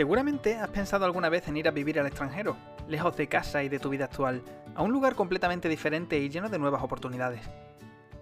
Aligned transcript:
Seguramente 0.00 0.56
has 0.56 0.70
pensado 0.70 1.04
alguna 1.04 1.28
vez 1.28 1.46
en 1.46 1.58
ir 1.58 1.68
a 1.68 1.72
vivir 1.72 2.00
al 2.00 2.06
extranjero, 2.06 2.56
lejos 2.88 3.18
de 3.18 3.28
casa 3.28 3.62
y 3.62 3.68
de 3.68 3.78
tu 3.78 3.90
vida 3.90 4.06
actual, 4.06 4.42
a 4.74 4.80
un 4.80 4.92
lugar 4.92 5.14
completamente 5.14 5.68
diferente 5.68 6.18
y 6.18 6.30
lleno 6.30 6.48
de 6.48 6.58
nuevas 6.58 6.82
oportunidades. 6.82 7.42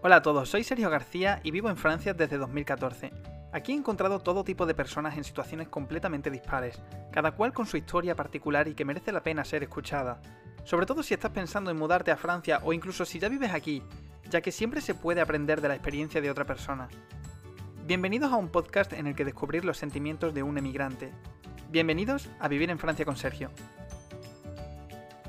Hola 0.03 0.17
a 0.17 0.22
todos, 0.22 0.51
soy 0.51 0.64
Sergio 0.64 0.91
García 0.91 1.38
y 1.45 1.53
vivo 1.53 1.71
en 1.71 1.77
Francia 1.77 2.14
desde 2.14 2.37
2014. 2.37 3.12
Aquí 3.52 3.70
he 3.70 3.77
encontrado 3.77 4.19
todo 4.19 4.43
tipo 4.43 4.66
de 4.66 4.75
personas 4.75 5.16
en 5.16 5.23
situaciones 5.23 5.69
completamente 5.69 6.33
dispares, 6.33 6.83
cada 7.12 7.30
cual 7.30 7.52
con 7.52 7.66
su 7.66 7.77
historia 7.77 8.16
particular 8.16 8.66
y 8.66 8.74
que 8.74 8.84
merece 8.84 9.12
la 9.12 9.23
pena 9.23 9.45
ser 9.45 9.62
escuchada. 9.62 10.20
Sobre 10.65 10.84
todo 10.84 11.05
si 11.05 11.15
estás 11.15 11.30
pensando 11.30 11.70
en 11.70 11.77
mudarte 11.77 12.10
a 12.10 12.16
Francia 12.16 12.59
o 12.65 12.73
incluso 12.73 13.05
si 13.05 13.20
ya 13.20 13.29
vives 13.29 13.55
aquí, 13.55 13.84
ya 14.29 14.41
que 14.41 14.51
siempre 14.51 14.80
se 14.80 14.97
puede 14.97 15.20
aprender 15.20 15.60
de 15.60 15.69
la 15.69 15.74
experiencia 15.77 16.20
de 16.20 16.29
otra 16.33 16.45
persona. 16.45 16.88
Bienvenidos 17.87 18.33
a 18.33 18.37
un 18.37 18.48
podcast 18.48 18.92
en 18.95 19.06
el 19.06 19.15
que 19.15 19.24
descubrir 19.24 19.65
los 19.65 19.79
sentimientos 19.79 20.34
de 20.34 20.42
un 20.42 20.59
emigrante. 20.59 21.12
Bienvenidos 21.70 22.30
a 22.40 22.48
Vivir 22.48 22.70
en 22.70 22.78
Francia 22.78 23.04
con 23.04 23.18
Sergio. 23.18 23.50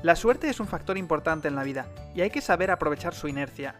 La 0.02 0.16
suerte 0.16 0.48
es 0.48 0.58
un 0.58 0.66
factor 0.66 0.96
importante 0.96 1.48
en 1.48 1.54
la 1.54 1.62
vida 1.64 1.86
y 2.14 2.22
hay 2.22 2.30
que 2.30 2.40
saber 2.40 2.70
aprovechar 2.70 3.14
su 3.14 3.28
inercia. 3.28 3.74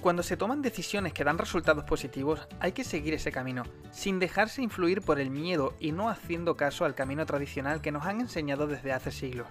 Cuando 0.00 0.22
se 0.22 0.38
toman 0.38 0.62
decisiones 0.62 1.12
que 1.12 1.22
dan 1.22 1.36
resultados 1.36 1.84
positivos, 1.84 2.48
hay 2.60 2.72
que 2.72 2.82
seguir 2.82 3.12
ese 3.12 3.30
camino, 3.30 3.64
sin 3.90 4.18
dejarse 4.20 4.62
influir 4.62 5.02
por 5.02 5.20
el 5.20 5.28
miedo 5.28 5.74
y 5.78 5.92
no 5.92 6.08
haciendo 6.08 6.56
caso 6.56 6.86
al 6.86 6.94
camino 6.94 7.26
tradicional 7.26 7.82
que 7.82 7.92
nos 7.92 8.06
han 8.06 8.22
enseñado 8.22 8.66
desde 8.66 8.94
hace 8.94 9.10
siglos. 9.10 9.48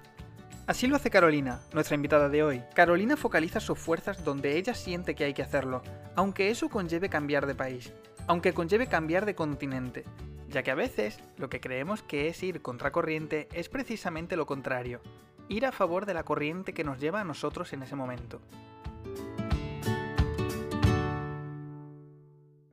Así 0.66 0.88
lo 0.88 0.95
hace 0.95 1.11
Carolina, 1.11 1.61
nuestra 1.73 1.94
invitada 1.94 2.27
de 2.27 2.41
hoy. 2.41 2.63
Carolina 2.73 3.17
focaliza 3.17 3.59
sus 3.59 3.77
fuerzas 3.77 4.25
donde 4.25 4.58
ella 4.58 4.73
siente 4.73 5.13
que 5.13 5.25
hay 5.25 5.35
que 5.35 5.44
hacerlo, 5.44 5.83
aunque 6.16 6.49
eso 6.49 6.69
conlleve 6.69 7.08
cambiar 7.08 7.45
de 7.45 7.53
país 7.53 7.94
aunque 8.27 8.53
conlleve 8.53 8.88
cambiar 8.88 9.25
de 9.25 9.35
continente, 9.35 10.03
ya 10.50 10.64
que 10.64 10.72
a 10.72 10.76
veces 10.76 11.20
lo 11.38 11.50
que 11.50 11.59
creemos 11.59 12.03
que 12.03 12.28
es 12.28 12.42
ir 12.44 12.62
contracorriente 12.62 13.48
es 13.53 13.70
precisamente 13.70 14.36
lo 14.36 14.45
contrario, 14.45 15.02
ir 15.50 15.66
a 15.66 15.72
favor 15.72 16.06
de 16.06 16.14
la 16.14 16.23
corriente 16.23 16.73
que 16.73 16.84
nos 16.84 17.00
lleva 17.00 17.22
a 17.22 17.23
nosotros 17.23 17.73
en 17.73 17.84
ese 17.84 17.95
momento. 17.95 18.42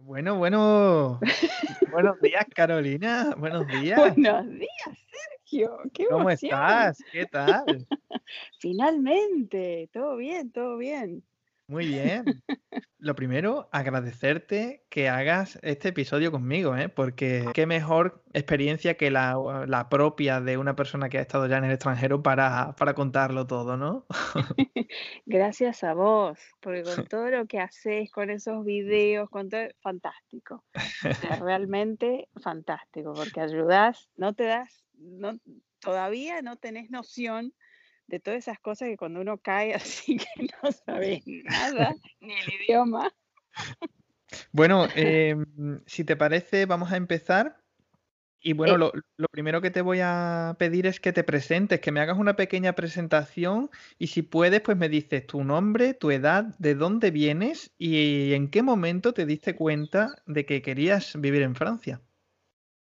Bueno, 0.01 0.37
bueno. 0.37 1.19
Buenos 1.93 2.21
días, 2.21 2.47
Carolina. 2.55 3.35
Buenos 3.37 3.67
días. 3.67 3.99
Buenos 3.99 4.49
días, 4.49 4.99
Sergio. 5.11 5.79
¿Qué 5.93 6.07
¿Cómo 6.07 6.31
estás? 6.31 6.99
¿Qué 7.11 7.27
tal? 7.27 7.65
Finalmente, 8.61 9.89
todo 9.93 10.17
bien, 10.17 10.53
todo 10.53 10.77
bien. 10.77 11.25
Muy 11.75 11.89
bien. 11.89 12.25
Lo 12.99 13.17
primero, 13.17 13.69
agradecerte 13.73 14.85
que 14.89 15.09
hagas 15.09 15.59
este 15.63 15.89
episodio 15.89 16.31
conmigo, 16.31 16.77
¿eh? 16.77 16.89
porque 16.89 17.45
qué 17.53 17.67
mejor 17.67 18.23
experiencia 18.33 18.97
que 18.97 19.11
la, 19.11 19.89
propia 19.91 20.41
de 20.41 20.57
una 20.57 20.77
persona 20.77 21.09
que 21.09 21.19
ha 21.19 21.21
estado 21.21 21.49
ya 21.49 21.59
en 21.59 21.65
el 21.65 21.73
extranjero 21.73 22.23
para, 22.23 22.77
para 22.77 22.95
contarlo 22.95 23.49
todo, 23.49 23.77
¿no? 23.77 24.07
Gracias 25.27 25.83
a 25.83 25.95
vos, 25.95 26.39
porque 26.61 26.85
con 26.85 27.07
todo 27.09 27.29
lo 27.29 27.45
que 27.47 27.59
haces, 27.59 28.09
con 28.13 28.31
esos 28.31 28.65
videos, 28.65 29.29
con 29.29 29.49
todo, 29.49 29.67
fantástico. 29.81 30.63
realmente 31.41 32.29
fantástico, 32.41 33.15
porque 33.15 33.41
ayudas, 33.41 34.09
no 34.17 34.33
te 34.33 34.45
das, 34.45 34.85
no, 34.97 35.41
todavía 35.81 36.41
no 36.41 36.57
tenés 36.57 36.89
noción 36.89 37.53
de 38.07 38.21
todas 38.21 38.39
esas 38.39 38.59
cosas 38.61 38.89
que 38.89 38.97
cuando 38.97 39.21
uno 39.21 39.39
cae 39.39 39.75
así 39.75 40.17
que 40.17 40.49
no 40.63 40.73
sabe 40.73 41.23
nada, 41.45 41.95
ni 42.21 42.35
el 42.35 42.63
idioma. 42.63 43.13
Bueno, 44.53 44.87
em, 44.97 45.45
si 45.87 46.05
te 46.05 46.17
parece, 46.17 46.67
vamos 46.67 46.93
a 46.93 46.97
empezar. 46.97 47.61
Y 48.47 48.53
bueno, 48.53 48.77
lo, 48.77 48.93
lo, 49.17 49.27
primero 49.29 49.63
que 49.63 49.71
te 49.71 49.81
voy 49.81 50.01
a 50.03 50.55
pedir 50.59 50.87
es 50.87 51.01
que 51.01 51.15
te 51.15 51.25
presentes, 51.25 51.81
que 51.81 51.91
me 51.91 52.01
hagas 52.01 52.19
una 52.19 52.37
pequeña 52.37 52.75
presentación 52.75 53.71
y 53.99 54.09
si 54.09 54.21
puedes, 54.21 54.61
pues 54.61 54.77
me 54.77 54.91
dices 54.91 55.27
tu 55.27 55.43
nombre, 55.43 55.95
tu 55.95 56.11
edad, 56.11 56.55
de 56.59 56.75
dónde 56.75 57.11
vienes 57.11 57.73
y 57.79 58.35
en 58.35 58.51
qué 58.51 58.63
momento 58.63 59.15
te 59.15 59.25
diste 59.25 59.57
cuenta 59.57 60.15
de 60.27 60.45
que 60.45 60.61
querías 60.61 61.19
vivir 61.19 61.41
en 61.41 61.55
Francia. 61.55 62.03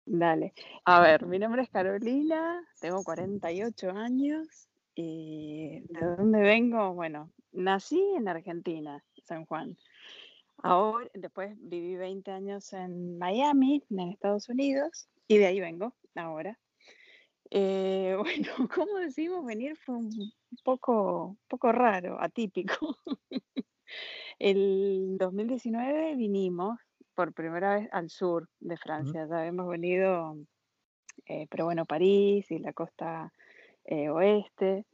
Dale. 0.05 0.53
A 0.85 1.01
ver, 1.01 1.25
mi 1.25 1.37
nombre 1.37 1.61
es 1.61 1.69
Carolina, 1.69 2.63
tengo 2.79 3.03
48 3.03 3.91
años, 3.91 4.68
¿Y 4.95 5.81
de 5.89 6.15
dónde 6.17 6.41
vengo? 6.41 6.93
Bueno, 6.93 7.31
nací 7.51 8.01
en 8.17 8.27
Argentina, 8.27 9.03
San 9.23 9.45
Juan. 9.45 9.77
Ahora, 10.57 11.09
después 11.13 11.55
viví 11.57 11.95
20 11.95 12.31
años 12.31 12.73
en 12.73 13.17
Miami, 13.17 13.83
en 13.89 14.09
Estados 14.09 14.49
Unidos, 14.49 15.07
y 15.27 15.37
de 15.37 15.47
ahí 15.47 15.59
vengo 15.59 15.93
ahora. 16.15 16.57
Eh, 17.51 18.15
bueno, 18.19 18.69
¿cómo 18.73 18.97
decimos 18.99 19.45
venir? 19.45 19.77
Fue 19.77 19.95
un 19.95 20.11
poco, 20.63 21.37
poco 21.47 21.71
raro, 21.71 22.21
atípico. 22.21 22.97
El 24.39 25.17
2019 25.17 26.15
vinimos 26.15 26.79
por 27.15 27.33
primera 27.33 27.75
vez 27.75 27.89
al 27.91 28.09
sur 28.09 28.47
de 28.59 28.77
Francia. 28.77 29.27
Ya 29.27 29.39
habíamos 29.39 29.67
venido, 29.67 30.37
eh, 31.25 31.47
pero 31.49 31.65
bueno, 31.65 31.85
París 31.85 32.49
y 32.51 32.59
la 32.59 32.71
costa 32.71 33.33
eh, 33.89 34.09
oeste. 34.09 34.85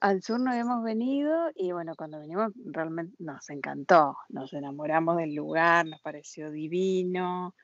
Al 0.00 0.22
sur 0.22 0.38
no 0.38 0.52
hemos 0.52 0.84
venido 0.84 1.50
y 1.56 1.72
bueno, 1.72 1.94
cuando 1.96 2.20
vinimos 2.20 2.52
realmente 2.66 3.16
nos 3.18 3.48
encantó, 3.50 4.16
nos 4.28 4.52
enamoramos 4.52 5.16
del 5.16 5.34
lugar, 5.34 5.86
nos 5.86 6.00
pareció 6.02 6.50
divino, 6.50 7.54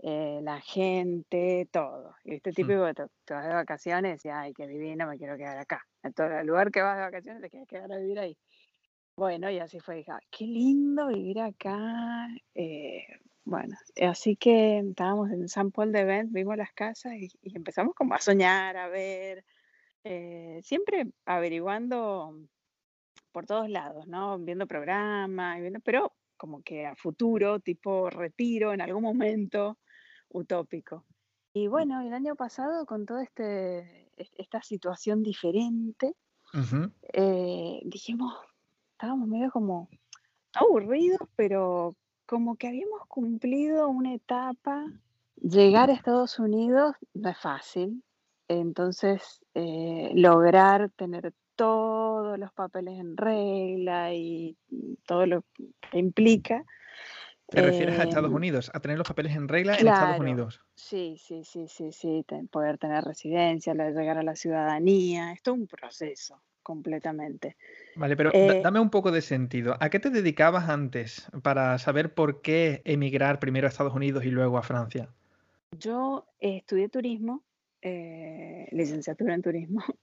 eh, 0.00 0.40
la 0.42 0.60
gente, 0.60 1.68
todo. 1.70 2.16
Y 2.24 2.34
este 2.34 2.52
tipo 2.52 2.72
de 2.72 2.94
te, 2.94 3.34
vas 3.34 3.46
de 3.46 3.54
vacaciones 3.54 4.22
y 4.24 4.28
ay, 4.28 4.52
qué 4.54 4.66
divino, 4.66 5.06
me 5.06 5.16
quiero 5.16 5.36
quedar 5.36 5.56
acá. 5.56 5.86
En 6.02 6.12
todo 6.12 6.26
el 6.26 6.46
lugar 6.46 6.70
que 6.72 6.82
vas 6.82 6.96
de 6.96 7.02
vacaciones 7.02 7.40
te 7.40 7.48
quieres 7.48 7.68
quedar 7.68 7.90
a 7.92 7.98
vivir 7.98 8.18
ahí. 8.18 8.36
Bueno, 9.16 9.50
y 9.50 9.58
así 9.58 9.80
fue, 9.80 9.96
dije, 9.96 10.12
qué 10.30 10.46
lindo 10.46 11.06
vivir 11.06 11.40
acá. 11.40 12.28
Eh, 12.54 13.04
bueno, 13.44 13.76
así 14.02 14.36
que 14.36 14.80
estábamos 14.80 15.30
en 15.30 15.48
San 15.48 15.70
Paul 15.70 15.92
de 15.92 16.04
Vent, 16.04 16.32
vimos 16.32 16.56
las 16.56 16.72
casas 16.72 17.14
y, 17.14 17.30
y 17.40 17.56
empezamos 17.56 17.94
como 17.94 18.14
a 18.14 18.20
soñar, 18.20 18.76
a 18.76 18.88
ver 18.88 19.44
eh, 20.10 20.60
siempre 20.62 21.12
averiguando 21.26 22.34
por 23.30 23.44
todos 23.44 23.68
lados, 23.68 24.06
¿no? 24.06 24.38
Viendo 24.38 24.66
programas, 24.66 25.60
viendo, 25.60 25.80
pero 25.80 26.14
como 26.38 26.62
que 26.62 26.86
a 26.86 26.96
futuro, 26.96 27.60
tipo 27.60 28.08
retiro 28.08 28.72
en 28.72 28.80
algún 28.80 29.02
momento 29.02 29.76
utópico. 30.30 31.04
Y 31.52 31.66
bueno, 31.66 32.00
el 32.00 32.14
año 32.14 32.36
pasado 32.36 32.86
con 32.86 33.04
toda 33.04 33.22
este, 33.22 34.10
esta 34.16 34.62
situación 34.62 35.22
diferente, 35.22 36.14
eh, 37.12 37.80
dijimos, 37.84 38.32
estábamos 38.92 39.28
medio 39.28 39.50
como 39.50 39.90
aburridos, 40.54 41.20
pero 41.36 41.96
como 42.24 42.56
que 42.56 42.68
habíamos 42.68 43.06
cumplido 43.08 43.90
una 43.90 44.14
etapa. 44.14 44.86
Llegar 45.36 45.90
a 45.90 45.92
Estados 45.92 46.38
Unidos 46.38 46.94
no 47.12 47.28
es 47.28 47.38
fácil, 47.38 48.02
entonces, 48.48 49.40
eh, 49.54 50.10
lograr 50.14 50.90
tener 50.96 51.32
todos 51.54 52.38
los 52.38 52.52
papeles 52.52 52.98
en 52.98 53.16
regla 53.16 54.14
y 54.14 54.56
todo 55.06 55.26
lo 55.26 55.44
que 55.90 55.98
implica. 55.98 56.64
¿Te 57.48 57.62
refieres 57.62 57.98
a 57.98 58.04
Estados 58.04 58.30
em, 58.30 58.36
Unidos? 58.36 58.70
¿A 58.74 58.80
tener 58.80 58.98
los 58.98 59.08
papeles 59.08 59.34
en 59.34 59.48
regla 59.48 59.74
en 59.74 59.88
Estados 59.88 60.20
Unidos? 60.20 60.60
Sí, 60.74 61.16
sí, 61.18 61.42
sí, 61.44 61.66
sí, 61.66 61.92
sí. 61.92 62.24
poder 62.50 62.78
tener 62.78 63.02
residencia, 63.04 63.74
llegar 63.74 64.18
a 64.18 64.22
la 64.22 64.36
ciudadanía. 64.36 65.32
Es 65.32 65.42
todo 65.42 65.54
un 65.54 65.66
proceso 65.66 66.42
completamente. 66.62 67.56
Vale, 67.96 68.16
pero 68.16 68.30
eh 68.34 68.60
dame 68.62 68.78
un 68.78 68.90
poco 68.90 69.10
de 69.10 69.22
sentido. 69.22 69.76
¿A 69.80 69.88
qué 69.88 69.98
te 69.98 70.10
dedicabas 70.10 70.68
antes 70.68 71.26
para 71.42 71.78
saber 71.78 72.14
por 72.14 72.42
qué 72.42 72.82
emigrar 72.84 73.40
primero 73.40 73.66
a 73.66 73.70
Estados 73.70 73.94
Unidos 73.94 74.24
y 74.24 74.30
luego 74.30 74.58
a 74.58 74.62
Francia? 74.62 75.08
Yo 75.72 76.26
estudié 76.38 76.88
turismo 76.88 77.42
eh, 77.82 78.68
licenciatura 78.72 79.34
en 79.34 79.42
turismo. 79.42 79.80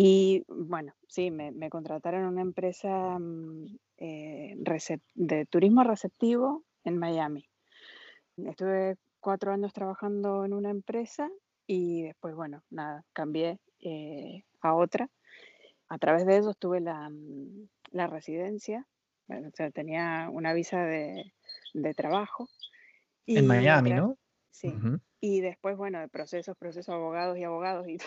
Y 0.00 0.44
bueno, 0.46 0.94
sí, 1.08 1.32
me, 1.32 1.70
contrataron 1.70 2.24
una 2.26 2.42
empresa 2.42 3.18
mm, 3.18 3.78
eh, 3.96 4.56
de 5.14 5.46
turismo 5.46 5.82
receptivo 5.82 6.64
en 6.84 6.98
Miami. 6.98 7.48
Estuve 8.36 8.96
cuatro 9.18 9.50
años 9.50 9.72
trabajando 9.72 10.44
en 10.44 10.52
una 10.52 10.70
empresa 10.70 11.28
y 11.66 12.02
después, 12.02 12.36
bueno, 12.36 12.62
nada, 12.70 13.04
cambié 13.12 13.58
eh, 13.80 14.44
a 14.60 14.74
otra. 14.74 15.10
A 15.88 15.98
través 15.98 16.26
de 16.26 16.36
eso 16.36 16.54
tuve 16.54 16.80
la, 16.80 17.08
mm, 17.10 17.68
la 17.90 18.06
residencia, 18.06 18.86
o 19.28 19.50
sea, 19.54 19.70
tenía 19.72 20.28
una 20.30 20.52
visa 20.52 20.84
de, 20.84 21.32
de 21.74 21.94
trabajo. 21.94 22.48
en 23.26 23.46
Miami, 23.48 23.94
¿no? 23.94 24.16
Sí. 24.50 24.72
Y 25.20 25.40
después, 25.40 25.76
bueno, 25.76 26.00
de 26.00 26.08
procesos, 26.08 26.56
procesos, 26.56 26.94
abogados 26.94 27.36
y 27.38 27.44
abogados 27.44 27.88
y, 27.88 27.98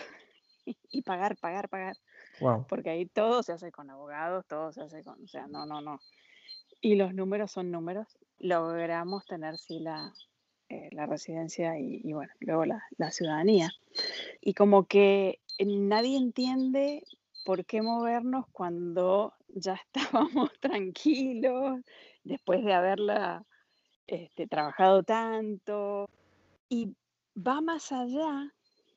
y 0.90 1.02
pagar, 1.02 1.36
pagar, 1.36 1.68
pagar. 1.68 1.96
Wow. 2.40 2.66
Porque 2.68 2.90
ahí 2.90 3.06
todo 3.06 3.42
se 3.42 3.52
hace 3.52 3.70
con 3.70 3.90
abogados, 3.90 4.46
todo 4.46 4.72
se 4.72 4.82
hace 4.82 5.02
con, 5.02 5.22
o 5.22 5.28
sea, 5.28 5.46
no, 5.46 5.66
no, 5.66 5.80
no. 5.80 6.00
Y 6.80 6.96
los 6.96 7.14
números 7.14 7.52
son 7.52 7.70
números. 7.70 8.18
Logramos 8.38 9.24
tener, 9.26 9.56
sí, 9.56 9.78
la, 9.78 10.12
eh, 10.68 10.88
la 10.92 11.06
residencia 11.06 11.78
y, 11.78 12.12
bueno, 12.12 12.32
luego 12.40 12.64
la, 12.64 12.82
la, 12.96 13.10
ciudadanía. 13.10 13.70
Y 14.40 14.54
como 14.54 14.86
que 14.86 15.38
nadie 15.58 16.16
entiende 16.16 17.04
por 17.44 17.64
qué 17.66 17.82
movernos 17.82 18.46
cuando 18.52 19.34
ya 19.48 19.74
estábamos 19.86 20.50
tranquilos, 20.60 21.80
después 22.24 22.64
de 22.64 22.72
haberla 22.72 23.44
este, 24.06 24.46
trabajado 24.46 25.02
tanto. 25.02 26.08
Y 26.68 26.96
va 27.36 27.60
más 27.60 27.92
allá, 27.92 28.52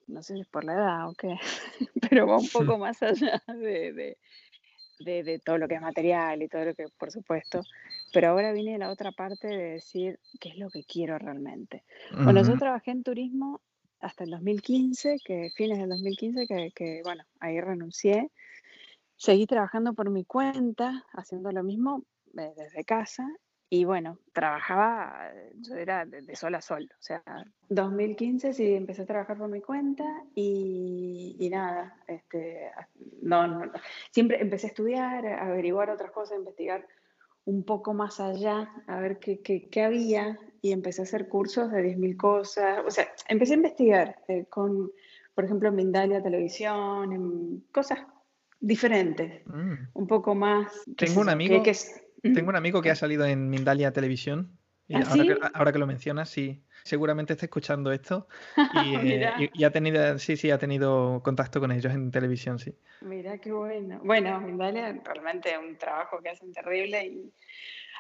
no 0.08 0.22
sé 0.22 0.36
si 0.36 0.42
es 0.42 0.48
por 0.48 0.64
la 0.64 0.74
edad 0.74 1.10
o 1.10 1.14
qué, 1.14 1.38
pero 2.10 2.28
va 2.28 2.38
un 2.38 2.50
poco 2.54 2.78
más 2.78 3.02
allá 3.02 3.42
de, 3.48 4.18
de, 5.00 5.40
todo 5.40 5.58
lo 5.58 5.68
que 5.68 5.76
es 5.76 5.82
material 5.82 6.42
y 6.42 6.48
todo 6.48 6.66
lo 6.66 6.74
que, 6.74 6.88
por 6.98 7.12
supuesto. 7.12 7.62
Pero 8.14 8.30
ahora 8.30 8.54
viene 8.54 8.78
la 8.78 8.90
otra 8.90 9.12
parte 9.12 9.48
de 9.48 9.72
decir 9.74 10.20
qué 10.40 10.50
es 10.50 10.58
lo 10.58 10.70
que 10.70 10.84
quiero 10.84 11.18
realmente. 11.18 11.84
Bueno, 12.24 12.44
yo 12.44 12.58
trabajé 12.58 12.92
en 12.92 13.04
turismo 13.04 13.62
hasta 14.00 14.24
el 14.24 14.30
2015, 14.30 15.18
que 15.26 15.50
fines 15.56 15.80
del 15.80 15.90
2015, 15.90 16.48
que, 16.48 16.72
que 16.74 17.02
bueno, 17.04 17.26
ahí 17.40 17.60
renuncié. 17.60 18.32
Seguí 19.18 19.48
trabajando 19.48 19.94
por 19.94 20.10
mi 20.10 20.24
cuenta, 20.24 21.06
haciendo 21.14 21.52
lo 21.52 21.64
mismo 21.64 22.04
eh, 22.38 22.54
desde 22.56 22.86
casa 22.86 23.28
y 23.70 23.84
bueno, 23.84 24.20
trabajaba, 24.32 25.32
yo 25.56 25.76
era 25.76 26.06
de, 26.06 26.36
sol 26.36 26.56
a 26.56 26.62
sol, 26.62 26.88
o 26.92 27.02
sea, 27.02 27.24
2015 27.70 28.54
sí 28.54 28.74
empecé 28.74 29.02
a 29.02 29.06
trabajar 29.08 29.38
por 29.38 29.50
mi 29.50 29.62
cuenta 29.62 30.06
y, 30.36 31.36
y 31.40 31.50
nada, 31.50 31.98
este, 32.08 32.72
no, 33.22 33.48
no, 33.48 33.72
siempre 34.12 34.40
empecé 34.40 34.68
a 34.68 34.70
estudiar, 34.70 35.26
a 35.26 35.48
averiguar 35.48 35.90
otras 35.90 36.12
cosas, 36.12 36.34
a 36.34 36.40
investigar 36.40 36.88
un 37.46 37.64
poco 37.64 37.94
más 37.94 38.20
allá, 38.20 38.72
a 38.88 39.00
ver 39.00 39.20
qué, 39.20 39.40
qué, 39.40 39.68
qué 39.70 39.84
había 39.84 40.38
y 40.62 40.72
empecé 40.72 41.02
a 41.02 41.04
hacer 41.04 41.28
cursos 41.28 41.72
de 41.72 41.96
10.000 41.96 42.18
cosas, 42.18 42.84
o 42.86 42.92
sea, 42.92 43.08
empecé 43.28 43.54
a 43.54 43.58
investigar 43.58 44.20
eh, 44.28 44.46
con, 44.50 44.92
por 45.34 45.46
ejemplo, 45.46 45.72
Mindalia 45.72 46.22
Televisión, 46.22 47.14
en 47.14 47.64
cosas 47.72 48.00
diferentes, 48.60 49.46
mm. 49.48 49.74
un 49.94 50.08
poco 50.08 50.36
más... 50.36 50.72
Tengo 50.98 51.22
un 51.22 51.30
amigo... 51.30 51.62
Que, 51.62 51.74
tengo 52.34 52.50
un 52.50 52.56
amigo 52.56 52.82
que 52.82 52.92
ha 52.92 52.96
salido 52.96 53.26
en 53.26 53.50
Mindalia 53.50 53.92
Televisión. 53.92 54.58
Y 54.88 54.96
¿Ah, 54.96 55.04
ahora, 55.56 55.72
que, 55.72 55.80
lo 55.80 55.88
mencionas, 55.88 56.30
sí, 56.30 56.64
seguramente 56.84 57.34
está 57.34 57.48
escuchando 57.48 57.92
esto 57.92 58.28
eh, 58.86 59.50
y, 59.52 59.64
ha 59.64 59.72
tenido, 59.72 60.20
sí, 60.20 60.38
sí, 60.38 60.52
ha 60.52 60.60
tenido 60.60 61.22
contacto 61.24 61.60
con 61.60 61.72
ellos 61.72 61.92
en 61.92 62.12
televisión, 62.12 62.60
sí. 62.60 62.78
Mira 63.02 63.40
qué 63.40 63.52
bueno. 63.52 64.00
Bueno, 64.04 64.40
Mindalia 64.42 65.02
realmente 65.04 65.52
es 65.52 65.58
un 65.58 65.76
trabajo 65.78 66.20
que 66.22 66.30
hacen 66.30 66.54
terrible 66.54 67.04
y 67.04 67.34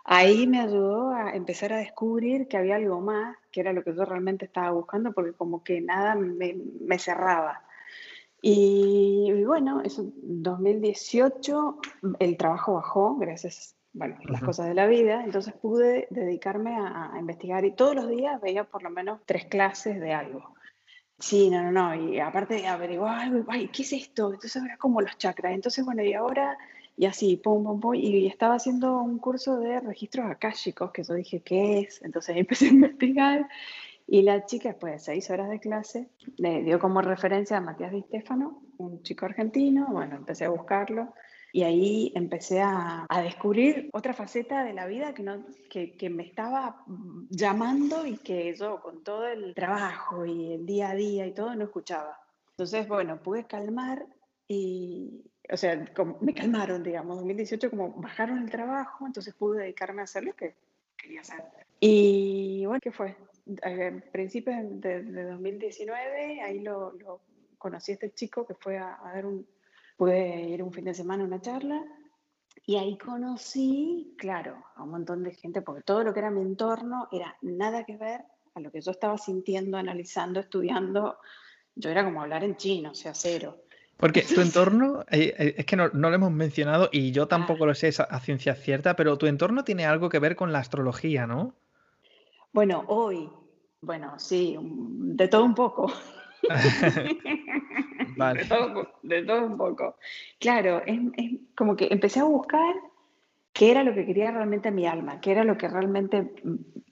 ahí 0.04 0.45
me 0.45 0.60
ayudó 0.60 1.10
a 1.10 1.31
empezar 1.31 1.74
a 1.74 1.77
descubrir 1.77 2.48
que 2.48 2.57
había 2.57 2.75
algo 2.75 3.01
más, 3.01 3.36
que 3.51 3.62
era 3.62 3.74
lo 3.74 3.83
que 3.83 3.95
yo 3.95 4.06
realmente 4.06 4.45
estaba 4.45 4.69
buscando, 4.69 5.12
porque 5.12 5.33
como 5.33 5.63
que 5.63 5.81
nada 5.81 6.13
me, 6.13 6.56
me 6.81 7.00
cerraba. 7.00 7.63
Y, 8.44 9.25
y 9.27 9.44
bueno, 9.44 9.81
eso, 9.81 10.06
2018 10.22 11.80
el 12.19 12.38
trabajo 12.38 12.75
bajó, 12.75 13.16
gracias 13.16 13.75
bueno, 13.96 14.18
las 14.26 14.42
cosas 14.42 14.68
de 14.68 14.74
la 14.74 14.88
vida, 14.88 15.24
entonces 15.24 15.54
pude 15.54 16.08
dedicarme 16.10 16.76
a, 16.76 17.14
investigar 17.18 17.64
y 17.64 17.72
todos 17.72 17.96
los 17.96 18.10
días 18.10 18.42
veía 18.42 18.66
por 18.66 18.84
lo 18.84 18.90
menos 18.90 19.22
tres 19.26 19.46
clases 19.46 20.00
de 20.02 20.14
algo. 20.14 20.54
Sí, 21.18 21.50
no, 21.50 21.64
no, 21.64 21.72
no, 21.72 21.96
y 21.96 22.20
aparte 22.20 22.68
averiguaba 22.68 23.22
algo, 23.22 23.46
ay, 23.48 23.70
¿qué 23.70 23.84
es 23.84 23.94
esto? 23.94 24.34
Entonces 24.34 24.62
era 24.62 24.76
como 24.76 25.00
los 25.00 25.18
chakras, 25.18 25.54
entonces 25.54 25.86
bueno, 25.86 26.04
y 26.04 26.14
ahora, 26.14 26.58
y 26.98 27.06
así, 27.06 27.38
pum, 27.38 27.64
pum, 27.64 27.80
pum, 27.80 27.96
y 27.96 28.28
estaba 28.28 28.56
haciendo 28.56 29.02
un 29.02 29.18
curso 29.18 29.58
de 29.60 29.80
registros 29.80 30.30
akáshicos, 30.30 30.92
que 30.92 31.04
yo 31.04 31.14
dije, 31.14 31.40
¿qué 31.40 31.80
es? 31.80 32.02
Entonces 32.04 32.36
empecé 32.38 32.66
a 32.66 32.70
investigar, 32.72 33.48
y 34.08 34.24
la 34.24 34.46
chica, 34.46 34.70
después 34.70 34.92
de 34.92 35.00
seis 35.00 35.30
horas 35.30 35.50
de 35.50 35.62
clase, 35.62 36.10
le 36.36 36.64
dio 36.64 36.80
como 36.80 37.02
referencia 37.02 37.58
a 37.58 37.62
Matías 37.62 37.94
Di 37.94 38.02
Stefano, 38.02 38.62
un 38.78 39.02
chico 39.04 39.26
argentino, 39.26 39.88
bueno, 39.90 40.18
empecé 40.18 40.44
a 40.44 40.50
buscarlo, 40.50 41.14
y 41.56 41.63
ahí 41.63 42.12
empecé 42.16 42.62
a, 42.62 43.07
descubrir 43.24 43.90
otra 43.94 44.13
faceta 44.13 44.66
de 44.66 44.74
la 44.74 44.88
vida 44.88 45.13
que, 45.13 45.24
no, 45.24 45.46
que, 45.69 46.10
me 46.10 46.24
estaba 46.24 46.84
llamando 47.30 48.06
y 48.06 48.18
que 48.18 48.54
yo 48.57 48.81
con 48.81 49.06
todo 49.06 49.25
el 49.25 49.56
trabajo 49.56 50.25
y 50.25 50.52
el 50.52 50.66
día 50.66 50.90
a 50.90 50.96
día 50.96 51.25
y 51.25 51.34
todo 51.34 51.56
no 51.56 51.63
escuchaba. 51.63 52.19
Entonces, 52.50 52.90
bueno, 52.90 53.24
pude 53.24 53.46
calmar 53.46 54.06
y, 54.50 55.24
o 55.50 55.56
sea, 55.56 55.81
como, 55.94 56.18
me 56.19 56.34
calmaron, 56.34 56.84
digamos, 56.84 57.22
en 57.22 57.28
2018 57.30 57.69
como 57.69 57.94
bajaron 58.01 58.40
el 58.40 58.50
trabajo, 58.50 59.08
entonces 59.08 59.34
pude 59.34 59.62
dedicarme 59.62 60.01
a 60.01 60.04
hacer 60.04 60.25
lo 60.25 60.36
que 60.36 60.56
quería 60.98 61.22
hacer. 61.22 61.42
Y 61.80 62.66
bueno, 62.66 62.81
¿qué 62.81 62.92
fue? 62.92 63.16
A 63.63 64.12
principios 64.12 64.58
de, 64.81 65.04
2019, 65.04 66.42
ahí 66.42 66.60
lo, 66.60 66.92
conocí 67.58 67.94
a 67.94 67.96
este 67.96 68.13
chico 68.13 68.46
que 68.46 68.56
fue 68.56 68.78
a, 68.78 69.00
a 69.01 69.13
dar 69.13 69.25
un, 69.25 69.48
Pude 69.96 70.50
ir 70.50 70.64
un 70.64 70.74
fin 70.74 70.86
de 70.86 70.94
semana 70.94 71.24
a 71.24 71.28
una 71.28 71.42
charla 71.42 71.84
y 72.66 72.78
ahí 72.78 72.98
conocí, 72.98 74.16
claro, 74.18 74.64
a 74.76 74.84
un 74.84 74.92
montón 74.92 75.24
de 75.24 75.34
gente, 75.34 75.62
porque 75.62 75.84
todo 75.84 76.04
lo 76.04 76.14
que 76.14 76.20
era 76.20 76.32
mi 76.32 76.42
entorno 76.42 77.08
era 77.12 77.38
nada 77.42 77.84
que 77.84 77.96
ver 77.98 78.22
a 78.56 78.60
lo 78.60 78.72
que 78.72 78.82
yo 78.82 78.92
estaba 78.92 79.18
sintiendo, 79.18 79.78
analizando, 79.78 80.40
estudiando. 80.40 81.20
Yo 81.76 81.90
era 81.90 82.04
como 82.04 82.22
hablar 82.22 82.44
en 82.44 82.56
chino, 82.56 82.92
o 82.92 82.96
sea, 82.96 83.14
cero. 83.14 83.62
Porque 83.98 84.24
tu 84.24 84.42
entorno, 84.42 85.02
eh, 85.12 85.34
eh, 85.38 85.56
es 85.58 85.66
que 85.66 85.76
no, 85.76 85.88
lo 85.88 86.14
hemos 86.14 86.32
mencionado 86.32 86.90
y 86.92 87.12
yo 87.12 87.28
tampoco 87.28 87.66
lo 87.66 87.76
sé 87.76 87.92
a 87.98 88.20
ciencia 88.20 88.56
cierta, 88.56 88.96
pero 88.96 89.18
tu 89.18 89.28
entorno 89.28 89.64
tiene 89.64 89.86
algo 89.86 90.10
que 90.10 90.20
ver 90.20 90.36
con 90.36 90.52
la 90.52 90.60
astrología, 90.60 91.28
¿no? 91.28 91.56
Bueno, 92.52 92.84
hoy, 92.88 93.30
bueno, 93.82 94.18
sí, 94.18 94.58
de 94.60 95.28
todo 95.28 95.46
un 95.46 95.56
poco. 95.56 95.94
de, 98.16 99.24
todo, 99.24 99.46
un 99.46 99.58
poco. 99.58 99.98
Claro, 100.40 100.82
es, 100.86 101.00
como 101.56 101.76
que 101.76 101.88
empecé 101.92 102.20
a 102.20 102.26
buscar 102.26 102.74
qué 103.54 103.72
era 103.72 103.84
lo 103.84 103.94
que 103.94 104.06
quería 104.06 104.32
realmente 104.32 104.72
mi 104.72 104.86
alma, 104.86 105.22
qué 105.22 105.32
era 105.32 105.44
lo 105.44 105.58
que 105.58 105.68
realmente 105.68 106.34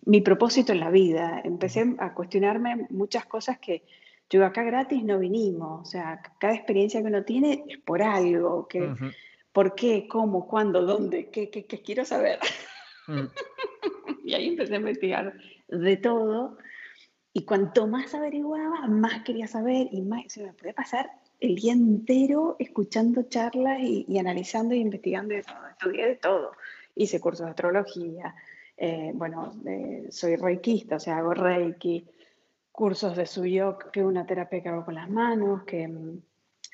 mi 0.05 0.21
propósito 0.21 0.71
en 0.71 0.79
la 0.79 0.89
vida. 0.89 1.41
Empecé 1.43 1.95
a 1.97 2.13
cuestionarme 2.13 2.87
muchas 2.89 3.25
cosas 3.25 3.59
que 3.59 3.83
yo 4.29 4.45
acá 4.45 4.63
gratis 4.63 5.03
no 5.03 5.19
vinimos, 5.19 5.81
o 5.81 5.85
sea, 5.85 6.21
cada 6.39 6.55
experiencia 6.55 7.01
que 7.01 7.07
uno 7.07 7.23
tiene 7.23 7.65
es 7.67 7.77
por 7.77 8.01
algo, 8.01 8.67
que, 8.67 8.91
¿por 9.51 9.75
qué? 9.75 10.07
¿Cómo? 10.07 10.47
¿Cuándo? 10.47 10.81
¿Dónde? 10.85 11.29
¿Qué, 11.29 11.49
qué, 11.49 11.65
qué 11.65 11.81
quiero 11.81 12.03
saber? 12.05 12.39
Y 14.23 14.33
ahí 14.33 14.47
empecé 14.47 14.75
a 14.75 14.77
investigar 14.77 15.33
de 15.67 15.97
todo 15.97 16.57
y 17.33 17.45
cuanto 17.45 17.87
más 17.87 18.13
averiguaba, 18.13 18.87
más 18.87 19.23
quería 19.23 19.47
saber 19.47 19.87
y 19.91 20.01
más 20.01 20.31
se 20.31 20.43
me 20.43 20.53
podía 20.53 20.73
pasar 20.73 21.11
el 21.43 21.55
día 21.55 21.73
entero 21.73 22.55
escuchando 22.57 23.23
charlas 23.23 23.79
y, 23.81 24.17
analizando 24.17 24.73
y 24.73 24.79
investigando. 24.79 25.35
Estudié 25.35 26.07
de 26.07 26.15
todo. 26.15 26.51
Hice 26.95 27.19
cursos 27.19 27.45
de 27.45 27.49
astrología. 27.49 28.33
Eh, 28.77 29.11
bueno, 29.13 29.53
soy 30.09 30.37
reikista, 30.37 30.95
o 30.95 30.99
sea, 30.99 31.17
hago 31.17 31.33
reiki. 31.33 32.07
Cursos 32.71 33.17
de 33.17 33.25
suyok, 33.25 33.91
que 33.91 33.99
es 33.99 34.05
una 34.05 34.25
terapia 34.25 34.63
que 34.63 34.69
hago 34.69 34.85
con 34.85 34.95
las 34.95 35.09
manos, 35.09 35.63
que 35.63 35.85
mm, 35.85 36.17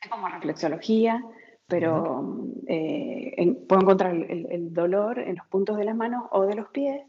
es 0.03 0.09
como 0.09 0.29
reflexología, 0.29 1.25
pero 1.67 2.47
eh, 2.67 3.65
puedo 3.67 3.81
encontrar 3.81 4.15
el 4.15 4.71
dolor 4.71 5.17
en 5.19 5.35
los 5.35 5.47
puntos 5.47 5.77
de 5.77 5.83
las 5.83 5.95
manos 5.95 6.25
o 6.31 6.45
de 6.45 6.55
los 6.55 6.69
pies 6.69 7.01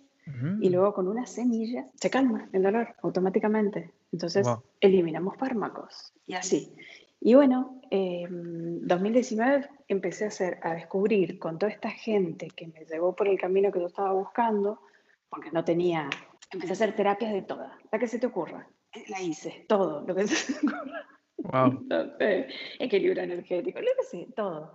y 0.60 0.68
luego 0.68 0.94
con 0.94 1.08
una 1.08 1.26
semilla 1.26 1.88
se 1.94 2.10
calma 2.10 2.48
el 2.52 2.62
dolor 2.62 2.94
automáticamente. 3.02 3.92
Entonces 4.12 4.46
eliminamos 4.80 5.36
fármacos 5.36 6.12
y 6.26 6.34
así. 6.34 6.74
Y 7.20 7.34
bueno, 7.34 7.80
en 7.90 8.86
2019 8.86 9.68
empecé 9.88 10.24
a, 10.24 10.28
hacer, 10.28 10.58
a 10.62 10.74
descubrir 10.74 11.38
con 11.38 11.58
toda 11.58 11.70
esta 11.70 11.90
gente 11.90 12.48
que 12.48 12.66
me 12.68 12.84
llevó 12.86 13.14
por 13.14 13.28
el 13.28 13.38
camino 13.38 13.70
que 13.70 13.80
yo 13.80 13.86
estaba 13.86 14.12
buscando, 14.12 14.80
porque 15.28 15.50
no 15.50 15.62
tenía, 15.64 16.08
empecé 16.50 16.72
a 16.72 16.74
hacer 16.74 16.96
terapias 16.96 17.32
de 17.32 17.42
todas, 17.42 17.72
la 17.92 17.98
que 17.98 18.08
se 18.08 18.18
te 18.18 18.26
ocurra. 18.26 18.66
La 19.08 19.20
hice, 19.20 19.66
todo 19.68 20.04
lo 20.06 20.14
que 20.14 20.26
se 20.26 20.52
te 20.52 20.66
ocurra. 20.66 21.06
Wow. 21.42 21.86
equilibrio 22.78 23.22
energético, 23.22 23.80
lo 23.80 23.86
que 23.98 24.04
sé, 24.04 24.28
todo. 24.34 24.72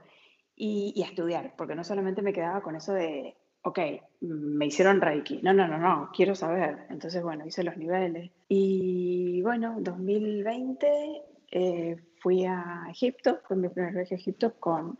Y, 0.55 0.93
y 0.95 1.03
a 1.03 1.07
estudiar, 1.07 1.53
porque 1.57 1.75
no 1.75 1.83
solamente 1.83 2.21
me 2.21 2.33
quedaba 2.33 2.61
con 2.61 2.75
eso 2.75 2.93
de 2.93 3.35
ok, 3.65 3.79
me 4.21 4.67
hicieron 4.67 5.01
Reiki. 5.01 5.41
No, 5.41 5.51
no, 5.51 5.67
no, 5.67 5.79
no, 5.79 6.11
quiero 6.15 6.35
saber. 6.35 6.85
Entonces, 6.89 7.23
bueno, 7.23 7.45
hice 7.47 7.63
los 7.63 7.77
niveles. 7.77 8.31
Y 8.47 9.41
bueno, 9.41 9.77
2020 9.79 11.23
eh, 11.51 11.97
fui 12.25 12.43
a 12.43 12.87
Egipto, 12.89 13.39
fue 13.47 13.55
mi 13.55 13.69
primer 13.69 13.93
viaje 13.93 14.15
a 14.15 14.17
Egipto 14.17 14.55
con, 14.59 14.97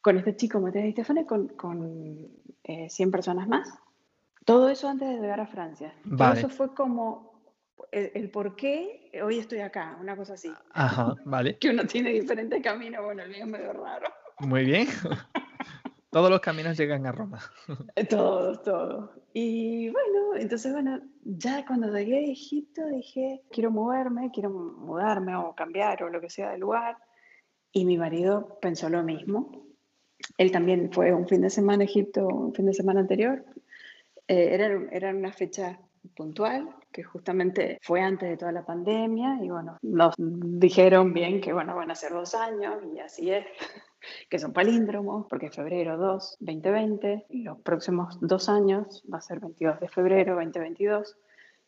con 0.00 0.16
este 0.18 0.36
chico 0.36 0.60
Matías 0.60 0.84
y 0.84 0.92
Stefano 0.92 1.26
con, 1.26 1.48
con 1.48 2.28
100 2.62 3.08
eh, 3.08 3.10
personas 3.10 3.48
más. 3.48 3.76
Todo 4.44 4.68
eso 4.68 4.88
antes 4.88 5.08
de 5.08 5.20
llegar 5.20 5.40
a 5.40 5.48
Francia. 5.48 5.92
Todo 6.16 6.32
eso 6.32 6.48
fue 6.48 6.72
como 6.72 7.42
el, 7.90 8.30
por 8.30 8.54
qué 8.54 9.10
hoy 9.20 9.40
estoy 9.40 9.62
acá, 9.62 9.98
una 10.00 10.14
cosa 10.14 10.34
así. 10.34 10.52
Ajá, 10.74 11.16
vale. 11.24 11.58
que 11.60 11.70
uno 11.70 11.84
tiene 11.88 12.10
diferentes 12.10 12.62
caminos, 12.62 13.02
bueno, 13.02 13.24
el 13.24 13.30
mío 13.30 13.46
es 13.46 13.50
medio 13.50 13.72
raro. 13.72 14.06
Muy 14.38 14.64
bien. 14.64 14.86
Todos 16.14 16.30
los 16.30 16.38
caminos 16.38 16.76
llegan 16.76 17.04
a 17.06 17.10
Roma. 17.10 17.40
Todos, 18.08 18.62
todos. 18.62 19.10
Y 19.32 19.88
bueno, 19.88 20.36
entonces, 20.36 20.72
bueno, 20.72 21.00
ya 21.24 21.66
cuando 21.66 21.88
llegué 21.88 22.18
a 22.18 22.30
Egipto 22.30 22.86
dije, 22.86 23.42
quiero 23.50 23.72
moverme, 23.72 24.30
quiero 24.32 24.48
mudarme 24.50 25.34
o 25.34 25.56
cambiar 25.56 26.04
o 26.04 26.10
lo 26.10 26.20
que 26.20 26.30
sea 26.30 26.52
de 26.52 26.58
lugar. 26.58 26.98
Y 27.72 27.84
mi 27.84 27.98
marido 27.98 28.60
pensó 28.62 28.88
lo 28.88 29.02
mismo. 29.02 29.66
Él 30.38 30.52
también 30.52 30.92
fue 30.92 31.12
un 31.12 31.26
fin 31.26 31.40
de 31.40 31.50
semana 31.50 31.82
a 31.82 31.86
Egipto, 31.86 32.28
un 32.28 32.54
fin 32.54 32.66
de 32.66 32.74
semana 32.74 33.00
anterior. 33.00 33.44
Eh, 34.28 34.50
era, 34.52 34.66
era 34.92 35.10
una 35.10 35.32
fecha 35.32 35.80
puntual, 36.14 36.76
que 36.92 37.02
justamente 37.02 37.78
fue 37.82 38.00
antes 38.00 38.28
de 38.28 38.36
toda 38.36 38.52
la 38.52 38.64
pandemia, 38.64 39.38
y 39.42 39.48
bueno, 39.48 39.78
nos 39.82 40.14
dijeron 40.16 41.12
bien 41.12 41.40
que 41.40 41.52
bueno, 41.52 41.74
van 41.74 41.90
a 41.90 41.94
ser 41.94 42.12
dos 42.12 42.34
años, 42.34 42.76
y 42.94 43.00
así 43.00 43.30
es, 43.30 43.46
que 44.28 44.38
son 44.38 44.52
palíndromos, 44.52 45.26
porque 45.28 45.50
febrero 45.50 45.96
2, 45.96 46.36
2020, 46.40 47.26
y 47.30 47.42
los 47.42 47.58
próximos 47.60 48.18
dos 48.20 48.48
años 48.48 49.04
va 49.12 49.18
a 49.18 49.20
ser 49.20 49.40
22 49.40 49.80
de 49.80 49.88
febrero 49.88 50.34
2022. 50.34 51.16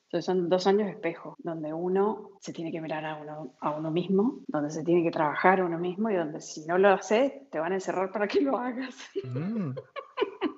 Entonces 0.04 0.24
son 0.24 0.48
dos 0.48 0.66
años 0.68 0.86
de 0.86 0.92
espejo, 0.92 1.36
donde 1.40 1.72
uno 1.72 2.30
se 2.40 2.52
tiene 2.52 2.70
que 2.70 2.80
mirar 2.80 3.04
a 3.04 3.16
uno, 3.16 3.54
a 3.60 3.72
uno 3.72 3.90
mismo, 3.90 4.38
donde 4.46 4.70
se 4.70 4.84
tiene 4.84 5.02
que 5.02 5.10
trabajar 5.10 5.60
a 5.60 5.64
uno 5.64 5.78
mismo 5.78 6.10
y 6.10 6.14
donde 6.14 6.40
si 6.40 6.64
no 6.64 6.78
lo 6.78 6.90
haces, 6.90 7.32
te 7.50 7.58
van 7.58 7.72
a 7.72 7.76
encerrar 7.76 8.12
para 8.12 8.28
que 8.28 8.40
lo 8.40 8.56
hagas. 8.56 8.94
Mm. 9.24 9.72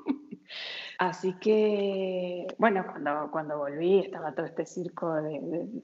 Así 0.99 1.35
que, 1.35 2.49
bueno, 2.59 2.85
cuando, 2.91 3.31
cuando 3.31 3.57
volví 3.57 4.01
estaba 4.01 4.35
todo 4.35 4.47
este 4.47 4.67
circo 4.67 5.15
de, 5.15 5.83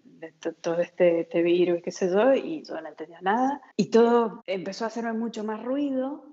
todo 0.60 0.80
este, 0.80 1.20
este, 1.20 1.40
virus, 1.40 1.82
qué 1.82 1.92
sé 1.92 2.10
yo, 2.10 2.34
y 2.34 2.64
yo 2.64 2.80
no 2.80 2.88
entendía 2.88 3.20
nada. 3.20 3.62
Y 3.76 3.90
todo 3.90 4.42
empezó 4.46 4.84
a 4.84 4.88
hacerme 4.88 5.12
mucho 5.12 5.44
más 5.44 5.62
ruido, 5.62 6.26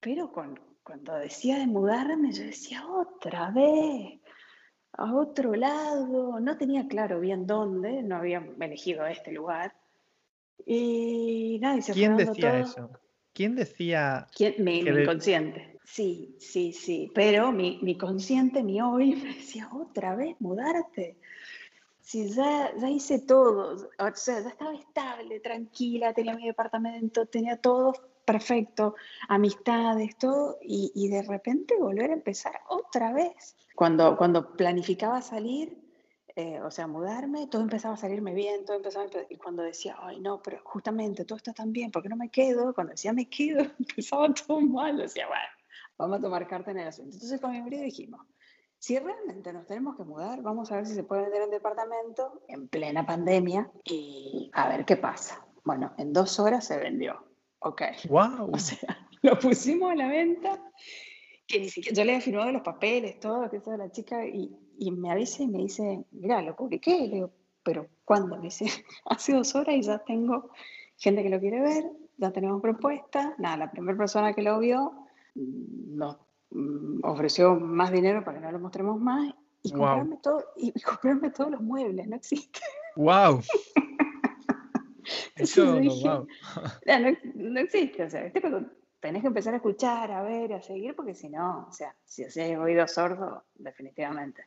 pero 0.00 0.32
con, 0.32 0.58
cuando 0.82 1.14
decía 1.14 1.58
de 1.58 1.66
mudarme, 1.66 2.32
yo 2.32 2.44
decía, 2.44 2.86
otra 2.86 3.50
vez, 3.50 4.18
a 4.94 5.14
otro 5.14 5.54
lado. 5.54 6.40
No 6.40 6.56
tenía 6.56 6.88
claro 6.88 7.20
bien 7.20 7.46
dónde, 7.46 8.02
no 8.02 8.16
había 8.16 8.42
elegido 8.60 9.06
este 9.06 9.32
lugar. 9.32 9.74
Y 10.64 11.58
nadie 11.60 11.82
se 11.82 11.92
¿Quién 11.92 12.16
decía 12.16 12.60
eso? 12.60 12.90
¿Quién 13.32 13.56
decía? 13.56 14.26
¿Quién? 14.34 14.54
Mi, 14.58 14.80
inconsciente. 14.80 15.71
Sí, 15.84 16.36
sí, 16.38 16.72
sí, 16.72 17.10
pero 17.14 17.52
mi, 17.52 17.78
mi 17.82 17.96
consciente, 17.96 18.62
mi 18.62 18.80
hoy, 18.80 19.14
me 19.22 19.34
decía, 19.34 19.68
otra 19.72 20.14
vez 20.14 20.40
mudarte. 20.40 21.16
Si 22.00 22.30
ya, 22.30 22.72
ya 22.76 22.90
hice 22.90 23.20
todo, 23.20 23.90
o 23.98 24.14
sea, 24.14 24.40
ya 24.40 24.48
estaba 24.48 24.74
estable, 24.74 25.40
tranquila, 25.40 26.12
tenía 26.12 26.34
mi 26.34 26.46
departamento, 26.46 27.26
tenía 27.26 27.56
todo 27.56 27.92
perfecto, 28.24 28.96
amistades, 29.28 30.16
todo, 30.16 30.58
y, 30.62 30.92
y, 30.94 31.08
de 31.08 31.22
repente 31.22 31.76
volver 31.78 32.10
a 32.10 32.14
empezar 32.14 32.60
otra 32.68 33.12
vez. 33.12 33.56
Cuando, 33.74 34.16
cuando 34.16 34.56
planificaba 34.56 35.22
salir, 35.22 35.76
eh, 36.34 36.60
o 36.60 36.70
sea, 36.70 36.86
mudarme, 36.86 37.46
todo 37.46 37.62
empezaba 37.62 37.94
a 37.94 37.98
salirme 37.98 38.32
bien, 38.32 38.64
todo 38.64 38.76
empezaba 38.76 39.06
y 39.28 39.36
cuando 39.36 39.62
decía, 39.62 39.96
ay, 40.00 40.18
no, 40.20 40.40
pero 40.42 40.60
justamente 40.64 41.24
todo 41.24 41.36
está 41.36 41.52
tan 41.52 41.72
bien, 41.72 41.90
¿por 41.90 42.02
qué 42.02 42.08
no 42.08 42.16
me 42.16 42.30
quedo? 42.30 42.74
Cuando 42.74 42.92
decía 42.92 43.12
me 43.12 43.28
quedo, 43.28 43.60
empezaba 43.78 44.32
todo 44.32 44.60
mal, 44.60 44.96
decía, 44.96 45.26
bueno, 45.26 45.61
vamos 46.02 46.18
a 46.18 46.22
tomar 46.22 46.46
carta 46.48 46.72
en 46.72 46.78
el 46.78 46.88
asunto. 46.88 47.14
Entonces 47.14 47.40
con 47.40 47.52
mi 47.52 47.60
marido 47.60 47.84
dijimos, 47.84 48.20
si 48.78 48.98
realmente 48.98 49.52
nos 49.52 49.66
tenemos 49.66 49.96
que 49.96 50.02
mudar, 50.02 50.42
vamos 50.42 50.72
a 50.72 50.76
ver 50.76 50.86
si 50.86 50.94
se 50.94 51.04
puede 51.04 51.22
vender 51.22 51.42
un 51.42 51.50
departamento 51.50 52.42
en 52.48 52.66
plena 52.66 53.06
pandemia 53.06 53.70
y 53.84 54.50
a 54.52 54.68
ver 54.68 54.84
qué 54.84 54.96
pasa. 54.96 55.46
Bueno, 55.64 55.92
en 55.98 56.12
dos 56.12 56.40
horas 56.40 56.66
se 56.66 56.76
vendió. 56.78 57.24
Ok. 57.60 57.82
Wow. 58.08 58.50
O 58.52 58.58
sea, 58.58 58.78
lo 59.22 59.38
pusimos 59.38 59.92
a 59.92 59.94
la 59.94 60.08
venta, 60.08 60.60
que 61.46 61.60
ni 61.60 61.68
siquiera 61.68 61.96
yo 61.96 62.04
le 62.04 62.12
había 62.12 62.24
firmado 62.24 62.50
los 62.50 62.62
papeles, 62.62 63.20
todo, 63.20 63.48
que 63.48 63.60
toda 63.60 63.76
la 63.76 63.92
chica, 63.92 64.26
y, 64.26 64.50
y 64.78 64.90
me 64.90 65.12
avisa 65.12 65.44
y 65.44 65.46
me 65.46 65.58
dice, 65.58 66.04
mira, 66.10 66.42
lo 66.42 66.56
publiqué. 66.56 67.06
Le 67.06 67.14
digo, 67.14 67.30
pero 67.62 67.86
¿cuándo? 68.04 68.36
Me 68.36 68.42
dice, 68.42 68.66
hace 69.06 69.32
dos 69.32 69.54
horas 69.54 69.76
y 69.76 69.82
ya 69.82 69.98
tengo 70.00 70.50
gente 70.96 71.22
que 71.22 71.30
lo 71.30 71.38
quiere 71.38 71.60
ver, 71.60 71.84
ya 72.16 72.32
tenemos 72.32 72.60
propuesta. 72.60 73.36
Nada, 73.38 73.56
la 73.58 73.70
primera 73.70 73.96
persona 73.96 74.32
que 74.32 74.42
lo 74.42 74.58
vio 74.58 75.01
nos 75.34 76.16
mm, 76.50 77.04
ofreció 77.04 77.54
más 77.54 77.92
dinero 77.92 78.24
para 78.24 78.38
que 78.38 78.44
no 78.44 78.52
lo 78.52 78.58
mostremos 78.58 79.00
más 79.00 79.34
y 79.62 79.70
comprarme, 79.70 80.18
todo, 80.22 80.44
y, 80.56 80.72
comprarme 80.80 81.30
todos 81.30 81.52
los 81.52 81.60
muebles, 81.60 82.08
no 82.08 82.16
existe. 82.16 82.60
¡Wow! 82.96 83.40
Eso, 85.36 85.64
no, 85.64 86.26
no, 87.34 87.60
existe, 87.60 88.04
o 88.04 88.10
sea, 88.10 88.30
cuando 88.40 88.70
tenés 89.00 89.22
que 89.22 89.28
empezar 89.28 89.52
a 89.54 89.56
escuchar, 89.56 90.10
a 90.12 90.22
ver, 90.22 90.52
a 90.52 90.62
seguir, 90.62 90.94
porque 90.94 91.14
si 91.14 91.28
no, 91.28 91.66
o 91.68 91.72
sea, 91.72 91.94
si 92.04 92.24
haces 92.24 92.56
oído 92.56 92.86
sordo, 92.86 93.44
definitivamente. 93.54 94.46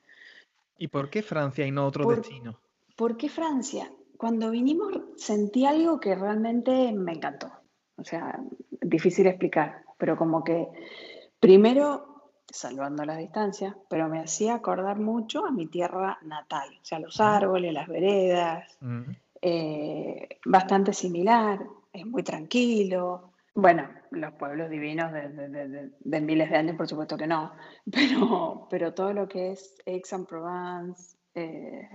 ¿Y 0.78 0.88
por 0.88 1.10
qué 1.10 1.22
Francia 1.22 1.66
y 1.66 1.72
no 1.72 1.86
otro 1.86 2.08
destino? 2.10 2.60
¿Por 2.96 3.18
qué 3.18 3.30
Francia? 3.30 3.92
Cuando 4.18 4.52
vinimos 4.52 4.94
sentí 5.18 5.66
algo 5.66 6.00
que 6.00 6.16
realmente 6.16 6.92
me 6.94 7.14
encantó. 7.14 7.52
O 7.98 8.04
sea, 8.04 8.40
difícil 8.82 9.28
explicar 9.28 9.85
pero 9.98 10.18
como 10.18 10.44
que 10.44 10.68
primero, 11.40 12.32
salvando 12.48 13.06
las 13.06 13.18
distancias, 13.18 13.76
pero 13.90 14.08
me 14.08 14.20
hacía 14.20 14.56
acordar 14.56 14.98
mucho 15.00 15.46
a 15.46 15.52
mi 15.52 15.68
tierra 15.68 16.18
natal, 16.24 16.70
o 16.82 16.86
sea, 16.86 17.00
los 17.00 17.20
árboles, 17.20 17.74
las 17.74 17.88
veredas, 17.88 18.78
eh, 19.42 20.40
bastante 20.46 20.94
similar, 20.94 21.60
es 21.94 22.06
muy 22.06 22.24
tranquilo. 22.24 23.32
Bueno, 23.54 23.88
los 24.12 24.34
pueblos 24.34 24.70
divinos 24.70 25.14
de, 25.14 26.22
miles 26.22 26.50
de 26.50 26.58
años, 26.58 26.76
por 26.76 26.88
supuesto 26.88 27.18
que 27.18 27.28
no, 27.28 27.54
pero, 27.92 28.68
pero 28.70 28.94
todo 28.94 29.14
lo 29.14 29.28
que 29.28 29.52
es 29.52 29.78
Aix-en-Provence, 29.86 31.16
eh, 31.36 31.88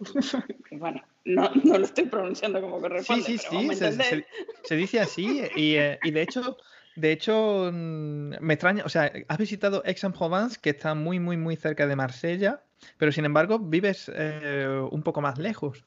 bueno, 0.72 1.02
no, 1.24 1.50
no, 1.64 1.78
lo 1.78 1.84
estoy 1.84 2.06
pronunciando 2.06 2.60
como 2.60 2.80
corresponde. 2.80 3.24
Sí, 3.24 3.38
sí, 3.38 3.46
sí, 3.50 4.24
se, 4.64 4.76
dice 4.76 5.00
así 5.00 5.42
y, 5.56 5.76
eh, 5.76 5.98
y 6.02 6.10
de 6.10 6.22
hecho 6.22 6.56
de 6.96 7.12
hecho, 7.12 7.70
mm, 7.72 8.34
me 8.40 8.54
extraña, 8.54 8.84
o 8.84 8.88
sea, 8.88 9.12
has 9.28 9.38
visitado 9.38 9.82
Aix-en-Provence, 9.84 10.58
que 10.60 10.70
está 10.70 10.94
muy, 10.94 11.18
muy, 11.18 11.36
muy 11.36 11.56
cerca 11.56 11.86
de 11.86 11.96
Marsella, 11.96 12.62
pero 12.98 13.12
sin 13.12 13.24
embargo 13.24 13.58
vives 13.58 14.10
eh, 14.14 14.88
un 14.90 15.02
poco 15.02 15.20
más 15.20 15.38
lejos. 15.38 15.84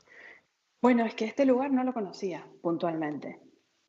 Bueno, 0.82 1.06
es 1.06 1.16
que 1.16 1.26
este 1.26 1.46
lugar 1.46 1.72
no 1.72 1.84
lo 1.84 1.94
conocía 1.94 2.46
puntualmente. 2.62 3.40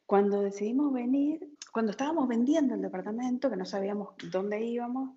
Cuando 0.07 0.41
decidimos 0.43 0.93
venir, 0.93 1.47
cuando 1.73 1.91
estábamos 1.91 2.29
vendiendo 2.29 2.75
el 2.75 2.83
departamento, 2.83 3.51
que 3.51 3.57
no 3.57 3.65
sabíamos 3.65 4.15
dónde 4.31 4.61
íbamos, 4.61 5.11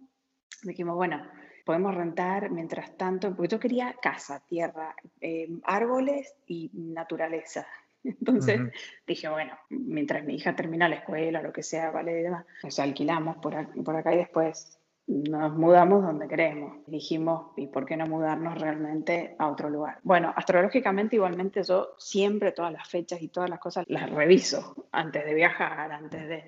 dijimos, 0.63 0.95
bueno, 0.95 1.21
podemos 1.65 1.93
rentar 1.95 2.49
mientras 2.49 2.97
tanto, 2.97 3.35
porque 3.35 3.47
yo 3.47 3.59
quería 3.59 3.95
casa, 4.01 4.43
tierra, 4.47 4.95
eh, 5.21 5.47
árboles 5.63 6.35
y 6.47 6.71
naturaleza. 6.73 7.67
Entonces 8.03 8.61
dije, 9.05 9.27
bueno, 9.29 9.57
mientras 9.69 10.23
mi 10.23 10.35
hija 10.35 10.55
termina 10.55 10.89
la 10.89 10.95
escuela, 10.95 11.41
lo 11.41 11.51
que 11.51 11.63
sea, 11.63 11.91
vale 11.91 12.19
y 12.19 12.23
demás, 12.23 12.45
pues 12.61 12.79
alquilamos 12.79 13.37
por, 13.37 13.55
acá 13.55 14.13
y 14.13 14.17
después 14.17 14.79
nos 15.07 15.53
mudamos 15.53 16.03
donde 16.03 16.27
queremos. 16.27 16.85
Dijimos, 16.87 17.51
¿y 17.57 17.67
por 17.67 17.85
qué 17.85 17.97
no 17.97 18.05
mudarnos 18.05 18.59
realmente 18.59 19.35
a 19.39 19.47
otro 19.47 19.69
lugar? 19.69 19.99
Bueno, 20.03 20.33
astrológicamente 20.35 21.15
igualmente 21.15 21.63
yo 21.63 21.95
siempre 21.97 22.51
todas 22.51 22.71
las 22.71 22.87
fechas 22.87 23.21
y 23.21 23.27
todas 23.27 23.49
las 23.49 23.59
cosas 23.59 23.85
las 23.87 24.09
reviso 24.09 24.87
antes 24.91 25.25
de 25.25 25.33
viajar, 25.33 25.91
antes 25.91 26.27
de 26.27 26.43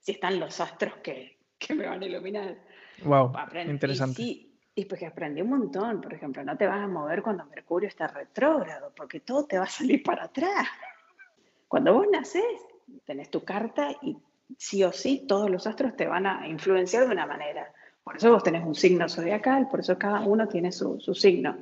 si 0.00 0.12
están 0.12 0.40
los 0.40 0.60
astros 0.60 0.94
que, 1.02 1.38
que 1.58 1.74
me 1.74 1.86
van 1.86 2.02
a 2.02 2.06
iluminar. 2.06 2.56
Wow, 3.04 3.32
interesante. 3.66 4.22
Y, 4.22 4.46
y 4.74 4.84
pues 4.86 4.98
que 4.98 5.06
aprendí 5.06 5.42
un 5.42 5.50
montón, 5.50 6.00
por 6.00 6.12
ejemplo, 6.12 6.42
no 6.44 6.56
te 6.56 6.66
vas 6.66 6.82
a 6.82 6.86
mover 6.86 7.22
cuando 7.22 7.44
Mercurio 7.46 7.88
está 7.88 8.06
retrógrado, 8.08 8.92
porque 8.96 9.20
todo 9.20 9.44
te 9.46 9.58
va 9.58 9.64
a 9.64 9.68
salir 9.68 10.02
para 10.02 10.24
atrás. 10.24 10.66
Cuando 11.68 11.94
vos 11.94 12.06
nacés, 12.10 12.60
tenés 13.04 13.30
tu 13.30 13.44
carta 13.44 13.90
y 14.02 14.16
sí 14.58 14.84
o 14.84 14.92
sí 14.92 15.24
todos 15.26 15.50
los 15.50 15.66
astros 15.66 15.96
te 15.96 16.06
van 16.06 16.26
a 16.26 16.48
influenciar 16.48 17.06
de 17.06 17.12
una 17.12 17.26
manera. 17.26 17.72
Por 18.04 18.16
eso 18.16 18.30
vos 18.30 18.44
tenés 18.44 18.64
un 18.64 18.74
signo 18.74 19.08
zodiacal, 19.08 19.68
por 19.68 19.80
eso 19.80 19.98
cada 19.98 20.20
uno 20.20 20.46
tiene 20.46 20.70
su, 20.70 21.00
signo. 21.14 21.58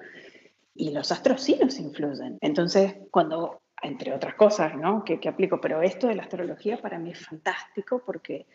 Y 0.75 0.91
los 0.91 1.11
astros 1.11 1.41
sí 1.41 1.59
nos 1.61 1.79
influyen. 1.79 2.37
Entonces, 2.41 2.97
cuando, 3.11 3.63
entre 3.81 4.13
otras 4.13 4.35
cosas, 4.35 4.77
¿no? 4.77 5.05
Que, 5.05 5.19
que 5.19 5.29
aplico, 5.29 5.61
pero 5.61 5.81
esto 5.81 6.09
de 6.09 6.17
la 6.17 6.25
astrología 6.25 6.81
para 6.83 6.99
mí 6.99 7.13
es 7.13 7.27
fantástico 7.27 8.03
porque 8.05 8.47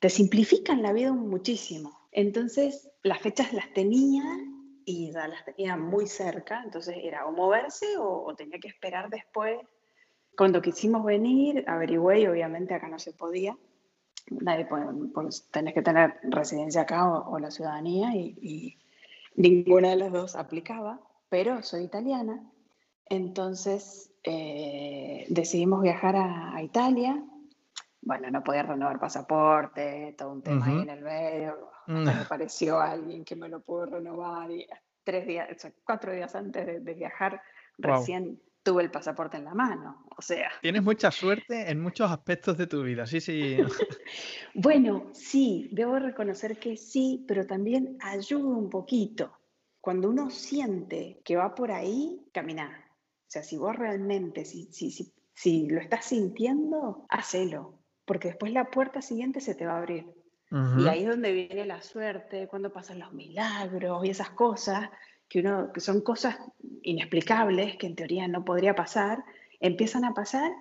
te 0.00 0.10
simplifican 0.10 0.82
la 0.82 0.92
vida 0.92 1.12
muchísimo. 1.12 2.08
Entonces, 2.10 2.90
las 3.02 3.20
fechas 3.20 3.52
las 3.52 3.72
tenía 3.72 4.24
y 4.84 5.12
ya 5.12 5.28
las 5.28 5.44
tenía 5.44 5.76
muy 5.76 6.06
cerca, 6.06 6.62
entonces 6.64 6.96
era 7.02 7.26
o 7.26 7.32
moverse 7.32 7.96
o, 7.96 8.24
o 8.24 8.34
tenía 8.34 8.58
que 8.58 8.68
esperar 8.68 9.10
después 9.10 9.58
cuando 10.36 10.60
quisimos 10.60 11.04
venir, 11.04 11.64
averigüé 11.66 12.20
y 12.20 12.26
obviamente 12.26 12.74
acá 12.74 12.88
no 12.88 12.98
se 12.98 13.12
podía. 13.12 13.56
Nadie 14.30 14.66
puede, 14.66 14.86
pues 15.14 15.48
tenés 15.50 15.74
que 15.74 15.82
tener 15.82 16.18
residencia 16.24 16.82
acá 16.82 17.08
o, 17.08 17.38
la 17.38 17.50
ciudadanía 17.50 18.14
y, 18.14 18.76
ninguna 19.36 19.90
de 19.90 19.96
las 19.96 20.12
dos 20.12 20.34
aplicaba, 20.34 20.98
pero 21.28 21.62
soy 21.62 21.84
italiana, 21.84 22.42
entonces 23.04 24.10
eh, 24.24 25.26
decidimos 25.28 25.82
viajar 25.82 26.16
a, 26.16 26.62
Italia. 26.62 27.22
bueno, 28.00 28.30
no 28.30 28.42
podía 28.42 28.62
renovar 28.62 28.98
pasaporte, 28.98 30.14
todo 30.16 30.32
un 30.32 30.42
tema 30.42 30.66
ahí 30.66 30.80
en 30.80 30.90
el 30.90 31.02
medio. 31.02 31.70
Mm. 31.86 32.04
Me 32.04 32.12
apareció 32.12 32.80
alguien 32.80 33.24
que 33.24 33.36
me 33.36 33.48
lo 33.50 33.60
pudo 33.60 33.86
renovar 33.86 34.50
y 34.50 34.66
tres 35.04 35.26
días, 35.26 35.48
cuatro 35.84 36.12
días 36.12 36.34
antes 36.34 36.82
de, 36.82 36.94
viajar, 36.94 37.42
recién 37.76 38.40
tuve 38.66 38.82
el 38.82 38.90
pasaporte 38.90 39.36
en 39.36 39.44
la 39.44 39.54
mano. 39.54 40.04
O 40.16 40.20
sea. 40.20 40.50
Tienes 40.60 40.82
mucha 40.82 41.12
suerte 41.12 41.70
en 41.70 41.80
muchos 41.80 42.10
aspectos 42.10 42.58
de 42.58 42.66
tu 42.66 42.82
vida, 42.82 43.06
sí, 43.06 43.20
sí. 43.20 43.58
bueno, 44.54 45.06
sí, 45.12 45.68
debo 45.70 46.00
reconocer 46.00 46.58
que 46.58 46.76
sí, 46.76 47.24
pero 47.28 47.46
también 47.46 47.96
ayuda 48.00 48.44
un 48.44 48.68
poquito. 48.68 49.38
Cuando 49.80 50.10
uno 50.10 50.30
siente 50.30 51.20
que 51.24 51.36
va 51.36 51.54
por 51.54 51.70
ahí, 51.70 52.20
caminar. 52.32 52.72
O 52.72 53.28
sea, 53.28 53.44
si 53.44 53.56
vos 53.56 53.76
realmente, 53.76 54.44
si, 54.44 54.68
si, 54.72 54.90
si, 54.90 55.14
si 55.32 55.68
lo 55.68 55.80
estás 55.80 56.06
sintiendo, 56.06 57.06
hacelo, 57.08 57.78
porque 58.04 58.28
después 58.28 58.52
la 58.52 58.68
puerta 58.68 59.00
siguiente 59.00 59.40
se 59.40 59.54
te 59.54 59.64
va 59.64 59.74
a 59.74 59.78
abrir. 59.78 60.06
Y 60.78 60.86
ahí 60.86 61.02
es 61.02 61.08
donde 61.08 61.32
viene 61.32 61.64
la 61.66 61.82
suerte, 61.82 62.46
cuando 62.48 62.72
pasan 62.72 63.00
los 63.00 63.12
milagros 63.12 64.04
y 64.04 64.10
esas 64.10 64.30
cosas, 64.30 64.88
que, 65.28 65.40
uno, 65.40 65.72
que 65.72 65.80
son 65.80 66.00
cosas 66.00 66.36
inexplicables, 66.82 67.76
que 67.76 67.86
en 67.86 67.96
teoría 67.96 68.28
no 68.28 68.44
podría 68.44 68.74
pasar, 68.74 69.24
empiezan 69.60 70.04
a 70.04 70.14
pasar 70.14 70.52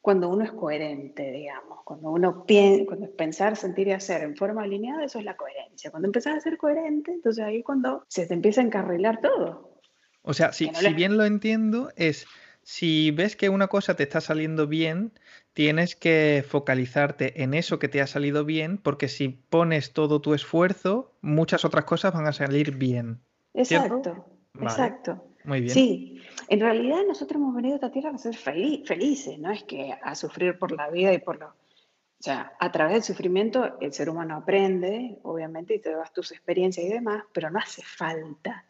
cuando 0.00 0.28
uno 0.28 0.44
es 0.44 0.52
coherente, 0.52 1.30
digamos. 1.30 1.80
Cuando 1.84 2.10
uno 2.10 2.44
piensa, 2.44 2.86
cuando 2.86 3.06
es 3.06 3.12
pensar, 3.12 3.56
sentir 3.56 3.88
y 3.88 3.92
hacer 3.92 4.22
en 4.22 4.36
forma 4.36 4.62
alineada, 4.62 5.04
eso 5.04 5.18
es 5.18 5.24
la 5.24 5.36
coherencia. 5.36 5.90
Cuando 5.90 6.08
empiezas 6.08 6.36
a 6.36 6.40
ser 6.40 6.56
coherente, 6.56 7.12
entonces 7.12 7.44
ahí 7.44 7.62
cuando 7.62 8.04
se 8.08 8.26
te 8.26 8.34
empieza 8.34 8.60
a 8.60 8.64
encarrilar 8.64 9.20
todo. 9.20 9.80
O 10.22 10.34
sea, 10.34 10.52
si, 10.52 10.68
si 10.74 10.92
bien 10.92 11.16
lo 11.16 11.24
entiendo, 11.24 11.90
es 11.96 12.26
si 12.62 13.12
ves 13.12 13.34
que 13.34 13.48
una 13.48 13.68
cosa 13.68 13.96
te 13.96 14.02
está 14.02 14.20
saliendo 14.20 14.66
bien, 14.66 15.12
tienes 15.54 15.96
que 15.96 16.44
focalizarte 16.46 17.42
en 17.42 17.54
eso 17.54 17.78
que 17.78 17.88
te 17.88 18.02
ha 18.02 18.06
salido 18.06 18.44
bien, 18.44 18.76
porque 18.76 19.08
si 19.08 19.28
pones 19.28 19.94
todo 19.94 20.20
tu 20.20 20.34
esfuerzo, 20.34 21.14
muchas 21.22 21.64
otras 21.64 21.86
cosas 21.86 22.12
van 22.12 22.26
a 22.26 22.34
salir 22.34 22.76
bien. 22.76 23.20
Exacto, 23.54 24.26
exacto. 24.60 25.24
Muy 25.44 25.60
bien. 25.60 25.72
Sí, 25.72 26.22
en 26.48 26.60
realidad 26.60 27.00
nosotros 27.06 27.40
hemos 27.40 27.54
venido 27.54 27.74
a 27.74 27.76
esta 27.76 27.90
tierra 27.90 28.10
a 28.10 28.18
ser 28.18 28.36
felices, 28.36 29.38
no 29.38 29.50
es 29.50 29.64
que 29.64 29.92
a 30.02 30.14
sufrir 30.14 30.58
por 30.58 30.72
la 30.72 30.90
vida 30.90 31.12
y 31.12 31.18
por 31.18 31.38
lo... 31.38 31.46
O 31.48 32.22
sea, 32.22 32.52
a 32.58 32.72
través 32.72 32.94
del 32.94 33.02
sufrimiento 33.04 33.78
el 33.80 33.92
ser 33.92 34.10
humano 34.10 34.36
aprende, 34.36 35.18
obviamente, 35.22 35.76
y 35.76 35.78
te 35.78 35.92
das 35.92 36.12
tus 36.12 36.32
experiencias 36.32 36.84
y 36.84 36.88
demás, 36.88 37.24
pero 37.32 37.48
no 37.48 37.60
hace 37.60 37.82
falta 37.82 38.64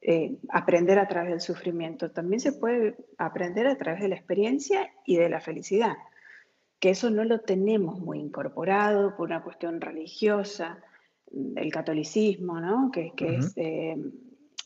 eh, 0.00 0.36
aprender 0.50 0.98
a 0.98 1.08
través 1.08 1.30
del 1.30 1.40
sufrimiento. 1.40 2.10
También 2.10 2.40
se 2.40 2.52
puede 2.52 2.96
aprender 3.18 3.66
a 3.66 3.76
través 3.76 4.00
de 4.00 4.08
la 4.08 4.14
experiencia 4.14 4.92
y 5.04 5.16
de 5.16 5.28
la 5.28 5.40
felicidad, 5.40 5.96
que 6.78 6.90
eso 6.90 7.10
no 7.10 7.24
lo 7.24 7.40
tenemos 7.40 8.00
muy 8.00 8.18
incorporado 8.18 9.16
por 9.16 9.28
una 9.28 9.42
cuestión 9.42 9.80
religiosa, 9.80 10.82
el 11.56 11.72
catolicismo, 11.72 12.60
¿no? 12.60 12.90
que, 12.90 13.12
es 13.18 13.52
eh, 13.56 13.96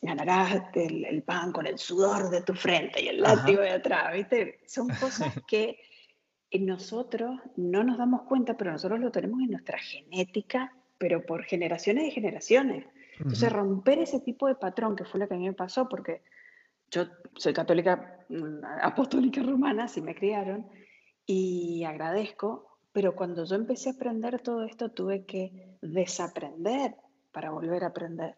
ganarás 0.03 0.63
el, 0.75 1.23
pan 1.23 1.53
con 1.53 1.67
el 1.67 1.79
sudor 1.79 2.31
de 2.31 2.43
tu 2.43 2.55
frente 2.55 3.03
y 3.03 3.09
el 3.09 3.21
látigo 3.21 3.61
de 3.61 3.71
atrás, 3.71 4.13
¿viste? 4.13 4.61
Son 4.67 4.89
cosas 5.01 5.35
que 5.47 5.79
nosotros 6.53 7.39
no 7.57 7.85
nos 7.85 7.99
damos 7.99 8.23
cuenta, 8.23 8.57
pero 8.57 8.73
nosotros 8.73 9.01
lo 9.01 9.11
tenemos 9.11 9.41
en 9.41 9.51
nuestra 9.51 9.79
genética, 9.79 10.73
pero 10.99 11.25
por 11.25 11.45
generaciones 11.45 12.09
y 12.09 12.11
generaciones. 12.11 12.87
Entonces, 13.19 13.53
romper 13.53 13.99
ese 13.99 14.21
tipo 14.21 14.47
de 14.47 14.55
patrón, 14.55 14.95
que 14.95 15.05
fue 15.05 15.21
lo 15.21 15.29
que 15.29 15.35
a 15.35 15.39
mí 15.39 15.47
me 15.47 15.55
pasó, 15.55 15.89
porque 15.89 16.23
yo 16.91 17.07
soy 17.35 17.53
católica 17.53 18.25
mm, 18.29 18.65
apostólica 18.83 19.43
romana, 19.43 19.85
así 19.85 20.01
me 20.01 20.15
criaron, 20.15 20.67
y 21.25 21.85
agradezco, 21.85 22.79
pero 22.93 23.17
cuando 23.17 23.45
yo 23.45 23.57
empecé 23.57 23.91
a 23.91 23.93
aprender 23.93 24.41
todo 24.41 24.65
esto, 24.65 24.91
tuve 24.91 25.25
que 25.25 25.66
desaprender 25.81 26.95
para 27.33 27.51
volver 27.51 27.85
a 27.85 27.89
aprender. 27.89 28.37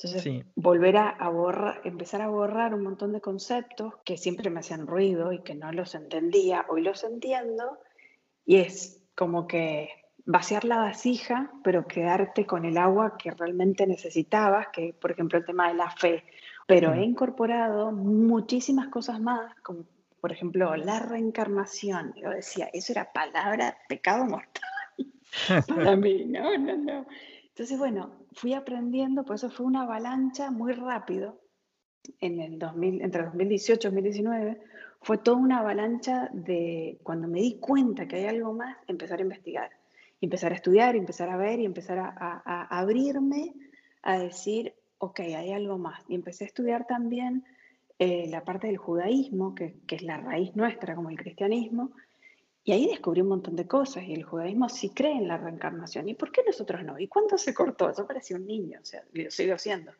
Entonces, 0.00 0.44
volver 0.54 0.96
a, 0.96 1.28
borrar, 1.28 1.80
empezar 1.82 2.22
a 2.22 2.28
borrar 2.28 2.72
un 2.72 2.84
montón 2.84 3.12
de 3.12 3.20
conceptos 3.20 3.94
que 4.04 4.16
siempre 4.16 4.48
me 4.48 4.60
hacían 4.60 4.86
ruido 4.86 5.32
y 5.32 5.42
que 5.42 5.56
no 5.56 5.72
los 5.72 5.96
entendía, 5.96 6.64
hoy 6.68 6.82
los 6.82 7.02
entiendo, 7.02 7.78
y 8.46 8.58
es 8.58 9.02
como 9.16 9.48
que 9.48 9.90
vaciar 10.24 10.64
la 10.64 10.76
vasija, 10.76 11.50
pero 11.64 11.88
quedarte 11.88 12.46
con 12.46 12.64
el 12.64 12.78
agua 12.78 13.16
que 13.18 13.32
realmente 13.32 13.88
necesitabas, 13.88 14.68
que 14.68 14.94
por 14.94 15.10
ejemplo 15.10 15.38
el 15.38 15.44
tema 15.44 15.66
de 15.66 15.74
la 15.74 15.90
fe. 15.90 16.22
Pero 16.68 16.94
he 16.94 17.02
incorporado 17.02 17.90
muchísimas 17.90 18.88
cosas 18.88 19.18
más, 19.20 19.52
como 19.62 19.84
por 20.20 20.30
ejemplo 20.30 20.76
la 20.76 21.00
reencarnación. 21.00 22.14
Yo 22.14 22.30
decía, 22.30 22.70
eso 22.72 22.92
era 22.92 23.12
palabra 23.12 23.76
pecado 23.88 24.26
mortal 24.26 24.77
para 25.66 25.96
mí, 25.96 26.24
no, 26.24 26.56
no, 26.58 26.76
no. 26.76 27.06
Entonces, 27.48 27.78
bueno, 27.78 28.12
fui 28.32 28.54
aprendiendo, 28.54 29.24
por 29.24 29.36
eso 29.36 29.50
fue 29.50 29.66
una 29.66 29.82
avalancha 29.82 30.50
muy 30.50 30.72
rápido, 30.72 31.40
en 32.20 32.40
el 32.40 32.58
2000, 32.58 33.02
entre 33.02 33.24
2018 33.24 33.88
y 33.88 33.90
2019, 33.90 34.60
fue 35.00 35.18
toda 35.18 35.36
una 35.36 35.58
avalancha 35.58 36.30
de, 36.32 36.98
cuando 37.02 37.28
me 37.28 37.40
di 37.40 37.58
cuenta 37.58 38.06
que 38.06 38.16
hay 38.16 38.26
algo 38.26 38.52
más, 38.52 38.76
empezar 38.86 39.18
a 39.18 39.22
investigar 39.22 39.70
empezar 40.20 40.52
a 40.52 40.56
estudiar, 40.56 40.96
empezar 40.96 41.30
a 41.30 41.36
ver 41.36 41.60
y 41.60 41.64
empezar 41.64 41.98
a, 41.98 42.66
abrirme 42.70 43.54
a 44.02 44.18
decir, 44.18 44.74
ok, 44.98 45.20
hay 45.20 45.52
algo 45.52 45.78
más. 45.78 46.02
Y 46.08 46.14
empecé 46.14 46.44
a 46.44 46.48
estudiar 46.48 46.86
también 46.86 47.44
eh, 47.98 48.26
la 48.28 48.44
parte 48.44 48.66
del 48.66 48.78
judaísmo, 48.78 49.54
que, 49.54 49.76
es 49.88 50.02
la 50.02 50.18
raíz 50.18 50.54
nuestra 50.56 50.94
como 50.94 51.10
el 51.10 51.16
cristianismo, 51.16 51.92
y 52.64 52.72
ahí 52.72 52.86
descubrí 52.86 53.22
un 53.22 53.28
montón 53.28 53.56
de 53.56 53.66
cosas, 53.66 54.04
y 54.04 54.12
el 54.12 54.24
judaísmo 54.24 54.68
sí 54.68 54.90
cree 54.90 55.12
en 55.12 55.28
la 55.28 55.38
reencarnación. 55.38 56.08
¿Y 56.08 56.14
por 56.14 56.30
qué 56.30 56.42
nosotros 56.46 56.84
no? 56.84 56.98
¿Y 56.98 57.08
cuándo 57.08 57.38
se 57.38 57.54
cortó? 57.54 57.92
Yo 57.96 58.06
parecía 58.06 58.36
un 58.36 58.46
niño, 58.46 58.78
o 58.82 58.84
sea, 58.84 59.02
lo 59.12 59.30
sigo 59.30 59.56
siendo. 59.58 59.92
Mm. 59.92 59.94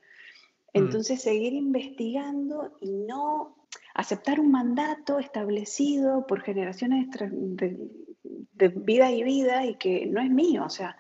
Entonces, 0.75 1.23
seguir 1.23 1.55
investigando 1.55 2.77
y 2.81 2.93
no 2.93 3.57
aceptar 3.95 4.39
un 4.39 4.51
mandato 4.51 5.19
establecido 5.19 6.27
por 6.27 6.43
generaciones 6.43 7.09
de, 7.11 7.79
de 8.23 8.69
vida 8.69 9.11
y 9.11 9.23
vida 9.23 9.65
y 9.67 9.77
que 9.77 10.07
no 10.07 10.21
es 10.21 10.31
mío, 10.31 10.65
o 10.65 10.71
sea, 10.71 10.97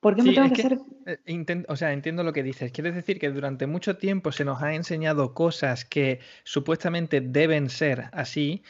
¿por 0.00 0.16
qué 0.16 0.22
me 0.22 0.34
tengo 0.34 0.52
que, 0.52 0.62
hacer...? 0.62 0.78
Eh, 1.06 1.64
o 1.68 1.76
sea, 1.76 1.92
entiendo 1.92 2.22
lo 2.22 2.32
que 2.32 2.42
dices. 2.42 2.72
Quieres 2.72 2.94
decir 2.94 3.18
que 3.18 3.30
durante 3.30 3.66
mucho 3.66 3.96
tiempo 3.98 4.32
se 4.32 4.44
nos 4.44 4.62
ha 4.62 4.74
enseñado 4.74 5.34
cosas 5.34 5.84
que 5.84 6.20
supuestamente 6.44 7.20
deben 7.20 7.68
ser 7.68 8.10
así 8.12 8.62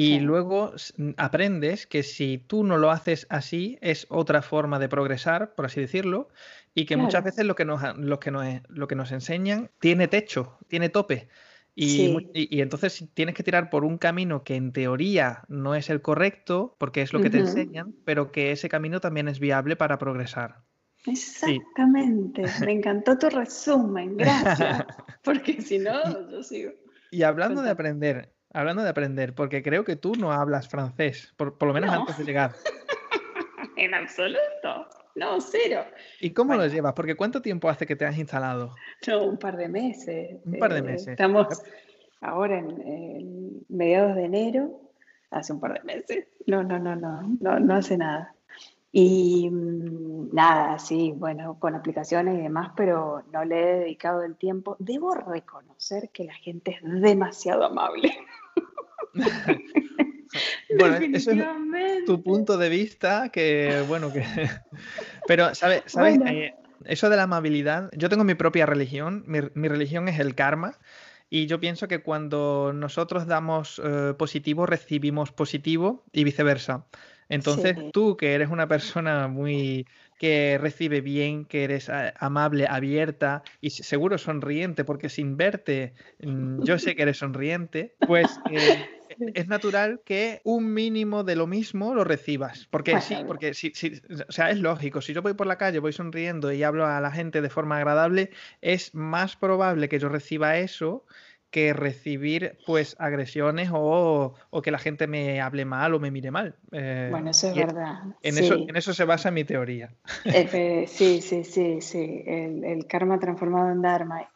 y 0.00 0.20
luego 0.20 0.74
aprendes 1.16 1.88
que 1.88 2.04
si 2.04 2.38
tú 2.38 2.62
no 2.62 2.78
lo 2.78 2.92
haces 2.92 3.26
así 3.30 3.78
es 3.80 4.06
otra 4.10 4.42
forma 4.42 4.78
de 4.78 4.88
progresar, 4.88 5.56
por 5.56 5.66
así 5.66 5.80
decirlo, 5.80 6.28
y 6.72 6.86
que 6.86 6.96
muchas 6.96 7.24
veces 7.24 7.44
lo 7.44 7.56
que 7.56 7.64
nos, 7.64 7.82
lo 7.98 8.20
que 8.20 8.30
nos, 8.30 8.46
lo 8.68 8.86
que 8.86 8.94
nos 8.94 9.10
enseñan 9.10 9.70
tiene 9.80 10.06
techo, 10.06 10.56
tiene 10.68 10.88
tope. 10.88 11.28
Y, 11.74 12.60
entonces 12.60 13.08
tienes 13.12 13.34
que 13.34 13.42
tirar 13.42 13.70
por 13.70 13.84
un 13.84 13.98
camino 13.98 14.44
que 14.44 14.54
en 14.54 14.72
teoría 14.72 15.42
no 15.48 15.74
es 15.74 15.90
el 15.90 16.00
correcto, 16.00 16.76
porque 16.78 17.02
es 17.02 17.12
lo 17.12 17.20
que 17.20 17.30
te 17.30 17.38
enseñan, 17.38 17.92
pero 18.04 18.30
que 18.30 18.52
ese 18.52 18.68
camino 18.68 19.00
también 19.00 19.26
es 19.26 19.40
viable 19.40 19.74
para 19.74 19.98
progresar. 19.98 20.62
Exactamente, 21.06 22.44
me 22.64 22.70
encantó 22.70 23.18
tu 23.18 23.30
resumen, 23.30 24.16
gracias, 24.16 24.84
porque 25.24 25.60
si 25.60 25.80
no, 25.80 26.30
yo 26.30 26.42
sigo. 26.44 26.70
Y 27.10 27.22
hablando 27.22 27.62
de 27.62 27.70
aprender, 27.70 28.32
hablando 28.52 28.82
de 28.82 28.90
aprender, 28.90 29.34
porque 29.34 29.62
creo 29.62 29.84
que 29.84 29.96
tú 29.96 30.14
no 30.14 30.32
hablas 30.32 30.68
francés, 30.68 31.32
por, 31.36 31.62
lo 31.62 31.72
menos 31.72 31.90
antes 31.90 32.18
de 32.18 32.24
llegar. 32.24 32.52
en 33.76 33.94
absoluto. 33.94 34.88
No, 35.14 35.40
cero. 35.40 35.84
¿Y 36.20 36.30
cómo 36.30 36.54
lo 36.54 36.66
llevas? 36.66 36.92
Porque 36.92 37.16
¿cuánto 37.16 37.42
tiempo 37.42 37.68
hace 37.68 37.86
que 37.86 37.96
te 37.96 38.06
has 38.06 38.16
instalado? 38.16 38.74
No, 39.06 39.24
un 39.24 39.38
par 39.38 39.56
de 39.56 39.68
meses. 39.68 40.36
Un 40.44 40.58
par 40.58 40.72
de 40.72 40.78
eh, 40.78 40.82
meses. 40.82 41.08
estamos 41.08 41.48
ahora 42.20 42.58
en, 42.58 43.64
mediados 43.68 44.14
de 44.14 44.24
enero, 44.24 44.80
hace 45.30 45.52
un 45.52 45.60
par 45.60 45.74
de 45.74 45.82
meses. 45.82 46.26
No, 46.46 46.62
no, 46.62 46.78
no, 46.78 46.94
no, 46.94 47.22
no, 47.40 47.58
no 47.58 47.74
hace 47.74 47.98
nada. 47.98 48.34
Y 48.92 49.50
mm, 49.50 50.34
nada, 50.34 50.78
sí, 50.78 51.12
bueno, 51.16 51.58
con 51.58 51.74
aplicaciones 51.74 52.38
y 52.38 52.42
demás, 52.42 52.72
pero 52.76 53.24
no 53.32 53.44
le 53.44 53.60
he 53.60 53.78
dedicado 53.80 54.22
el 54.22 54.36
tiempo. 54.36 54.76
Debo 54.78 55.14
reconocer 55.14 56.10
que 56.10 56.24
la 56.24 56.34
gente 56.34 56.72
es 56.72 57.00
demasiado 57.02 57.64
amable. 57.64 58.12
bueno, 60.78 60.96
eso 61.14 61.30
es 61.30 62.04
tu 62.06 62.22
punto 62.22 62.58
de 62.58 62.68
vista, 62.68 63.30
que 63.30 63.84
bueno, 63.88 64.12
que... 64.12 64.24
Pero, 65.26 65.54
¿sabes? 65.54 65.82
Eh, 65.96 66.54
eso 66.84 67.10
de 67.10 67.16
la 67.16 67.24
amabilidad, 67.24 67.90
yo 67.96 68.08
tengo 68.08 68.24
mi 68.24 68.34
propia 68.34 68.66
religión, 68.66 69.24
mi, 69.26 69.68
religión 69.68 70.08
es 70.08 70.18
el 70.20 70.34
karma, 70.34 70.78
y 71.30 71.46
yo 71.46 71.60
pienso 71.60 71.88
que 71.88 72.00
cuando 72.00 72.72
nosotros 72.74 73.26
damos 73.26 73.80
eh, 73.84 74.14
positivo, 74.18 74.64
recibimos 74.64 75.30
positivo 75.32 76.04
y 76.12 76.24
viceversa. 76.24 76.86
Entonces, 77.28 77.76
tú 77.92 78.16
que 78.16 78.32
eres 78.32 78.48
una 78.48 78.66
persona 78.66 79.28
muy 79.28 79.86
que 80.18 80.58
recibe 80.60 81.00
bien, 81.00 81.44
que 81.44 81.64
eres 81.64 81.88
eh, 81.88 82.12
amable, 82.18 82.66
abierta 82.68 83.42
y 83.60 83.70
seguro 83.70 84.18
sonriente, 84.18 84.84
porque 84.84 85.08
sin 85.08 85.36
verte, 85.36 85.94
mm, 86.20 86.64
yo 86.64 86.78
sé 86.78 86.96
que 86.96 87.02
eres 87.02 87.18
sonriente, 87.18 87.94
pues 88.06 88.38
es 89.34 89.48
natural 89.48 90.00
que 90.04 90.40
un 90.44 90.74
mínimo 90.74 91.24
de 91.24 91.36
lo 91.36 91.46
mismo 91.46 91.94
lo 91.94 92.04
recibas. 92.04 92.66
Porque 92.70 93.00
sí, 93.00 93.16
porque 93.26 93.54
sí, 93.54 93.72
sí, 93.74 94.00
o 94.28 94.32
sea, 94.32 94.50
es 94.50 94.58
lógico. 94.58 95.00
Si 95.00 95.14
yo 95.14 95.22
voy 95.22 95.34
por 95.34 95.46
la 95.46 95.56
calle, 95.56 95.78
voy 95.78 95.92
sonriendo 95.92 96.52
y 96.52 96.62
hablo 96.62 96.86
a 96.86 97.00
la 97.00 97.10
gente 97.10 97.40
de 97.40 97.50
forma 97.50 97.76
agradable, 97.78 98.30
es 98.60 98.94
más 98.94 99.36
probable 99.36 99.88
que 99.88 99.98
yo 99.98 100.08
reciba 100.08 100.58
eso 100.58 101.04
que 101.50 101.72
recibir 101.72 102.58
pues 102.66 102.94
agresiones 102.98 103.70
o, 103.72 104.34
que 104.62 104.70
la 104.70 104.78
gente 104.78 105.06
me 105.06 105.40
hable 105.40 105.64
mal 105.64 105.94
o 105.94 106.00
me 106.00 106.10
mire 106.10 106.30
mal. 106.30 106.56
Eh, 106.72 107.08
bueno, 107.10 107.30
eso 107.30 107.48
es 107.48 107.54
verdad. 107.54 108.02
En, 108.22 108.36
eso, 108.36 108.54
en 108.54 108.76
eso 108.76 108.92
se 108.92 109.04
basa 109.04 109.30
mi 109.30 109.44
teoría. 109.44 109.94
Eh, 110.24 110.84
sí, 110.88 111.22
sí, 111.22 111.44
sí, 111.44 111.80
sí. 111.80 112.22
El, 112.26 112.86
karma 112.86 113.18
transformado 113.18 113.70
en 113.70 113.82
dharma. 113.82 114.30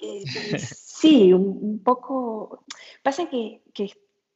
sí, 0.56 1.32
un, 1.32 1.80
poco. 1.84 2.64
Pasa 3.02 3.28
que, 3.28 3.60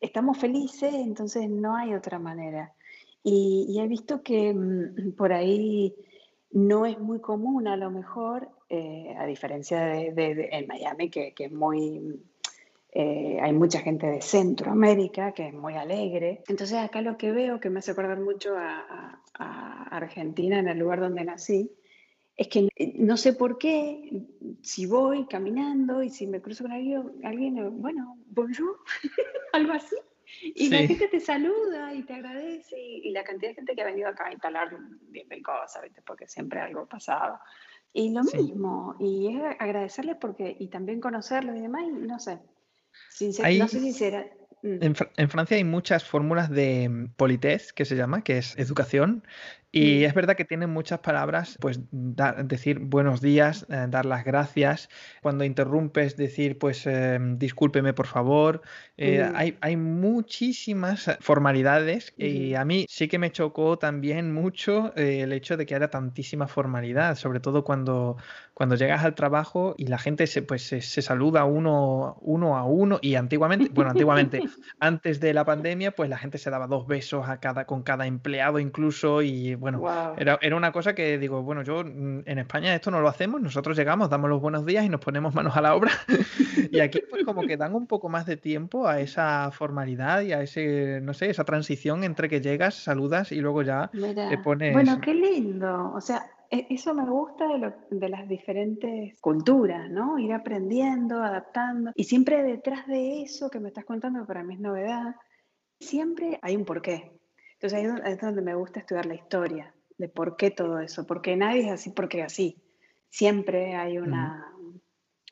estamos 0.00 0.38
felices, 0.38 0.92
entonces 0.94 1.48
no 1.48 1.76
hay 1.76 1.94
otra 1.94 2.18
manera. 2.18 2.74
Y, 3.22 3.78
he 3.80 3.86
visto 3.88 4.22
que 4.22 4.52
mm, 4.52 5.12
por 5.12 5.32
ahí 5.32 5.94
no 6.52 6.84
es 6.84 6.98
muy 6.98 7.20
común 7.20 7.68
a 7.68 7.76
lo 7.76 7.90
mejor, 7.90 8.50
eh, 8.68 9.14
a 9.18 9.24
diferencia 9.24 9.80
de, 9.80 10.48
en 10.52 10.66
Miami, 10.66 11.08
que, 11.08 11.32
que 11.32 11.46
es 11.46 11.52
muy 11.52 12.20
eh, 12.98 13.38
hay 13.42 13.52
mucha 13.52 13.80
gente 13.80 14.06
de 14.06 14.22
Centroamérica 14.22 15.32
que 15.32 15.48
es 15.48 15.52
muy 15.52 15.74
alegre. 15.74 16.42
Entonces 16.48 16.78
acá 16.78 17.02
lo 17.02 17.18
que 17.18 17.30
veo, 17.30 17.60
que 17.60 17.68
me 17.68 17.80
hace 17.80 17.90
acordar 17.90 18.18
mucho 18.18 18.56
a, 18.56 19.20
Argentina, 19.90 20.58
en 20.58 20.68
el 20.68 20.78
lugar 20.78 21.00
donde 21.00 21.22
nací, 21.22 21.70
es 22.36 22.48
que 22.48 22.68
no 22.94 23.18
sé 23.18 23.34
por 23.34 23.58
qué, 23.58 24.24
si 24.62 24.86
voy 24.86 25.26
caminando 25.26 26.02
y 26.02 26.08
si 26.08 26.26
me 26.26 26.40
cruzo 26.40 26.64
con 26.64 26.72
alguien, 26.72 27.02
alguien 27.22 27.80
bueno, 27.82 28.16
bonjour, 28.28 28.78
algo 29.52 29.74
así. 29.74 29.96
Y 30.42 30.70
la 30.70 30.78
gente 30.78 31.08
te 31.08 31.20
saluda 31.20 31.92
y 31.92 32.02
te 32.02 32.14
agradece 32.14 32.80
y, 32.80 33.10
la 33.10 33.24
cantidad 33.24 33.50
de 33.50 33.56
gente 33.56 33.74
que 33.74 33.82
ha 33.82 33.86
venido 33.86 34.08
acá 34.08 34.26
a 34.26 34.32
instalar 34.32 34.70
10.000 34.70 35.42
cosas, 35.42 35.82
porque 36.06 36.26
siempre 36.26 36.60
algo 36.60 36.86
pasaba. 36.86 37.42
Y 37.92 38.10
lo 38.10 38.22
mismo, 38.24 38.96
y 38.98 39.36
es 39.36 39.42
agradecerles 39.58 40.16
porque, 40.18 40.56
y 40.58 40.68
también 40.68 41.00
conocerlos 41.00 41.56
y 41.56 41.60
demás, 41.60 41.84
y 41.86 41.92
no 41.92 42.18
sé, 42.18 42.38
no 43.20 43.68
sé 43.68 43.80
si 43.80 43.92
será. 43.92 44.26
Mm. 44.62 44.78
En, 45.16 45.28
Francia 45.28 45.56
hay 45.56 45.64
muchas 45.64 46.04
fórmulas 46.04 46.50
de 46.50 46.88
mm, 46.88 47.08
politesse, 47.16 47.72
que 47.72 47.84
se 47.84 47.96
llama, 47.96 48.22
que 48.22 48.38
es 48.38 48.56
educación, 48.58 49.22
y 49.76 50.04
es 50.04 50.14
verdad 50.14 50.36
que 50.36 50.44
tienen 50.44 50.70
muchas 50.70 51.00
palabras, 51.00 51.58
pues 51.60 51.80
decir 51.90 52.78
buenos 52.78 53.20
días, 53.20 53.66
eh, 53.68 53.86
dar 53.88 54.06
las 54.06 54.24
gracias, 54.24 54.88
cuando 55.20 55.44
interrumpes 55.44 56.16
decir 56.16 56.58
pues 56.58 56.86
em, 56.86 57.38
discúlpeme 57.38 57.92
por 57.92 58.06
favor. 58.06 58.62
Eh, 58.96 59.28
hay, 59.34 59.58
hay, 59.60 59.76
muchísimas 59.76 61.10
formalidades 61.20 62.14
y 62.16 62.54
a 62.54 62.64
mí 62.64 62.86
sí 62.88 63.08
que 63.08 63.18
me 63.18 63.30
chocó 63.32 63.78
también 63.78 64.32
mucho 64.32 64.94
eh, 64.96 65.20
el 65.20 65.32
hecho 65.32 65.58
de 65.58 65.66
que 65.66 65.74
haya 65.74 65.90
tantísima 65.90 66.48
formalidad, 66.48 67.16
sobre 67.16 67.40
todo 67.40 67.62
cuando, 67.62 68.16
cuando 68.56 68.74
llegas 68.74 69.04
al 69.04 69.14
trabajo 69.14 69.74
y 69.76 69.86
la 69.88 69.98
gente 69.98 70.26
se, 70.26 70.40
pues, 70.40 70.62
se, 70.66 70.80
saluda 70.80 71.44
uno, 71.44 72.16
uno 72.22 72.56
a 72.56 72.64
uno 72.64 72.98
y 73.02 73.16
antiguamente, 73.16 73.70
bueno, 73.70 73.90
antiguamente, 73.90 74.40
antes 74.80 75.20
de 75.20 75.34
la 75.34 75.44
pandemia, 75.44 75.90
pues 75.90 76.08
la 76.08 76.16
gente 76.16 76.38
se 76.38 76.48
daba 76.48 76.66
dos 76.66 76.86
besos 76.86 77.28
a 77.28 77.38
cada, 77.38 77.66
con 77.66 77.82
cada 77.82 78.06
empleado 78.06 78.58
incluso 78.58 79.20
y 79.20 79.54
bueno, 79.56 79.84
era, 80.16 80.38
era, 80.40 80.56
una 80.56 80.72
cosa 80.72 80.94
que 80.94 81.18
digo, 81.18 81.42
bueno, 81.42 81.64
yo 81.64 81.84
mm, 81.84 82.22
en 82.24 82.38
España 82.38 82.74
esto 82.74 82.90
no 82.90 83.02
lo 83.02 83.08
hacemos, 83.08 83.42
nosotros 83.42 83.76
llegamos, 83.76 84.08
damos 84.08 84.30
los 84.30 84.40
buenos 84.40 84.64
días 84.64 84.86
y 84.86 84.88
nos 84.88 85.02
ponemos 85.02 85.34
manos 85.34 85.54
a 85.54 85.60
la 85.60 85.74
obra. 85.74 85.90
y 86.72 86.80
aquí 86.80 87.02
pues 87.10 87.26
como 87.26 87.42
que 87.42 87.58
dan 87.58 87.74
un 87.74 87.86
poco 87.86 88.08
más 88.08 88.24
de 88.24 88.38
tiempo 88.38 88.88
a 88.88 89.00
esa 89.00 89.50
formalidad 89.50 90.22
y 90.22 90.32
a 90.32 90.40
ese, 90.40 91.02
no 91.02 91.12
sé, 91.12 91.28
esa 91.28 91.44
transición 91.44 92.04
entre 92.04 92.30
que 92.30 92.40
llegas, 92.40 92.74
saludas 92.74 93.32
y 93.32 93.40
luego 93.42 93.60
ya 93.60 93.90
te 93.92 94.38
pones... 94.38 94.72
Bueno, 94.72 94.98
qué 95.02 95.12
lindo. 95.12 95.92
O 95.94 96.00
sea, 96.00 96.24
eso 96.50 96.94
me 96.94 97.04
gusta 97.08 97.46
de, 97.46 97.72
de, 97.90 98.08
las 98.08 98.28
diferentes 98.28 99.18
culturas, 99.20 99.90
¿no? 99.90 100.18
Ir 100.18 100.32
aprendiendo, 100.32 101.22
adaptando. 101.22 101.92
Y 101.94 102.04
siempre 102.04 102.42
detrás 102.42 102.86
de 102.86 103.22
eso 103.22 103.50
que 103.50 103.60
me 103.60 103.68
estás 103.68 103.84
contando, 103.84 104.20
que 104.20 104.26
para 104.26 104.44
mí 104.44 104.54
es 104.54 104.60
novedad, 104.60 105.16
siempre 105.80 106.38
hay 106.42 106.56
un 106.56 106.64
porqué. 106.64 107.12
Entonces 107.54 107.78
ahí 107.78 108.12
es 108.12 108.20
donde 108.20 108.42
me 108.42 108.54
gusta 108.54 108.80
estudiar 108.80 109.06
la 109.06 109.14
historia, 109.14 109.74
de 109.96 110.08
por 110.08 110.36
qué 110.36 110.50
todo 110.50 110.78
eso, 110.80 111.06
porque 111.06 111.36
nadie 111.36 111.66
es 111.66 111.72
así 111.72 111.90
porque 111.90 112.22
así. 112.22 112.62
Siempre 113.08 113.74
hay 113.74 113.98
una, 113.98 114.52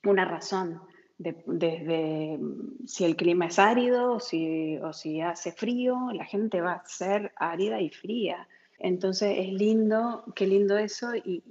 una 0.05 0.25
razón, 0.25 0.81
desde 1.19 2.39
si 2.87 3.05
el 3.05 3.17
clima 3.17 3.47
es 3.47 3.59
árido 3.59 4.15
o 4.15 4.21
si, 4.21 4.79
o 4.79 4.93
si 4.93 5.21
hace 5.21 5.53
frío, 5.53 6.11
la 6.13 6.25
gente 6.25 6.61
va 6.61 6.73
a 6.73 6.87
ser 6.87 7.33
árida 7.37 7.81
y 7.81 7.91
fría. 7.91 8.49
Entonces 8.79 9.37
es 9.39 9.53
lindo, 9.53 10.25
qué 10.35 10.47
lindo 10.47 10.77
eso 10.77 11.15
y, 11.15 11.43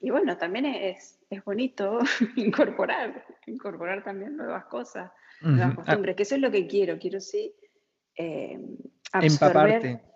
y, 0.00 0.10
bueno, 0.10 0.36
también 0.36 0.66
es, 0.66 1.18
es 1.28 1.44
bonito 1.44 1.98
incorporar, 2.36 3.24
incorporar 3.46 4.04
también 4.04 4.36
nuevas 4.36 4.64
cosas, 4.66 5.10
nuevas 5.40 5.72
ah. 5.72 5.76
costumbres, 5.76 6.16
que 6.16 6.22
eso 6.22 6.34
es 6.34 6.40
lo 6.40 6.50
que 6.50 6.66
quiero, 6.66 6.98
quiero 6.98 7.20
sí 7.20 7.54
eh, 8.16 8.58
Empaparte. 9.12 10.02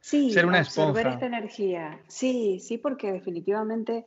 Sí, 0.00 0.30
ser 0.30 0.44
una 0.44 0.58
absorber 0.58 1.06
esta 1.06 1.24
energía. 1.24 1.98
Sí, 2.06 2.60
sí, 2.60 2.76
porque 2.76 3.10
definitivamente 3.10 4.06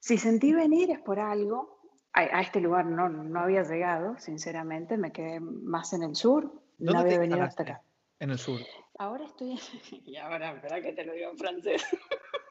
si 0.00 0.18
sentí 0.18 0.52
venir 0.52 0.90
es 0.90 0.98
por 0.98 1.20
algo. 1.20 1.80
A, 2.12 2.40
este 2.40 2.60
lugar 2.60 2.86
no, 2.86 3.08
no 3.08 3.40
había 3.40 3.62
llegado, 3.62 4.18
sinceramente, 4.18 4.96
me 4.96 5.12
quedé 5.12 5.38
más 5.38 5.92
en 5.92 6.02
el 6.02 6.16
sur. 6.16 6.60
No 6.78 6.98
había 6.98 7.20
venido 7.20 7.42
hasta 7.42 7.62
acá. 7.62 7.82
En 8.18 8.30
el 8.30 8.38
sur. 8.38 8.60
Ahora 8.98 9.24
estoy. 9.24 9.58
Y 10.06 10.16
ahora, 10.16 10.52
espera 10.52 10.80
que 10.80 10.92
te 10.92 11.04
lo 11.04 11.12
digo 11.12 11.30
en 11.30 11.38
francés. 11.38 11.84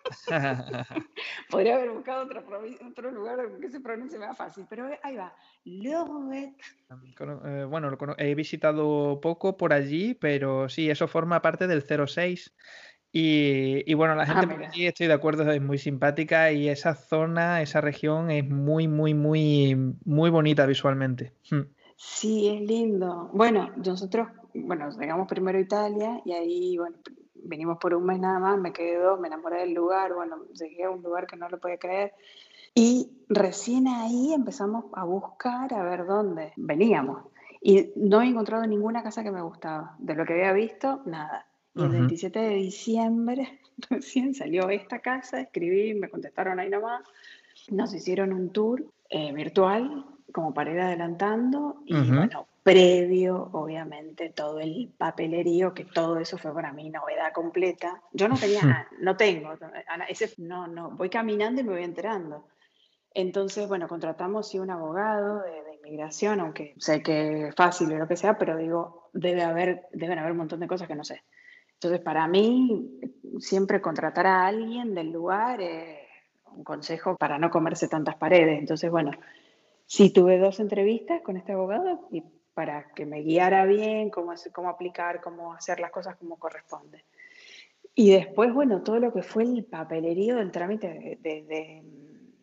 Podría 1.49 1.75
haber 1.75 1.91
buscado 1.91 2.25
otro, 2.25 2.43
otro 2.87 3.11
lugar 3.11 3.39
que 3.59 3.69
se 3.69 3.79
pronuncie 3.79 4.19
más 4.19 4.37
fácil, 4.37 4.65
pero 4.69 4.87
ahí 5.01 5.15
va. 5.15 5.33
Eh, 5.65 7.65
bueno, 7.69 7.97
he 8.17 8.35
visitado 8.35 9.19
poco 9.21 9.57
por 9.57 9.73
allí, 9.73 10.13
pero 10.13 10.69
sí, 10.69 10.89
eso 10.89 11.07
forma 11.07 11.41
parte 11.41 11.67
del 11.67 11.83
06. 11.83 12.53
Y, 13.15 13.89
y 13.89 13.93
bueno, 13.93 14.15
la 14.15 14.25
gente 14.25 14.47
ah, 14.47 14.49
por 14.49 14.63
allí, 14.63 14.87
estoy 14.87 15.05
de 15.05 15.13
acuerdo, 15.13 15.49
es 15.51 15.61
muy 15.61 15.77
simpática 15.77 16.51
y 16.51 16.67
esa 16.67 16.95
zona, 16.95 17.61
esa 17.61 17.79
región 17.79 18.31
es 18.31 18.49
muy, 18.49 18.87
muy, 18.87 19.13
muy, 19.13 19.75
muy 20.03 20.31
bonita 20.31 20.65
visualmente. 20.65 21.31
Hmm. 21.51 21.61
Sí, 21.95 22.49
es 22.49 22.61
lindo. 22.61 23.29
Bueno, 23.33 23.71
nosotros, 23.77 24.29
bueno, 24.53 24.89
llegamos 24.91 25.27
primero 25.27 25.57
a 25.57 25.61
Italia 25.61 26.21
y 26.25 26.31
ahí, 26.31 26.77
bueno, 26.77 26.97
vinimos 27.35 27.77
por 27.77 27.93
un 27.93 28.05
mes 28.05 28.19
nada 28.19 28.39
más, 28.39 28.59
me 28.59 28.71
quedé 28.71 28.97
dos, 28.97 29.19
me 29.19 29.27
enamoré 29.27 29.61
del 29.61 29.73
lugar, 29.73 30.13
bueno, 30.13 30.45
llegué 30.53 30.85
a 30.85 30.89
un 30.89 31.01
lugar 31.01 31.27
que 31.27 31.35
no 31.35 31.49
lo 31.49 31.59
podía 31.59 31.77
creer. 31.77 32.13
Y 32.75 33.11
recién 33.29 33.87
ahí 33.87 34.33
empezamos 34.33 34.85
a 34.93 35.03
buscar 35.03 35.73
a 35.73 35.83
ver 35.83 36.05
dónde 36.05 36.53
veníamos. 36.55 37.23
Y 37.61 37.91
no 37.95 38.21
he 38.21 38.27
encontrado 38.27 38.65
ninguna 38.65 39.03
casa 39.03 39.23
que 39.23 39.31
me 39.31 39.41
gustaba. 39.41 39.95
De 39.99 40.15
lo 40.15 40.25
que 40.25 40.33
había 40.33 40.53
visto, 40.53 41.01
nada. 41.05 41.45
Y 41.75 41.83
el 41.83 41.89
27 41.89 42.39
de 42.39 42.55
diciembre 42.55 43.59
recién 43.89 44.33
salió 44.33 44.69
esta 44.69 44.99
casa, 44.99 45.41
escribí, 45.41 45.93
me 45.93 46.09
contestaron 46.09 46.59
ahí 46.59 46.69
nomás. 46.69 47.03
Nos 47.69 47.93
hicieron 47.93 48.33
un 48.33 48.51
tour 48.51 48.85
eh, 49.09 49.31
virtual 49.31 50.05
como 50.31 50.53
para 50.53 50.71
ir 50.71 50.79
adelantando 50.79 51.83
y 51.85 51.93
bueno, 51.93 52.47
previo, 52.63 53.49
obviamente, 53.51 54.29
todo 54.29 54.59
el 54.59 54.93
papelerío, 54.97 55.73
que 55.73 55.83
todo 55.83 56.17
eso 56.17 56.37
fue 56.37 56.53
para 56.53 56.71
mí 56.71 56.89
novedad 56.89 57.33
completa. 57.33 58.01
Yo 58.13 58.27
no 58.27 58.37
tenía, 58.37 58.87
no 58.99 59.17
tengo, 59.17 59.53
ese, 60.07 60.33
no, 60.37 60.67
no, 60.67 60.91
voy 60.91 61.09
caminando 61.09 61.61
y 61.61 61.65
me 61.65 61.73
voy 61.73 61.83
enterando. 61.83 62.47
Entonces, 63.13 63.67
bueno, 63.67 63.87
contratamos 63.87 64.49
sí 64.49 64.59
un 64.59 64.71
abogado 64.71 65.41
de, 65.41 65.61
inmigración, 65.83 66.39
aunque 66.39 66.73
sé 66.77 67.03
que 67.03 67.49
es 67.49 67.55
fácil 67.55 67.91
o 67.91 67.97
lo 67.97 68.07
que 68.07 68.15
sea, 68.15 68.37
pero 68.37 68.55
digo, 68.55 69.09
debe 69.11 69.43
haber, 69.43 69.87
deben 69.91 70.17
haber 70.17 70.31
un 70.31 70.37
montón 70.37 70.61
de 70.61 70.67
cosas 70.67 70.87
que 70.87 70.95
no 70.95 71.03
sé. 71.03 71.21
Entonces, 71.73 71.99
para 71.99 72.25
mí, 72.25 73.01
siempre 73.39 73.81
contratar 73.81 74.25
a 74.25 74.47
alguien 74.47 74.95
del 74.95 75.11
lugar 75.11 75.59
es 75.61 75.99
un 76.55 76.63
consejo 76.63 77.17
para 77.17 77.37
no 77.37 77.49
comerse 77.49 77.89
tantas 77.89 78.15
paredes. 78.15 78.57
Entonces, 78.57 78.89
bueno, 78.89 79.11
sí 79.85 80.13
tuve 80.13 80.39
dos 80.39 80.61
entrevistas 80.61 81.21
con 81.21 81.35
este 81.35 81.51
abogado 81.51 82.07
y 82.11 82.23
para 82.53 82.91
que 82.93 83.05
me 83.05 83.21
guiara 83.21 83.65
bien 83.65 84.09
cómo, 84.09 84.31
hacer, 84.31 84.51
cómo 84.51 84.69
aplicar, 84.69 85.21
cómo 85.21 85.53
hacer 85.53 85.79
las 85.79 85.91
cosas 85.91 86.15
como 86.17 86.37
corresponde. 86.37 87.03
Y 87.95 88.11
después, 88.11 88.53
bueno, 88.53 88.81
todo 88.81 88.99
lo 88.99 89.13
que 89.13 89.21
fue 89.21 89.43
el 89.43 89.65
papelerío 89.65 90.37
del 90.37 90.51
trámite, 90.51 91.19
de, 91.21 91.83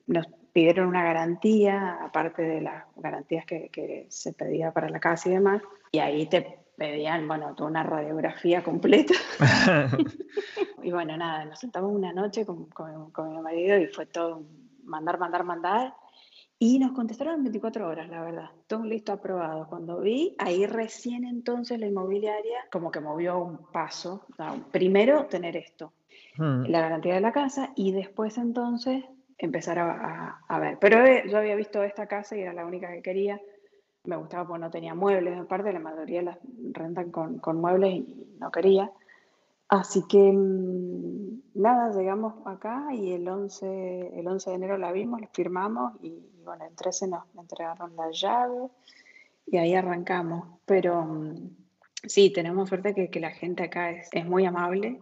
nos 0.06 0.26
pidieron 0.52 0.88
una 0.88 1.02
garantía, 1.02 1.98
aparte 2.02 2.42
de 2.42 2.60
las 2.60 2.84
garantías 2.96 3.44
que, 3.46 3.68
que, 3.68 4.06
se 4.08 4.32
pedía 4.32 4.72
para 4.72 4.88
la 4.88 5.00
casa 5.00 5.28
y 5.28 5.32
demás, 5.32 5.62
y 5.92 5.98
ahí 5.98 6.26
te 6.26 6.60
pedían, 6.76 7.26
bueno, 7.26 7.54
toda 7.54 7.70
una 7.70 7.82
radiografía 7.82 8.62
completa. 8.62 9.14
y 10.82 10.90
bueno, 10.92 11.16
nada, 11.16 11.44
nos 11.44 11.58
sentamos 11.58 11.92
una 11.92 12.12
noche 12.12 12.46
con, 12.46 12.66
con, 12.66 13.10
con 13.10 13.34
mi 13.34 13.40
marido 13.40 13.76
y 13.78 13.86
fue 13.86 14.06
todo 14.06 14.44
mandar, 14.84 15.18
mandar, 15.18 15.44
mandar. 15.44 15.94
Y 16.62 16.78
nos 16.78 16.92
contestaron 16.92 17.36
en 17.36 17.44
24 17.44 17.88
horas, 17.88 18.10
la 18.10 18.20
verdad. 18.20 18.50
Todo 18.66 18.84
listo, 18.84 19.12
aprobado. 19.12 19.66
Cuando 19.66 19.98
vi, 19.98 20.36
ahí 20.36 20.66
recién 20.66 21.24
entonces 21.24 21.80
la 21.80 21.86
inmobiliaria 21.86 22.58
como 22.70 22.90
que 22.90 23.00
movió 23.00 23.42
un 23.42 23.56
paso. 23.72 24.26
primero, 24.70 25.24
tener 25.24 25.56
esto, 25.56 25.94
hmm. 26.36 26.64
la 26.66 26.82
garantía 26.82 27.14
de 27.14 27.22
la 27.22 27.32
casa, 27.32 27.72
y 27.76 27.92
después 27.92 28.36
entonces 28.36 29.02
empezar 29.38 29.78
a, 29.78 30.58
ver. 30.60 30.76
Pero 30.78 31.02
eh, 31.06 31.24
yo 31.30 31.38
había 31.38 31.56
visto 31.56 31.82
esta 31.82 32.06
casa 32.06 32.36
y 32.36 32.42
era 32.42 32.52
la 32.52 32.66
única 32.66 32.92
que 32.92 33.00
quería. 33.00 33.40
Me 34.04 34.16
gustaba 34.16 34.46
porque 34.46 34.60
no 34.60 34.70
tenía 34.70 34.94
muebles, 34.94 35.38
aparte 35.38 35.72
la 35.72 35.80
mayoría 35.80 36.20
las 36.20 36.38
rentan 36.72 37.10
con, 37.10 37.38
con 37.38 37.58
muebles 37.58 37.94
y 37.94 38.36
no 38.38 38.50
quería. 38.50 38.92
Así 39.70 40.02
que 40.08 40.30
mm, 40.30 41.40
nada, 41.54 41.96
llegamos 41.96 42.34
acá 42.44 42.88
y 42.92 43.12
el 43.12 43.26
11, 43.26 44.18
el 44.18 44.28
11 44.28 44.50
de 44.50 44.56
enero 44.56 44.76
la 44.76 44.92
vimos, 44.92 45.22
la 45.22 45.28
firmamos 45.28 45.94
y, 46.02 46.29
bueno, 46.44 46.64
el 46.66 46.74
13 46.74 47.08
nos 47.08 47.24
entregaron 47.36 47.96
la 47.96 48.10
llave 48.10 48.68
y 49.46 49.56
ahí 49.58 49.74
arrancamos. 49.74 50.60
Pero 50.66 51.02
mm, 51.02 51.56
sí, 52.04 52.30
tenemos 52.30 52.68
suerte 52.68 52.94
que, 52.94 53.10
que 53.10 53.20
la 53.20 53.30
gente 53.30 53.64
acá 53.64 53.90
es, 53.90 54.08
es 54.12 54.26
muy 54.26 54.44
amable, 54.44 55.00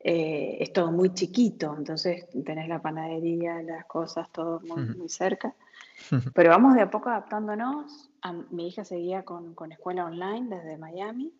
eh, 0.00 0.58
es 0.60 0.72
todo 0.72 0.92
muy 0.92 1.12
chiquito, 1.12 1.74
entonces 1.76 2.26
tenés 2.44 2.68
la 2.68 2.80
panadería, 2.80 3.60
las 3.62 3.84
cosas, 3.86 4.30
todo 4.32 4.60
muy, 4.60 4.82
muy 4.96 5.08
cerca. 5.08 5.54
Pero 6.34 6.50
vamos 6.50 6.74
de 6.74 6.82
a 6.82 6.90
poco 6.90 7.08
adaptándonos. 7.08 8.10
mi 8.50 8.68
hija 8.68 8.84
seguía 8.84 9.24
con, 9.24 9.54
con 9.54 9.72
escuela 9.72 10.04
online 10.04 10.56
desde 10.56 10.78
Miami 10.78 11.32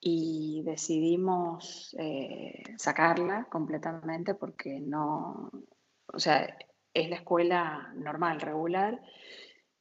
y 0.00 0.62
decidimos 0.64 1.96
eh, 1.98 2.62
sacarla 2.76 3.44
completamente 3.44 4.34
porque 4.34 4.78
no, 4.78 5.50
o 6.12 6.18
sea, 6.18 6.54
es 7.00 7.10
la 7.10 7.16
escuela 7.16 7.92
normal, 7.94 8.40
regular, 8.40 9.00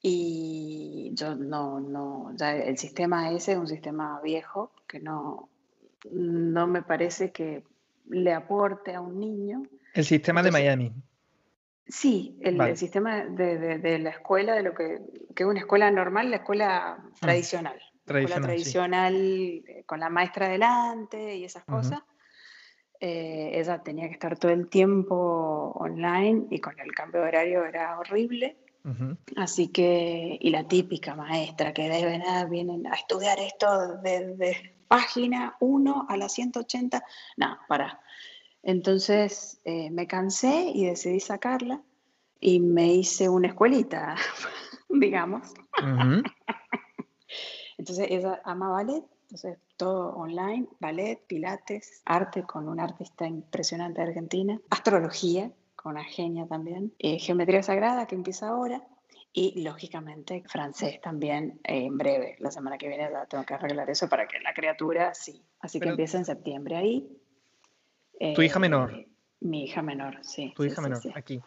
y 0.02 1.12
yo 1.14 1.36
no, 1.36 1.80
no, 1.80 2.32
ya 2.36 2.56
el 2.56 2.78
sistema 2.78 3.32
ese 3.32 3.54
es 3.54 3.58
un 3.58 3.68
sistema 3.68 4.20
viejo 4.22 4.72
que 4.88 5.00
no, 5.00 5.50
no 6.12 6.68
me 6.68 6.84
parece 6.84 7.32
que 7.32 7.64
le 8.10 8.34
aporte 8.34 8.94
a 8.94 9.02
un 9.02 9.20
niño. 9.20 9.64
El 9.94 10.06
sistema 10.06 10.44
de 10.44 10.52
Miami. 10.52 10.94
Sí, 11.88 12.38
el, 12.42 12.76
sistema 12.78 13.26
de, 13.26 13.78
de, 13.78 14.00
la 14.00 14.10
escuela, 14.10 14.54
de 14.54 14.64
lo 14.64 14.74
que, 14.74 15.02
que 15.36 15.44
es 15.44 15.50
una 15.50 15.60
escuela 15.60 15.92
normal, 15.92 16.32
la 16.32 16.38
escuela 16.38 16.98
tradicional 17.20 17.80
tradicional, 18.06 18.44
tradicional 18.44 19.16
eh, 19.16 19.84
con 19.86 20.00
la 20.00 20.10
maestra 20.10 20.48
delante 20.48 21.36
y 21.36 21.44
esas 21.44 21.66
cosas. 21.66 22.00
Eh, 23.00 23.52
ella 23.54 23.84
tenía 23.84 24.08
que 24.08 24.14
estar 24.14 24.38
todo 24.38 24.52
el 24.52 24.68
tiempo 24.68 25.74
online 25.76 26.48
y 26.50 26.60
con 26.60 26.80
el 26.80 26.94
cambio 26.94 27.22
de 27.22 27.28
horario 27.28 27.66
era 27.66 28.00
horrible. 28.00 28.58
Así 29.36 29.70
que, 29.70 30.38
y 30.40 30.52
la 30.52 30.68
típica 30.68 31.16
maestra 31.16 31.74
que 31.74 31.90
deben, 31.90 32.22
vienen 32.52 32.86
a 32.86 32.94
estudiar 32.94 33.40
esto 33.40 33.98
desde 34.04 34.76
página 34.88 35.56
1 35.60 36.06
a 36.08 36.18
la 36.18 36.30
180, 36.30 37.04
no, 37.38 37.58
para. 37.68 38.00
Entonces 38.62 39.60
eh, 39.66 39.90
me 39.90 40.06
cansé 40.06 40.72
y 40.74 40.86
decidí 40.86 41.20
sacarla 41.20 41.82
y 42.40 42.60
me 42.60 42.94
hice 42.94 43.28
una 43.28 43.48
escuelita, 43.48 44.16
digamos. 44.90 45.54
Entonces 47.78 48.08
ella 48.10 48.42
ama 48.44 48.70
ballet, 48.70 49.04
entonces 49.26 49.58
todo 49.76 50.16
online, 50.16 50.68
ballet, 50.80 51.20
pilates, 51.28 52.02
arte 52.06 52.44
con 52.44 52.70
un 52.70 52.80
artista 52.80 53.28
impresionante 53.28 54.02
de 54.02 54.08
Argentina, 54.08 54.62
astrología 54.70 55.52
con 55.76 55.94
una 55.94 56.04
genia 56.04 56.48
también, 56.48 56.94
eh, 57.00 57.20
geometría 57.20 57.64
sagrada 57.64 58.08
que 58.08 58.16
empieza 58.16 58.48
ahora 58.48 58.84
y 59.34 59.64
lógicamente 59.64 60.44
francés 60.48 61.02
también 61.02 61.60
eh, 61.64 61.86
en 61.86 61.98
breve. 61.98 62.38
La 62.40 62.52
semana 62.52 62.78
que 62.78 62.88
viene 62.88 63.10
tengo 63.30 63.44
que 63.44 63.54
arreglar 63.56 63.90
eso 63.90 64.08
para 64.08 64.28
que 64.28 64.40
la 64.40 64.54
criatura 64.54 65.14
sí. 65.14 65.44
Así 65.60 65.80
que 65.80 65.90
empieza 65.90 66.18
en 66.18 66.26
septiembre 66.26 66.78
ahí. 66.78 67.10
¿Tu 68.36 68.42
hija 68.44 68.60
menor? 68.60 68.94
Eh, 68.94 69.10
mi 69.42 69.64
hija 69.64 69.82
menor, 69.82 70.20
sí. 70.22 70.54
Tu 70.56 70.64
hija 70.64 70.82
menor, 70.82 71.02
aquí. 71.16 71.42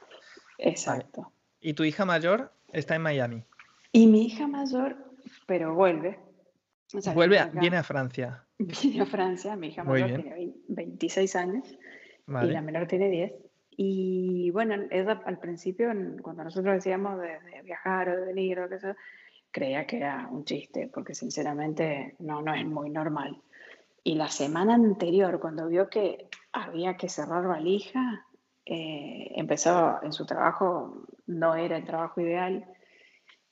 Exacto. 0.58 1.32
¿Y 1.60 1.72
tu 1.74 1.84
hija 1.84 2.04
mayor 2.04 2.52
está 2.72 2.94
en 2.94 3.02
Miami? 3.02 3.44
Y 3.92 4.06
mi 4.06 4.26
hija 4.26 4.46
mayor 4.46 5.08
pero 5.46 5.74
vuelve. 5.74 6.18
Vuelve, 7.14 7.50
viene 7.54 7.76
a 7.76 7.82
Francia. 7.82 8.44
Viene 8.58 9.02
a 9.02 9.06
Francia, 9.06 9.54
mi 9.54 9.68
hija 9.68 9.84
mayor 9.84 10.20
tiene 10.20 10.52
26 10.68 11.36
años 11.36 11.78
y 12.26 12.46
la 12.46 12.60
menor 12.60 12.86
tiene 12.88 13.08
10. 13.08 13.32
Y 13.76 14.50
bueno, 14.50 14.74
ella 14.90 15.22
al 15.24 15.38
principio, 15.38 15.92
cuando 16.20 16.42
nosotros 16.42 16.74
decíamos 16.74 17.20
de, 17.20 17.38
viajar 17.62 18.08
o 18.08 18.16
de 18.16 18.26
venir 18.26 18.58
o 18.58 18.68
qué 18.68 18.80
sé, 18.80 18.96
creía 19.52 19.86
que 19.86 19.98
era 19.98 20.26
un 20.28 20.44
chiste, 20.44 20.90
porque 20.92 21.14
sinceramente 21.14 22.16
no, 22.18 22.42
no 22.42 22.52
es 22.52 22.66
muy 22.66 22.90
normal. 22.90 23.40
Y 24.02 24.16
la 24.16 24.28
semana 24.28 24.74
anterior, 24.74 25.38
cuando 25.38 25.68
vio 25.68 25.88
que 25.88 26.28
había 26.52 26.96
que 26.96 27.08
cerrar 27.08 27.46
valija, 27.46 28.26
eh, 28.66 29.32
empezó 29.36 30.02
en 30.02 30.12
su 30.12 30.26
trabajo, 30.26 31.06
no 31.26 31.54
era 31.54 31.76
el 31.76 31.84
trabajo 31.84 32.20
ideal, 32.20 32.64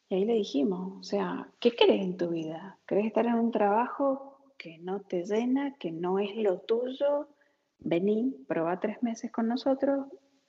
y 0.09 0.15
ahí 0.15 0.25
le 0.25 0.35
dijimos, 0.35 0.99
o 1.01 1.03
sea, 1.03 1.49
¿qué 1.59 1.75
crees 1.75 2.03
en 2.03 2.17
tu 2.17 2.29
vida? 2.29 2.79
¿Crees 2.87 3.07
estar 3.07 3.27
en 3.27 3.35
un 3.35 3.51
trabajo 3.51 4.39
que 4.57 4.79
no 4.79 5.01
te 5.01 5.25
llena, 5.25 5.75
que 5.79 5.91
no 5.91 6.19
es 6.19 6.37
lo 6.37 6.61
tuyo? 6.61 7.29
Vení, 7.79 8.37
probá 8.47 8.79
tres 8.79 9.03
meses 9.03 9.33
con 9.33 9.49
nosotros, 9.49 10.07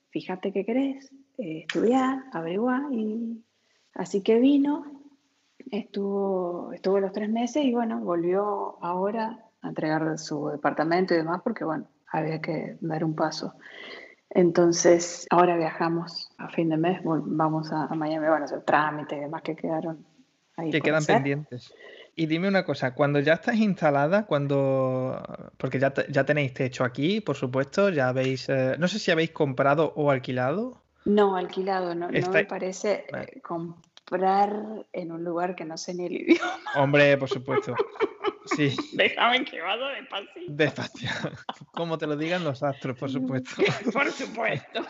fíjate 0.10 0.52
qué 0.52 0.64
querés, 0.64 1.12
eh, 1.38 1.60
estudiar, 1.62 2.26
averiguar. 2.32 2.92
Y... 2.92 3.44
Así 3.94 4.22
que 4.22 4.40
vino, 4.40 5.04
estuvo, 5.72 6.72
estuvo 6.74 7.00
los 7.00 7.12
tres 7.12 7.30
meses 7.30 7.66
y 7.66 7.74
bueno, 7.74 8.00
volvió 8.00 8.78
ahora 8.84 9.44
a 9.62 9.70
entregar 9.70 10.20
su 10.20 10.50
departamento 10.50 11.16
y 11.16 11.18
demás 11.18 11.42
porque 11.44 11.66
bueno, 11.66 11.88
había 12.12 12.40
que 12.42 12.78
dar 12.82 13.04
un 13.04 13.16
paso. 13.16 13.56
Entonces, 14.30 15.26
ahora 15.30 15.56
viajamos 15.56 16.30
a 16.38 16.50
fin 16.50 16.70
de 16.70 16.78
mes, 16.78 17.00
vamos 17.04 17.72
a, 17.72 17.88
Miami, 17.96 18.28
bueno, 18.28 18.44
a 18.44 18.46
hacer 18.46 18.62
trámites 18.62 19.18
y 19.18 19.22
demás 19.22 19.42
que 19.42 19.56
quedaron 19.56 20.06
ahí. 20.58 20.70
Que 20.70 20.82
quedan 20.82 21.06
pendientes. 21.06 21.74
Y 22.16 22.26
dime 22.26 22.48
una 22.48 22.66
cosa, 22.66 22.94
cuando 22.96 23.20
ya 23.20 23.34
estás 23.34 23.56
instalada, 23.58 24.26
cuando. 24.26 25.52
Porque 25.58 25.80
ya, 25.80 25.94
ya 26.10 26.26
tenéis 26.26 26.54
techo 26.54 26.84
aquí, 26.84 27.22
por 27.22 27.36
supuesto, 27.36 27.90
ya 27.90 28.10
habéis. 28.10 28.50
Eh, 28.50 28.76
no 28.80 28.88
sé 28.88 28.98
si 29.00 29.12
habéis 29.12 29.32
comprado 29.32 29.94
o 29.96 30.10
alquilado. 30.10 30.82
No, 31.06 31.36
alquilado, 31.36 31.96
no, 31.96 32.12
no 32.12 32.32
me 32.32 32.46
parece 32.46 33.06
eh, 33.14 33.40
comprar 34.08 34.86
en 34.94 35.12
un 35.12 35.24
lugar 35.24 35.56
que 35.56 35.66
no 35.66 35.78
sé 35.78 35.94
ni 35.94 36.06
el 36.06 36.14
idioma. 36.14 36.60
Hombre, 36.76 37.18
por 37.18 37.30
supuesto. 37.30 37.76
Sí. 38.56 38.76
Déjame 38.94 39.44
que 39.44 39.62
vaya 39.62 39.88
despacio. 39.90 40.42
Despacio. 40.48 41.10
Como 41.74 41.98
te 41.98 42.08
lo 42.08 42.16
digan 42.16 42.44
los 42.44 42.64
astros, 42.64 42.98
por 42.98 43.10
supuesto. 43.10 43.52
por 43.94 44.10
supuesto. 44.12 44.86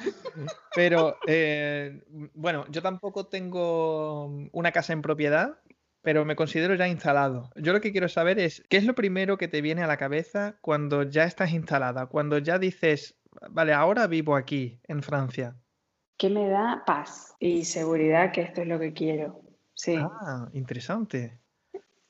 Pero, 0.76 1.18
eh, 1.26 2.04
bueno, 2.36 2.66
yo 2.70 2.82
tampoco 2.82 3.26
tengo 3.26 4.26
una 4.52 4.72
casa 4.72 4.94
en 4.94 5.02
propiedad, 5.02 5.60
pero 6.04 6.24
me 6.24 6.36
considero 6.36 6.76
ya 6.76 6.88
instalado. 6.88 7.50
Yo 7.56 7.74
lo 7.74 7.82
que 7.82 7.92
quiero 7.92 8.10
saber 8.10 8.38
es, 8.38 8.64
¿qué 8.70 8.78
es 8.78 8.86
lo 8.86 8.94
primero 8.94 9.38
que 9.38 9.48
te 9.48 9.62
viene 9.62 9.84
a 9.84 9.88
la 9.88 9.98
cabeza 9.98 10.58
cuando 10.62 11.04
ya 11.04 11.24
estás 11.24 11.52
instalada? 11.52 12.06
Cuando 12.06 12.38
ya 12.38 12.60
dices, 12.60 13.18
vale, 13.50 13.74
ahora 13.74 14.06
vivo 14.06 14.36
aquí, 14.36 14.80
en 14.88 15.02
Francia. 15.02 15.56
¿Qué 16.18 16.30
me 16.30 16.50
da 16.50 16.84
paz 16.86 17.36
y 17.40 17.64
seguridad 17.64 18.32
que 18.32 18.42
esto 18.42 18.62
es 18.62 18.68
lo 18.68 18.80
que 18.80 18.92
quiero? 18.92 19.42
Sí. 19.76 19.96
Ah, 19.98 20.50
interesante. 20.54 21.40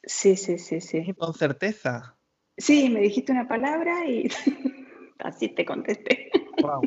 Sí, 0.01 0.37
sí, 0.37 0.57
sí, 0.57 0.79
sí. 0.79 1.13
Con 1.13 1.33
certeza. 1.33 2.17
Sí, 2.57 2.89
me 2.89 3.01
dijiste 3.01 3.33
una 3.33 3.47
palabra 3.47 4.05
y 4.07 4.29
así 5.19 5.49
te 5.49 5.65
contesté. 5.65 6.31
Wow. 6.61 6.81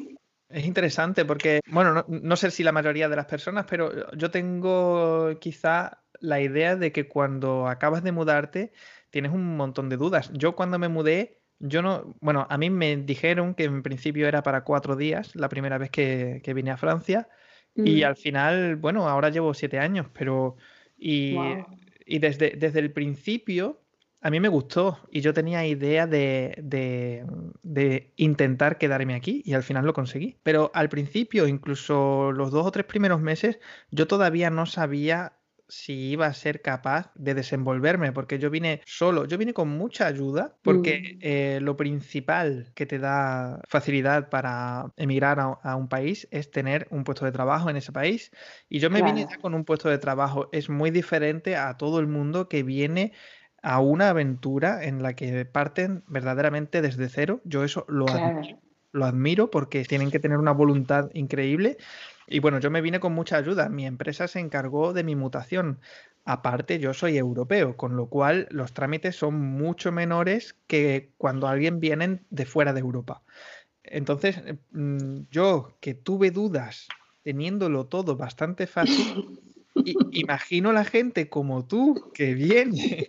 Es 0.48 0.64
interesante 0.64 1.24
porque, 1.26 1.60
bueno, 1.70 2.04
no, 2.08 2.36
sé 2.36 2.50
si 2.50 2.64
la 2.64 2.72
mayoría 2.72 3.08
de 3.08 3.16
las 3.16 3.26
personas, 3.26 3.66
pero 3.68 4.10
yo 4.16 4.30
tengo 4.30 5.38
quizá 5.38 6.02
la 6.18 6.40
idea 6.40 6.74
de 6.74 6.90
que 6.90 7.06
cuando 7.06 7.68
acabas 7.68 8.02
de 8.02 8.12
mudarte 8.12 8.72
tienes 9.10 9.32
un 9.32 9.56
montón 9.56 9.88
de 9.88 9.96
dudas. 9.96 10.30
Yo 10.32 10.56
cuando 10.56 10.78
me 10.78 10.88
mudé, 10.88 11.39
yo 11.60 11.82
no, 11.82 12.16
bueno, 12.20 12.46
a 12.50 12.58
mí 12.58 12.70
me 12.70 12.96
dijeron 12.96 13.54
que 13.54 13.64
en 13.64 13.82
principio 13.82 14.26
era 14.26 14.42
para 14.42 14.64
cuatro 14.64 14.96
días, 14.96 15.36
la 15.36 15.48
primera 15.48 15.78
vez 15.78 15.90
que, 15.90 16.42
vine 16.54 16.72
a 16.72 16.76
Francia, 16.76 17.28
y 17.76 18.02
mm. 18.02 18.04
al 18.04 18.16
final, 18.16 18.76
bueno, 18.76 19.08
ahora 19.08 19.30
llevo 19.30 19.54
siete 19.54 19.78
años, 19.78 20.06
pero 20.12 20.56
y 20.98 21.36
y 22.10 22.18
desde, 22.18 22.56
desde 22.56 22.80
el 22.80 22.92
principio 22.92 23.80
a 24.20 24.30
mí 24.30 24.40
me 24.40 24.48
gustó 24.48 24.98
y 25.10 25.22
yo 25.22 25.32
tenía 25.32 25.64
idea 25.64 26.06
de, 26.06 26.54
de, 27.62 28.12
intentar 28.16 28.76
quedarme 28.76 29.14
aquí 29.14 29.42
y 29.46 29.54
al 29.54 29.62
final 29.62 29.86
lo 29.86 29.94
conseguí. 29.94 30.36
Pero 30.42 30.70
al 30.74 30.90
principio, 30.90 31.46
incluso 31.46 32.30
los 32.32 32.50
dos 32.50 32.66
o 32.66 32.70
tres 32.70 32.84
primeros 32.84 33.22
meses, 33.22 33.60
yo 33.90 34.06
todavía 34.06 34.50
no 34.50 34.66
sabía 34.66 35.32
si 35.70 36.10
iba 36.10 36.26
a 36.26 36.34
ser 36.34 36.62
capaz 36.62 37.12
de 37.14 37.34
desenvolverme, 37.34 38.12
porque 38.12 38.38
yo 38.38 38.50
vine 38.50 38.82
solo, 38.86 39.24
yo 39.26 39.38
vine 39.38 39.54
con 39.54 39.68
mucha 39.68 40.06
ayuda, 40.06 40.58
porque 40.62 41.00
Mm. 41.02 41.20
eh, 41.20 41.60
lo 41.62 41.76
principal 41.76 42.72
que 42.74 42.86
te 42.86 42.98
da 42.98 43.60
facilidad 43.68 44.28
para 44.30 44.92
emigrar 44.96 45.40
a, 45.40 45.44
a 45.62 45.76
un 45.76 45.88
país 45.88 46.28
es 46.32 46.50
tener 46.50 46.86
un 46.90 47.04
puesto 47.04 47.24
de 47.24 47.32
trabajo 47.32 47.70
en 47.70 47.76
ese 47.76 47.92
país. 47.92 48.30
Y 48.68 48.80
yo 48.80 48.90
me 48.90 49.02
vine 49.02 49.24
ya 49.30 49.38
con 49.40 49.54
un 49.54 49.64
puesto 49.64 49.88
de 49.88 49.98
trabajo. 49.98 50.48
Es 50.52 50.68
muy 50.68 50.90
diferente 50.90 51.56
a 51.56 51.76
todo 51.76 52.00
el 52.00 52.06
mundo 52.08 52.48
que 52.48 52.62
viene 52.62 53.12
a 53.62 53.80
una 53.80 54.08
aventura 54.10 54.84
en 54.84 55.02
la 55.02 55.14
que 55.14 55.44
parten 55.44 56.04
verdaderamente 56.06 56.82
desde 56.82 57.08
cero. 57.08 57.40
Yo 57.44 57.64
eso 57.64 57.84
lo 57.88 58.10
admiro, 58.12 58.30
Claro. 58.32 58.60
lo 58.92 59.04
admiro 59.06 59.50
porque 59.50 59.84
tienen 59.84 60.10
que 60.10 60.20
tener 60.20 60.38
una 60.38 60.52
voluntad 60.52 61.10
increíble. 61.14 61.76
Y 62.30 62.38
bueno, 62.38 62.60
yo 62.60 62.70
me 62.70 62.80
vine 62.80 63.00
con 63.00 63.12
mucha 63.12 63.36
ayuda. 63.36 63.68
Mi 63.68 63.86
empresa 63.86 64.28
se 64.28 64.38
encargó 64.38 64.92
de 64.92 65.02
mi 65.02 65.16
mutación. 65.16 65.80
Aparte, 66.24 66.78
yo 66.78 66.94
soy 66.94 67.18
europeo, 67.18 67.76
con 67.76 67.96
lo 67.96 68.06
cual 68.06 68.46
los 68.50 68.72
trámites 68.72 69.16
son 69.16 69.34
mucho 69.34 69.90
menores 69.90 70.54
que 70.68 71.10
cuando 71.18 71.48
alguien 71.48 71.80
viene 71.80 72.20
de 72.30 72.46
fuera 72.46 72.72
de 72.72 72.80
Europa. 72.80 73.22
Entonces, 73.82 74.38
eh, 74.46 74.58
mm, 74.70 75.22
yo 75.32 75.76
que 75.80 75.94
tuve 75.94 76.30
dudas 76.30 76.86
teniéndolo 77.24 77.86
todo 77.86 78.16
bastante 78.16 78.68
fácil, 78.68 79.40
imagino 80.12 80.72
la 80.72 80.84
gente 80.84 81.28
como 81.28 81.66
tú 81.66 82.12
que 82.14 82.34
viene, 82.34 83.06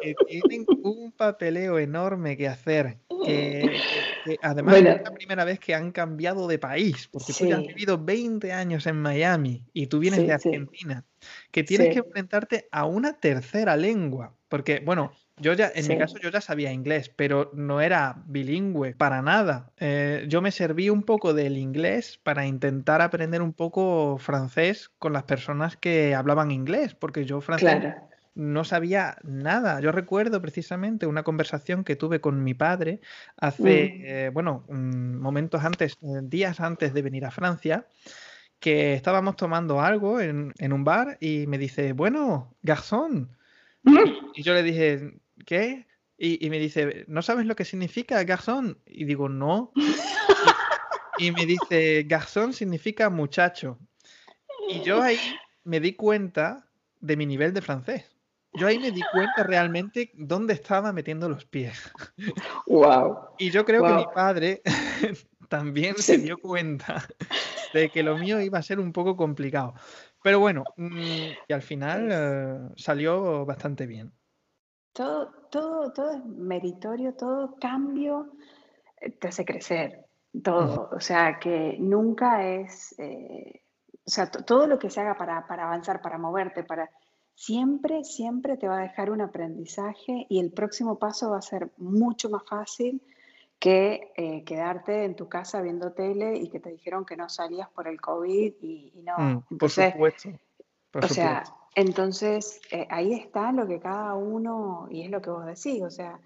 que 0.00 0.16
tienen 0.16 0.70
un 0.82 1.12
papeleo 1.12 1.78
enorme 1.78 2.36
que 2.36 2.48
hacer, 2.48 3.00
que, 3.22 3.84
que 4.24 4.38
además 4.42 4.74
Bueno, 4.74 4.90
es 4.90 4.96
la 5.02 5.10
primera 5.12 5.44
vez 5.44 5.58
que 5.60 5.74
han 5.74 5.92
cambiado 5.92 6.48
de 6.48 6.58
país, 6.58 7.08
porque 7.08 7.34
tú 7.34 7.46
ya 7.46 7.58
has 7.58 7.64
sí, 7.64 7.66
vivido 7.66 8.02
20 8.02 8.52
años 8.52 8.86
en 8.86 8.96
Miami 9.00 9.66
y 9.72 9.86
tú 9.88 9.98
vienes 9.98 10.24
de 10.24 10.32
sí, 10.32 10.38
sí, 10.38 10.50
Argentina, 10.50 11.06
que 11.50 11.64
tienes 11.64 11.88
que 11.88 11.98
sí, 11.98 12.00
enfrentarte 12.00 12.68
a 12.72 12.86
una 12.86 13.20
tercera 13.20 13.76
lengua, 13.76 14.36
porque 14.48 14.80
bueno, 14.84 15.12
yo 15.36 15.52
ya, 15.54 15.70
en 15.74 15.86
mi 15.86 15.96
caso 15.96 16.18
sí, 16.18 16.22
yo 16.22 16.30
ya 16.30 16.40
sabía 16.40 16.72
inglés, 16.72 17.08
pero 17.10 17.50
no 17.54 17.80
era 17.80 18.22
bilingüe 18.26 18.94
para 18.94 19.22
nada. 19.22 19.72
Eh, 19.78 20.26
yo 20.28 20.42
me 20.42 20.50
serví 20.52 20.90
un 20.90 21.02
poco 21.02 21.32
del 21.34 21.56
inglés 21.56 22.18
para 22.22 22.46
intentar 22.46 23.00
aprender 23.00 23.40
un 23.42 23.52
poco 23.54 24.18
francés 24.18 24.90
con 24.98 25.12
las 25.14 25.24
personas 25.24 25.76
que 25.76 26.14
hablaban 26.14 26.50
inglés, 26.50 26.94
porque 26.94 27.24
yo 27.24 27.40
francés 27.40 27.80
claro. 27.80 28.09
No 28.40 28.64
sabía 28.64 29.16
nada. 29.22 29.80
Yo 29.80 29.92
recuerdo 29.92 30.40
precisamente 30.40 31.06
una 31.06 31.22
conversación 31.22 31.84
que 31.84 31.94
tuve 31.96 32.20
con 32.20 32.42
mi 32.42 32.54
padre 32.54 33.00
hace, 33.36 33.62
Mm. 33.62 34.02
eh, 34.04 34.30
bueno, 34.32 34.64
mm, 34.68 35.16
momentos 35.20 35.62
antes, 35.62 35.98
eh, 36.02 36.20
días 36.22 36.58
antes 36.60 36.94
de 36.94 37.02
venir 37.02 37.26
a 37.26 37.30
Francia, 37.30 37.86
que 38.58 38.94
estábamos 38.94 39.36
tomando 39.36 39.80
algo 39.80 40.20
en, 40.20 40.52
en 40.58 40.72
un 40.72 40.84
bar 40.84 41.18
y 41.20 41.46
me 41.46 41.58
dice, 41.58 41.92
bueno, 41.92 42.54
garzón. 42.62 43.36
Y, 43.84 44.40
y 44.40 44.42
yo 44.42 44.54
le 44.54 44.62
dije, 44.62 45.18
¿qué? 45.46 45.86
Y, 46.18 46.44
y 46.44 46.50
me 46.50 46.58
dice, 46.58 47.04
¿no 47.08 47.22
sabes 47.22 47.46
lo 47.46 47.56
que 47.56 47.64
significa 47.64 48.22
garzón? 48.24 48.78
Y 48.86 49.04
digo, 49.04 49.28
no. 49.28 49.72
Y, 51.18 51.26
y 51.28 51.32
me 51.32 51.44
dice, 51.46 52.04
garzón 52.04 52.52
significa 52.52 53.10
muchacho. 53.10 53.78
Y 54.68 54.82
yo 54.82 55.02
ahí 55.02 55.18
me 55.64 55.80
di 55.80 55.92
cuenta 55.94 56.66
de 57.00 57.16
mi 57.16 57.26
nivel 57.26 57.52
de 57.54 57.62
francés. 57.62 58.04
Yo 58.52 58.66
ahí 58.66 58.78
me 58.78 58.92
di 58.92 59.04
cuenta 59.06 59.42
realmente 59.42 60.10
dónde 60.14 60.54
estaba 60.54 60.92
metiendo 60.92 61.28
los 61.28 61.44
pies. 61.46 61.90
Wow, 62.66 63.18
Y 63.36 63.50
yo 63.50 63.64
creo 63.64 63.84
que 63.84 63.94
mi 63.94 64.06
padre 64.06 64.62
también 65.48 65.96
se 65.96 66.18
dio 66.18 66.38
cuenta 66.38 67.04
de 67.72 67.90
que 67.90 68.02
lo 68.02 68.16
mío 68.16 68.40
iba 68.40 68.58
a 68.58 68.62
ser 68.62 68.78
un 68.80 68.92
poco 68.92 69.16
complicado. 69.16 69.74
Pero 70.22 70.40
bueno, 70.40 70.72
mm, 70.76 71.30
y 71.48 71.52
al 71.52 71.62
final 71.62 72.08
eh, 72.12 72.72
salió 72.76 73.46
bastante 73.46 73.86
bien. 73.86 74.12
todo, 74.92 75.32
todo, 75.50 75.92
todo 75.92 76.10
es 76.12 76.24
meritorio, 76.24 77.14
todo 77.14 77.56
cambio 77.60 78.32
eh, 79.00 79.10
te 79.12 79.28
hace 79.28 79.44
crecer, 79.44 80.06
todo. 80.42 80.90
O 80.92 81.00
sea, 81.00 81.38
que 81.40 81.76
nunca 81.80 82.46
es, 82.48 82.94
eh, 82.98 83.62
o 84.06 84.10
sea, 84.10 84.30
to- 84.30 84.44
todo 84.44 84.66
lo 84.66 84.78
que 84.78 84.90
se 84.90 85.00
haga 85.00 85.16
para, 85.16 85.46
para 85.46 85.64
avanzar, 85.64 86.00
para 86.02 86.18
moverte, 86.18 86.64
para 86.64 86.90
siempre, 87.40 88.04
siempre 88.04 88.58
te 88.58 88.68
va 88.68 88.80
a 88.80 88.82
dejar 88.82 89.10
un 89.10 89.22
aprendizaje 89.22 90.26
y 90.28 90.40
el 90.40 90.52
próximo 90.52 90.98
paso 90.98 91.30
va 91.30 91.38
a 91.38 91.42
ser 91.42 91.70
mucho 91.78 92.28
más 92.28 92.42
fácil 92.46 93.00
que 93.58 94.12
eh, 94.14 94.44
quedarte 94.44 95.04
en 95.04 95.16
tu 95.16 95.26
casa 95.26 95.62
viendo 95.62 95.92
tele 95.92 96.36
y 96.36 96.50
que 96.50 96.60
te 96.60 96.68
dijeron 96.68 97.06
que 97.06 97.16
no 97.16 97.30
salías 97.30 97.70
por 97.70 97.88
el 97.88 97.98
COVID 97.98 98.56
y, 98.60 98.92
y 98.94 99.00
Mm, 99.00 99.04
no. 99.04 99.40
por 99.40 99.52
Entonces, 99.52 99.92
supuesto, 99.92 100.28
por 100.90 101.02
o 101.06 101.08
sea, 101.08 101.42
entonces 101.74 102.60
eh, 102.70 102.86
ahí 102.90 103.14
está 103.14 103.52
lo 103.52 103.66
que 103.66 103.80
cada 103.80 104.14
uno, 104.16 104.86
y 104.90 105.02
es 105.04 105.10
lo 105.10 105.22
que 105.22 105.30
vos 105.30 105.46
decís, 105.46 105.82
o 105.82 105.90
sea, 105.90 106.20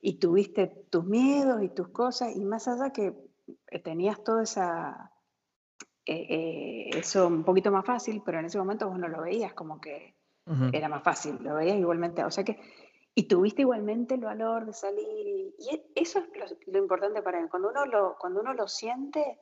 y 0.00 0.14
tuviste 0.14 0.68
tus 0.88 1.04
miedos 1.04 1.62
y 1.62 1.68
tus 1.68 1.88
cosas, 1.88 2.34
y 2.34 2.40
más 2.40 2.66
allá 2.66 2.94
que 2.94 3.12
eh, 3.70 3.78
tenías 3.80 4.24
toda 4.24 4.42
esa, 4.44 5.12
eh, 6.06 6.88
eso 6.94 7.26
un 7.26 7.44
poquito 7.44 7.70
más 7.70 7.84
fácil, 7.84 8.22
pero 8.24 8.38
en 8.38 8.46
ese 8.46 8.56
momento 8.56 8.88
vos 8.88 8.98
no 8.98 9.08
lo 9.08 9.20
veías 9.20 9.52
como 9.52 9.82
que 9.82 10.15
Era 10.72 10.88
más 10.88 11.02
fácil, 11.02 11.38
lo 11.42 11.54
veías 11.56 11.76
igualmente, 11.76 12.22
o 12.24 12.30
sea 12.30 12.44
que, 12.44 12.60
y 13.14 13.24
tuviste 13.24 13.62
igualmente 13.62 14.14
el 14.14 14.20
valor 14.20 14.66
de 14.66 14.72
salir, 14.72 15.54
y, 15.58 15.74
e- 15.74 15.86
eso 15.94 16.20
es 16.20 16.26
lo, 16.38 16.72
lo 16.72 16.78
importante 16.78 17.20
para 17.22 17.40
mí, 17.40 17.48
cuando 17.48 17.70
uno 17.70 17.84
lo, 17.86 18.16
cuando 18.18 18.40
uno 18.40 18.54
lo 18.54 18.68
siente, 18.68 19.40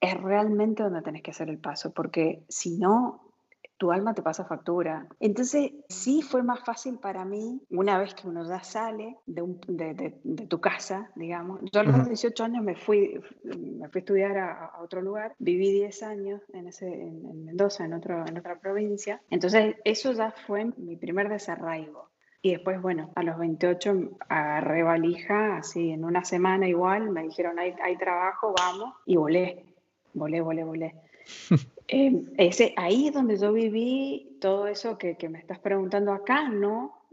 es 0.00 0.20
realmente 0.22 0.82
donde 0.82 1.02
tenés 1.02 1.22
que 1.22 1.32
hacer 1.32 1.48
el 1.48 1.58
paso, 1.58 1.92
porque 1.92 2.44
si 2.48 2.78
no, 2.78 3.33
tu 3.76 3.90
alma 3.90 4.14
te 4.14 4.22
pasa 4.22 4.44
factura. 4.44 5.06
Entonces, 5.20 5.72
sí 5.88 6.22
fue 6.22 6.42
más 6.42 6.60
fácil 6.64 6.98
para 6.98 7.24
mí, 7.24 7.60
una 7.70 7.98
vez 7.98 8.14
que 8.14 8.28
uno 8.28 8.44
ya 8.48 8.62
sale 8.62 9.16
de, 9.26 9.42
un- 9.42 9.60
de- 9.66 9.94
de- 9.94 10.20
de 10.22 10.46
tu 10.46 10.60
casa, 10.60 11.10
digamos. 11.16 11.60
Yo 11.72 11.80
a 11.80 11.84
los 11.84 11.96
ujú. 11.96 12.08
18 12.08 12.44
años 12.44 12.62
me 12.64 12.76
fui, 12.76 13.20
me 13.42 13.88
fui 13.88 13.98
a 13.98 14.02
estudiar 14.02 14.38
a, 14.38 14.64
a 14.66 14.82
otro 14.82 15.02
lugar, 15.02 15.34
viví 15.38 15.72
10 15.72 16.02
años 16.02 16.40
en, 16.52 16.68
ese, 16.68 16.86
en, 16.86 17.24
en 17.26 17.44
Mendoza, 17.44 17.84
en, 17.84 17.94
otro, 17.94 18.24
en 18.26 18.38
otra 18.38 18.58
provincia. 18.60 19.20
Entonces, 19.30 19.76
eso 19.84 20.12
ya 20.12 20.30
fue 20.46 20.66
mi 20.76 20.96
primer 20.96 21.28
desarraigo. 21.28 22.10
Y 22.42 22.52
después, 22.52 22.80
bueno, 22.80 23.10
a 23.16 23.22
los 23.22 23.38
28 23.38 24.18
agarré 24.28 24.82
valija, 24.82 25.56
así 25.56 25.90
en 25.90 26.04
una 26.04 26.24
semana 26.24 26.68
igual, 26.68 27.10
me 27.10 27.22
dijeron, 27.22 27.58
hay, 27.58 27.74
hay 27.82 27.96
trabajo, 27.96 28.54
vamos, 28.56 28.94
y 29.06 29.16
volé, 29.16 29.64
volé, 30.12 30.40
volé, 30.42 30.62
volé. 30.64 30.94
Eh, 31.88 32.24
ese, 32.38 32.72
ahí 32.76 33.08
es 33.08 33.14
donde 33.14 33.36
yo 33.36 33.52
viví 33.52 34.36
todo 34.40 34.66
eso 34.66 34.96
que, 34.96 35.16
que 35.16 35.28
me 35.28 35.38
estás 35.38 35.58
preguntando 35.58 36.12
acá, 36.12 36.48
no, 36.48 37.06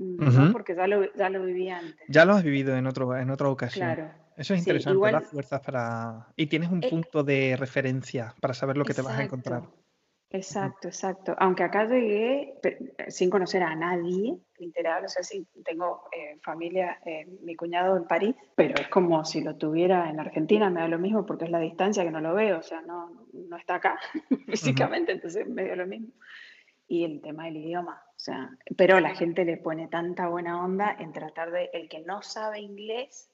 porque 0.52 0.76
ya 0.76 0.88
lo, 0.88 1.14
ya 1.14 1.30
lo 1.30 1.44
viví 1.44 1.70
antes. 1.70 1.96
Ya 2.08 2.26
lo 2.26 2.34
has 2.34 2.44
vivido 2.44 2.76
en 2.76 2.88
otro, 2.88 3.16
en 3.18 3.30
otra 3.30 3.50
ocasión. 3.50 3.86
Claro, 3.86 4.12
Eso 4.38 4.54
es 4.54 4.60
interesante, 4.60 4.96
igual, 4.96 5.22
fuerzas 5.22 5.62
para... 5.62 6.28
Y 6.36 6.48
tienes 6.48 6.72
un 6.72 6.84
eh, 6.84 6.90
punto 6.90 7.24
de 7.24 7.56
referencia 7.58 8.34
para 8.40 8.54
saber 8.54 8.78
lo 8.78 8.86
que 8.86 8.94
te 8.94 9.02
vas 9.02 9.18
a 9.18 9.24
encontrar. 9.24 9.64
Exacto, 10.32 10.88
exacto. 10.88 11.36
Aunque 11.38 11.64
acá 11.64 11.86
llegué 11.86 12.56
sin 13.08 13.30
conocer 13.30 13.64
a 13.64 13.76
nadie, 13.76 14.38
literal, 14.58 15.06
o 15.06 15.08
sea, 15.08 15.24
sí, 15.24 15.46
tengo 15.64 16.04
eh, 16.12 16.40
familia, 16.44 17.00
eh, 17.06 17.26
mi 17.44 17.56
cuñado 17.56 17.98
en 17.98 18.06
París, 18.06 18.36
pero 18.56 18.76
es 18.82 18.88
como 18.90 19.24
si 19.26 19.42
lo 19.42 19.56
tuviera 19.58 20.10
en 20.10 20.20
Argentina, 20.20 20.70
me 20.70 20.82
da 20.82 20.88
lo 20.88 21.00
mismo 21.00 21.26
porque 21.26 21.46
es 21.46 21.52
la 21.52 21.60
distancia 21.60 22.04
que 22.04 22.12
no 22.12 22.22
lo 22.22 22.34
veo, 22.34 22.60
o 22.60 22.64
sea, 22.64 22.82
no, 22.82 23.26
no 23.34 23.58
está 23.58 23.76
acá 23.76 24.00
físicamente, 24.48 25.12
entonces 25.12 25.48
me 25.48 25.64
dio 25.66 25.76
lo 25.76 25.88
mismo. 25.88 26.10
y 26.88 27.04
el 27.06 27.22
tema 27.22 27.46
del 27.46 27.58
idioma. 27.58 28.04
O 28.10 28.20
sea, 28.24 28.52
pero 28.78 29.00
la 29.00 29.16
gente 29.16 29.46
le 29.46 29.58
pone 29.58 29.88
tanta 29.88 30.28
buena 30.28 30.64
onda 30.64 30.96
en 31.00 31.12
tratar 31.12 31.52
de, 31.52 31.70
el 31.74 31.90
que 31.90 32.02
no 32.02 32.22
sabe 32.22 32.60
inglés, 32.60 33.30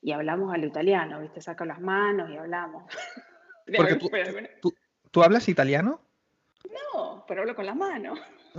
y 0.00 0.12
hablamos 0.12 0.54
al 0.54 0.64
italiano, 0.64 1.20
¿viste? 1.20 1.40
Saca 1.40 1.64
las 1.64 1.80
manos 1.80 2.30
y 2.30 2.36
hablamos. 2.36 2.84
Porque 3.76 3.96
tú- 3.96 4.72
¿tú 5.10 5.22
hablas 5.22 5.48
italiano? 5.48 6.00
No, 6.94 7.24
pero 7.26 7.42
hablo 7.42 7.54
con 7.54 7.66
las 7.66 7.76
manos. 7.76 8.18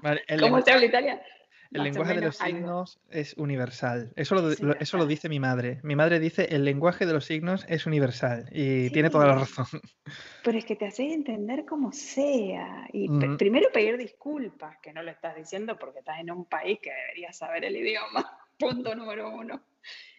Vale, 0.00 0.22
¿Cómo 0.40 0.60
se 0.62 0.70
habla 0.70 0.86
italiano? 0.86 1.20
el 1.72 1.82
lenguaje 1.82 2.14
de 2.14 2.22
los 2.22 2.40
algo. 2.40 2.56
signos 2.58 2.98
es 3.10 3.34
universal. 3.36 4.10
Eso 4.16 4.34
lo, 4.36 4.50
Es 4.50 4.60
lo- 4.62 4.74
eso 4.78 4.96
lo 4.96 5.04
dice 5.06 5.28
mi 5.28 5.38
madre. 5.38 5.80
Mi 5.82 5.96
madre 5.96 6.18
dice 6.18 6.46
el 6.54 6.64
lenguaje 6.64 7.04
de 7.04 7.12
los 7.12 7.26
signos 7.26 7.66
es 7.68 7.84
universal 7.84 8.48
y 8.52 8.88
tiene 8.90 9.10
toda 9.10 9.26
la 9.26 9.34
razón. 9.34 9.66
pero 10.42 10.56
es 10.56 10.64
que 10.64 10.76
te 10.76 10.86
hace 10.86 11.12
entender 11.12 11.66
como 11.66 11.92
sea. 11.92 12.88
Y 12.92 13.10
Ujú, 13.10 13.36
primero 13.36 13.68
pedir 13.72 13.98
disculpas, 13.98 14.78
que 14.78 14.92
no 14.94 15.02
lo 15.02 15.10
estás 15.10 15.36
diciendo 15.36 15.78
porque 15.78 15.98
estás 15.98 16.20
en 16.20 16.30
un 16.30 16.46
país 16.46 16.78
que 16.80 16.90
deberías 16.90 17.36
saber 17.36 17.64
el 17.64 17.76
idioma. 17.76 18.38
Punto 18.58 18.94
número 18.94 19.28
uno. 19.30 19.60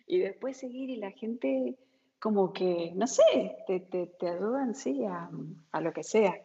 Y 0.05 0.19
después 0.19 0.57
seguir 0.57 0.89
y 0.91 0.97
la 0.97 1.11
gente 1.11 1.75
como 2.19 2.51
que, 2.53 2.91
no 2.95 3.07
sé, 3.07 3.57
te, 3.67 3.79
te, 3.79 4.07
te 4.07 4.29
ayudan, 4.29 4.75
sí, 4.75 5.05
a, 5.05 5.29
a 5.71 5.81
lo 5.81 5.93
que 5.93 6.03
sea. 6.03 6.35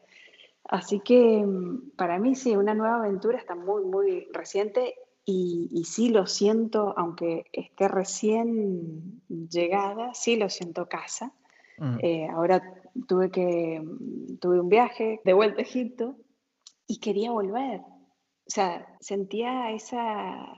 Así 0.68 1.00
que 1.00 1.44
mm, 1.44 1.90
para 1.96 2.18
mí 2.18 2.34
sí, 2.34 2.56
una 2.56 2.74
nueva 2.74 2.96
aventura 2.96 3.38
está 3.38 3.54
muy, 3.54 3.84
muy 3.84 4.28
reciente 4.32 4.94
y, 5.24 5.68
y 5.72 5.84
sí 5.84 6.10
lo 6.10 6.26
siento, 6.26 6.94
aunque 6.96 7.46
esté 7.52 7.88
recién 7.88 9.20
llegada, 9.28 10.14
sí 10.14 10.36
lo 10.36 10.48
siento 10.48 10.88
casa. 10.88 11.32
mm, 11.78 11.98
Eh, 12.02 12.28
ahora 12.28 12.62
tuve 13.08 13.30
que, 13.30 13.82
tuve 14.40 14.60
un 14.60 14.68
viaje 14.68 15.20
de 15.24 15.32
vuelta 15.32 15.58
a 15.58 15.62
Egipto 15.62 16.16
y 16.86 16.98
quería 16.98 17.30
volver. 17.30 17.80
O 17.80 18.50
sea, 18.50 18.86
sentía 19.00 19.70
esa, 19.72 20.56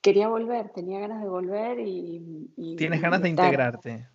quería 0.00 0.28
volver, 0.28 0.70
tenía 0.70 1.00
ganas 1.00 1.20
de 1.20 1.28
volver 1.28 1.80
y... 1.80 2.76
Tienes 2.76 3.02
ganas 3.02 3.22
de 3.22 3.28
integrarte. 3.28 4.08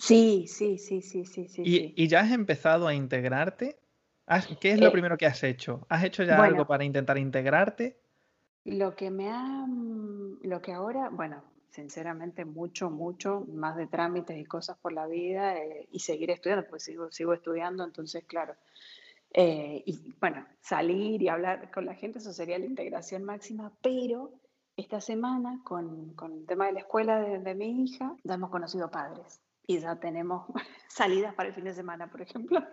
Sí, 0.00 0.46
sí, 0.48 0.78
sí, 0.78 1.02
sí, 1.02 1.26
sí, 1.26 1.46
sí. 1.46 1.92
¿Y, 1.94 2.08
ya 2.08 2.20
has 2.20 2.32
empezado 2.32 2.88
a 2.88 2.94
integrarte? 2.94 3.78
¿Qué 4.58 4.72
es 4.72 4.80
lo 4.80 4.88
eh, 4.88 4.90
primero 4.92 5.18
que 5.18 5.26
has 5.26 5.42
hecho? 5.42 5.86
¿Has 5.90 6.04
hecho 6.04 6.22
ya 6.22 6.42
algo 6.42 6.66
para 6.66 6.84
intentar 6.84 7.18
integrarte? 7.18 8.00
Lo 8.64 8.96
que 8.96 9.10
me 9.10 9.28
ha, 9.28 9.66
lo 10.42 10.62
que 10.62 10.72
ahora, 10.72 11.10
bueno, 11.10 11.44
sinceramente 11.68 12.46
mucho, 12.46 12.88
mucho 12.88 13.44
más 13.52 13.76
de 13.76 13.88
trámites 13.88 14.38
y 14.38 14.46
cosas 14.46 14.78
por 14.78 14.94
la 14.94 15.06
vida 15.06 15.58
eh, 15.58 15.86
y 15.92 15.98
seguir 15.98 16.30
estudiando, 16.30 16.66
pues 16.66 16.82
sigo, 16.82 17.12
sigo 17.12 17.34
estudiando, 17.34 17.84
entonces 17.84 18.24
claro. 18.24 18.54
Eh, 19.34 19.82
y 19.84 20.14
bueno, 20.18 20.46
salir 20.62 21.20
y 21.20 21.28
hablar 21.28 21.70
con 21.70 21.84
la 21.84 21.94
gente, 21.94 22.20
eso 22.20 22.32
sería 22.32 22.58
la 22.58 22.64
integración 22.64 23.22
máxima, 23.24 23.70
pero 23.82 24.32
esta 24.78 25.02
semana 25.02 25.60
con, 25.62 26.14
con 26.14 26.32
el 26.32 26.46
tema 26.46 26.66
de 26.68 26.72
la 26.72 26.80
escuela 26.80 27.20
de, 27.20 27.38
de, 27.38 27.54
mi 27.54 27.84
hija, 27.84 28.16
ya 28.24 28.34
hemos 28.34 28.48
conocido 28.48 28.90
padres 28.90 29.42
y 29.66 29.78
ya 29.78 29.96
tenemos 29.96 30.46
salidas 30.88 31.34
para 31.34 31.48
el 31.48 31.54
fin 31.54 31.64
de 31.64 31.74
semana, 31.74 32.10
por 32.10 32.22
ejemplo. 32.22 32.64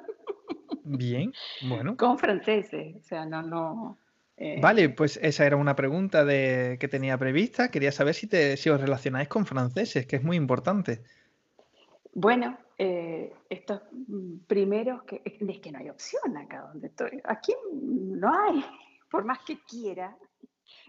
Bien, 0.84 1.34
bueno. 1.68 1.98
Con 1.98 2.18
franceses, 2.18 2.96
o 2.96 3.04
sea, 3.04 3.26
no, 3.26 3.42
no, 3.42 3.98
eh, 4.38 4.60
vale, 4.62 4.90
pues 4.90 5.18
esa 5.24 5.46
era 5.48 5.56
una 5.56 5.76
pregunta 5.76 6.24
de, 6.24 6.78
que 6.80 6.88
tenía 6.88 7.18
prevista. 7.18 7.70
Quería 7.70 7.92
saber 7.92 8.14
si, 8.14 8.28
te, 8.28 8.56
si 8.56 8.70
os 8.70 8.80
relacionáis 8.80 9.28
con 9.28 9.46
franceses, 9.46 10.06
que 10.06 10.18
es 10.18 10.24
muy 10.24 10.38
importante. 10.38 11.02
Bueno, 12.14 12.58
eh, 12.78 13.34
estos 13.50 13.82
primeros, 14.46 15.04
que, 15.04 15.22
es 15.26 15.60
que 15.60 15.72
no 15.72 15.80
hay 15.80 15.90
opción 15.90 16.38
acá 16.38 16.70
donde 16.72 16.88
estoy. 16.88 17.20
Aquí 17.24 17.54
no 17.74 18.32
hay, 18.32 18.64
por 19.12 19.26
más 19.26 19.40
que 19.40 19.60
quiera, 19.64 20.16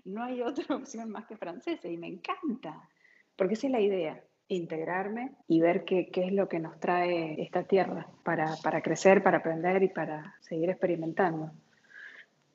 no 0.05 0.23
hay 0.25 0.43
otra 0.43 0.65
opción 0.77 1.11
más 1.11 1.27
que 1.27 1.37
franceses 1.37 1.91
y 1.91 1.97
me 1.97 2.09
encanta, 2.09 2.89
porque 3.35 3.55
esa 3.55 3.69
es 3.69 3.73
la 3.73 3.81
idea, 3.81 4.23
integrarme 4.49 5.33
y 5.47 5.61
ver 5.61 5.85
qué, 5.85 6.11
qué 6.11 6.27
es 6.27 6.33
lo 6.33 6.49
que 6.49 6.59
nos 6.59 6.81
trae 6.81 7.41
esta 7.43 7.65
tierra 7.65 8.09
para, 8.25 8.57
para 8.63 8.83
crecer, 8.83 9.23
para 9.23 9.39
aprender 9.39 9.83
y 9.83 9.89
para 9.89 10.35
seguir 10.41 10.71
experimentando. 10.71 11.53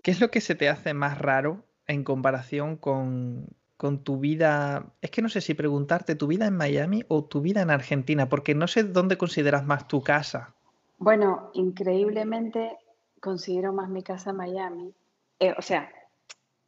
¿Qué 0.04 0.12
es 0.12 0.20
lo 0.20 0.30
que 0.30 0.42
se 0.42 0.54
te 0.54 0.68
hace 0.68 0.94
más 0.94 1.18
raro 1.18 1.64
en 1.88 2.04
comparación 2.04 2.76
con, 2.76 3.48
tu 4.04 4.20
vida? 4.20 4.94
Es 5.02 5.12
que 5.12 5.22
no 5.22 5.30
sé 5.30 5.40
si 5.40 5.54
preguntarte 5.54 6.16
tu 6.16 6.28
vida 6.28 6.46
en 6.46 6.58
Miami 6.58 7.04
o 7.08 7.24
tu 7.24 7.42
vida 7.42 7.62
en 7.62 7.70
Argentina, 7.70 8.28
porque 8.28 8.54
no 8.54 8.68
sé 8.68 8.84
dónde 8.84 9.18
consideras 9.18 9.66
más 9.66 9.88
tu 9.88 10.02
casa. 10.02 10.54
Bueno, 10.98 11.52
increíblemente 11.54 12.78
considero 13.22 13.72
más 13.72 13.90
mi 13.90 14.04
casa 14.04 14.32
en 14.32 14.36
Miami. 14.36 14.94
Eh, 15.40 15.54
o 15.58 15.62
sea... 15.62 15.90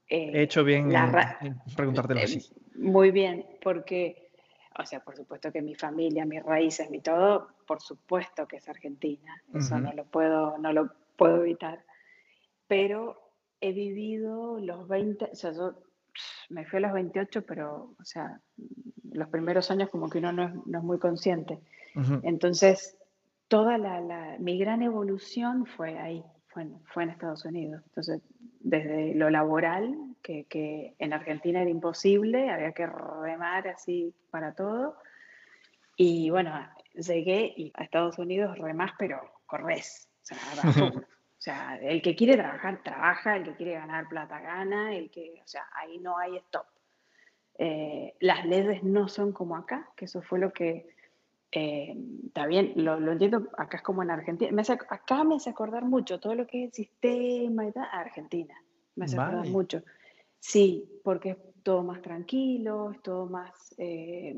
Eh, 0.08 0.32
He 0.34 0.44
hecho 0.44 0.64
bien 0.64 0.92
en, 0.92 1.60
preguntártelo 1.76 2.22
así. 2.22 2.40
Muy 2.76 3.12
bien, 3.12 3.46
porque, 3.62 4.25
o 4.78 4.86
sea, 4.86 5.00
por 5.00 5.16
supuesto 5.16 5.52
que 5.52 5.62
mi 5.62 5.76
familia, 5.76 6.26
mis 6.26 6.44
raíces, 6.44 6.90
mi 6.90 7.00
todo, 7.00 7.50
por 7.66 7.82
supuesto 7.82 8.48
que 8.48 8.58
es 8.58 8.68
Argentina. 8.68 9.42
Eso 9.54 9.80
no 9.80 9.94
lo 9.94 10.06
puedo, 10.06 10.58
no 10.58 10.74
lo 10.74 10.92
puedo 11.16 11.42
evitar. 11.42 11.84
Pero 12.68 13.22
he 13.62 13.72
vivido 13.72 14.60
los 14.60 14.88
20, 14.88 15.30
o 15.32 15.36
sea, 15.36 15.54
yo 15.54 15.76
me 16.50 16.66
fui 16.66 16.78
a 16.78 16.82
los 16.82 16.94
28, 16.94 17.46
pero, 17.46 17.94
o 18.00 18.04
sea, 18.04 18.40
los 19.12 19.30
primeros 19.30 19.72
años 19.72 19.90
como 19.90 20.10
que 20.10 20.18
uno 20.18 20.34
no 20.34 20.44
es, 20.44 20.54
no 20.66 20.80
es 20.80 20.84
muy 20.84 21.00
consciente. 21.00 21.60
Entonces, 22.24 22.98
toda 23.48 23.78
la, 23.78 24.02
la, 24.02 24.36
mi 24.40 24.58
gran 24.58 24.82
evolución 24.82 25.66
fue 25.66 25.98
ahí, 25.98 26.22
fue, 26.48 26.68
fue 26.94 27.04
en 27.04 27.10
Estados 27.12 27.46
Unidos. 27.46 27.82
Entonces, 27.86 28.22
desde 28.60 29.16
lo 29.16 29.30
laboral, 29.30 29.96
que, 30.26 30.46
que, 30.46 30.96
en 30.98 31.14
Argentina 31.14 31.62
era 31.62 31.70
imposible, 31.70 32.50
había 32.50 32.72
que 32.72 32.88
remar 32.88 33.68
así 33.68 34.12
para 34.32 34.56
todo. 34.56 34.98
Y 35.96 36.32
bueno, 36.32 36.52
llegué 36.94 37.54
y 37.56 37.72
a 37.76 37.84
Estados 37.84 38.18
Unidos 38.18 38.58
remás, 38.58 38.92
pero 38.98 39.22
corres. 39.46 40.10
O 40.24 40.26
sea, 40.26 40.38
O 41.38 41.42
sea, 41.46 41.78
el 41.80 42.02
que 42.02 42.16
quiere 42.16 42.38
trabajar, 42.38 42.82
trabaja, 42.82 43.36
el 43.36 43.44
que 43.44 43.56
quiere 43.56 43.74
ganar 43.74 44.08
plata, 44.08 44.40
gana, 44.40 44.96
el 44.96 45.12
que, 45.12 45.42
o 45.44 45.48
sea, 45.48 45.68
ahí 45.76 46.00
no 46.00 46.18
hay 46.18 46.38
stop. 46.38 46.66
Eh, 47.60 48.16
las 48.20 48.46
leyes 48.48 48.82
no 48.82 49.08
son 49.08 49.32
como 49.32 49.56
acá, 49.56 49.92
que 49.96 50.06
eso 50.06 50.24
fue 50.24 50.40
lo 50.40 50.52
que, 50.52 50.88
eh, 51.52 51.96
está 52.26 52.48
bien, 52.48 52.74
lo, 52.78 52.98
entiendo, 53.12 53.48
acá 53.60 53.78
es 53.78 53.84
como 53.84 54.02
en 54.02 54.10
Argentina. 54.10 54.52
Me 54.52 54.64
acá 54.64 55.24
me 55.24 55.36
hace 55.36 55.52
acordar 55.52 55.86
mucho 55.86 56.20
todo 56.20 56.34
lo 56.34 56.48
que 56.48 56.64
es 56.64 56.70
el 56.70 56.74
sistema 56.74 57.68
y 57.68 57.72
tal, 57.72 57.88
Argentina. 57.92 58.56
Me 58.96 59.06
hace 59.06 59.20
acordar 59.20 59.48
mucho. 59.48 59.84
Sí, 60.40 60.88
porque 61.04 61.32
es 61.32 61.38
todo 61.64 61.84
más 61.84 62.02
tranquilo, 62.02 62.92
es 62.92 63.02
todo 63.02 63.26
más... 63.26 63.76
Eh, 63.78 64.36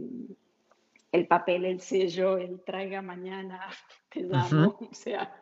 el 1.11 1.27
papel, 1.27 1.65
el 1.65 1.81
sello, 1.81 2.37
el 2.37 2.61
traiga 2.61 3.01
mañana, 3.01 3.61
te 4.09 4.23
damos, 4.27 4.75
o 4.79 4.93
sea, 4.93 5.33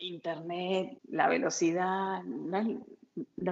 internet, 0.00 0.98
la 1.08 1.28
velocidad, 1.28 2.22
no, 2.24 2.84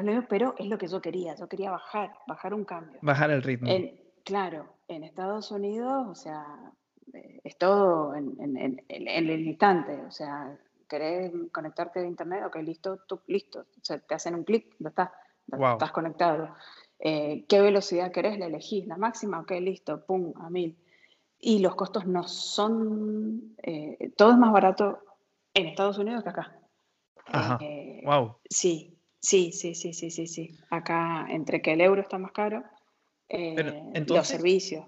leo, 0.02 0.26
pero 0.28 0.54
es 0.58 0.66
lo 0.66 0.78
que 0.78 0.86
yo 0.86 1.00
quería, 1.00 1.34
yo 1.34 1.48
quería 1.48 1.70
bajar, 1.70 2.12
bajar 2.26 2.54
un 2.54 2.64
cambio. 2.64 2.98
Bajar 3.02 3.30
el 3.30 3.42
ritmo. 3.42 3.70
claro, 4.24 4.68
en 4.88 5.04
Estados 5.04 5.50
Unidos, 5.50 6.06
o 6.08 6.14
sea, 6.14 6.44
eh, 7.12 7.40
es 7.42 7.56
todo 7.58 8.14
en, 8.14 8.36
en, 8.38 8.82
el 8.88 9.46
instante, 9.46 10.00
o 10.02 10.10
sea, 10.10 10.56
querés 10.88 11.32
conectarte 11.52 12.00
a 12.00 12.04
internet, 12.04 12.44
ok, 12.46 12.56
listo, 12.56 12.98
tú, 13.08 13.20
listo, 13.26 13.60
o 13.60 13.84
sea, 13.84 13.98
te 13.98 14.14
hacen 14.14 14.34
un 14.34 14.44
clic, 14.44 14.74
ya 14.78 14.88
está, 14.90 15.12
estás 15.50 15.92
conectado. 15.92 16.54
Eh, 16.98 17.44
¿Qué 17.48 17.60
velocidad 17.60 18.12
querés? 18.12 18.38
La 18.38 18.46
elegís, 18.46 18.86
la 18.86 18.96
máxima, 18.96 19.40
ok, 19.40 19.52
listo, 19.60 20.04
pum, 20.04 20.32
a 20.36 20.50
mil. 20.50 20.76
Y 21.38 21.58
los 21.58 21.74
costos 21.74 22.06
no 22.06 22.24
son, 22.24 23.56
eh, 23.62 24.12
todo 24.16 24.32
es 24.32 24.38
más 24.38 24.52
barato 24.52 25.00
en 25.54 25.66
Estados 25.66 25.98
Unidos 25.98 26.22
que 26.22 26.30
acá. 26.30 26.58
Ajá. 27.26 27.58
wow. 28.04 28.28
Eh, 28.28 28.48
sí, 28.48 28.96
sí, 29.20 29.52
sí, 29.52 29.74
sí, 29.74 29.92
sí, 29.92 30.10
sí, 30.10 30.26
sí. 30.26 30.58
Acá, 30.70 31.26
entre 31.28 31.60
que 31.60 31.72
el 31.72 31.80
euro 31.80 32.00
está 32.00 32.18
más 32.18 32.32
caro, 32.32 32.64
eh, 33.28 34.04
los 34.06 34.26
servicios. 34.26 34.86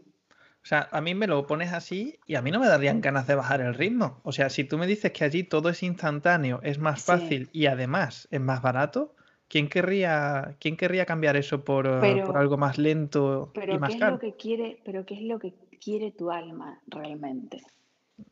O 0.63 0.67
sea, 0.69 0.89
a 0.93 1.01
mí 1.01 1.15
me 1.15 1.27
lo 1.27 1.47
pones 1.47 1.73
así 1.73 2.19
y 2.27 2.35
a 2.35 2.43
mí 2.43 2.51
no 2.51 2.61
me 2.61 2.67
darían 2.67 3.01
ganas 3.01 3.27
de 3.27 3.35
bajar 3.35 3.61
el 3.61 3.75
ritmo. 3.75 4.21
O 4.23 4.33
sea, 4.33 4.51
si 4.51 4.65
tú 4.65 4.77
me 4.77 4.87
dices 4.87 5.13
que 5.13 5.25
allí 5.25 5.45
todo 5.45 5.71
es 5.71 5.83
instantáneo, 5.83 6.61
es 6.63 6.79
más 6.79 7.05
fácil 7.05 7.49
y 7.53 7.67
además 7.67 8.29
es 8.31 8.41
más 8.41 8.61
barato, 8.61 9.15
¿quién 9.49 9.69
querría, 9.69 10.57
quién 10.61 10.77
querría 10.77 11.07
cambiar 11.07 11.37
eso 11.37 11.65
por, 11.65 11.87
algo 11.87 12.57
más 12.57 12.79
lento 12.79 13.53
y 13.55 13.79
más 13.79 13.93
¿qué 13.93 13.99
caro? 13.99 14.17
Es 14.17 14.23
lo 14.23 14.31
que 14.31 14.37
quiere, 14.37 14.79
pero 14.85 15.05
¿qué 15.05 15.15
es 15.15 15.23
lo 15.23 15.39
que 15.39 15.55
quiere 15.83 16.13
tu 16.13 16.31
alma 16.31 16.81
realmente? 16.87 17.63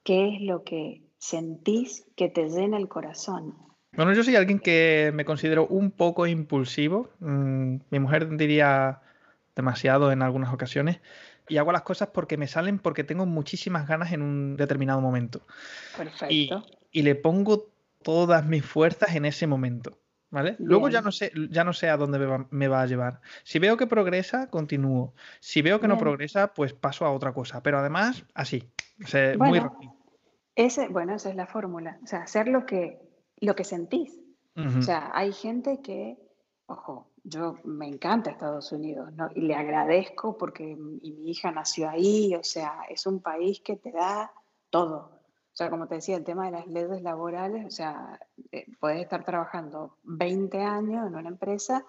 ¿Qué 0.02 0.34
es 0.34 0.42
lo 0.42 0.64
que 0.64 1.06
sentís 1.18 2.06
que 2.16 2.28
te 2.28 2.48
llena 2.48 2.76
el 2.76 2.88
corazón. 2.88 3.54
Bueno, 3.92 4.12
yo 4.12 4.22
soy 4.22 4.36
alguien 4.36 4.58
que 4.58 5.10
me 5.14 5.24
considero 5.24 5.66
un 5.66 5.90
poco 5.90 6.26
impulsivo. 6.26 7.10
Mm, 7.20 7.76
mi 7.90 7.98
mujer 7.98 8.28
diría 8.36 9.00
demasiado 9.54 10.12
en 10.12 10.22
algunas 10.22 10.52
ocasiones. 10.52 11.00
Y 11.48 11.56
hago 11.56 11.72
las 11.72 11.82
cosas 11.82 12.08
porque 12.12 12.36
me 12.36 12.48
salen 12.48 12.78
porque 12.78 13.04
tengo 13.04 13.24
muchísimas 13.24 13.88
ganas 13.88 14.12
en 14.12 14.22
un 14.22 14.56
determinado 14.56 15.00
momento. 15.00 15.46
Perfecto. 15.96 16.64
Y, 16.92 17.02
le 17.02 17.14
pongo 17.14 17.68
todas 18.02 18.46
mis 18.46 18.64
fuerzas 18.64 19.14
en 19.14 19.24
ese 19.24 19.46
momento. 19.46 19.98
¿Vale? 20.30 20.56
Luego 20.58 20.88
ya 20.88 21.00
no 21.02 21.12
sé, 21.12 21.32
ya 21.50 21.62
no 21.62 21.72
sé 21.72 21.88
a 21.88 21.96
dónde 21.96 22.18
me 22.50 22.68
va, 22.68 22.82
a 22.82 22.86
llevar. 22.86 23.20
Si 23.44 23.58
veo 23.58 23.76
que 23.76 23.86
progresa, 23.86 24.50
continúo. 24.50 25.14
Si 25.40 25.62
veo 25.62 25.80
que 25.80 25.88
no 25.88 25.98
progresa, 25.98 26.52
pues 26.52 26.72
paso 26.72 27.06
a 27.06 27.12
otra 27.12 27.32
cosa. 27.32 27.62
Pero 27.62 27.78
además, 27.78 28.24
así. 28.34 28.68
muy 29.38 29.60
rápido. 29.60 29.94
Ese, 30.56 30.88
bueno, 30.88 31.14
esa 31.14 31.30
es 31.30 31.36
la 31.36 31.46
fórmula. 31.46 31.98
O 32.02 32.06
sea, 32.06 32.22
hacer 32.22 32.48
lo 32.48 32.66
que, 32.66 32.98
lo 33.40 33.54
que 33.54 33.64
sentís. 33.64 34.20
O 34.56 34.80
sea, 34.80 35.10
hay 35.12 35.32
gente 35.32 35.82
que, 35.82 36.16
ojo, 36.64 37.12
yo 37.24 37.58
me 37.64 37.86
encanta 37.86 38.30
Estados 38.30 38.72
Unidos, 38.72 39.12
¿no? 39.12 39.28
Y 39.34 39.42
le 39.42 39.54
agradezco 39.54 40.38
porque 40.38 40.78
y 41.02 41.12
mi 41.12 41.30
hija 41.30 41.50
nació 41.50 41.90
ahí, 41.90 42.34
o 42.34 42.42
sea, 42.42 42.80
es 42.88 43.06
un 43.06 43.20
país 43.20 43.60
que 43.60 43.76
te 43.76 43.92
da 43.92 44.32
todo. 44.70 45.15
O 45.56 45.58
sea, 45.58 45.70
como 45.70 45.88
te 45.88 45.94
decía, 45.94 46.18
el 46.18 46.24
tema 46.24 46.44
de 46.44 46.50
las 46.50 46.66
leyes 46.66 47.00
laborales, 47.00 47.64
o 47.64 47.70
sea, 47.70 48.20
eh, 48.52 48.66
puedes 48.78 49.00
estar 49.00 49.24
trabajando 49.24 49.96
20 50.02 50.60
años 50.60 51.06
en 51.06 51.14
una 51.14 51.30
empresa 51.30 51.82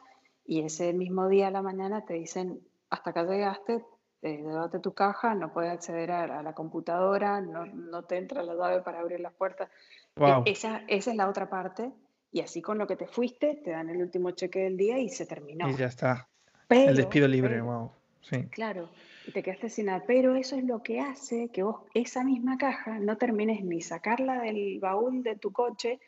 y 0.46 0.62
ese 0.62 0.94
mismo 0.94 1.28
día 1.28 1.50
a 1.50 1.52
la 1.52 1.62
mañana 1.62 2.06
te 2.06 2.14
dicen, 2.14 2.62
hasta 2.90 3.10
acá 3.10 3.24
llegaste, 3.24 3.84
eh, 4.22 4.42
tu 4.82 4.94
caja, 4.94 5.36
no 5.36 5.52
puedes 5.52 5.74
acceder 5.74 6.12
a, 6.12 6.42
la 6.42 6.54
computadora, 6.54 7.42
no, 7.42 7.66
no, 7.66 8.04
te 8.04 8.16
entra 8.16 8.42
la 8.42 8.56
llave 8.56 8.84
para 8.84 9.02
abrir 9.02 9.20
las 9.20 9.34
puertas. 9.34 9.70
E, 10.16 10.44
esa, 10.46 10.84
esa, 10.88 11.12
es 11.12 11.18
la 11.18 11.28
otra 11.28 11.50
parte. 11.50 11.92
Y 12.32 12.40
así 12.40 12.62
con 12.62 12.78
lo 12.78 12.88
que 12.88 12.96
te 12.96 13.08
fuiste, 13.08 13.60
te 13.66 13.72
dan 13.72 13.90
el 13.90 13.98
último 13.98 14.32
cheque 14.32 14.60
del 14.60 14.78
día 14.78 14.98
y 14.98 15.10
se 15.10 15.26
terminó. 15.26 15.68
Y 15.70 15.76
ya 15.76 15.88
está. 15.88 16.30
el 16.70 16.96
despido 16.96 17.28
libre, 17.28 17.60
wow. 17.60 17.92
Sí. 18.22 18.46
Claro. 18.46 18.88
Y 19.28 19.32
te 19.32 19.44
quedaste 19.44 19.70
sin 19.70 19.88
nada. 19.88 20.04
Pero 20.08 20.36
eso 20.36 20.56
es 20.56 20.64
lo 20.64 20.82
que 20.82 21.00
hace 21.00 21.50
que 21.50 21.64
vos 21.64 21.82
esa 21.94 22.24
misma 22.24 22.58
caja 22.58 22.98
no 23.00 23.18
termines 23.18 23.64
ni 23.64 23.82
sacarla 23.82 24.42
del 24.42 24.80
baúl 24.80 25.22
de 25.22 25.36
tu 25.36 25.52
coche 25.52 26.00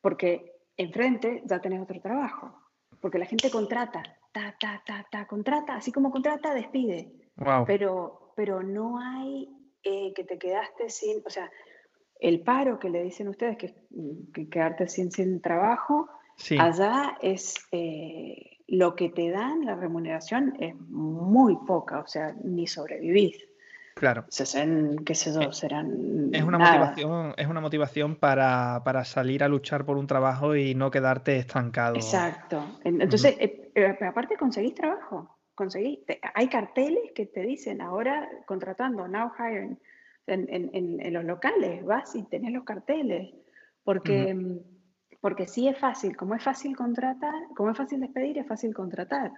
porque 0.00 0.52
enfrente 0.76 1.42
ya 1.46 1.60
tenés 1.60 1.80
otro 1.80 2.00
trabajo. 2.00 2.52
Porque 3.00 3.18
la 3.18 3.26
gente 3.26 3.50
contrata, 3.50 4.02
ta, 4.32 4.56
ta, 4.58 4.82
ta, 4.84 5.06
ta, 5.10 5.26
contrata, 5.26 5.76
así 5.76 5.92
como 5.92 6.10
contrata, 6.10 6.54
despide. 6.54 7.12
Pero, 7.66 8.32
pero 8.34 8.62
no 8.62 8.98
hay 8.98 9.48
eh, 9.82 10.12
que 10.14 10.24
te 10.24 10.38
quedaste 10.38 10.88
sin, 10.88 11.22
o 11.24 11.30
sea, 11.30 11.50
el 12.18 12.40
paro 12.40 12.78
que 12.78 12.88
le 12.88 13.02
dicen 13.02 13.28
ustedes, 13.28 13.58
que, 13.58 13.74
que 14.32 14.48
quedarte 14.48 14.88
sin, 14.88 15.10
sin 15.10 15.42
trabajo, 15.42 16.08
allá 16.58 17.18
es 17.20 17.54
eh, 17.72 18.53
lo 18.66 18.96
que 18.96 19.10
te 19.10 19.30
dan, 19.30 19.64
la 19.64 19.74
remuneración 19.74 20.54
es 20.58 20.74
muy 20.88 21.56
poca, 21.66 22.00
o 22.00 22.06
sea, 22.06 22.34
ni 22.42 22.66
sobrevivís. 22.66 23.36
Claro. 23.94 24.24
Se 24.28 24.44
qué 25.04 25.14
sé 25.14 25.32
yo, 25.32 25.42
eh, 25.42 25.52
serán. 25.52 26.30
Es 26.32 26.42
una 26.42 26.58
motivación, 26.58 27.34
es 27.36 27.46
una 27.46 27.60
motivación 27.60 28.16
para, 28.16 29.04
salir 29.04 29.44
a 29.44 29.48
luchar 29.48 29.84
por 29.84 29.96
un 29.96 30.06
trabajo 30.06 30.56
y 30.56 30.74
no 30.74 30.90
quedarte 30.90 31.36
estancado. 31.36 31.94
Exacto. 31.94 32.64
Entonces, 32.82 33.36
eh, 33.38 33.96
aparte 34.00 34.36
conseguís 34.36 34.74
trabajo. 34.74 35.38
Conseguís. 35.54 36.00
hay 36.34 36.48
carteles 36.48 37.12
que 37.14 37.26
te 37.26 37.42
dicen 37.42 37.80
ahora 37.80 38.28
contratando, 38.46 39.06
now 39.06 39.30
hiring. 39.38 39.78
En, 40.26 41.12
los 41.12 41.24
locales, 41.24 41.84
vas 41.84 42.16
y 42.16 42.24
tenés 42.24 42.52
los 42.52 42.64
carteles. 42.64 43.32
Porque. 43.84 44.34
Porque 45.24 45.46
sí 45.46 45.68
es 45.68 45.78
fácil, 45.78 46.18
como 46.18 46.34
es 46.34 46.42
fácil 46.42 46.76
contratar, 46.76 47.32
como 47.56 47.70
es 47.70 47.78
fácil 47.78 47.98
despedir, 47.98 48.36
es 48.36 48.46
fácil 48.46 48.74
contratar. 48.74 49.32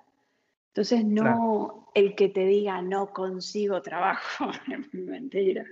Entonces, 0.70 1.04
no 1.04 1.92
el 1.94 2.16
que 2.16 2.28
te 2.28 2.44
diga 2.44 2.82
no 2.82 3.12
consigo 3.12 3.80
trabajo, 3.82 4.50
mentira. 4.92 5.64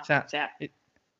o 0.00 0.04
sea, 0.04 0.26
eh, 0.58 0.70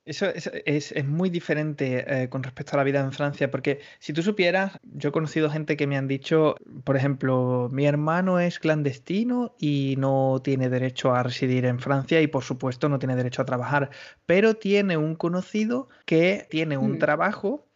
eso 0.07 0.29
es, 0.35 1.05
muy 1.05 1.29
diferente 1.29 2.23
eh, 2.23 2.31
con 2.31 2.43
respecto 2.43 2.73
a 2.73 2.79
la 2.79 2.85
vida 2.85 3.01
en 3.01 3.13
Francia, 3.13 3.51
porque 3.51 3.81
si 3.99 4.15
tú 4.15 4.23
supieras, 4.23 4.79
yo 4.83 5.11
he 5.11 5.13
conocido 5.13 5.51
gente 5.51 5.77
que 5.77 5.87
me 5.87 5.99
han 5.99 6.09
dicho, 6.09 6.57
por 6.85 6.97
ejemplo, 6.97 7.69
mi 7.71 7.85
hermano 7.85 8.41
es 8.41 8.59
clandestino 8.59 9.55
y 9.59 9.97
no 9.99 10.41
tiene 10.43 10.71
derecho 10.71 11.15
a 11.15 11.23
residir 11.23 11.67
en 11.67 11.81
Francia 11.81 12.23
y 12.23 12.29
por 12.29 12.45
supuesto 12.45 12.89
no 12.89 12.99
tiene 12.99 13.15
derecho 13.15 13.43
a 13.43 13.45
trabajar, 13.45 13.91
pero 14.25 14.55
tiene 14.55 14.97
un 14.97 15.17
conocido 15.17 15.91
que 16.07 16.47
tiene 16.49 16.79
un 16.79 16.93
mm. 16.93 16.99
trabajo 16.99 17.68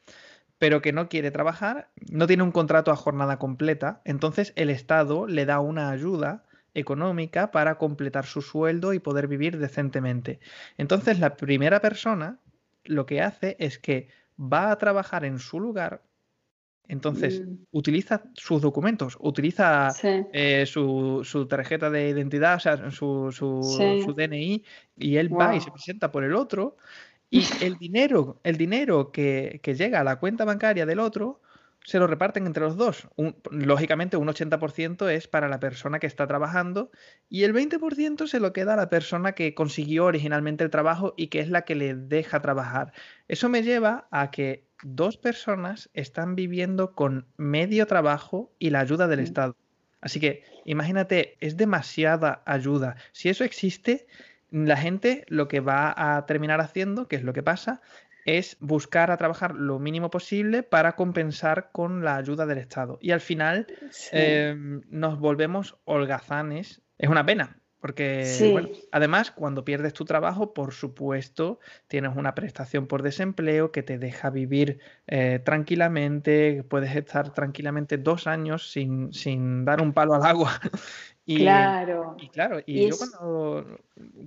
pero 0.62 0.80
que 0.80 0.92
no 0.92 1.08
quiere 1.08 1.32
trabajar, 1.32 1.88
no 2.08 2.28
tiene 2.28 2.44
un 2.44 2.52
contrato 2.52 2.92
a 2.92 2.96
jornada 2.96 3.40
completa, 3.40 4.00
entonces 4.04 4.52
el 4.54 4.70
Estado 4.70 5.26
le 5.26 5.44
da 5.44 5.58
una 5.58 5.90
ayuda 5.90 6.44
económica 6.72 7.50
para 7.50 7.78
completar 7.78 8.26
su 8.26 8.42
sueldo 8.42 8.92
y 8.92 9.00
poder 9.00 9.26
vivir 9.26 9.58
decentemente. 9.58 10.38
Entonces 10.78 11.18
la 11.18 11.34
primera 11.34 11.80
persona 11.80 12.38
lo 12.84 13.06
que 13.06 13.22
hace 13.22 13.56
es 13.58 13.80
que 13.80 14.06
va 14.38 14.70
a 14.70 14.78
trabajar 14.78 15.24
en 15.24 15.40
su 15.40 15.58
lugar, 15.58 16.04
entonces 16.86 17.40
mm. 17.40 17.64
utiliza 17.72 18.22
sus 18.34 18.62
documentos, 18.62 19.18
utiliza 19.18 19.88
eh, 20.32 20.64
su, 20.66 21.46
tarjeta 21.50 21.90
de 21.90 22.08
identidad, 22.10 22.54
o 22.54 22.60
sea, 22.60 22.90
su, 22.92 23.32
su 23.32 24.14
DNI, 24.16 24.62
y 24.96 25.16
él 25.16 25.28
va 25.34 25.56
y 25.56 25.60
se 25.60 25.72
presenta 25.72 26.12
por 26.12 26.22
el 26.22 26.36
otro 26.36 26.76
y 27.32 27.46
el 27.64 27.78
dinero, 27.78 28.38
el 28.44 28.58
dinero 28.58 29.10
que, 29.10 29.58
llega 29.64 30.00
a 30.00 30.04
la 30.04 30.16
cuenta 30.16 30.44
bancaria 30.44 30.84
del 30.84 31.00
otro 31.00 31.40
se 31.82 31.98
lo 31.98 32.06
reparten 32.06 32.46
entre 32.46 32.62
los 32.62 32.76
dos. 32.76 33.08
lógicamente, 33.50 34.18
un 34.18 34.28
80% 34.28 35.10
es 35.10 35.28
para 35.28 35.48
la 35.48 35.58
persona 35.58 35.98
que 35.98 36.06
está 36.06 36.26
trabajando 36.26 36.90
y 37.30 37.44
el 37.44 37.54
20% 37.54 38.26
se 38.26 38.38
lo 38.38 38.52
queda 38.52 38.74
a 38.74 38.76
la 38.76 38.90
persona 38.90 39.32
que 39.32 39.54
consiguió 39.54 40.04
originalmente 40.04 40.62
el 40.62 40.68
trabajo 40.68 41.14
y 41.16 41.28
que 41.28 41.40
es 41.40 41.48
la 41.48 41.62
que 41.62 41.74
le 41.74 41.94
deja 41.94 42.42
trabajar. 42.42 42.92
Eso 43.28 43.48
me 43.48 43.62
lleva 43.62 44.08
a 44.10 44.30
que 44.30 44.66
dos 44.82 45.16
personas 45.16 45.88
están 45.94 46.36
viviendo 46.36 46.94
con 46.94 47.26
medio 47.38 47.86
trabajo 47.86 48.52
y 48.58 48.68
la 48.68 48.80
ayuda 48.80 49.08
del 49.08 49.20
Estado. 49.20 49.56
Así 50.02 50.20
que 50.20 50.44
imagínate, 50.66 51.38
es 51.40 51.56
demasiada 51.56 52.42
ayuda. 52.44 52.96
Si 53.12 53.30
eso 53.30 53.42
existe, 53.42 54.06
la 54.52 54.76
gente 54.76 55.24
lo 55.28 55.48
que 55.48 55.60
va 55.60 55.94
a 55.96 56.26
terminar 56.26 56.60
haciendo, 56.60 57.08
que 57.08 57.16
es 57.16 57.22
lo 57.22 57.32
que 57.32 57.42
pasa, 57.42 57.80
es 58.24 58.56
buscar 58.60 59.10
a 59.10 59.16
trabajar 59.16 59.54
lo 59.54 59.78
mínimo 59.78 60.10
posible 60.10 60.62
para 60.62 60.94
compensar 60.94 61.70
con 61.72 62.04
la 62.04 62.16
ayuda 62.16 62.46
del 62.46 62.58
Estado. 62.58 62.98
Y 63.00 63.10
al 63.10 63.20
final 63.20 63.66
em, 64.12 64.82
nos 64.90 65.18
volvemos 65.18 65.76
holgazanes. 65.84 66.82
Es 66.98 67.08
una 67.08 67.26
pena, 67.26 67.62
porque 67.80 68.86
además 68.92 69.32
cuando 69.32 69.64
pierdes 69.64 69.92
tu 69.92 70.04
trabajo, 70.04 70.54
por 70.54 70.72
supuesto, 70.72 71.58
tienes 71.88 72.14
una 72.14 72.32
prestación 72.32 72.86
por 72.86 73.02
desempleo 73.02 73.72
que 73.72 73.82
te 73.82 73.98
deja 73.98 74.30
vivir 74.30 74.78
eh, 75.08 75.40
tranquilamente, 75.44 76.62
puedes 76.62 76.94
estar 76.94 77.32
tranquilamente 77.34 77.98
dos 77.98 78.28
años 78.28 78.70
sin, 78.70 79.12
sin 79.12 79.64
dar 79.64 79.82
un 79.82 79.92
palo 79.92 80.14
al 80.14 80.24
agua 80.24 80.60
y, 81.24 81.36
claro. 81.36 82.16
Y 82.18 82.28
claro, 82.30 82.60
y, 82.66 82.88
yo 82.88 82.96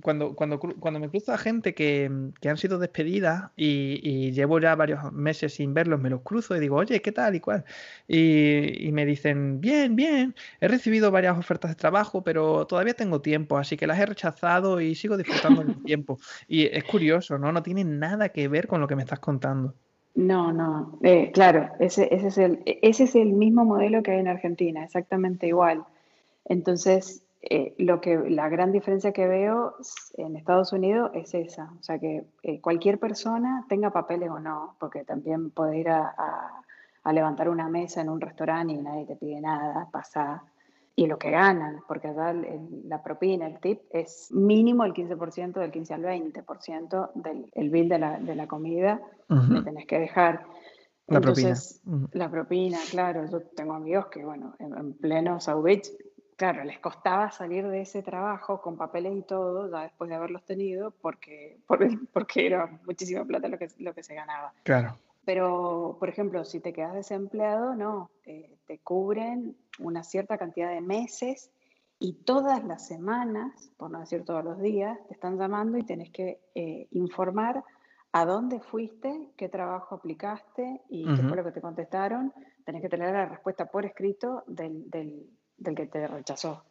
cuando, 0.02 0.34
cuando, 0.34 0.58
cuando, 0.80 0.98
me 0.98 1.10
cruzo 1.10 1.32
a 1.32 1.38
gente 1.38 1.74
que, 1.74 2.06
han 2.06 2.56
sido 2.56 2.78
despedidas 2.78 3.50
y, 3.54 4.30
llevo 4.32 4.58
ya 4.60 4.74
varios 4.74 5.12
meses 5.12 5.54
sin 5.54 5.74
verlos, 5.74 6.00
me 6.00 6.08
los 6.08 6.22
cruzo 6.22 6.56
y 6.56 6.60
digo, 6.60 6.76
oye, 6.76 7.02
¿qué 7.02 7.12
tal 7.12 7.34
y 7.34 7.40
cuál? 7.40 7.64
Y, 8.08 8.90
me 8.92 9.04
dicen, 9.04 9.60
bien, 9.60 9.94
bien, 9.94 10.34
he 10.60 10.68
recibido 10.68 11.10
varias 11.10 11.36
ofertas 11.38 11.70
de 11.70 11.74
trabajo, 11.74 12.24
pero 12.24 12.66
todavía 12.66 12.94
tengo 12.94 13.20
tiempo, 13.20 13.58
así 13.58 13.76
que 13.76 13.86
las 13.86 13.98
he 13.98 14.06
rechazado 14.06 14.80
y 14.80 14.94
sigo 14.94 15.18
disfrutando 15.18 15.64
del 15.64 15.82
tiempo. 15.84 16.18
Y 16.48 16.64
es 16.64 16.84
curioso, 16.84 17.36
¿no? 17.36 17.52
No 17.52 17.62
tiene 17.62 17.84
nada 17.84 18.30
que 18.30 18.48
ver 18.48 18.66
con 18.66 18.80
lo 18.80 18.88
que 18.88 18.96
me 18.96 19.02
estás 19.02 19.20
contando. 19.20 19.74
No, 20.14 20.50
no, 20.50 20.98
eh, 21.02 21.30
claro, 21.30 21.68
ese, 21.78 22.08
ese, 22.10 22.28
es 22.28 22.38
el, 22.38 22.62
ese 22.64 23.04
es 23.04 23.14
el 23.14 23.34
mismo 23.34 23.66
modelo 23.66 24.02
que 24.02 24.12
hay 24.12 24.20
en 24.20 24.28
Argentina, 24.28 24.82
exactamente 24.82 25.46
igual. 25.46 25.84
Entonces, 26.46 27.26
eh, 27.42 27.74
lo 27.78 28.00
que, 28.00 28.16
la 28.30 28.48
gran 28.48 28.72
diferencia 28.72 29.12
que 29.12 29.26
veo 29.26 29.76
en 30.16 30.36
Estados 30.36 30.72
Unidos 30.72 31.10
es 31.14 31.34
esa, 31.34 31.72
o 31.78 31.82
sea, 31.82 31.98
que 31.98 32.24
eh, 32.42 32.60
cualquier 32.60 32.98
persona 32.98 33.64
tenga 33.68 33.90
papeles 33.90 34.30
o 34.30 34.40
no, 34.40 34.76
porque 34.80 35.04
también 35.04 35.50
puede 35.50 35.78
ir 35.78 35.90
a, 35.90 36.62
levantar 37.12 37.48
una 37.48 37.68
mesa 37.68 38.00
en 38.00 38.08
un 38.08 38.20
restaurante 38.20 38.72
y 38.72 38.78
nadie 38.78 39.06
te 39.06 39.14
pide 39.14 39.40
nada, 39.40 39.88
pasa, 39.92 40.42
y 40.96 41.06
lo 41.06 41.18
que 41.18 41.30
ganan, 41.30 41.80
porque 41.86 42.08
allá 42.08 42.34
la 42.84 43.00
propina, 43.00 43.46
el 43.46 43.60
tip, 43.60 43.82
es 43.90 44.32
mínimo 44.32 44.82
el 44.84 44.92
15%, 44.92 45.52
del 45.52 45.70
15 45.70 45.94
al 45.94 46.02
20% 46.02 47.10
del 47.14 47.48
el 47.52 47.70
bill 47.70 47.88
de 47.88 47.98
la, 48.00 48.18
de 48.18 48.34
la 48.34 48.48
comida 48.48 49.00
que 49.28 49.62
tenés 49.62 49.86
que 49.86 50.00
dejar. 50.00 50.46
La 51.06 51.20
propina. 51.20 51.54
La 52.12 52.28
propina, 52.28 52.78
claro. 52.90 53.24
Yo 53.30 53.40
tengo 53.54 53.74
amigos 53.74 54.06
que, 54.06 54.24
bueno, 54.24 54.56
en, 54.58 54.94
pleno 54.94 55.38
South 55.38 55.62
Beach 55.62 55.88
claro, 56.36 56.62
les 56.64 56.78
costaba 56.78 57.30
salir 57.30 57.66
de 57.66 57.80
ese 57.80 58.02
trabajo 58.02 58.60
con 58.60 58.76
papeles 58.76 59.16
y 59.16 59.22
todo, 59.22 59.70
ya 59.70 59.82
después 59.82 60.08
de 60.08 60.16
haberlos 60.16 60.44
tenido, 60.44 60.90
porque, 60.90 61.58
porque 62.12 62.46
era 62.46 62.78
muchísima 62.84 63.24
plata 63.24 63.48
lo 63.48 63.58
que, 63.58 63.68
lo 63.78 63.94
que 63.94 64.02
se 64.02 64.14
ganaba. 64.14 64.52
Claro. 64.62 64.96
Pero, 65.24 65.96
por 65.98 66.08
ejemplo, 66.08 66.44
si 66.44 66.60
te 66.60 66.72
quedas 66.72 66.94
desempleado, 66.94 67.74
no, 67.74 68.10
eh, 68.24 68.56
te 68.66 68.78
cubren 68.78 69.56
una 69.80 70.04
cierta 70.04 70.38
cantidad 70.38 70.70
de 70.70 70.80
meses 70.80 71.50
y 71.98 72.12
todas 72.12 72.62
las 72.64 72.86
semanas, 72.86 73.72
por 73.76 73.90
no 73.90 74.00
decir 74.00 74.24
todos 74.24 74.44
los 74.44 74.60
días, 74.60 74.98
te 75.08 75.14
están 75.14 75.38
llamando 75.38 75.78
y 75.78 75.82
tenés 75.82 76.10
que 76.10 76.40
eh, 76.54 76.86
informar 76.92 77.64
a 78.12 78.24
dónde 78.24 78.60
fuiste, 78.60 79.30
qué 79.36 79.48
trabajo 79.48 79.96
aplicaste 79.96 80.82
y 80.88 81.04
qué 81.14 81.22
fue 81.22 81.36
lo 81.36 81.44
que 81.44 81.52
te 81.52 81.60
contestaron. 81.60 82.32
Tenés 82.64 82.82
que 82.82 82.88
tener 82.88 83.12
la 83.12 83.26
respuesta 83.26 83.66
por 83.66 83.84
escrito 83.84 84.44
del, 84.46 84.88
del, 84.90 85.28
del 85.56 85.74
que 85.74 85.86
te 85.86 86.06
rechazó. 86.06 86.64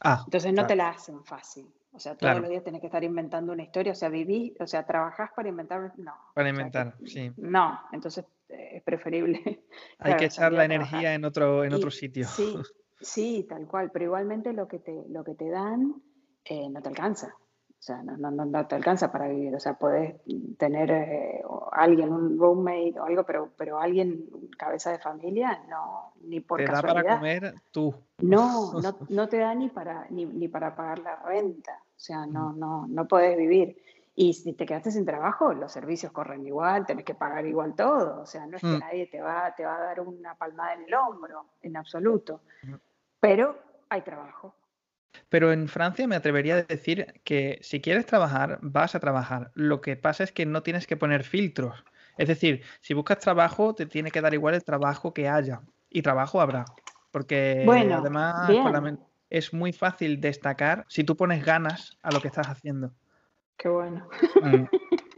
Ah, 0.00 0.22
Entonces 0.24 0.52
no 0.52 0.66
te 0.66 0.76
la 0.76 0.90
hacen 0.90 1.24
fácil. 1.24 1.70
O 1.92 1.98
sea, 1.98 2.14
todos 2.14 2.40
los 2.40 2.48
días 2.48 2.62
tenés 2.62 2.80
que 2.80 2.86
estar 2.86 3.02
inventando 3.02 3.52
una 3.52 3.62
historia. 3.62 3.92
O 3.92 3.96
sea, 3.96 4.08
vivís, 4.08 4.52
o 4.60 4.66
sea, 4.66 4.86
trabajás 4.86 5.30
para 5.34 5.48
inventar. 5.48 5.92
No. 5.98 6.14
Para 6.34 6.48
inventar, 6.48 6.94
sí. 7.04 7.32
No, 7.36 7.80
entonces 7.92 8.24
es 8.48 8.82
preferible. 8.82 9.64
Hay 9.98 10.16
que 10.16 10.26
echar 10.26 10.52
la 10.52 10.64
energía 10.64 11.14
en 11.14 11.24
otro, 11.24 11.64
en 11.64 11.74
otro 11.74 11.90
sitio. 11.90 12.26
Sí, 12.26 12.54
sí, 13.00 13.46
tal 13.48 13.66
cual. 13.66 13.90
Pero 13.92 14.04
igualmente 14.04 14.52
lo 14.52 14.68
que 14.68 14.78
te, 14.78 15.04
lo 15.08 15.24
que 15.24 15.34
te 15.34 15.50
dan 15.50 16.00
eh, 16.44 16.68
no 16.70 16.80
te 16.80 16.88
alcanza. 16.88 17.34
O 17.80 17.82
sea, 17.82 18.02
no, 18.02 18.14
no, 18.18 18.44
no, 18.44 18.66
te 18.66 18.74
alcanza 18.74 19.10
para 19.10 19.26
vivir. 19.28 19.54
O 19.54 19.58
sea, 19.58 19.72
podés 19.72 20.16
tener 20.58 20.90
eh, 20.90 21.42
alguien, 21.72 22.12
un 22.12 22.38
roommate 22.38 23.00
o 23.00 23.04
algo, 23.04 23.24
pero, 23.24 23.52
pero 23.56 23.80
alguien, 23.80 24.26
cabeza 24.58 24.92
de 24.92 24.98
familia, 24.98 25.62
no, 25.66 26.12
ni 26.20 26.40
por 26.40 26.62
¿Te 26.62 26.70
da 26.70 26.82
para 26.82 27.16
comer 27.16 27.54
tú? 27.70 27.94
No, 28.18 28.72
no, 28.82 28.98
no 29.08 29.28
te 29.30 29.38
da 29.38 29.54
ni 29.54 29.70
para, 29.70 30.06
ni, 30.10 30.26
ni, 30.26 30.46
para 30.46 30.76
pagar 30.76 30.98
la 30.98 31.16
renta. 31.16 31.72
O 31.72 31.98
sea, 31.98 32.26
no, 32.26 32.52
no, 32.52 32.86
no 32.86 33.08
podés 33.08 33.38
vivir. 33.38 33.82
Y 34.14 34.34
si 34.34 34.52
te 34.52 34.66
quedaste 34.66 34.90
sin 34.90 35.06
trabajo, 35.06 35.54
los 35.54 35.72
servicios 35.72 36.12
corren 36.12 36.44
igual, 36.44 36.84
tenés 36.84 37.06
que 37.06 37.14
pagar 37.14 37.46
igual 37.46 37.74
todo. 37.74 38.20
O 38.20 38.26
sea, 38.26 38.46
no 38.46 38.56
es 38.56 38.60
que 38.60 38.68
mm. 38.68 38.78
nadie 38.78 39.06
te 39.06 39.22
va, 39.22 39.54
te 39.56 39.64
va 39.64 39.76
a 39.76 39.80
dar 39.80 40.00
una 40.02 40.34
palmada 40.34 40.74
en 40.74 40.84
el 40.84 40.92
hombro, 40.92 41.46
en 41.62 41.78
absoluto. 41.78 42.42
Pero 43.20 43.56
hay 43.88 44.02
trabajo. 44.02 44.54
Pero 45.28 45.52
en 45.52 45.68
Francia 45.68 46.06
me 46.06 46.16
atrevería 46.16 46.56
a 46.56 46.62
decir 46.62 47.20
que 47.24 47.58
si 47.62 47.80
quieres 47.80 48.06
trabajar, 48.06 48.58
vas 48.62 48.94
a 48.94 49.00
trabajar. 49.00 49.50
Lo 49.54 49.80
que 49.80 49.96
pasa 49.96 50.24
es 50.24 50.32
que 50.32 50.46
no 50.46 50.62
tienes 50.62 50.86
que 50.86 50.96
poner 50.96 51.24
filtros. 51.24 51.84
Es 52.18 52.28
decir, 52.28 52.62
si 52.80 52.94
buscas 52.94 53.18
trabajo, 53.18 53.74
te 53.74 53.86
tiene 53.86 54.10
que 54.10 54.20
dar 54.20 54.34
igual 54.34 54.54
el 54.54 54.64
trabajo 54.64 55.14
que 55.14 55.28
haya. 55.28 55.62
Y 55.88 56.02
trabajo 56.02 56.40
habrá. 56.40 56.64
Porque 57.10 57.66
además 57.68 58.50
es 59.30 59.52
muy 59.52 59.72
fácil 59.72 60.20
destacar 60.20 60.84
si 60.88 61.04
tú 61.04 61.16
pones 61.16 61.44
ganas 61.44 61.96
a 62.02 62.10
lo 62.10 62.20
que 62.20 62.28
estás 62.28 62.48
haciendo. 62.48 62.92
Qué 63.56 63.68
bueno. 63.68 64.08
Mm. 64.42 64.64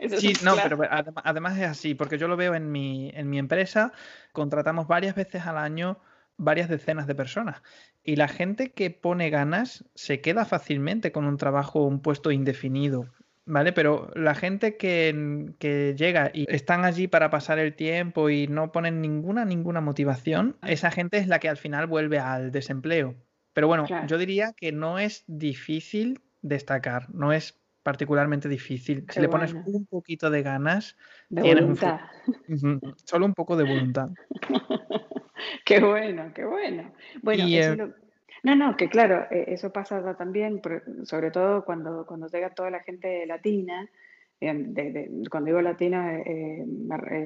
sí, 0.18 0.32
no, 0.42 0.54
pero 0.62 0.78
además, 1.24 1.58
es 1.58 1.68
así, 1.68 1.94
porque 1.94 2.18
yo 2.18 2.28
lo 2.28 2.36
veo 2.36 2.54
en 2.54 2.70
mi, 2.70 3.10
en 3.14 3.30
mi 3.30 3.38
empresa, 3.38 3.92
contratamos 4.32 4.86
varias 4.86 5.14
veces 5.14 5.46
al 5.46 5.58
año 5.58 5.98
varias 6.36 6.68
decenas 6.68 7.06
de 7.06 7.14
personas. 7.14 7.62
Y 8.02 8.16
la 8.16 8.28
gente 8.28 8.72
que 8.72 8.90
pone 8.90 9.30
ganas 9.30 9.84
se 9.94 10.20
queda 10.20 10.44
fácilmente 10.44 11.12
con 11.12 11.24
un 11.24 11.36
trabajo, 11.36 11.84
un 11.84 12.00
puesto 12.00 12.30
indefinido. 12.30 13.06
¿Vale? 13.44 13.72
Pero 13.72 14.08
la 14.14 14.36
gente 14.36 14.76
que, 14.76 15.52
que, 15.58 15.96
llega 15.96 16.30
y 16.32 16.46
están 16.48 16.84
allí 16.84 17.08
para 17.08 17.28
pasar 17.28 17.58
el 17.58 17.74
tiempo 17.74 18.30
y 18.30 18.46
no 18.46 18.70
ponen 18.70 19.00
ninguna, 19.00 19.44
ninguna 19.44 19.80
motivación, 19.80 20.56
esa 20.62 20.92
gente 20.92 21.18
es 21.18 21.26
la 21.26 21.40
que 21.40 21.48
al 21.48 21.56
final 21.56 21.88
vuelve 21.88 22.20
al 22.20 22.52
desempleo. 22.52 23.16
Pero 23.52 23.66
bueno, 23.66 23.86
yo 24.06 24.16
diría 24.16 24.52
que 24.56 24.70
no 24.70 25.00
es 25.00 25.24
difícil 25.26 26.20
destacar, 26.40 27.12
no 27.12 27.32
es 27.32 27.60
particularmente 27.82 28.48
difícil. 28.48 29.04
si 29.10 29.20
le 29.20 29.28
pones 29.28 29.52
un 29.52 29.86
poquito 29.86 30.30
de 30.30 30.42
ganas, 30.42 30.96
tienes 31.28 31.64
Un... 31.64 32.94
Solo 33.04 33.26
un 33.26 33.34
poco 33.34 33.56
de 33.56 33.64
voluntad. 33.64 34.10
qué 35.64 35.80
bueno, 35.80 36.32
qué 36.34 36.44
bueno. 36.44 36.92
Bueno, 37.22 37.44
eh, 37.46 37.76
no, 38.42 38.56
no, 38.56 38.76
que 38.76 38.88
claro, 38.88 39.26
eh, 39.30 39.44
eso 39.48 39.72
pasa 39.72 40.16
también, 40.16 40.60
sobre 41.04 41.30
todo 41.30 41.64
cuando, 41.64 42.04
cuando 42.06 42.28
llega 42.28 42.50
toda 42.50 42.70
la 42.70 42.80
gente 42.80 43.24
latina, 43.26 43.88
cuando 45.30 45.46
digo 45.46 45.60
latina, 45.60 46.18
eh, 46.18 46.66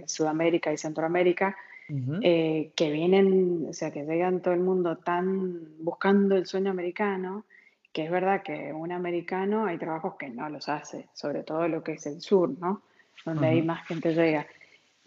Sudamérica 0.06 0.72
y 0.72 0.76
Centroamérica, 0.76 1.56
que 1.88 2.90
vienen, 2.90 3.66
o 3.70 3.72
sea, 3.72 3.90
que 3.90 4.04
llegan 4.04 4.42
todo 4.42 4.52
el 4.52 4.60
mundo 4.60 4.98
tan 4.98 5.78
buscando 5.78 6.36
el 6.36 6.44
sueño 6.44 6.70
americano, 6.70 7.46
que 7.92 8.04
es 8.04 8.10
verdad 8.10 8.42
que 8.42 8.74
un 8.74 8.92
americano 8.92 9.64
hay 9.64 9.78
trabajos 9.78 10.16
que 10.18 10.28
no 10.28 10.50
los 10.50 10.68
hace, 10.68 11.08
sobre 11.14 11.44
todo 11.44 11.66
lo 11.68 11.82
que 11.82 11.92
es 11.92 12.04
el 12.06 12.20
sur, 12.20 12.50
¿no? 12.58 12.82
Donde 13.24 13.46
hay 13.46 13.62
más 13.62 13.86
gente 13.86 14.12
llega, 14.12 14.46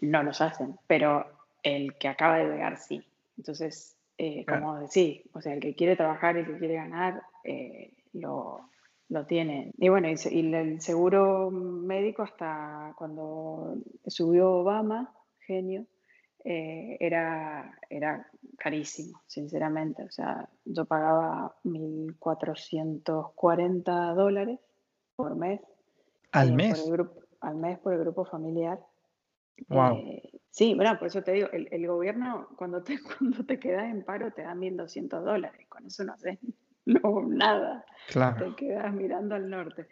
no 0.00 0.24
los 0.24 0.40
hacen, 0.40 0.76
pero 0.88 1.39
el 1.62 1.96
que 1.96 2.08
acaba 2.08 2.38
de 2.38 2.48
llegar 2.48 2.76
sí. 2.76 3.02
Entonces, 3.36 3.96
eh, 4.18 4.44
como 4.46 4.78
decís, 4.78 5.22
o 5.32 5.40
sea, 5.40 5.54
el 5.54 5.60
que 5.60 5.74
quiere 5.74 5.96
trabajar 5.96 6.36
y 6.36 6.40
el 6.40 6.46
que 6.46 6.58
quiere 6.58 6.74
ganar, 6.74 7.22
eh, 7.44 7.92
lo, 8.12 8.68
lo, 9.08 9.26
tiene. 9.26 9.72
Y 9.78 9.88
bueno, 9.88 10.08
y, 10.08 10.16
y, 10.30 10.54
el 10.54 10.80
seguro 10.80 11.50
médico 11.50 12.22
hasta 12.22 12.94
cuando 12.96 13.76
subió 14.06 14.52
Obama, 14.52 15.12
genio, 15.46 15.86
eh, 16.44 16.96
era, 17.00 17.76
era 17.90 18.26
carísimo, 18.56 19.20
sinceramente. 19.26 20.04
O 20.04 20.10
sea, 20.10 20.48
yo 20.64 20.86
pagaba 20.86 21.54
1.440 21.64 24.14
dólares 24.14 24.58
por 25.16 25.36
mes. 25.36 25.60
¿Al 26.32 26.54
mes? 26.54 26.80
Por 26.80 26.86
el 26.86 26.92
grupo, 26.92 27.20
al 27.40 27.56
mes 27.56 27.78
por 27.78 27.92
el 27.92 28.00
grupo 28.00 28.24
familiar. 28.24 28.82
Wow. 29.68 29.96
Eh, 29.96 30.39
sí, 30.50 30.74
bueno, 30.74 30.98
por 30.98 31.08
eso 31.08 31.22
te 31.22 31.32
digo, 31.32 31.48
el, 31.52 31.68
el, 31.70 31.86
gobierno 31.86 32.48
cuando 32.56 32.82
te, 32.82 32.98
cuando 33.18 33.44
te 33.44 33.58
quedas 33.58 33.84
en 33.84 34.04
paro 34.04 34.30
te 34.32 34.42
dan 34.42 34.60
1.200 34.60 35.22
dólares. 35.22 35.66
Con 35.68 35.86
eso 35.86 36.04
no 36.04 36.12
haces 36.12 36.38
no, 36.86 37.22
nada. 37.26 37.84
Claro. 38.08 38.54
Te 38.54 38.66
quedas 38.66 38.92
mirando 38.92 39.34
al 39.34 39.48
norte. 39.48 39.86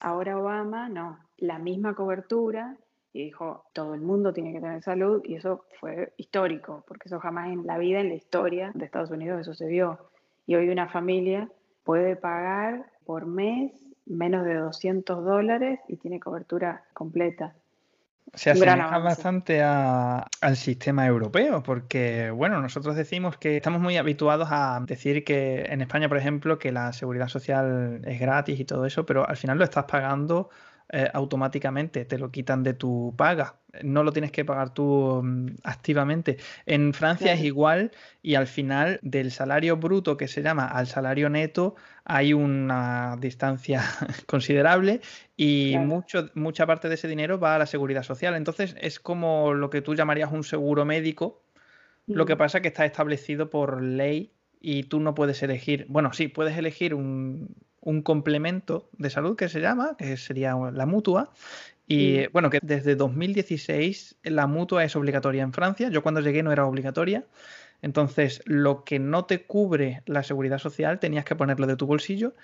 Ahora 0.00 0.38
Obama, 0.38 0.88
no. 0.88 1.18
La 1.38 1.58
misma 1.58 1.94
cobertura 1.94 2.76
y 3.12 3.24
dijo, 3.24 3.64
todo 3.72 3.94
el 3.94 4.00
mundo 4.00 4.32
tiene 4.32 4.52
que 4.52 4.60
tener 4.60 4.82
salud 4.82 5.22
y 5.24 5.36
eso 5.36 5.64
fue 5.80 6.12
histórico, 6.18 6.84
porque 6.86 7.08
eso 7.08 7.18
jamás 7.18 7.48
en 7.48 7.66
la 7.66 7.78
vida, 7.78 8.00
en 8.00 8.10
la 8.10 8.14
historia 8.14 8.70
de 8.74 8.84
Estados 8.84 9.10
Unidos 9.10 9.40
eso 9.40 9.54
se 9.54 9.66
vio. 9.66 9.98
Y 10.46 10.54
hoy 10.54 10.68
una 10.68 10.88
familia 10.88 11.50
puede 11.84 12.16
pagar 12.16 12.90
por 13.04 13.26
mes 13.26 13.72
menos 14.06 14.44
de 14.44 14.54
200 14.54 15.24
dólares 15.24 15.80
y 15.88 15.96
tiene 15.96 16.20
cobertura 16.20 16.84
completa. 16.92 17.54
Se 18.34 18.50
asemeja 18.50 18.98
bastante 18.98 19.62
al 19.62 20.56
sistema 20.56 21.06
europeo, 21.06 21.62
porque, 21.62 22.30
bueno, 22.30 22.60
nosotros 22.60 22.96
decimos 22.96 23.36
que 23.36 23.56
estamos 23.56 23.80
muy 23.80 23.96
habituados 23.96 24.48
a 24.50 24.80
decir 24.86 25.24
que 25.24 25.62
en 25.68 25.80
España, 25.80 26.08
por 26.08 26.18
ejemplo, 26.18 26.58
que 26.58 26.72
la 26.72 26.92
seguridad 26.92 27.28
social 27.28 28.00
es 28.04 28.20
gratis 28.20 28.60
y 28.60 28.64
todo 28.64 28.86
eso, 28.86 29.06
pero 29.06 29.28
al 29.28 29.36
final 29.36 29.58
lo 29.58 29.64
estás 29.64 29.84
pagando 29.84 30.50
eh, 30.90 31.10
automáticamente, 31.12 32.06
te 32.06 32.16
lo 32.16 32.30
quitan 32.30 32.62
de 32.62 32.72
tu 32.72 33.12
paga. 33.14 33.56
No 33.82 34.02
lo 34.04 34.10
tienes 34.10 34.32
que 34.32 34.46
pagar 34.46 34.72
tú 34.72 35.20
mm, 35.22 35.56
activamente. 35.62 36.38
En 36.64 36.94
Francia 36.94 37.34
es 37.34 37.42
igual 37.42 37.92
y 38.22 38.36
al 38.36 38.46
final 38.46 38.98
del 39.02 39.30
salario 39.30 39.76
bruto 39.76 40.16
que 40.16 40.28
se 40.28 40.40
llama 40.40 40.66
al 40.66 40.86
salario 40.86 41.28
neto 41.28 41.76
hay 42.06 42.32
una 42.32 43.16
distancia 43.20 43.82
considerable 44.26 45.02
y 45.36 45.76
mucho, 45.76 46.30
mucha 46.32 46.66
parte 46.66 46.88
de 46.88 46.94
ese 46.94 47.06
dinero 47.06 47.38
va 47.38 47.56
a 47.56 47.58
la 47.58 47.66
seguridad 47.66 48.02
social. 48.02 48.34
Entonces 48.34 48.74
es 48.80 48.98
como 48.98 49.52
lo 49.52 49.68
que 49.68 49.82
tú 49.82 49.94
llamarías 49.94 50.32
un 50.32 50.42
seguro 50.42 50.86
médico. 50.86 51.42
Lo 52.06 52.24
que 52.24 52.34
mm. 52.34 52.38
pasa 52.38 52.58
es 52.58 52.62
que 52.62 52.68
está 52.68 52.86
establecido 52.86 53.50
por 53.50 53.82
ley 53.82 54.32
y 54.58 54.84
tú 54.84 55.00
no 55.00 55.14
puedes 55.14 55.42
elegir, 55.42 55.84
bueno, 55.90 56.14
sí, 56.14 56.28
puedes 56.28 56.56
elegir 56.56 56.94
un, 56.94 57.54
un 57.80 58.02
complemento 58.02 58.88
de 58.92 59.10
salud 59.10 59.36
que 59.36 59.48
se 59.48 59.60
llama, 59.60 59.96
que 59.96 60.16
sería 60.16 60.54
la 60.72 60.86
mutua. 60.86 61.32
Y 61.86 62.26
bueno, 62.28 62.50
que 62.50 62.58
desde 62.62 62.96
2016 62.96 64.18
la 64.24 64.46
mutua 64.46 64.84
es 64.84 64.94
obligatoria 64.94 65.42
en 65.42 65.52
Francia. 65.52 65.88
Yo 65.88 66.02
cuando 66.02 66.20
llegué 66.20 66.42
no 66.42 66.52
era 66.52 66.66
obligatoria. 66.66 67.24
Entonces, 67.80 68.42
lo 68.44 68.84
que 68.84 68.98
no 68.98 69.24
te 69.24 69.46
cubre 69.46 70.02
la 70.06 70.22
seguridad 70.22 70.58
social 70.58 70.98
tenías 70.98 71.24
que 71.24 71.36
ponerlo 71.36 71.66
de 71.66 71.76
tu 71.76 71.86
bolsillo. 71.86 72.34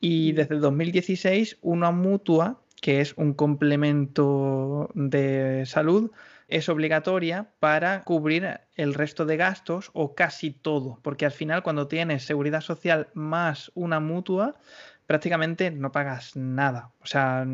Y 0.00 0.32
desde 0.32 0.56
2016, 0.56 1.58
una 1.62 1.90
mutua, 1.90 2.60
que 2.80 3.00
es 3.00 3.14
un 3.16 3.32
complemento 3.32 4.90
de 4.94 5.64
salud, 5.66 6.10
es 6.48 6.68
obligatoria 6.68 7.50
para 7.60 8.02
cubrir 8.02 8.60
el 8.74 8.94
resto 8.94 9.24
de 9.24 9.36
gastos 9.36 9.90
o 9.92 10.14
casi 10.14 10.50
todo, 10.50 10.98
porque 11.02 11.24
al 11.24 11.32
final 11.32 11.62
cuando 11.62 11.88
tienes 11.88 12.24
seguridad 12.24 12.60
social 12.60 13.08
más 13.14 13.70
una 13.74 14.00
mutua, 14.00 14.54
prácticamente 15.06 15.70
no 15.70 15.92
pagas 15.92 16.36
nada. 16.36 16.92
O 17.00 17.06
sea, 17.06 17.46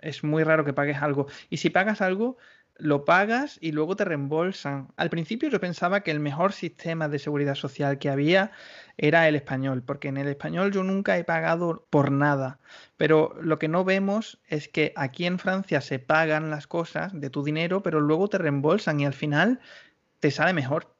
es 0.00 0.24
muy 0.24 0.44
raro 0.44 0.64
que 0.64 0.72
pagues 0.72 1.00
algo. 1.00 1.26
Y 1.48 1.58
si 1.58 1.70
pagas 1.70 2.00
algo, 2.00 2.36
lo 2.78 3.04
pagas 3.04 3.58
y 3.60 3.72
luego 3.72 3.96
te 3.96 4.04
reembolsan. 4.04 4.88
Al 4.96 5.10
principio 5.10 5.48
yo 5.48 5.60
pensaba 5.60 6.00
que 6.02 6.10
el 6.10 6.20
mejor 6.20 6.52
sistema 6.52 7.08
de 7.08 7.18
seguridad 7.18 7.54
social 7.54 7.98
que 7.98 8.10
había 8.10 8.52
era 8.96 9.28
el 9.28 9.36
español, 9.36 9.82
porque 9.82 10.08
en 10.08 10.16
el 10.16 10.28
español 10.28 10.72
yo 10.72 10.82
nunca 10.82 11.18
he 11.18 11.24
pagado 11.24 11.86
por 11.90 12.10
nada. 12.10 12.58
Pero 12.96 13.34
lo 13.40 13.58
que 13.58 13.68
no 13.68 13.84
vemos 13.84 14.40
es 14.46 14.68
que 14.68 14.92
aquí 14.96 15.26
en 15.26 15.38
Francia 15.38 15.80
se 15.80 15.98
pagan 15.98 16.50
las 16.50 16.66
cosas 16.66 17.18
de 17.18 17.30
tu 17.30 17.42
dinero, 17.42 17.82
pero 17.82 18.00
luego 18.00 18.28
te 18.28 18.38
reembolsan 18.38 19.00
y 19.00 19.06
al 19.06 19.14
final 19.14 19.60
te 20.20 20.30
sale 20.30 20.52
mejor 20.52 20.95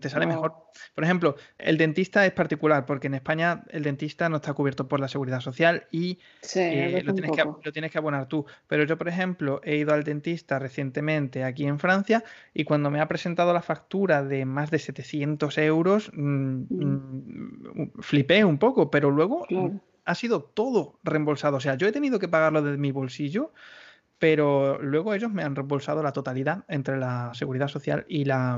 te 0.00 0.08
sale 0.08 0.26
mejor. 0.26 0.54
Por 0.94 1.04
ejemplo, 1.04 1.36
el 1.58 1.78
dentista 1.78 2.26
es 2.26 2.32
particular 2.32 2.84
porque 2.86 3.06
en 3.06 3.14
España 3.14 3.64
el 3.70 3.82
dentista 3.82 4.28
no 4.28 4.36
está 4.36 4.52
cubierto 4.52 4.88
por 4.88 5.00
la 5.00 5.08
seguridad 5.08 5.40
social 5.40 5.86
y 5.90 6.18
eh, 6.54 7.02
lo, 7.04 7.14
tienes 7.14 7.30
que, 7.30 7.44
lo, 7.44 7.72
tienes 7.72 7.90
que, 7.90 7.98
abonar 7.98 8.26
tú. 8.26 8.44
Pero 8.66 8.84
yo, 8.84 8.98
por 8.98 9.08
ejemplo, 9.08 9.60
he 9.64 9.76
ido 9.76 9.94
al 9.94 10.04
dentista 10.04 10.58
recientemente 10.58 11.44
aquí 11.44 11.66
en 11.66 11.78
Francia 11.78 12.24
y 12.52 12.64
cuando 12.64 12.90
me 12.90 13.00
ha 13.00 13.08
presentado 13.08 13.52
la 13.52 13.62
factura 13.62 14.22
de 14.22 14.44
más 14.44 14.70
de 14.70 14.78
700 14.78 15.58
euros, 15.58 16.10
mm, 16.14 16.62
mm, 16.68 17.92
flipé 18.00 18.44
un 18.44 18.58
poco, 18.58 18.90
pero 18.90 19.10
luego 19.10 19.46
ha 20.04 20.14
sido 20.14 20.42
todo 20.42 20.98
reembolsado. 21.04 21.56
O 21.56 21.60
sea, 21.60 21.76
yo 21.76 21.86
he 21.86 21.92
tenido 21.92 22.18
que 22.18 22.28
pagarlo 22.28 22.62
de 22.62 22.76
mi 22.76 22.90
bolsillo 22.90 23.52
pero 24.22 24.78
luego 24.80 25.14
ellos 25.14 25.32
me 25.32 25.42
han 25.42 25.56
reembolsado 25.56 26.00
la 26.00 26.12
totalidad 26.12 26.62
entre 26.68 26.96
la 26.96 27.32
seguridad 27.34 27.66
social 27.66 28.04
y 28.06 28.24
la, 28.24 28.56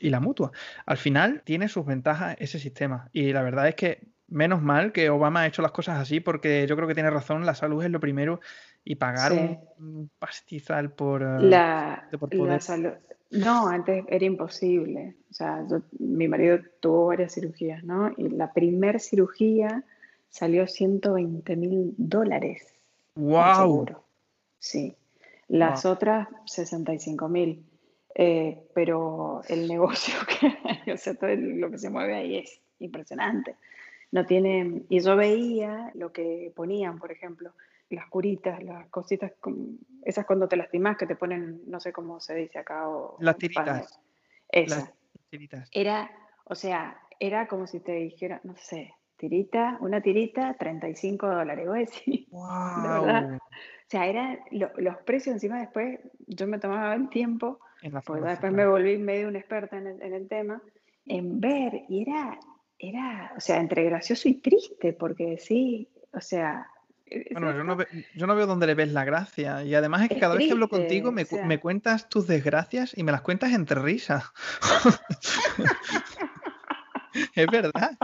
y 0.00 0.10
la 0.10 0.18
mutua. 0.18 0.50
Al 0.86 0.96
final 0.96 1.42
tiene 1.44 1.68
sus 1.68 1.86
ventajas 1.86 2.34
ese 2.40 2.58
sistema 2.58 3.10
y 3.12 3.32
la 3.32 3.42
verdad 3.42 3.68
es 3.68 3.76
que 3.76 4.08
menos 4.26 4.60
mal 4.60 4.90
que 4.90 5.10
Obama 5.10 5.42
ha 5.42 5.46
hecho 5.46 5.62
las 5.62 5.70
cosas 5.70 6.00
así 6.00 6.18
porque 6.18 6.66
yo 6.66 6.74
creo 6.74 6.88
que 6.88 6.94
tiene 6.94 7.10
razón, 7.10 7.46
la 7.46 7.54
salud 7.54 7.84
es 7.84 7.92
lo 7.92 8.00
primero 8.00 8.40
y 8.82 8.96
pagar 8.96 9.30
un 9.78 10.10
pastizal 10.18 10.90
por, 10.90 11.22
eh, 11.22 11.42
la, 11.42 12.08
salud. 12.58 12.94
No, 13.30 13.68
antes 13.68 14.04
era 14.08 14.24
imposible. 14.24 15.14
O 15.30 15.34
sea, 15.34 15.64
mi 16.00 16.26
marido 16.26 16.58
tuvo 16.80 17.06
varias 17.06 17.34
cirugías, 17.34 17.84
¿no? 17.84 18.12
Y 18.16 18.30
la 18.30 18.52
primer 18.52 18.98
cirugía 18.98 19.84
salió 20.28 20.66
120 20.66 21.54
mil 21.54 21.94
dólares. 21.98 22.66
¡Wow! 23.14 23.86
Sí. 24.58 24.96
Las 25.48 25.84
otras, 25.84 26.28
65 26.46 27.28
mil. 27.28 27.64
Eh, 28.16 28.68
pero 28.74 29.42
el 29.48 29.66
negocio 29.66 30.14
que 30.84 30.92
o 30.92 30.96
sea, 30.96 31.14
todo 31.14 31.34
lo 31.34 31.70
que 31.70 31.78
se 31.78 31.90
mueve 31.90 32.14
ahí 32.14 32.38
es 32.38 32.60
impresionante. 32.78 33.56
no 34.12 34.24
tiene, 34.24 34.82
y 34.88 35.00
yo 35.00 35.16
veía 35.16 35.90
lo 35.94 36.12
que 36.12 36.52
ponían, 36.54 37.00
por 37.00 37.10
ejemplo, 37.10 37.52
las 37.90 38.08
curitas, 38.08 38.62
las 38.62 38.86
cositas, 38.88 39.32
esas 40.04 40.26
cuando 40.26 40.48
te 40.48 40.56
lastimas 40.56 40.96
que 40.96 41.06
te 41.06 41.16
ponen, 41.16 41.62
no 41.66 41.80
sé 41.80 41.92
cómo 41.92 42.20
se 42.20 42.34
dice 42.34 42.58
acá. 42.58 42.88
O, 42.88 43.16
las 43.20 43.36
tiritas. 43.36 44.00
Esas. 44.48 44.92
tiritas. 45.30 45.68
Era, 45.72 46.10
o 46.44 46.54
sea, 46.54 47.00
era 47.18 47.46
como 47.48 47.66
si 47.66 47.80
te 47.80 47.92
dijera, 47.92 48.40
no 48.44 48.56
sé, 48.56 48.94
tirita, 49.16 49.78
una 49.80 50.00
tirita, 50.00 50.54
35 50.54 51.26
dólares. 51.26 51.66
Voy 51.66 51.78
a 51.78 51.80
decir, 51.80 52.26
verdad. 52.30 53.36
O 53.36 53.86
sea, 53.86 54.06
eran 54.06 54.40
los 54.50 54.96
precios 55.04 55.34
encima 55.34 55.60
después, 55.60 56.00
yo 56.26 56.46
me 56.46 56.58
tomaba 56.58 56.94
el 56.94 57.08
tiempo, 57.10 57.60
porque 58.04 58.28
después 58.28 58.52
me 58.52 58.66
volví 58.66 58.96
medio 58.98 59.28
una 59.28 59.38
experta 59.38 59.76
en 59.76 59.86
el, 59.86 60.02
en 60.02 60.14
el 60.14 60.28
tema, 60.28 60.62
en 61.04 61.40
ver, 61.40 61.82
y 61.88 62.02
era, 62.02 62.38
era, 62.78 63.32
o 63.36 63.40
sea, 63.40 63.60
entre 63.60 63.84
gracioso 63.84 64.28
y 64.28 64.34
triste, 64.34 64.94
porque 64.94 65.36
sí, 65.38 65.88
o 66.12 66.20
sea, 66.20 66.66
e-, 67.06 67.28
bueno, 67.32 67.54
yo 67.54 67.64
no, 67.64 67.76
yo 68.14 68.26
no, 68.26 68.34
veo 68.34 68.46
dónde 68.46 68.66
le 68.66 68.74
ves 68.74 68.90
la 68.92 69.04
gracia. 69.04 69.62
Y 69.64 69.74
además 69.74 70.02
es 70.02 70.08
que 70.08 70.18
cada 70.18 70.34
vez 70.34 70.46
que 70.46 70.52
hablo 70.52 70.68
contigo 70.68 71.12
me, 71.12 71.26
me, 71.46 71.60
cuentas 71.60 72.08
tus 72.08 72.26
desgracias 72.26 72.96
y 72.96 73.04
me 73.04 73.12
las 73.12 73.20
cuentas 73.20 73.52
entre 73.52 73.80
risas. 73.80 74.24
es 77.34 77.46
verdad. 77.46 77.96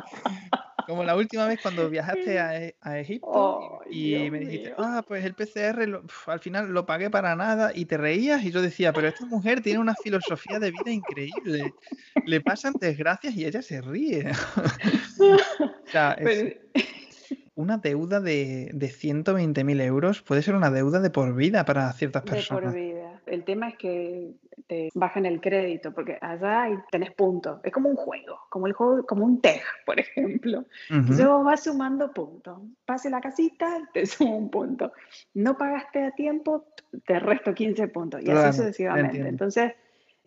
Como 0.90 1.04
la 1.04 1.14
última 1.14 1.46
vez 1.46 1.60
cuando 1.62 1.88
viajaste 1.88 2.40
a, 2.40 2.64
e, 2.64 2.74
Egipto 3.00 3.78
y, 3.88 4.28
me 4.28 4.40
dijiste, 4.40 4.74
ah, 4.76 5.04
pues 5.06 5.24
el 5.24 5.34
PCR 5.34 6.02
al 6.26 6.40
final 6.40 6.72
lo 6.72 6.84
pagué 6.84 7.10
para 7.10 7.36
nada 7.36 7.70
y 7.72 7.84
te 7.84 7.96
reías 7.96 8.42
y 8.42 8.50
yo 8.50 8.60
decía, 8.60 8.92
pero 8.92 9.06
esta 9.06 9.24
mujer 9.24 9.60
tiene 9.60 9.78
una 9.78 9.94
filosofía 9.94 10.58
de 10.58 10.72
vida 10.72 10.90
increíble. 10.90 11.74
Le 12.26 12.40
pasan 12.40 12.74
desgracias 12.80 13.36
y 13.36 13.44
ella 13.44 13.62
se 13.62 13.80
ríe. 13.80 14.32
o 15.20 15.90
sea, 15.92 16.16
una 17.54 17.78
deuda 17.78 18.18
de, 18.18 18.70
de 18.74 18.88
120.000 18.88 19.80
euros 19.82 20.22
puede 20.22 20.42
ser 20.42 20.56
una 20.56 20.72
deuda 20.72 20.98
de 20.98 21.10
por 21.10 21.36
vida 21.36 21.64
para 21.64 21.92
ciertas 21.92 22.24
personas. 22.24 22.74
De 22.74 22.80
por 22.80 22.94
vida. 22.94 22.99
El 23.30 23.44
tema 23.44 23.68
es 23.68 23.76
que 23.76 24.32
te 24.66 24.88
bajan 24.94 25.24
el 25.24 25.40
crédito, 25.40 25.92
porque 25.94 26.18
allá 26.20 26.84
tenés 26.90 27.12
puntos. 27.12 27.60
Es 27.62 27.72
como 27.72 27.88
un 27.88 27.96
juego, 27.96 28.38
como 28.48 28.66
el 28.66 28.72
juego, 28.72 29.06
como 29.06 29.24
un 29.24 29.40
TEG, 29.40 29.62
por 29.86 30.00
ejemplo. 30.00 30.64
Yo 31.16 31.42
vas 31.42 31.64
sumando 31.64 32.12
puntos. 32.12 32.58
Pase 32.84 33.08
la 33.08 33.20
casita, 33.20 33.88
te 33.94 34.06
sumo 34.06 34.36
un 34.36 34.50
punto. 34.50 34.92
No 35.34 35.56
pagaste 35.56 36.04
a 36.04 36.10
tiempo, 36.10 36.66
te 37.06 37.18
resto 37.20 37.54
15 37.54 37.88
puntos. 37.88 38.22
Y 38.22 38.30
así 38.30 38.58
sucesivamente. 38.58 39.18
Entonces, 39.18 39.72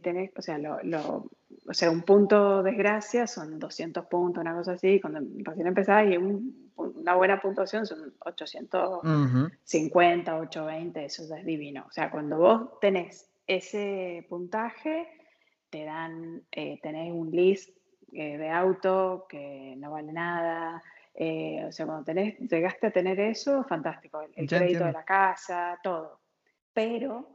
tenés, 0.04 0.32
o 0.38 0.43
sea, 0.43 0.60
lo, 0.60 0.78
lo 0.84 1.32
o 1.68 1.74
sea, 1.74 1.89
un 1.89 2.01
punto 2.01 2.62
desgracia 2.62 3.26
son 3.28 3.60
200 3.60 4.06
puntos, 4.08 4.41
una 4.41 4.56
cosa 4.56 4.74
así, 4.74 4.99
cuando 4.99 5.22
recién 5.43 5.68
empezás 5.68 6.06
y 6.10 6.18
una 6.18 7.16
buena 7.16 7.39
puntuación 7.39 7.86
son 7.86 8.14
850, 8.20 10.38
820, 10.38 11.06
eso 11.06 11.36
es 11.36 11.45
divino. 11.45 11.86
O 11.88 11.91
sea, 11.91 12.12
cuando 12.12 12.38
vos 12.38 12.80
tenés 12.82 13.30
ese 13.47 14.26
puntaje, 14.30 15.08
te 15.70 15.86
dan, 15.86 16.43
eh, 16.51 16.80
tenés 16.82 17.14
un 17.14 17.32
list 17.32 17.70
eh, 18.12 18.38
de 18.38 18.49
auto 18.49 19.26
que 19.30 19.76
no 19.78 19.91
vale 19.91 20.12
nada. 20.12 20.84
Eh, 21.16 21.64
o 21.68 21.72
sea, 21.72 21.86
cuando 21.86 22.04
tenés, 22.04 22.38
llegaste 22.39 22.88
a 22.88 22.91
tener 22.91 23.20
eso, 23.20 23.64
fantástico, 23.64 24.22
el, 24.36 24.47
crédito 24.47 24.86
de 24.86 24.91
la 24.91 25.06
casa, 25.06 25.80
todo. 25.82 26.20
Pero 26.74 27.32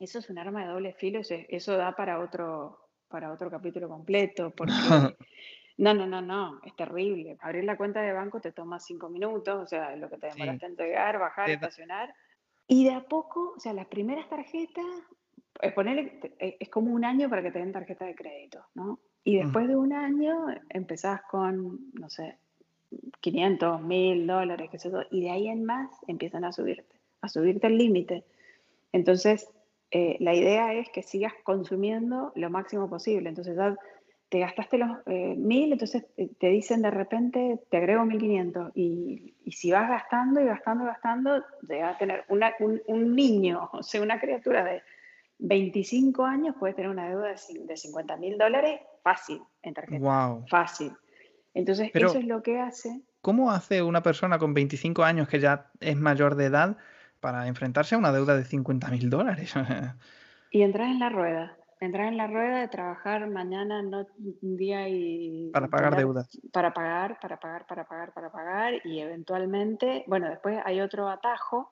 eso 0.00 0.18
es 0.18 0.30
un 0.30 0.38
arma 0.38 0.64
de 0.64 0.72
doble 0.72 0.92
filo, 0.92 1.20
eso 1.28 1.76
da 1.76 1.94
para 1.94 2.18
otro, 2.18 2.78
para 3.08 3.32
otro 3.32 3.50
capítulo 3.50 3.88
completo, 3.88 4.50
porque 4.56 4.72
no, 5.76 5.94
no, 5.94 6.06
no, 6.06 6.20
no, 6.20 6.60
es 6.64 6.74
terrible. 6.76 7.36
Abrir 7.40 7.64
la 7.64 7.76
cuenta 7.76 8.02
de 8.02 8.12
banco 8.12 8.40
te 8.40 8.52
toma 8.52 8.78
cinco 8.80 9.08
minutos, 9.08 9.62
o 9.62 9.66
sea, 9.66 9.94
lo 9.96 10.08
que 10.08 10.18
te 10.18 10.28
demoraste 10.28 10.66
en 10.66 10.76
llegar, 10.76 11.18
bajar, 11.18 11.50
estacionar. 11.50 12.14
Y 12.66 12.84
de 12.84 12.94
a 12.94 13.04
poco, 13.04 13.54
o 13.56 13.60
sea, 13.60 13.72
las 13.72 13.86
primeras 13.86 14.28
tarjetas, 14.28 14.84
es, 15.60 15.72
poner, 15.72 16.20
es 16.38 16.68
como 16.68 16.92
un 16.92 17.04
año 17.04 17.28
para 17.28 17.42
que 17.42 17.50
te 17.50 17.58
den 17.58 17.72
tarjeta 17.72 18.04
de 18.04 18.14
crédito, 18.14 18.64
¿no? 18.74 18.98
Y 19.22 19.38
después 19.38 19.66
de 19.68 19.76
un 19.76 19.92
año 19.92 20.46
empezás 20.68 21.22
con, 21.22 21.90
no 21.94 22.10
sé, 22.10 22.36
500, 23.20 23.80
1000 23.80 24.26
dólares, 24.26 24.68
qué 24.70 24.78
sé 24.78 24.90
yo, 24.90 25.00
y 25.10 25.22
de 25.22 25.30
ahí 25.30 25.48
en 25.48 25.64
más 25.64 25.90
empiezan 26.06 26.44
a 26.44 26.52
subirte, 26.52 27.00
a 27.22 27.28
subirte 27.28 27.66
el 27.66 27.78
límite. 27.78 28.24
Entonces, 28.92 29.48
eh, 29.90 30.16
la 30.20 30.34
idea 30.34 30.74
es 30.74 30.88
que 30.90 31.02
sigas 31.02 31.32
consumiendo 31.44 32.32
lo 32.34 32.50
máximo 32.50 32.88
posible. 32.88 33.28
Entonces 33.28 33.56
ya 33.56 33.76
te 34.28 34.40
gastaste 34.40 34.78
los 34.78 34.90
eh, 35.06 35.34
mil, 35.36 35.72
entonces 35.72 36.04
eh, 36.16 36.28
te 36.38 36.48
dicen 36.48 36.82
de 36.82 36.90
repente, 36.90 37.60
te 37.70 37.76
agrego 37.76 38.04
1500. 38.04 38.72
Y, 38.74 39.34
y 39.44 39.52
si 39.52 39.70
vas 39.70 39.88
gastando 39.88 40.40
y 40.40 40.44
gastando 40.44 40.84
y 40.84 40.86
gastando, 40.88 41.44
llegas 41.68 41.94
a 41.94 41.98
tener 41.98 42.24
un, 42.28 43.14
niño, 43.14 43.68
o 43.72 43.82
sea, 43.82 44.02
una 44.02 44.18
criatura 44.18 44.64
de 44.64 44.82
25 45.38 46.24
años 46.24 46.56
puede 46.58 46.74
tener 46.74 46.90
una 46.90 47.08
deuda 47.08 47.28
de, 47.28 47.66
de 47.66 47.76
50 47.76 48.16
mil 48.16 48.38
dólares 48.38 48.80
fácil 49.02 49.40
en 49.62 49.74
tarjeta. 49.74 50.04
Wow. 50.04 50.46
Fácil. 50.48 50.92
Entonces, 51.54 51.90
eso 51.94 52.18
es 52.18 52.26
lo 52.26 52.42
que 52.42 52.58
hace. 52.58 53.02
¿Cómo 53.20 53.52
hace 53.52 53.82
una 53.82 54.02
persona 54.02 54.38
con 54.38 54.52
25 54.52 55.04
años 55.04 55.28
que 55.28 55.38
ya 55.38 55.70
es 55.80 55.96
mayor 55.96 56.34
de 56.34 56.46
edad 56.46 56.76
para 57.24 57.46
enfrentarse 57.46 57.94
a 57.94 57.98
una 57.98 58.12
deuda 58.12 58.36
de 58.36 58.44
50 58.44 58.90
mil 58.90 59.08
dólares. 59.08 59.54
y 60.50 60.60
entrar 60.60 60.88
en 60.88 60.98
la 60.98 61.08
rueda, 61.08 61.56
entrar 61.80 62.08
en 62.08 62.18
la 62.18 62.26
rueda 62.26 62.60
de 62.60 62.68
trabajar 62.68 63.26
mañana, 63.30 63.80
no 63.80 64.06
un 64.42 64.56
día 64.58 64.90
y... 64.90 65.48
Para 65.50 65.68
pagar 65.68 65.96
deudas. 65.96 66.38
Para 66.52 66.74
pagar, 66.74 67.18
para 67.20 67.40
pagar, 67.40 67.66
para 67.66 67.84
pagar, 67.86 68.12
para 68.12 68.30
pagar 68.30 68.74
y 68.84 69.00
eventualmente, 69.00 70.04
bueno, 70.06 70.28
después 70.28 70.60
hay 70.66 70.82
otro 70.82 71.08
atajo 71.08 71.70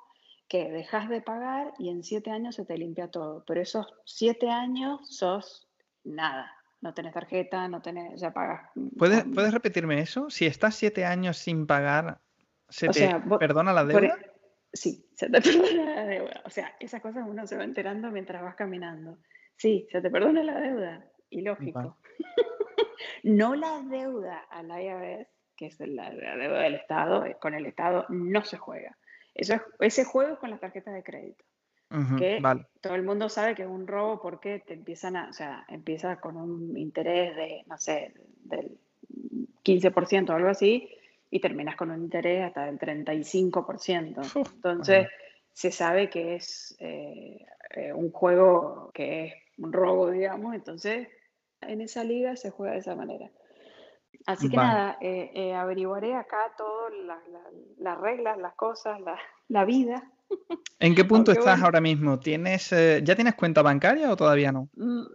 que 0.48 0.70
dejas 0.70 1.11
de 1.11 1.20
pagar 1.20 1.74
y 1.78 1.90
en 1.90 2.03
siete 2.03 2.30
años 2.30 2.55
se 2.55 2.64
te 2.64 2.78
limpia 2.78 3.09
todo, 3.09 3.44
pero 3.46 3.61
esos 3.61 3.86
siete 4.07 4.48
años 4.48 5.00
sos 5.14 5.68
nada, 6.03 6.50
no 6.80 6.94
tenés 6.94 7.12
tarjeta, 7.12 7.68
no 7.68 7.82
tenés, 7.82 8.18
ya 8.18 8.32
pagas. 8.32 8.70
¿Puedes, 8.96 9.24
¿Puedes 9.24 9.53
repetirme 9.53 10.00
eso? 10.00 10.30
Si 10.30 10.46
estás 10.46 10.76
siete 10.76 11.05
años 11.05 11.36
sin 11.36 11.66
pagar, 11.66 12.22
¿se 12.70 12.88
te 12.88 13.14
perdona 13.38 13.74
la 13.74 13.84
deuda? 13.84 14.16
Sí, 14.72 15.06
se 15.14 15.28
te 15.28 15.40
perdona 15.40 15.94
la 15.94 16.06
deuda. 16.06 16.42
O 16.44 16.50
sea, 16.50 16.74
esas 16.80 17.00
cosas 17.00 17.24
uno 17.28 17.46
se 17.46 17.56
va 17.56 17.64
enterando 17.64 18.10
mientras 18.10 18.42
vas 18.42 18.54
caminando. 18.54 19.18
Sí, 19.56 19.86
se 19.90 20.00
te 20.00 20.10
perdona 20.10 20.42
la 20.42 20.60
deuda. 20.60 21.04
Y 21.30 21.42
lógico. 21.42 21.98
no 23.22 23.54
la 23.54 23.82
deuda 23.82 24.38
al 24.50 24.68
IRS, 24.68 25.28
que 25.56 25.66
es 25.66 25.80
la, 25.80 26.10
deuda 26.10 26.62
del 26.62 26.74
Estado, 26.74 27.24
eh, 27.24 27.36
con 27.40 27.54
el 27.54 27.66
Estado 27.66 28.06
no 28.08 28.44
se 28.44 28.56
juega. 28.56 28.96
Eso 29.34 29.54
ese 29.80 30.04
juego 30.04 30.34
es 30.34 30.38
con 30.38 30.50
las 30.50 30.60
tarjetas 30.60 30.94
de 30.94 31.02
crédito. 31.02 31.44
que 32.18 32.42
todo 32.80 32.94
el 32.94 33.02
mundo 33.02 33.28
sabe 33.28 33.54
que 33.54 33.62
es 33.62 33.68
un 33.68 33.86
robo 33.86 34.20
porque 34.20 34.60
te 34.60 34.74
empiezan 34.74 35.16
a, 35.16 35.28
o 35.28 35.32
sea, 35.32 35.64
empieza 35.68 36.20
con 36.20 36.36
un 36.36 36.76
interés 36.76 37.34
de, 37.36 37.64
no 37.66 37.78
sé, 37.78 38.14
del 38.44 38.78
15% 39.64 40.30
o 40.30 40.34
algo 40.34 40.48
así, 40.48 40.88
y 41.33 41.41
terminas 41.41 41.76
con 41.76 41.91
un 41.91 42.03
interés 42.03 42.45
hasta 42.45 42.66
del 42.66 42.78
35%. 42.78 44.53
Entonces, 44.55 45.09
se 45.55 45.72
sabe 45.72 46.11
que 46.11 46.37
es 46.37 46.76
eh, 46.78 47.47
eh, 47.74 47.93
un 47.95 48.12
juego 48.12 48.91
que 48.93 49.24
es 49.24 49.35
un 49.57 49.72
robo, 49.72 50.11
digamos, 50.11 50.55
entonces 50.55 51.09
en 51.62 51.80
esa 51.80 52.05
liga 52.05 52.37
se 52.37 52.51
juega 52.51 52.74
de 52.74 52.80
esa 52.80 52.95
manera. 52.95 53.30
Así 54.26 54.51
que 54.51 54.57
nada, 54.57 54.99
eh, 55.01 55.55
averiguaré 55.55 56.14
acá 56.14 56.53
todas 56.59 56.93
las 57.78 57.99
reglas, 57.99 58.37
las 58.37 58.55
cosas, 58.55 59.01
la, 59.49 59.64
vida. 59.64 60.12
¿En 60.78 60.95
qué 60.95 61.05
punto 61.07 61.33
estás 61.33 61.62
ahora 61.62 61.80
mismo? 61.80 62.20
¿Tienes, 62.20 62.70
¿Ya 62.70 63.16
tienes 63.16 63.35
cuenta 63.35 63.62
bancaria 63.62 64.12
o 64.12 64.16
todavía 64.16 64.53
no? 64.53 64.68
Mm, 64.74 65.07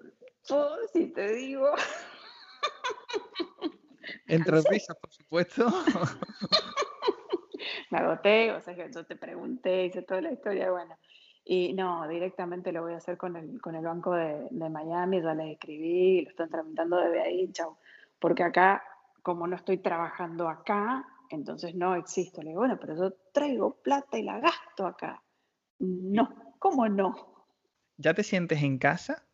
oh, 0.49 0.77
si 0.91 1.05
te 1.13 1.31
digo. 1.35 1.69
Entre 4.27 4.61
risas, 4.61 4.97
por 4.97 5.11
supuesto. 5.11 5.65
Me 7.91 7.97
agoté, 7.97 8.51
o 8.51 8.61
sea 8.61 8.75
yo 8.89 9.05
te 9.05 9.15
pregunté, 9.15 9.85
hice 9.85 10.01
toda 10.01 10.21
la 10.21 10.31
historia, 10.31 10.71
bueno. 10.71 10.95
Y 11.43 11.73
no, 11.73 12.07
directamente 12.07 12.73
lo 12.73 12.81
voy 12.81 12.93
a 12.93 12.97
hacer 12.97 13.17
con 13.17 13.37
el, 13.37 13.61
con 13.61 13.75
el 13.75 13.85
banco 13.85 14.13
de, 14.13 14.47
de 14.51 14.69
Miami, 14.69 15.21
ya 15.21 15.33
les 15.33 15.53
escribí, 15.53 16.23
lo 16.23 16.29
están 16.29 16.49
tramitando 16.49 16.97
desde 16.97 17.21
ahí, 17.21 17.51
chao. 17.53 17.77
Porque 18.19 18.43
acá, 18.43 18.83
como 19.23 19.47
no 19.47 19.55
estoy 19.55 19.77
trabajando 19.77 20.49
acá, 20.49 21.05
entonces 21.29 21.75
no 21.75 21.95
existo. 21.95 22.41
Le 22.41 22.49
digo, 22.49 22.61
bueno, 22.61 22.77
pero 22.79 22.95
yo 22.95 23.13
traigo 23.31 23.75
plata 23.81 24.17
y 24.17 24.23
la 24.23 24.39
gasto 24.39 24.85
acá. 24.85 25.23
No, 25.79 26.55
¿cómo 26.59 26.87
no? 26.89 27.45
¿Ya 27.97 28.13
te 28.13 28.23
sientes 28.23 28.61
en 28.61 28.77
casa? 28.77 29.26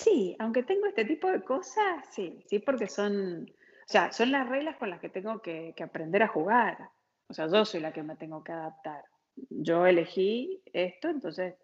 Sí, 0.00 0.34
aunque 0.38 0.62
tengo 0.62 0.86
este 0.86 1.04
tipo 1.04 1.30
de 1.30 1.42
cosas, 1.42 2.06
sí, 2.10 2.42
sí, 2.46 2.58
porque 2.58 2.86
son, 2.86 3.42
o 3.42 3.86
sea, 3.86 4.10
son 4.12 4.32
las 4.32 4.48
reglas 4.48 4.78
con 4.78 4.88
las 4.88 4.98
que 4.98 5.10
tengo 5.10 5.42
que, 5.42 5.74
aprender 5.82 6.22
a 6.22 6.28
jugar. 6.28 6.88
O 7.28 7.34
sea, 7.34 7.48
yo 7.48 7.66
soy 7.66 7.80
la 7.80 7.92
que 7.92 8.02
me 8.02 8.16
tengo 8.16 8.42
que 8.42 8.52
adaptar. 8.52 9.04
Yo 9.50 9.84
elegí 9.84 10.62
esto, 10.72 11.10
entonces 11.10 11.54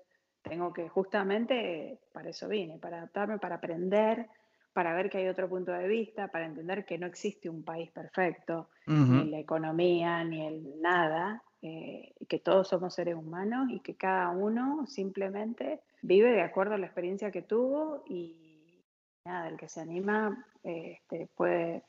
tengo 0.43 0.71
que 0.75 0.87
justamente, 0.91 1.99
para 2.13 2.29
eso 2.29 2.47
vine, 2.47 2.79
para 2.79 2.99
adaptarme, 2.99 3.39
para 3.39 3.55
aprender, 3.55 4.29
para 4.75 4.95
ver 4.95 5.09
que 5.09 5.17
hay 5.17 5.29
otro 5.29 5.49
punto 5.49 5.73
de 5.73 5.89
vista, 5.89 6.29
para 6.29 6.45
entender 6.45 6.85
que 6.85 6.99
no 6.99 7.07
existe 7.07 7.49
un 7.49 7.65
país 7.65 7.91
perfecto, 7.91 8.69
ni 8.87 9.31
la 9.31 9.39
economía, 9.39 10.23
ni 10.25 10.47
el 10.47 10.79
nada, 10.83 11.43
eh, 11.63 12.13
que 12.29 12.39
todos 12.39 12.69
somos 12.69 12.95
seres 12.95 13.15
humanos 13.15 13.69
y 13.71 13.81
que 13.81 13.97
cada 13.97 14.29
uno 14.29 14.87
simplemente 14.87 15.81
vive 16.07 16.31
de 16.31 16.43
acuerdo 16.43 16.75
a 16.75 16.79
la 16.79 16.87
experiencia 16.87 17.31
que 17.31 17.43
tuvo 17.43 18.05
y 18.07 18.85
nada, 19.25 19.49
el 19.49 19.57
que 19.57 19.69
se 19.69 19.81
anima 19.81 20.47
este, 20.63 21.29
puede 21.35 21.83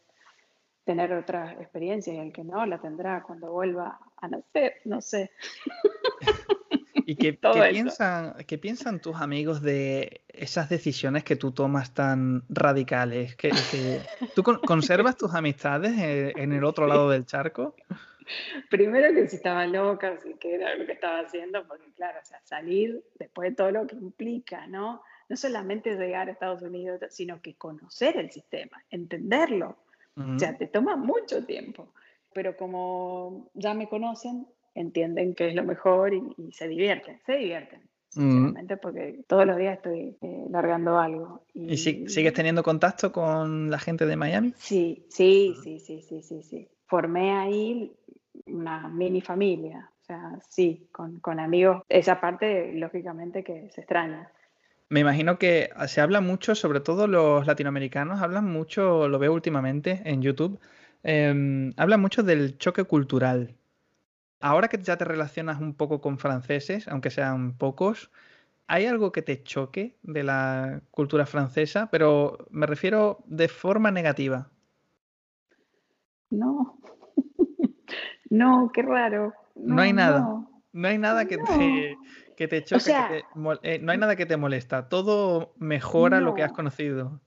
tener 0.83 1.13
otra 1.13 1.53
experiencia 1.53 2.13
y 2.13 2.17
el 2.17 2.33
que 2.33 2.43
no 2.43 2.65
la 2.65 2.79
tendrá 2.79 3.21
cuando 3.21 3.51
vuelva 3.51 3.99
a 4.17 4.27
nacer, 4.27 4.75
no 4.85 5.01
sé. 5.01 5.31
¿Y 7.05 7.15
qué, 7.15 7.33
piensan, 7.71 8.35
qué 8.45 8.57
piensan 8.57 8.99
tus 8.99 9.15
amigos 9.15 9.61
de 9.61 10.25
esas 10.27 10.69
decisiones 10.69 11.23
que 11.23 11.37
tú 11.37 11.51
tomas 11.51 11.93
tan 11.93 12.43
radicales? 12.49 13.35
¿Que, 13.35 13.51
tú 14.35 14.43
conservas 14.43 15.15
tus 15.15 15.33
amistades 15.33 15.97
eh, 15.97 16.33
en 16.35 16.51
el 16.51 16.65
otro 16.65 16.85
lado 16.87 17.09
del 17.09 17.25
charco? 17.25 17.75
Primero 18.69 19.13
que 19.13 19.27
si 19.27 19.37
estaba 19.37 19.65
loca, 19.65 20.17
si 20.17 20.33
que 20.35 20.55
era 20.55 20.75
lo 20.75 20.85
que 20.85 20.93
estaba 20.93 21.19
haciendo, 21.19 21.67
porque 21.67 21.91
claro, 21.93 22.19
o 22.21 22.25
sea, 22.25 22.39
salir 22.43 23.03
después 23.19 23.49
de 23.49 23.55
todo 23.55 23.71
lo 23.71 23.87
que 23.87 23.95
implica, 23.95 24.67
¿no? 24.67 25.01
No 25.29 25.35
solamente 25.35 25.95
llegar 25.95 26.29
a 26.29 26.31
Estados 26.31 26.61
Unidos, 26.61 27.01
sino 27.09 27.41
que 27.41 27.55
conocer 27.55 28.17
el 28.17 28.31
sistema, 28.31 28.83
entenderlo. 28.89 29.77
O 30.15 30.39
sea, 30.39 30.57
te 30.57 30.65
toma 30.65 30.95
mucho 30.95 31.45
tiempo. 31.45 31.93
Pero 32.33 32.57
como 32.57 33.51
ya 33.53 33.75
me 33.75 33.87
conocen, 33.87 34.47
entienden 34.73 35.35
que 35.35 35.49
es 35.49 35.55
lo 35.55 35.63
mejor 35.63 36.13
y, 36.13 36.51
se 36.53 36.67
divierten, 36.67 37.19
se 37.25 37.33
divierten. 37.33 37.81
Sinceramente, 38.09 38.77
porque 38.77 39.19
todos 39.27 39.45
los 39.45 39.57
días 39.57 39.77
estoy 39.77 40.17
eh, 40.21 40.45
largando 40.49 40.97
algo. 40.97 41.43
Y, 41.53 41.77
sigues 41.77 42.33
teniendo 42.33 42.63
contacto 42.63 43.11
con 43.11 43.69
la 43.69 43.77
gente 43.77 44.07
de 44.07 44.15
Miami? 44.15 44.53
Sí, 44.57 45.05
sí, 45.09 45.55
sí, 45.61 45.79
sí, 45.79 46.01
sí, 46.01 46.23
sí, 46.23 46.41
sí. 46.41 46.67
Formé 46.87 47.31
ahí 47.31 47.91
una 48.45 48.87
mini 48.87 49.21
familia, 49.21 49.91
o 50.01 50.05
sea, 50.05 50.39
sí, 50.47 50.87
con, 50.91 51.19
con 51.19 51.39
amigos. 51.39 51.83
Esa 51.89 52.19
parte, 52.21 52.73
lógicamente, 52.73 53.43
que 53.43 53.69
se 53.71 53.81
extraña. 53.81 54.31
Me 54.89 55.01
imagino 55.01 55.37
que 55.37 55.69
se 55.87 55.99
habla 55.99 56.21
mucho, 56.21 56.55
sobre 56.55 56.79
todo 56.79 57.07
los 57.07 57.45
latinoamericanos, 57.45 58.21
hablan 58.21 58.45
mucho, 58.45 59.07
lo 59.09 59.19
veo 59.19 59.33
últimamente 59.33 60.01
en 60.05 60.21
YouTube, 60.21 60.59
eh, 61.03 61.71
hablan 61.75 61.99
mucho 61.99 62.23
del 62.23 62.57
choque 62.57 62.85
cultural 62.85 63.57
Ahora 64.39 64.67
que 64.67 64.77
ya 64.81 64.97
te 64.97 65.05
relacionas 65.05 65.59
un 65.59 65.73
poco 65.73 65.99
con 65.99 66.19
franceses, 66.19 66.87
aunque 66.87 67.09
sean 67.09 67.57
pocos, 67.57 68.11
¿hay 68.67 68.85
algo 68.85 69.11
que 69.11 69.23
te 69.23 69.43
choque 69.43 69.97
de 70.03 70.23
la 70.23 70.81
cultura 70.91 71.25
francesa? 71.25 71.89
Pero 71.91 72.47
me 72.51 72.67
refiero 72.67 73.23
de 73.25 73.47
forma 73.47 73.89
negativa. 73.89 74.49
No. 76.29 76.77
No, 78.29 78.71
qué 78.73 78.81
raro. 78.81 79.33
No, 79.55 79.81
hay 79.81 79.93
nada. 79.93 80.45
No, 80.73 80.87
hay 80.87 80.97
nada 80.97 81.25
que 81.25 81.37
te, 81.37 81.97
que 82.35 82.47
te 82.47 82.63
choque. 82.63 83.23
Eh, 83.63 83.79
no 83.79 83.91
hay 83.91 83.97
nada 83.97 84.15
que 84.15 84.25
te 84.25 84.37
molesta. 84.37 84.89
Todo 84.89 85.53
mejora 85.57 86.19
lo 86.19 86.35
que 86.35 86.43
has 86.43 86.51
conocido. 86.51 87.19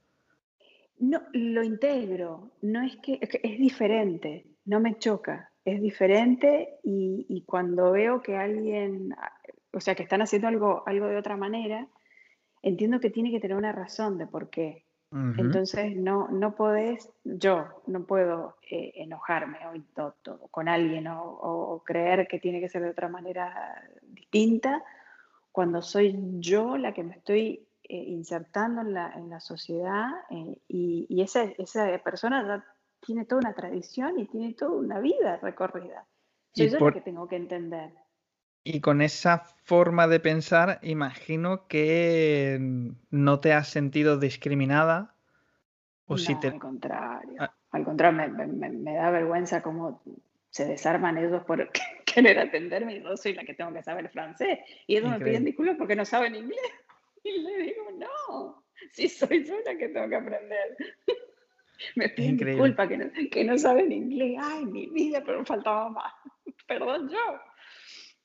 No, 0.98 1.22
lo 1.32 1.62
integro. 1.62 2.52
No 2.62 2.82
es 2.82 2.96
que 2.98 3.18
es 3.20 3.58
diferente. 3.58 4.46
No 4.64 4.80
me 4.80 4.98
choca 4.98 5.50
es 5.64 5.80
diferente 5.80 6.78
y, 6.82 7.44
cuando 7.46 7.92
veo 7.92 8.22
que 8.22 8.36
alguien, 8.36 9.14
o 9.72 9.80
sea, 9.80 9.94
que 9.94 10.02
están 10.02 10.22
haciendo 10.22 10.48
algo, 10.48 10.82
algo 10.86 11.06
de 11.06 11.16
otra 11.16 11.36
manera, 11.36 11.88
entiendo 12.62 13.00
que 13.00 13.10
tiene 13.10 13.30
que 13.30 13.40
tener 13.40 13.56
una 13.56 13.72
razón 13.72 14.18
de 14.18 14.26
por 14.26 14.50
qué. 14.50 14.84
Entonces 15.12 15.96
no, 15.96 16.28
no 16.28 16.54
podés, 16.54 17.10
yo 17.24 17.82
no 17.88 18.04
puedo 18.04 18.56
eh, 18.70 18.92
enojarme 18.94 19.58
o, 19.66 20.48
con 20.52 20.68
alguien 20.68 21.08
o, 21.08 21.82
creer 21.84 22.28
que 22.28 22.38
tiene 22.38 22.60
que 22.60 22.68
ser 22.68 22.82
de 22.82 22.90
otra 22.90 23.08
manera 23.08 23.82
distinta 24.02 24.84
cuando 25.50 25.82
soy 25.82 26.16
yo 26.38 26.76
la 26.76 26.94
que 26.94 27.02
me 27.02 27.14
estoy 27.16 27.66
eh, 27.82 27.96
insertando 27.96 28.82
en 28.82 28.94
la, 28.94 29.12
en 29.14 29.30
la 29.30 29.40
sociedad 29.40 30.10
eh, 30.30 30.56
y, 30.68 31.06
y, 31.08 31.22
esa, 31.22 31.42
esa 31.58 31.98
persona 31.98 32.64
tiene 33.00 33.24
toda 33.24 33.40
una 33.40 33.54
tradición 33.54 34.16
y 34.20 34.26
tiene 34.26 34.54
toda 34.54 34.76
una 34.76 35.00
vida 35.00 35.38
recorrida. 35.38 36.06
Eso 36.54 36.76
es 36.76 36.80
lo 36.80 36.92
que 36.92 37.00
tengo 37.00 37.26
que 37.26 37.36
entender. 37.36 37.92
Y 38.62 38.80
con 38.80 39.00
esa 39.00 39.44
forma 39.64 40.06
de 40.06 40.20
pensar, 40.20 40.78
imagino 40.82 41.66
que 41.66 42.58
no 43.10 43.40
te 43.40 43.52
has 43.52 43.68
sentido 43.68 44.18
discriminada. 44.18 45.14
O 46.06 46.18
si 46.18 46.38
te... 46.40 46.48
Al 46.48 46.58
contrario. 46.58 47.36
Ah. 47.38 47.54
Al 47.72 47.84
contrario, 47.84 48.32
me, 48.32 48.94
da 48.94 49.10
vergüenza 49.10 49.62
cómo 49.62 50.02
se 50.50 50.64
desarman 50.64 51.18
ellos 51.18 51.44
por 51.44 51.70
querer 52.04 52.38
atenderme 52.38 52.96
y 52.96 53.02
yo 53.02 53.16
soy 53.16 53.34
la 53.34 53.44
que 53.44 53.54
tengo 53.54 53.72
que 53.72 53.82
saber 53.82 54.08
francés. 54.08 54.58
Y 54.86 54.96
ellos 54.96 55.10
me 55.10 55.24
piden 55.24 55.44
disculpas 55.44 55.76
porque 55.76 55.96
no 55.96 56.04
saben 56.04 56.34
inglés. 56.34 56.60
Y 57.22 57.32
le 57.42 57.58
digo, 57.64 57.84
no, 57.98 58.64
si 58.92 59.06
soy 59.06 59.44
yo 59.44 59.54
la 59.66 59.76
que 59.76 59.90
tengo 59.90 60.08
que 60.08 60.16
aprender. 60.16 60.76
Me 61.96 62.08
piden 62.08 62.38
disculpas 62.38 62.88
que 62.88 62.96
no, 62.96 63.10
que 63.30 63.44
no 63.44 63.58
saben 63.58 63.92
inglés. 63.92 64.38
Ay, 64.40 64.64
mi 64.64 64.86
vida, 64.86 65.22
pero 65.22 65.44
faltaba 65.44 65.90
más. 65.90 66.14
Perdón 66.66 67.10
yo. 67.10 67.40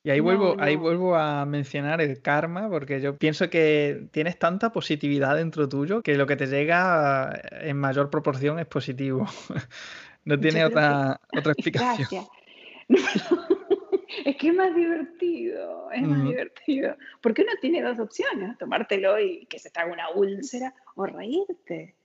Y 0.06 0.12
ahí, 0.12 0.20
vuelvo, 0.20 0.56
ahí 0.60 0.76
vuelvo 0.76 1.16
a 1.16 1.45
mencionar 1.45 1.99
el 1.99 2.22
karma, 2.22 2.70
porque 2.70 3.01
yo 3.01 3.18
pienso 3.18 3.49
que 3.49 4.08
tienes 4.12 4.39
tanta 4.39 4.72
positividad 4.72 5.36
dentro 5.36 5.68
tuyo 5.68 6.01
que 6.01 6.16
lo 6.16 6.28
que 6.28 6.36
te 6.36 6.45
llega 6.45 7.41
en 7.51 7.78
mayor 7.78 8.10
proporción 8.10 8.60
es 8.60 8.68
positivo. 8.68 9.26
No 10.28 10.39
tiene 10.39 10.66
otra, 10.66 11.22
otra 11.38 11.51
explicación. 11.51 12.08
Gracias. 12.10 12.28
es 14.26 14.36
que 14.38 14.47
es 14.47 14.56
más 14.56 14.74
divertido, 14.74 15.91
es 15.91 16.01
más 16.01 16.24
divertido. 16.24 16.95
Porque 17.22 17.43
uno 17.43 17.51
tiene 17.62 17.84
dos 17.84 17.99
opciones, 17.99 18.58
tomártelo 18.58 19.20
y 19.20 19.45
que 19.45 19.60
se 19.60 19.70
te 19.70 19.80
haga 19.80 19.93
una 19.93 20.10
úlcera 20.16 20.74
o 20.95 21.06
reírte 21.06 21.95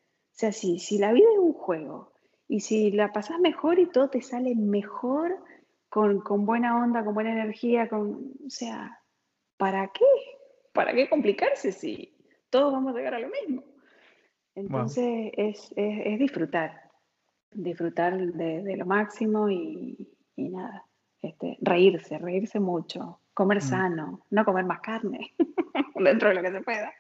sea, 0.41 0.53
si, 0.53 0.99
la 0.99 1.13
vida 1.13 1.27
es 1.33 1.39
un 1.39 1.53
juego 1.53 2.13
y 2.49 2.61
si 2.61 2.91
la 2.91 3.13
pasas 3.13 3.39
mejor 3.41 3.79
y 3.79 3.87
todo 3.87 4.09
te 4.09 4.23
sale 4.23 4.55
mejor, 4.55 5.37
con, 5.91 6.47
buena 6.47 6.83
onda, 6.83 7.05
con 7.05 7.15
buena 7.15 7.33
energía, 7.33 7.89
con, 7.89 8.33
o 8.47 8.51
sea, 8.51 8.99
¿para 9.57 9.89
qué? 9.89 10.05
¿Para 10.73 10.95
qué 10.95 11.09
complicarse 11.11 11.73
si 11.73 12.17
todos 12.49 12.73
vamos 12.73 12.95
a 12.95 12.99
llegar 12.99 13.15
a 13.15 13.21
lo 13.21 13.29
mismo? 13.29 13.65
Entonces 14.55 15.33
es, 15.37 15.75
disfrutar, 16.19 16.91
disfrutar 17.51 18.17
de, 18.17 18.77
lo 18.77 18.87
máximo 18.87 19.51
y, 19.51 20.09
nada, 20.37 20.87
este, 21.21 21.59
reírse, 21.61 22.19
reírse 22.19 22.61
mucho, 22.61 23.21
comer 23.35 23.59
mm. 23.59 23.61
sano, 23.61 24.27
no 24.31 24.45
comer 24.45 24.65
más 24.65 24.81
carne, 24.81 25.35
dentro 25.97 26.29
de 26.31 26.35
lo 26.37 26.43
que 26.43 26.53
se 26.53 26.61
pueda. 26.63 26.93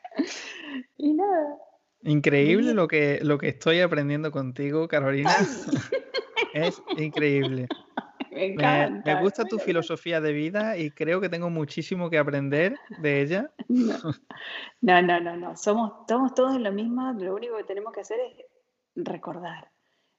Y 0.96 1.14
nada, 1.14 1.56
Increíble 2.02 2.72
lo 2.72 2.88
que, 2.88 3.18
lo 3.22 3.36
que 3.36 3.48
estoy 3.48 3.80
aprendiendo 3.80 4.30
contigo, 4.30 4.88
Carolina. 4.88 5.30
es 6.54 6.82
increíble. 6.96 7.68
Me, 8.30 8.46
encanta, 8.46 9.14
me, 9.14 9.22
gusta 9.22 9.44
tu 9.44 9.58
filosofía 9.58 10.20
de 10.20 10.32
vida 10.32 10.76
y 10.76 10.90
creo 10.90 11.20
que 11.20 11.28
tengo 11.28 11.50
muchísimo 11.50 12.10
que 12.10 12.18
aprender 12.18 12.76
de 12.98 13.22
ella. 13.22 13.50
No, 14.82 15.02
no, 15.02 15.20
no, 15.20 15.36
no. 15.36 15.56
Somos, 15.56 15.92
somos 16.08 16.34
todos 16.34 16.58
lo 16.58 16.72
mismo. 16.72 17.12
Lo 17.12 17.34
único 17.34 17.56
que 17.58 17.64
tenemos 17.64 17.92
que 17.92 18.00
hacer 18.00 18.18
es 18.20 18.46
recordar, 18.94 19.70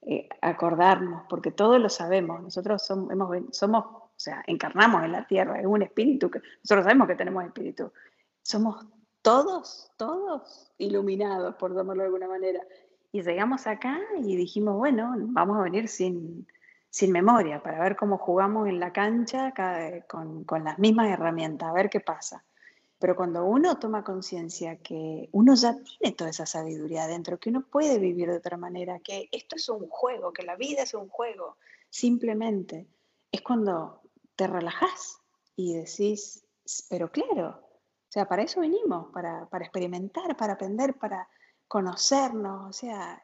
eh, 0.02 0.30
acordarnos, 0.42 1.24
porque 1.28 1.52
todos 1.52 1.80
lo 1.80 1.90
sabemos. 1.90 2.44
Nosotros 2.44 2.86
somos, 2.86 3.12
hemos, 3.12 3.36
somos, 3.52 3.86
o 3.86 4.14
sea, 4.16 4.44
encarnamos 4.46 5.04
en 5.04 5.14
la 5.14 5.26
tierra, 5.26 5.60
es 5.60 5.66
un 5.66 5.82
espíritu 5.82 6.30
que 6.30 6.40
nosotros 6.64 6.84
sabemos 6.84 7.08
que 7.08 7.16
tenemos 7.16 7.44
espíritu. 7.44 7.92
Somos 8.44 8.86
todos, 9.22 9.92
todos 9.98 10.72
iluminados, 10.78 11.56
por 11.56 11.76
llamarlo 11.76 12.04
de 12.04 12.08
alguna 12.08 12.28
manera. 12.28 12.62
Y 13.12 13.22
llegamos 13.22 13.68
acá 13.68 14.00
y 14.24 14.36
dijimos, 14.36 14.78
bueno, 14.78 15.14
vamos 15.18 15.58
a 15.58 15.64
venir 15.64 15.88
sin, 15.88 16.48
sin 16.92 17.12
memoria 17.12 17.64
para 17.64 17.80
ver 17.80 17.96
cómo 17.96 18.18
jugamos 18.20 18.68
en 18.68 18.80
la 18.80 18.94
cancha 18.94 19.54
con, 20.08 20.44
con 20.44 20.64
las 20.64 20.78
mismas 20.78 21.10
herramientas, 21.10 21.70
a 21.70 21.74
ver 21.74 21.90
qué 21.90 22.02
pasa. 22.02 22.44
Pero 23.00 23.16
cuando 23.16 23.46
uno 23.46 23.80
toma 23.80 24.04
conciencia 24.04 24.76
que 24.78 25.28
uno 25.32 25.56
ya 25.56 25.76
tiene 25.76 26.16
toda 26.16 26.30
esa 26.30 26.46
sabiduría 26.46 27.06
adentro, 27.06 27.40
que 27.40 27.50
uno 27.50 27.66
puede 27.66 27.98
vivir 27.98 28.30
de 28.30 28.38
otra 28.38 28.58
manera, 28.58 29.00
que 29.00 29.28
esto 29.32 29.56
es 29.56 29.68
un 29.70 29.88
juego, 29.90 30.32
que 30.32 30.44
la 30.44 30.56
vida 30.56 30.84
es 30.84 30.94
un 30.94 31.10
juego, 31.10 31.58
simplemente, 31.90 32.88
es 33.32 33.42
cuando 33.42 34.02
te 34.36 34.46
relajas 34.46 35.20
y 35.56 35.74
decís, 35.74 36.46
pero 36.90 37.12
claro, 37.12 37.60
o 38.12 38.12
sea, 38.12 38.28
para 38.28 38.44
eso 38.44 38.60
venimos, 38.60 39.12
para, 39.14 39.48
experimentar, 39.62 40.36
para 40.36 40.54
aprender, 40.54 40.96
para 41.00 41.28
conocernos, 41.68 42.70
o 42.70 42.74
sea, 42.74 43.22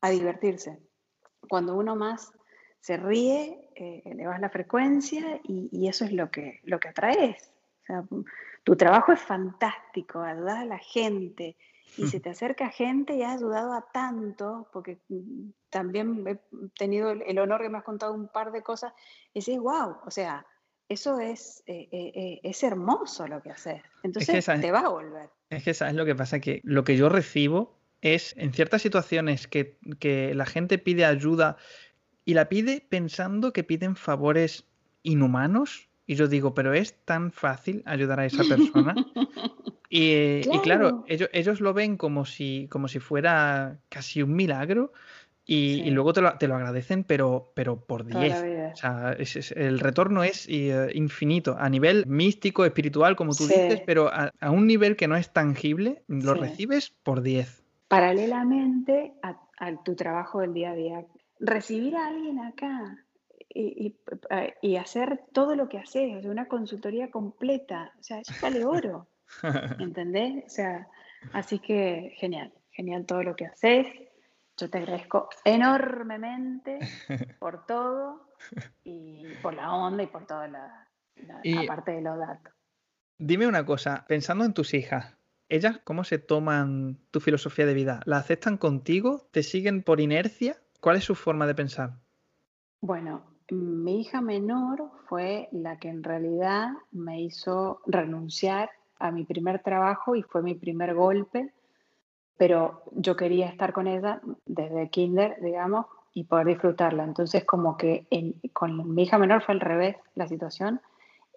a 0.00 0.10
divertirse. 0.10 0.82
Cuando 1.48 1.76
uno 1.76 1.94
más 1.96 2.32
se 2.80 2.96
ríe, 2.96 3.70
eh, 3.74 4.02
elevas 4.04 4.40
la 4.40 4.50
frecuencia 4.50 5.40
y, 5.44 5.88
eso 5.88 6.04
es 6.04 6.12
lo 6.12 6.30
que, 6.30 6.60
lo 6.64 6.78
que 6.80 6.88
atraes. 6.88 7.50
O 7.82 7.86
sea, 7.86 8.04
tu 8.64 8.76
trabajo 8.76 9.12
es 9.12 9.20
fantástico, 9.20 10.20
ayudas 10.20 10.58
a 10.58 10.64
la 10.64 10.78
gente 10.78 11.56
y 11.96 12.06
se 12.06 12.20
te 12.20 12.30
acerca 12.30 12.68
gente 12.70 13.14
y 13.14 13.22
has 13.22 13.36
ayudado 13.36 13.72
a 13.72 13.86
tanto, 13.92 14.68
porque 14.72 14.98
mm, 15.08 15.50
también 15.70 16.24
he 16.26 16.38
tenido 16.78 17.10
el 17.10 17.38
honor 17.38 17.62
que 17.62 17.68
me 17.68 17.78
has 17.78 17.84
contado 17.84 18.12
un 18.12 18.28
par 18.28 18.52
de 18.52 18.62
cosas, 18.62 18.92
y 19.32 19.40
dices, 19.40 19.58
wow, 19.58 19.96
o 20.04 20.10
sea, 20.10 20.46
eso 20.88 21.20
es, 21.20 21.62
eh, 21.66 21.88
eh, 21.92 22.12
eh, 22.14 22.40
es 22.42 22.62
hermoso 22.62 23.26
lo 23.26 23.42
que 23.42 23.50
haces. 23.50 23.82
Entonces 24.02 24.44
te 24.44 24.72
va 24.72 24.80
a 24.80 24.88
volver. 24.88 25.28
Es 25.50 25.64
que 25.64 25.74
sabes 25.74 25.94
lo 25.94 26.04
que 26.04 26.14
pasa, 26.14 26.40
que 26.40 26.60
lo 26.64 26.84
que 26.84 26.96
yo 26.96 27.08
recibo 27.08 27.78
es 28.00 28.34
en 28.38 28.52
ciertas 28.52 28.82
situaciones 28.82 29.48
que, 29.48 29.76
que 29.98 30.34
la 30.34 30.46
gente 30.46 30.78
pide 30.78 31.04
ayuda 31.04 31.56
y 32.28 32.34
la 32.34 32.50
pide 32.50 32.84
pensando 32.86 33.54
que 33.54 33.64
piden 33.64 33.96
favores 33.96 34.66
inhumanos. 35.02 35.88
Y 36.06 36.14
yo 36.14 36.28
digo, 36.28 36.52
pero 36.52 36.74
es 36.74 36.92
tan 37.06 37.32
fácil 37.32 37.82
ayudar 37.86 38.20
a 38.20 38.26
esa 38.26 38.44
persona. 38.44 38.94
y, 39.88 40.42
claro. 40.62 41.06
ellos, 41.08 41.30
ellos, 41.32 41.62
lo 41.62 41.72
ven 41.72 41.96
como 41.96 42.26
si, 42.26 42.68
como 42.70 42.86
si 42.86 42.98
fuera 42.98 43.78
casi 43.88 44.22
un 44.22 44.36
milagro. 44.36 44.92
Y, 45.46 45.90
luego 45.90 46.12
te 46.12 46.20
lo, 46.20 46.36
te 46.36 46.48
lo, 46.48 46.56
agradecen, 46.56 47.02
pero, 47.02 47.50
pero 47.54 47.80
por 47.80 48.04
10. 48.04 48.74
O 48.74 48.76
sea, 48.76 49.16
el 49.56 49.80
retorno 49.80 50.22
es 50.22 50.46
eh, 50.50 50.90
infinito. 50.92 51.56
A 51.58 51.70
nivel 51.70 52.04
místico, 52.04 52.66
espiritual, 52.66 53.16
como 53.16 53.34
tú 53.34 53.46
dices, 53.46 53.80
pero 53.86 54.10
a, 54.12 54.50
un 54.50 54.66
nivel 54.66 54.96
que 54.96 55.08
no 55.08 55.16
es 55.16 55.32
tangible, 55.32 56.02
lo 56.08 56.34
recibes 56.34 56.90
por 57.02 57.22
10. 57.22 57.64
Paralelamente 57.88 59.14
a, 59.22 59.34
tu 59.82 59.96
trabajo 59.96 60.40
del 60.40 60.52
día 60.52 60.72
a 60.72 60.74
día. 60.74 61.06
Recibir 61.40 61.96
a 61.96 62.08
alguien 62.08 62.40
acá 62.40 63.04
y, 63.48 63.96
y, 64.62 64.76
hacer 64.76 65.24
todo 65.32 65.56
lo 65.56 65.68
que 65.68 65.78
haces, 65.78 66.16
o 66.16 66.20
sea, 66.20 66.30
una 66.30 66.48
consultoría 66.48 67.10
completa, 67.10 67.92
o 67.98 68.02
sea, 68.02 68.20
eso 68.20 68.34
vale 68.42 68.64
oro. 68.64 69.08
¿Entendés? 69.78 70.44
O 70.46 70.48
sea, 70.48 70.88
así 71.32 71.58
que 71.58 72.14
genial, 72.16 72.52
genial 72.70 73.06
todo 73.06 73.22
lo 73.22 73.36
que 73.36 73.46
haces. 73.46 73.86
Yo 74.56 74.68
te 74.68 74.78
agradezco 74.78 75.28
enormemente 75.44 76.80
por 77.38 77.64
todo 77.64 78.28
y 78.82 79.24
por 79.40 79.54
la 79.54 79.72
onda 79.72 80.02
y 80.02 80.08
por 80.08 80.26
toda 80.26 80.48
la, 80.48 80.88
parte 81.66 81.92
de 81.92 82.02
los 82.02 82.18
datos. 82.18 82.52
Dime 83.18 83.46
una 83.46 83.64
cosa, 83.64 84.04
pensando 84.08 84.44
en 84.44 84.54
tus 84.54 84.74
hijas, 84.74 85.16
¿ellas 85.48 85.80
cómo 85.84 86.04
se 86.04 86.18
toman 86.18 86.98
tu 87.10 87.20
filosofía 87.20 87.66
de 87.66 87.74
vida? 87.74 88.00
¿La 88.04 88.18
aceptan 88.18 88.56
contigo? 88.56 89.28
¿Te 89.30 89.42
siguen 89.42 89.82
por 89.82 90.00
inercia? 90.00 90.56
¿Cuál 90.80 90.96
es 90.96 91.04
su 91.04 91.14
forma 91.14 91.46
de 91.46 91.54
pensar? 91.54 91.90
Bueno, 92.80 93.22
mi 93.50 94.00
hija 94.00 94.20
menor 94.20 94.90
fue 95.08 95.48
la 95.52 95.78
que 95.78 95.88
en 95.88 96.02
realidad 96.02 96.70
me 96.92 97.20
hizo 97.20 97.80
renunciar 97.86 98.70
a 98.98 99.10
mi 99.10 99.24
primer 99.24 99.62
trabajo 99.62 100.14
y 100.16 100.22
fue 100.22 100.42
mi 100.42 100.54
primer 100.54 100.94
golpe 100.94 101.52
pero 102.38 102.84
yo 102.92 103.16
quería 103.16 103.48
estar 103.48 103.72
con 103.74 103.86
ella 103.88 104.22
desde 104.46 104.88
kinder, 104.88 105.36
digamos, 105.42 105.86
y 106.14 106.24
poder 106.24 106.46
disfrutarla. 106.46 107.04
Entonces, 107.04 107.44
como 107.44 107.76
que 107.76 108.06
con 108.54 108.94
mi 108.94 109.02
hija 109.02 109.18
menor 109.18 109.42
fue 109.42 109.54
al 109.54 109.60
revés 109.60 109.96
la 110.14 110.28
situación. 110.28 110.80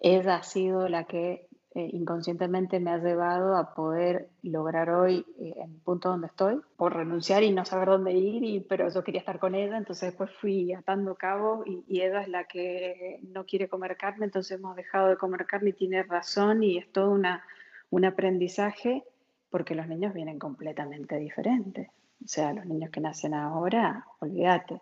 Ella 0.00 0.36
ha 0.36 0.42
sido 0.44 0.88
la 0.88 1.04
que 1.04 1.48
eh, 1.74 1.88
inconscientemente 1.92 2.80
me 2.80 2.90
ha 2.90 2.98
llevado 2.98 3.56
a 3.56 3.74
poder 3.74 4.28
lograr 4.42 4.90
hoy 4.90 5.24
eh, 5.38 5.54
en 5.56 5.72
el 5.72 5.80
punto 5.80 6.10
donde 6.10 6.26
estoy, 6.26 6.60
por 6.76 6.94
renunciar 6.94 7.42
y 7.42 7.52
no 7.52 7.64
saber 7.64 7.88
dónde 7.88 8.12
ir, 8.12 8.44
y, 8.44 8.60
pero 8.60 8.88
yo 8.90 9.02
quería 9.02 9.20
estar 9.20 9.38
con 9.38 9.54
ella, 9.54 9.76
entonces 9.76 10.10
después 10.10 10.30
fui 10.40 10.72
atando 10.72 11.14
cabos 11.14 11.66
y, 11.66 11.84
y 11.88 12.02
ella 12.02 12.22
es 12.22 12.28
la 12.28 12.44
que 12.44 13.20
no 13.22 13.44
quiere 13.44 13.68
comer 13.68 13.96
carne, 13.96 14.26
entonces 14.26 14.58
hemos 14.58 14.76
dejado 14.76 15.08
de 15.08 15.16
comer 15.16 15.46
carne 15.46 15.70
y 15.70 15.74
tiene 15.74 16.02
razón 16.02 16.62
y 16.62 16.78
es 16.78 16.92
todo 16.92 17.10
una, 17.10 17.44
un 17.90 18.04
aprendizaje 18.04 19.04
porque 19.52 19.74
los 19.74 19.86
niños 19.86 20.14
vienen 20.14 20.38
completamente 20.38 21.18
diferentes. 21.18 21.88
O 22.24 22.28
sea, 22.28 22.52
los 22.52 22.64
niños 22.66 22.90
que 22.90 23.00
nacen 23.00 23.34
ahora, 23.34 24.06
olvídate. 24.20 24.80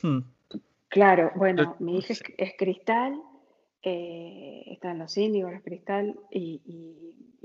Hmm. 0.00 0.20
Claro, 0.88 1.32
bueno, 1.34 1.74
mi 1.80 1.98
hija 1.98 2.14
es, 2.38 2.52
cristal, 2.56 3.20
eh, 3.84 4.64
están 4.66 4.98
los 4.98 5.16
índigos, 5.16 5.52
los 5.52 5.62
cristal, 5.62 6.18
y, 6.30 6.60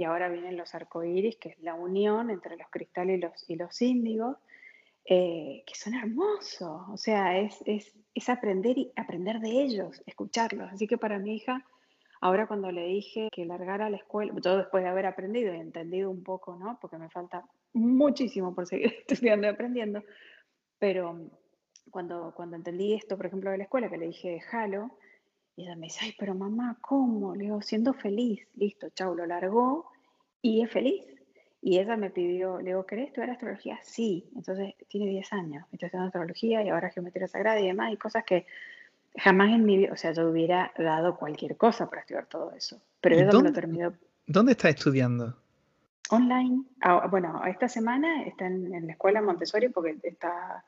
ahora 0.05 0.29
vienen 0.29 0.57
los 0.57 0.73
arcoíris, 0.73 1.35
que 1.35 1.49
es 1.49 1.59
la 1.59 1.75
unión 1.75 2.29
entre 2.29 2.55
los 2.55 2.67
cristales 2.69 3.17
y 3.17 3.21
los, 3.21 3.49
y 3.49 3.55
los 3.57 3.81
índigos, 3.81 4.37
eh, 5.05 5.63
que 5.67 5.75
son 5.75 5.93
hermosos. 5.93 6.81
O 6.89 6.97
sea, 6.97 7.37
es, 7.37 7.61
es, 7.65 7.93
es 8.15 8.29
aprender 8.29 8.77
y 8.77 8.91
aprender 8.95 9.39
de 9.39 9.49
ellos, 9.49 10.01
escucharlos. 10.05 10.71
Así 10.71 10.87
que 10.87 10.97
para 10.97 11.19
mi 11.19 11.35
hija 11.35 11.65
Ahora 12.21 12.47
cuando 12.47 12.71
le 12.71 12.85
dije 12.85 13.29
que 13.31 13.45
largara 13.45 13.89
la 13.89 13.97
escuela, 13.97 14.33
todo 14.41 14.57
después 14.57 14.83
de 14.83 14.89
haber 14.89 15.05
aprendido 15.05 15.53
y 15.53 15.57
entendido 15.57 16.09
un 16.09 16.23
poco, 16.23 16.57
¿no? 16.57 16.77
Porque 16.81 16.97
me 16.97 17.09
falta 17.09 17.45
muchísimo 17.73 18.53
por 18.53 18.67
seguir 18.67 18.93
estudiando 19.07 19.47
y 19.47 19.49
aprendiendo, 19.49 20.03
pero 20.79 21.29
cuando, 21.91 22.33
cuando 22.35 22.57
entendí 22.57 22.93
esto, 22.93 23.15
por 23.15 23.27
ejemplo, 23.27 23.51
de 23.51 23.57
la 23.57 23.63
escuela, 23.63 23.89
que 23.89 23.97
le 23.97 24.07
dije, 24.07 24.31
déjalo, 24.31 24.97
y 25.59 25.63
ella 25.63 25.75
me 25.75 25.87
dice, 25.87 25.99
ay, 26.03 26.15
pero 26.17 26.33
mamá, 26.33 26.77
¿cómo? 26.79 27.35
Le 27.35 27.43
digo, 27.43 27.61
siendo 27.61 27.93
feliz, 27.93 28.47
listo, 28.55 28.87
chau, 28.91 29.13
lo 29.13 29.25
largó 29.25 29.91
y 30.41 30.61
es 30.61 30.71
feliz. 30.71 31.03
Y 31.61 31.79
ella 31.79 31.97
me 31.97 32.09
pidió, 32.09 32.59
le 32.59 32.69
digo, 32.69 32.85
¿querés 32.85 33.07
estudiar 33.07 33.31
astrología? 33.31 33.77
Sí, 33.83 34.29
entonces 34.37 34.75
tiene 34.87 35.07
10 35.07 35.33
años, 35.33 35.65
está 35.73 35.87
estudiando 35.87 36.07
astrología 36.07 36.63
y 36.63 36.69
ahora 36.69 36.89
geometría 36.91 37.27
sagrada 37.27 37.59
y 37.59 37.67
demás, 37.67 37.91
y 37.91 37.97
cosas 37.97 38.23
que 38.23 38.45
jamás 39.17 39.49
en 39.49 39.65
mi 39.65 39.75
vida, 39.75 39.91
o 39.91 39.97
sea, 39.97 40.13
yo 40.13 40.29
hubiera 40.29 40.71
dado 40.77 41.17
cualquier 41.17 41.57
cosa 41.57 41.89
para 41.89 42.03
estudiar 42.03 42.27
todo 42.27 42.53
eso. 42.53 42.81
Pero 43.01 43.17
eso 43.17 43.29
dónde, 43.29 43.49
lo 43.49 43.53
terminó. 43.53 43.93
¿Dónde 44.27 44.53
está 44.53 44.69
estudiando? 44.69 45.35
Online. 46.09 46.63
Ah, 46.79 47.05
bueno, 47.07 47.43
esta 47.43 47.67
semana 47.67 48.23
está 48.23 48.45
en, 48.45 48.87
la 48.87 48.93
escuela 48.93 49.21
Montessori 49.21 49.67
porque 49.67 49.97
está 50.03 50.63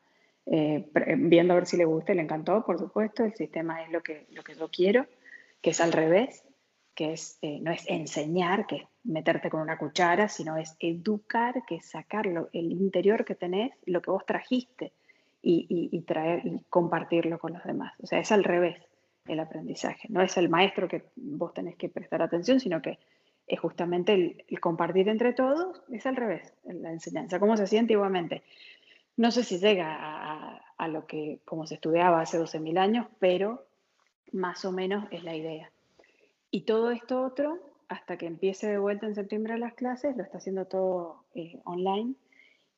eh, 0.45 0.89
viendo 1.17 1.53
a 1.53 1.57
ver 1.57 1.65
si 1.65 1.77
le 1.77 1.85
gusta, 1.85 2.13
le 2.13 2.21
encantó, 2.21 2.63
por 2.65 2.79
supuesto. 2.79 3.23
El 3.23 3.33
sistema 3.35 3.83
es 3.83 3.91
lo 3.91 4.01
que, 4.01 4.25
lo 4.31 4.43
que 4.43 4.55
yo 4.55 4.69
quiero, 4.69 5.05
que 5.61 5.71
es 5.71 5.81
al 5.81 5.91
revés, 5.91 6.43
que 6.95 7.13
es, 7.13 7.37
eh, 7.41 7.59
no 7.61 7.71
es 7.71 7.87
enseñar, 7.87 8.67
que 8.67 8.75
es 8.77 8.83
meterte 9.03 9.49
con 9.49 9.61
una 9.61 9.77
cuchara, 9.77 10.27
sino 10.27 10.57
es 10.57 10.75
educar, 10.79 11.63
que 11.67 11.75
es 11.75 11.85
sacarlo, 11.89 12.49
el 12.53 12.71
interior 12.71 13.25
que 13.25 13.35
tenés, 13.35 13.71
lo 13.85 14.01
que 14.01 14.11
vos 14.11 14.25
trajiste 14.25 14.93
y, 15.41 16.01
traer 16.01 16.45
y 16.45 16.59
compartirlo 16.69 17.39
con 17.39 17.53
los 17.53 17.63
demás. 17.63 17.93
O 18.01 18.07
sea, 18.07 18.19
es 18.19 18.31
al 18.31 18.43
revés 18.43 18.77
el 19.27 19.39
aprendizaje. 19.39 20.07
No 20.09 20.21
es 20.21 20.37
el 20.37 20.49
maestro 20.49 20.87
que 20.87 21.03
vos 21.15 21.53
tenés 21.53 21.75
que 21.75 21.89
prestar 21.89 22.21
atención, 22.21 22.59
sino 22.59 22.81
que 22.81 22.99
es 23.47 23.59
justamente 23.59 24.13
el, 24.13 24.59
compartir 24.59 25.09
entre 25.09 25.33
todos, 25.33 25.81
es 25.91 26.05
al 26.05 26.15
revés, 26.15 26.53
la 26.63 26.91
enseñanza, 26.91 27.39
como 27.39 27.57
se 27.57 27.63
hacía 27.63 27.79
antiguamente. 27.79 28.43
No 29.21 29.31
sé 29.31 29.43
si 29.43 29.59
llega 29.59 29.95
a, 29.99 30.61
a 30.77 30.87
lo 30.87 31.05
que 31.05 31.39
como 31.45 31.67
se 31.67 31.75
estudiaba 31.75 32.21
hace 32.21 32.39
12.000 32.39 32.77
años, 32.79 33.07
pero 33.19 33.65
más 34.31 34.65
o 34.65 34.71
menos 34.71 35.05
es 35.11 35.23
la 35.23 35.35
idea. 35.35 35.71
Y 36.49 36.61
todo 36.61 36.91
esto 36.91 37.21
otro, 37.21 37.59
hasta 37.87 38.17
que 38.17 38.25
empiece 38.25 38.67
de 38.67 38.79
vuelta 38.79 39.05
en 39.05 39.13
septiembre 39.13 39.57
las 39.59 39.75
clases, 39.75 40.17
lo 40.17 40.23
está 40.23 40.39
haciendo 40.39 40.65
todo 40.65 41.23
eh, 41.35 41.59
online. 41.65 42.15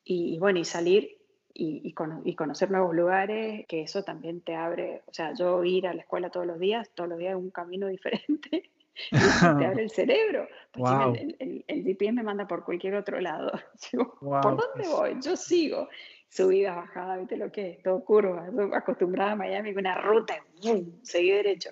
Y, 0.04 0.34
y, 0.34 0.38
bueno, 0.38 0.58
y 0.58 0.64
salir 0.64 1.16
y, 1.54 1.92
conocer 2.34 2.70
nuevos 2.70 2.94
lugares, 2.94 3.66
que 3.66 3.82
eso 3.82 4.02
también 4.02 4.40
te 4.40 4.54
abre, 4.54 5.02
o 5.06 5.14
sea, 5.14 5.32
yo 5.34 5.62
ir 5.64 5.86
a 5.86 5.94
la 5.94 6.02
escuela 6.02 6.30
todos 6.30 6.46
los 6.46 6.58
días, 6.58 6.90
todos 6.94 7.08
los 7.08 7.18
días 7.18 7.32
es 7.32 7.38
un 7.38 7.50
camino 7.50 7.86
diferente, 7.86 8.70
te 9.10 9.66
abre 9.66 9.84
el 9.84 9.90
cerebro. 9.90 10.48
Pues 10.72 10.92
el, 11.38 11.64
el, 11.68 11.84
GPS 11.84 12.12
me 12.12 12.22
manda 12.22 12.46
por 12.46 12.64
cualquier 12.64 12.96
otro 12.96 13.20
lado. 13.20 13.52
¿por 14.20 14.42
dónde 14.42 14.88
voy? 14.88 15.16
Yo 15.22 15.36
sigo. 15.36 15.88
Subida, 16.34 16.74
bajada, 16.74 17.16
viste 17.16 17.36
lo 17.36 17.52
que 17.52 17.70
es, 17.70 17.82
todo 17.84 18.04
curva. 18.04 18.48
acostumbrada 18.72 19.32
a 19.32 19.36
Miami 19.36 19.70
una 19.70 19.94
ruta, 19.94 20.34
¡bum! 20.64 20.84
seguí 21.02 21.30
derecho. 21.30 21.70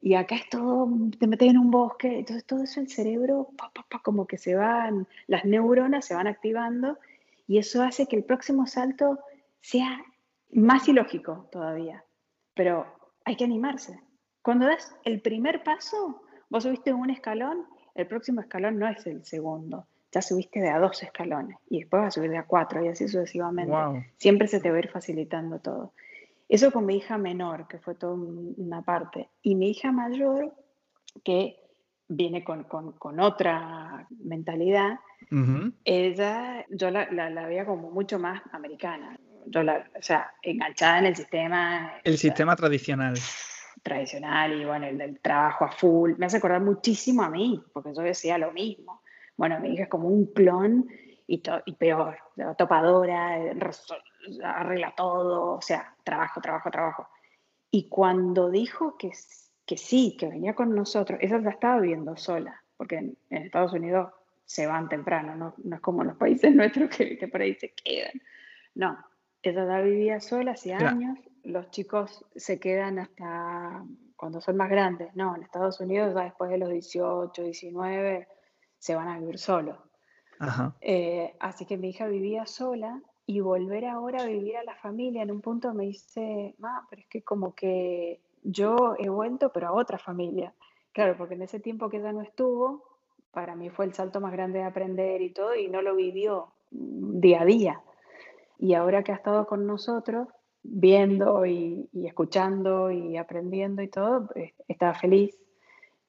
Y 0.00 0.14
acá 0.14 0.36
es 0.36 0.48
todo, 0.48 0.88
te 1.18 1.26
metes 1.26 1.48
en 1.48 1.58
un 1.58 1.72
bosque, 1.72 2.20
entonces 2.20 2.44
todo 2.44 2.62
eso 2.62 2.78
el 2.78 2.88
cerebro, 2.88 3.48
como 4.04 4.28
que 4.28 4.38
se 4.38 4.54
van, 4.54 5.08
las 5.26 5.44
neuronas 5.44 6.04
se 6.04 6.14
van 6.14 6.28
activando 6.28 6.96
y 7.48 7.58
eso 7.58 7.82
hace 7.82 8.06
que 8.06 8.14
el 8.14 8.22
próximo 8.22 8.68
salto 8.68 9.18
sea 9.60 10.04
más 10.52 10.86
ilógico 10.86 11.48
todavía. 11.50 12.04
Pero 12.54 12.86
hay 13.24 13.34
que 13.34 13.42
animarse. 13.42 13.98
Cuando 14.40 14.66
das 14.66 14.94
el 15.04 15.20
primer 15.20 15.64
paso, 15.64 16.22
vos 16.48 16.62
subiste 16.62 16.92
un 16.92 17.10
escalón, 17.10 17.66
el 17.96 18.06
próximo 18.06 18.40
escalón 18.40 18.78
no 18.78 18.86
es 18.86 19.04
el 19.08 19.24
segundo. 19.24 19.88
Ya 20.16 20.22
subiste 20.22 20.60
de 20.60 20.70
a 20.70 20.78
dos 20.78 21.02
escalones 21.02 21.58
y 21.68 21.80
después 21.80 22.00
vas 22.00 22.08
a 22.08 22.10
subir 22.12 22.30
de 22.30 22.38
a 22.38 22.44
cuatro 22.44 22.82
y 22.82 22.88
así 22.88 23.06
sucesivamente. 23.06 23.74
Siempre 24.16 24.48
se 24.48 24.60
te 24.60 24.70
va 24.70 24.76
a 24.76 24.78
ir 24.78 24.88
facilitando 24.88 25.58
todo. 25.58 25.92
Eso 26.48 26.72
con 26.72 26.86
mi 26.86 26.96
hija 26.96 27.18
menor, 27.18 27.68
que 27.68 27.78
fue 27.78 27.96
toda 27.96 28.14
una 28.14 28.80
parte. 28.80 29.28
Y 29.42 29.56
mi 29.56 29.68
hija 29.68 29.92
mayor, 29.92 30.54
que 31.22 31.60
viene 32.08 32.42
con, 32.44 32.64
con, 32.64 32.92
con 32.92 33.20
otra 33.20 34.06
mentalidad, 34.24 35.00
ella, 35.84 36.64
yo 36.70 36.90
la, 36.90 37.10
la, 37.10 37.46
veía 37.46 37.66
como 37.66 37.90
mucho 37.90 38.18
más 38.18 38.40
americana. 38.52 39.18
Yo 39.44 39.62
la, 39.62 39.86
o 39.98 40.02
sea, 40.02 40.32
enganchada 40.40 41.00
en 41.00 41.06
el 41.06 41.16
sistema. 41.16 41.92
El 42.04 42.16
sistema 42.16 42.56
tradicional. 42.56 43.18
tradicional 43.82 44.58
y 44.58 44.64
bueno, 44.64 44.86
el 44.86 44.96
del 44.96 45.20
trabajo 45.20 45.66
a 45.66 45.72
full, 45.72 46.12
me 46.16 46.24
hace 46.24 46.38
acordar 46.38 46.62
muchísimo 46.62 47.22
a 47.22 47.28
mí, 47.28 47.62
porque 47.74 47.92
yo 47.94 48.00
decía 48.00 48.38
lo 48.38 48.50
mismo. 48.52 49.02
Bueno, 49.36 49.60
mi 49.60 49.74
hija 49.74 49.84
es 49.84 49.88
como 49.88 50.08
un 50.08 50.26
clon 50.26 50.88
y, 51.26 51.42
y 51.66 51.72
peor, 51.74 52.18
topadora, 52.56 53.38
arregla 54.44 54.94
todo, 54.96 55.56
o 55.56 55.62
sea, 55.62 55.94
trabajo, 56.04 56.40
trabajo, 56.40 56.70
trabajo. 56.70 57.08
Y 57.70 57.88
cuando 57.88 58.50
dijo 58.50 58.96
que, 58.96 59.10
que 59.66 59.76
sí, 59.76 60.16
que 60.18 60.28
venía 60.28 60.54
con 60.54 60.74
nosotros, 60.74 61.18
ella 61.22 61.38
la 61.38 61.50
estaba 61.50 61.80
viviendo 61.80 62.16
sola, 62.16 62.62
porque 62.76 62.96
en, 62.96 63.16
Estados 63.30 63.72
Unidos 63.72 64.12
se 64.44 64.66
van 64.66 64.88
temprano, 64.88 65.34
no, 65.34 65.54
no, 65.64 65.76
es 65.76 65.82
como 65.82 66.02
en 66.02 66.08
los 66.08 66.16
países 66.16 66.54
nuestros 66.54 66.90
que, 66.90 67.18
que 67.18 67.28
por 67.28 67.40
ahí 67.42 67.54
se 67.54 67.72
quedan. 67.72 68.20
No, 68.74 68.96
ella 69.42 69.66
ya 69.66 69.80
vivía 69.80 70.20
sola 70.20 70.52
hace 70.52 70.74
años, 70.74 71.18
los 71.44 71.70
chicos 71.70 72.24
se 72.34 72.58
quedan 72.58 72.98
hasta 72.98 73.84
cuando 74.16 74.40
son 74.40 74.56
más 74.56 74.70
grandes, 74.70 75.14
no, 75.14 75.36
en 75.36 75.42
Estados 75.42 75.80
Unidos 75.80 76.14
ya 76.14 76.24
después 76.24 76.50
de 76.50 76.58
los 76.58 76.70
18, 76.70 77.42
19 77.42 78.28
se 78.78 78.94
van 78.94 79.08
a 79.08 79.18
vivir 79.18 79.38
solos. 79.38 79.78
Eh, 80.80 81.34
así 81.40 81.64
que 81.64 81.78
mi 81.78 81.90
hija 81.90 82.06
vivía 82.06 82.46
sola 82.46 83.00
y 83.26 83.40
volver 83.40 83.86
ahora 83.86 84.22
a 84.22 84.26
vivir 84.26 84.56
a 84.56 84.64
la 84.64 84.76
familia 84.76 85.22
en 85.22 85.30
un 85.30 85.40
punto 85.40 85.74
me 85.74 85.84
dice, 85.84 86.54
ma, 86.58 86.86
pero 86.88 87.02
es 87.02 87.08
que 87.08 87.22
como 87.22 87.54
que 87.54 88.20
yo 88.42 88.94
he 88.98 89.08
vuelto, 89.08 89.50
pero 89.52 89.68
a 89.68 89.72
otra 89.72 89.98
familia. 89.98 90.54
Claro, 90.92 91.16
porque 91.16 91.34
en 91.34 91.42
ese 91.42 91.58
tiempo 91.58 91.88
que 91.88 91.96
ella 91.98 92.12
no 92.12 92.22
estuvo, 92.22 92.84
para 93.32 93.56
mí 93.56 93.68
fue 93.70 93.84
el 93.86 93.94
salto 93.94 94.20
más 94.20 94.32
grande 94.32 94.60
de 94.60 94.64
aprender 94.64 95.20
y 95.20 95.30
todo, 95.32 95.54
y 95.54 95.68
no 95.68 95.82
lo 95.82 95.96
vivió 95.96 96.52
día 96.70 97.42
a 97.42 97.44
día. 97.44 97.80
Y 98.58 98.74
ahora 98.74 99.02
que 99.02 99.12
ha 99.12 99.16
estado 99.16 99.46
con 99.46 99.66
nosotros, 99.66 100.28
viendo 100.62 101.44
y, 101.44 101.88
y 101.92 102.06
escuchando 102.06 102.90
y 102.90 103.16
aprendiendo 103.16 103.82
y 103.82 103.88
todo, 103.88 104.30
eh, 104.34 104.54
estaba 104.68 104.94
feliz. 104.94 105.36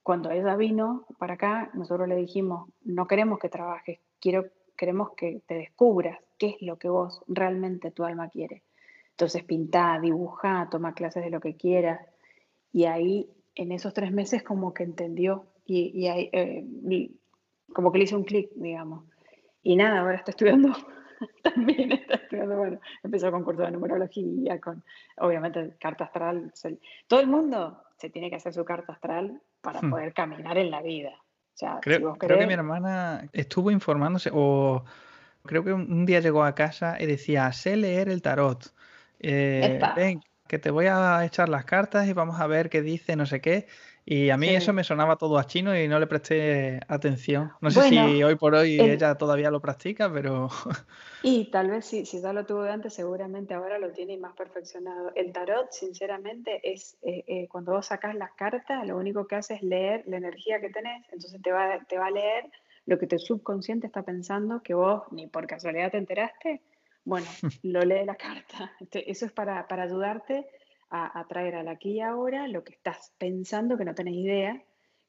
Cuando 0.08 0.32
ella 0.32 0.56
vino 0.56 1.06
para 1.18 1.34
acá, 1.34 1.70
nosotros 1.74 2.08
le 2.08 2.16
dijimos, 2.16 2.70
no 2.86 3.08
queremos 3.08 3.40
que 3.40 3.50
trabajes, 3.50 4.00
quiero, 4.22 4.46
queremos 4.78 5.10
que 5.18 5.42
te 5.46 5.56
descubras 5.56 6.18
qué 6.38 6.52
es 6.52 6.62
lo 6.62 6.78
que 6.80 6.88
vos 6.88 7.22
realmente 7.28 7.92
tu 7.92 8.06
alma 8.06 8.30
quiere. 8.30 8.64
Entonces 9.10 9.44
pinta, 9.44 10.00
dibuja, 10.02 10.70
toma 10.72 10.94
clases 10.94 11.26
de 11.26 11.30
lo 11.30 11.42
que 11.42 11.58
quieras. 11.58 12.00
Y 12.72 12.86
ahí, 12.86 13.30
en 13.54 13.74
esos 13.74 13.94
tres 13.94 14.14
meses, 14.14 14.44
como 14.44 14.74
que 14.74 14.84
entendió 14.84 15.48
y, 15.66 16.08
eh, 16.08 16.66
como 17.74 17.92
que 17.92 17.98
le 17.98 18.06
hizo 18.06 18.16
un 18.16 18.24
clic, 18.24 18.50
digamos. 18.56 19.04
Y 19.62 19.76
nada, 19.76 20.00
ahora 20.00 20.16
está 20.16 20.32
estudiando, 20.32 20.70
también 21.44 21.92
está 21.92 22.16
estudiando, 22.16 22.58
bueno, 22.58 22.80
empezó 23.04 23.32
con 23.32 23.44
curso 23.44 23.64
de 23.64 23.72
numerología, 23.72 24.60
con, 24.60 24.84
obviamente, 25.18 25.76
carta 25.80 26.06
astral. 26.06 26.52
Todo 27.08 27.20
el 27.20 27.28
mundo 27.28 27.84
se 27.98 28.10
tiene 28.10 28.30
que 28.30 28.36
hacer 28.36 28.54
su 28.54 28.64
carta 28.66 28.94
astral 28.94 29.42
para 29.62 29.82
hmm. 29.82 29.90
poder 29.90 30.14
caminar 30.14 30.58
en 30.58 30.72
la 30.72 30.82
vida. 30.82 31.12
creo, 31.82 32.16
creo 32.16 32.40
que 32.40 32.48
mi 32.48 32.54
hermana 32.54 33.28
estuvo 33.34 33.72
informándose 33.72 34.30
o 34.34 34.84
creo 35.44 35.64
que 35.64 35.74
un 35.74 36.06
día 36.06 36.20
llegó 36.20 36.44
a 36.44 36.54
casa 36.54 36.98
y 37.00 37.06
decía, 37.06 37.52
sé 37.52 37.76
leer 37.76 38.10
el 38.10 38.22
tarot. 38.22 38.74
Eh, 39.20 39.80
ven, 39.96 40.22
que 40.48 40.60
te 40.60 40.70
voy 40.70 40.86
a 40.86 41.26
echar 41.26 41.50
las 41.50 41.66
cartas 41.66 42.08
y 42.08 42.14
vamos 42.14 42.40
a 42.40 42.48
ver 42.48 42.70
qué 42.70 42.82
dice, 42.82 43.16
no 43.16 43.26
sé 43.26 43.42
qué. 43.42 43.68
Y 44.10 44.30
a 44.30 44.38
mí 44.38 44.48
eso 44.48 44.72
me 44.72 44.86
sonaba 44.86 45.18
todo 45.18 45.38
a 45.38 45.46
chino 45.46 45.78
y 45.78 45.86
no 45.90 46.00
le 46.00 46.08
presté 46.08 46.80
atención. 46.88 47.52
No 47.60 47.70
sé 47.70 47.90
si 47.90 48.24
hoy 48.24 48.36
por 48.36 48.56
hoy 48.56 48.80
ella 48.80 49.16
todavía 49.16 49.52
lo 49.52 49.60
practica, 49.60 50.10
pero... 50.10 50.48
Y 51.24 51.52
tal 51.52 51.70
vez 51.72 51.84
si, 51.84 52.06
si 52.06 52.22
ya 52.22 52.32
lo 52.32 52.46
tuvo 52.46 52.64
de 52.64 52.72
antes, 52.72 52.94
seguramente 52.94 53.54
ahora 53.54 53.80
lo 53.80 53.92
tiene 53.92 54.16
más 54.16 54.34
perfeccionado. 54.34 55.12
El 55.14 55.34
tarot, 55.34 55.74
sinceramente, 55.74 56.62
es 56.64 56.98
eh, 57.02 57.26
eh, 57.28 57.48
cuando 57.50 57.74
vos 57.74 57.88
sacás 57.88 58.16
las 58.16 58.32
cartas, 58.32 58.88
lo 58.88 58.96
único 58.96 59.28
que 59.28 59.36
hace 59.36 59.56
es 59.56 59.62
leer 59.62 60.04
la 60.08 60.16
energía 60.16 60.62
que 60.62 60.70
tenés, 60.70 61.04
entonces 61.12 61.42
te 61.42 61.52
va, 61.52 61.78
te 61.90 61.98
va 61.98 62.06
a 62.06 62.12
leer 62.12 62.46
lo 62.86 62.98
que 62.98 63.08
tu 63.08 63.20
subconsciente 63.20 63.88
está 63.88 64.04
pensando 64.04 64.64
que 64.64 64.74
vos 64.74 65.04
ni 65.12 65.28
por 65.28 65.48
casualidad 65.48 65.92
te 65.92 65.98
enteraste, 65.98 66.62
bueno, 67.04 67.28
lo 67.64 67.82
lee 67.82 68.06
la 68.06 68.16
carta. 68.16 68.72
Eso 68.94 69.26
es 69.26 69.34
para, 69.34 69.68
para 69.68 69.84
ayudarte 69.84 70.48
a, 70.90 71.20
a, 71.20 71.28
traer 71.28 71.56
al 71.56 71.68
aquí 71.68 71.94
y 71.94 72.02
ahora 72.02 72.48
lo 72.48 72.64
que 72.64 72.74
estás 72.74 73.14
pensando 73.18 73.78
que 73.78 73.86
no 73.86 73.96
tenés 73.96 74.16
idea, 74.16 74.62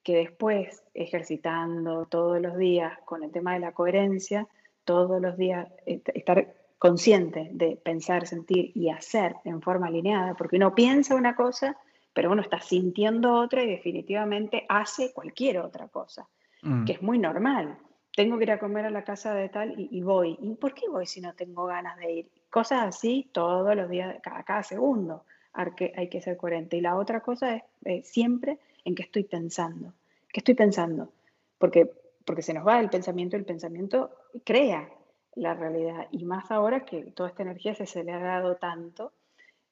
que 0.03 0.17
después 0.17 0.83
ejercitando 0.95 2.07
todos 2.07 2.41
los 2.41 2.57
días 2.57 2.99
con 3.05 3.23
el 3.23 3.31
tema 3.31 3.55
de 3.55 3.61
la 3.61 3.73
coherencia, 3.73 4.49
todos 4.85 5.21
los 5.21 5.37
días 5.37 5.69
estar 5.87 6.55
consciente 6.79 7.51
de 7.53 7.77
pensar, 7.77 8.27
sentir 8.27 8.73
y 8.75 8.91
hacer 8.91 9.37
en 9.45 9.61
forma 9.61 9.89
alineada, 9.89 10.35
porque 10.35 10.57
uno 10.57 10.75
piensa 10.75 11.15
una 11.15 11.35
cosa, 11.35 11.77
pero 12.13 12.31
uno 12.31 12.43
está 12.43 12.61
sintiendo 12.61 13.35
otra 13.35 13.63
y 13.63 13.69
definitivamente 13.69 14.65
hace 14.69 15.13
cualquier 15.13 15.59
otra 15.59 15.89
cosa. 15.89 16.29
Mm. 16.63 16.85
que 16.85 16.93
es 16.93 17.03
muy 17.03 17.19
normal. 17.19 17.79
Tengo 18.15 18.37
que 18.37 18.45
ir 18.45 18.51
a 18.51 18.59
comer 18.59 18.87
a 18.87 18.91
la 18.91 19.05
casa 19.05 19.33
de 19.35 19.49
tal 19.49 19.75
y, 19.77 20.03
voy. 20.03 20.37
¿Y 20.41 20.55
por 20.57 20.75
qué 20.75 20.89
voy 20.89 21.07
si 21.07 21.21
no 21.21 21.35
tengo 21.35 21.67
ganas 21.67 21.97
de 21.99 22.13
ir? 22.13 22.31
Cosas 22.51 22.83
así 22.83 23.31
todos 23.33 23.77
los 23.77 23.89
días, 23.89 24.17
cada, 24.23 24.43
cada 24.43 24.63
segundo. 24.63 25.25
Hay 25.53 26.09
que, 26.09 26.21
ser 26.21 26.37
coherente. 26.37 26.77
Y 26.77 26.81
la 26.81 26.97
otra 26.97 27.21
cosa 27.21 27.57
es 27.57 27.63
eh, 27.85 28.03
siempre 28.05 28.59
en 28.85 28.95
qué 28.95 29.03
estoy 29.03 29.25
pensando. 29.25 29.93
¿Qué 30.33 30.41
estoy 30.41 30.55
pensando? 30.55 31.13
Porque, 31.59 31.91
porque 32.25 32.43
se 32.43 32.55
nos 32.55 32.67
va 32.67 32.79
el 32.81 32.91
pensamiento, 32.91 33.37
el 33.37 33.45
pensamiento 33.45 34.11
crea 34.45 34.89
la 35.35 35.55
realidad. 35.55 36.07
Y 36.13 36.25
más 36.25 36.51
ahora 36.51 36.85
que 36.85 37.11
toda 37.13 37.31
esta 37.31 37.43
energía 37.43 37.75
se, 37.75 37.87
se 37.87 38.05
le 38.05 38.13
ha 38.13 38.21
dado 38.21 38.57
tanto, 38.57 39.13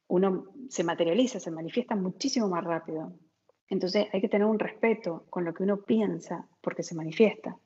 uno 0.09 0.47
se 0.69 0.85
materializa, 0.85 1.41
se 1.41 1.51
manifiesta 1.51 1.95
muchísimo 1.95 2.49
más 2.49 2.65
rápido. 2.65 3.13
Entonces 3.69 4.07
hay 4.13 4.21
que 4.21 4.29
tener 4.29 4.47
un 4.47 4.59
respeto 4.59 5.25
con 5.31 5.45
lo 5.45 5.53
que 5.53 5.63
uno 5.63 5.79
piensa 5.83 6.47
porque 6.61 6.83
se 6.83 6.95
manifiesta. 6.95 7.57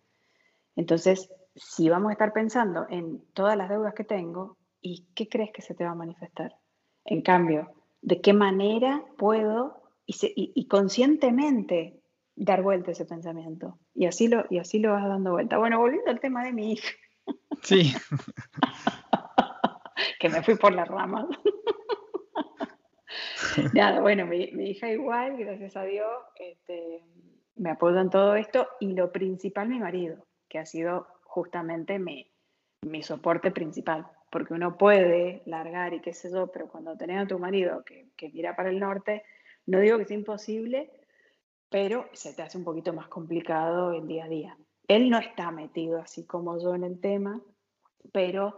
Entonces, 0.76 1.30
si 1.54 1.88
vamos 1.88 2.11
a 2.11 2.12
estar 2.12 2.32
pensando 2.32 2.86
en 2.88 3.22
todas 3.34 3.56
las 3.56 3.68
deudas 3.68 3.94
que 3.94 4.04
tengo, 4.04 4.56
¿y 4.80 5.06
qué 5.14 5.28
crees 5.28 5.52
que 5.52 5.62
se 5.62 5.74
te 5.74 5.84
va 5.84 5.90
a 5.90 5.94
manifestar? 5.94 6.56
En 7.04 7.22
cambio, 7.22 7.70
¿de 8.03 8.20
qué 8.20 8.32
manera 8.32 9.05
puedo 9.16 9.82
y, 10.07 10.66
conscientemente 10.66 12.01
dar 12.34 12.62
vuelta 12.62 12.90
a 12.90 12.92
ese 12.92 13.05
pensamiento? 13.05 13.78
Y 13.94 14.07
así, 14.07 14.28
lo, 14.28 14.44
y 14.51 14.59
así 14.59 14.78
lo 14.78 14.92
vas 14.92 15.07
dando 15.07 15.32
vuelta. 15.32 15.59
Bueno, 15.59 15.78
volviendo 15.78 16.11
al 16.11 16.20
tema 16.20 16.44
de 16.44 16.53
mi 16.53 16.72
hija. 16.72 16.88
Sí. 17.62 17.92
que 20.18 20.28
me 20.28 20.42
fui 20.42 20.57
por 20.57 20.72
las 20.72 20.88
ramas. 20.88 21.26
Nada, 23.74 24.01
bueno, 24.01 24.26
mi, 24.26 24.44
hija 24.44 24.90
igual, 24.90 25.36
gracias 25.36 25.76
a 25.76 25.84
Dios, 25.84 26.11
este, 26.36 27.05
me 27.57 27.70
apoya 27.70 28.01
en 28.01 28.11
todo 28.11 28.34
esto 28.36 28.68
y 28.78 28.92
lo 28.92 29.12
principal 29.12 29.68
mi 29.68 29.78
marido, 29.78 30.26
que 30.48 30.59
ha 30.59 30.66
sido 30.66 31.07
justamente 31.24 31.98
mi, 31.98 32.30
mi 32.82 33.03
soporte 33.03 33.51
principal, 33.51 34.07
porque 34.30 34.54
uno 34.54 34.78
puede 34.78 35.42
largar 35.44 35.92
y 35.92 36.00
qué 36.00 36.12
sé 36.12 36.30
yo, 36.30 36.46
pero 36.48 36.68
cuando 36.68 36.96
tenés 36.96 37.22
a 37.22 37.26
tu 37.26 37.38
marido 37.38 37.84
que, 37.84 38.08
que 38.16 38.30
mira 38.30 38.56
para 38.56 38.70
el 38.70 38.78
norte, 38.78 39.24
no 39.66 39.80
digo 39.80 39.98
que 39.98 40.06
sea 40.06 40.16
imposible, 40.16 40.90
pero 41.68 42.08
se 42.12 42.32
te 42.32 42.42
hace 42.42 42.58
un 42.58 42.64
poquito 42.64 42.92
más 42.92 43.08
complicado 43.08 43.92
el 43.92 44.06
día 44.06 44.24
a 44.24 44.28
día. 44.28 44.56
Él 44.88 45.10
no 45.10 45.18
está 45.18 45.50
metido 45.50 46.00
así 46.00 46.24
como 46.24 46.58
yo 46.58 46.74
en 46.74 46.84
el 46.84 47.00
tema, 47.00 47.40
pero 48.12 48.56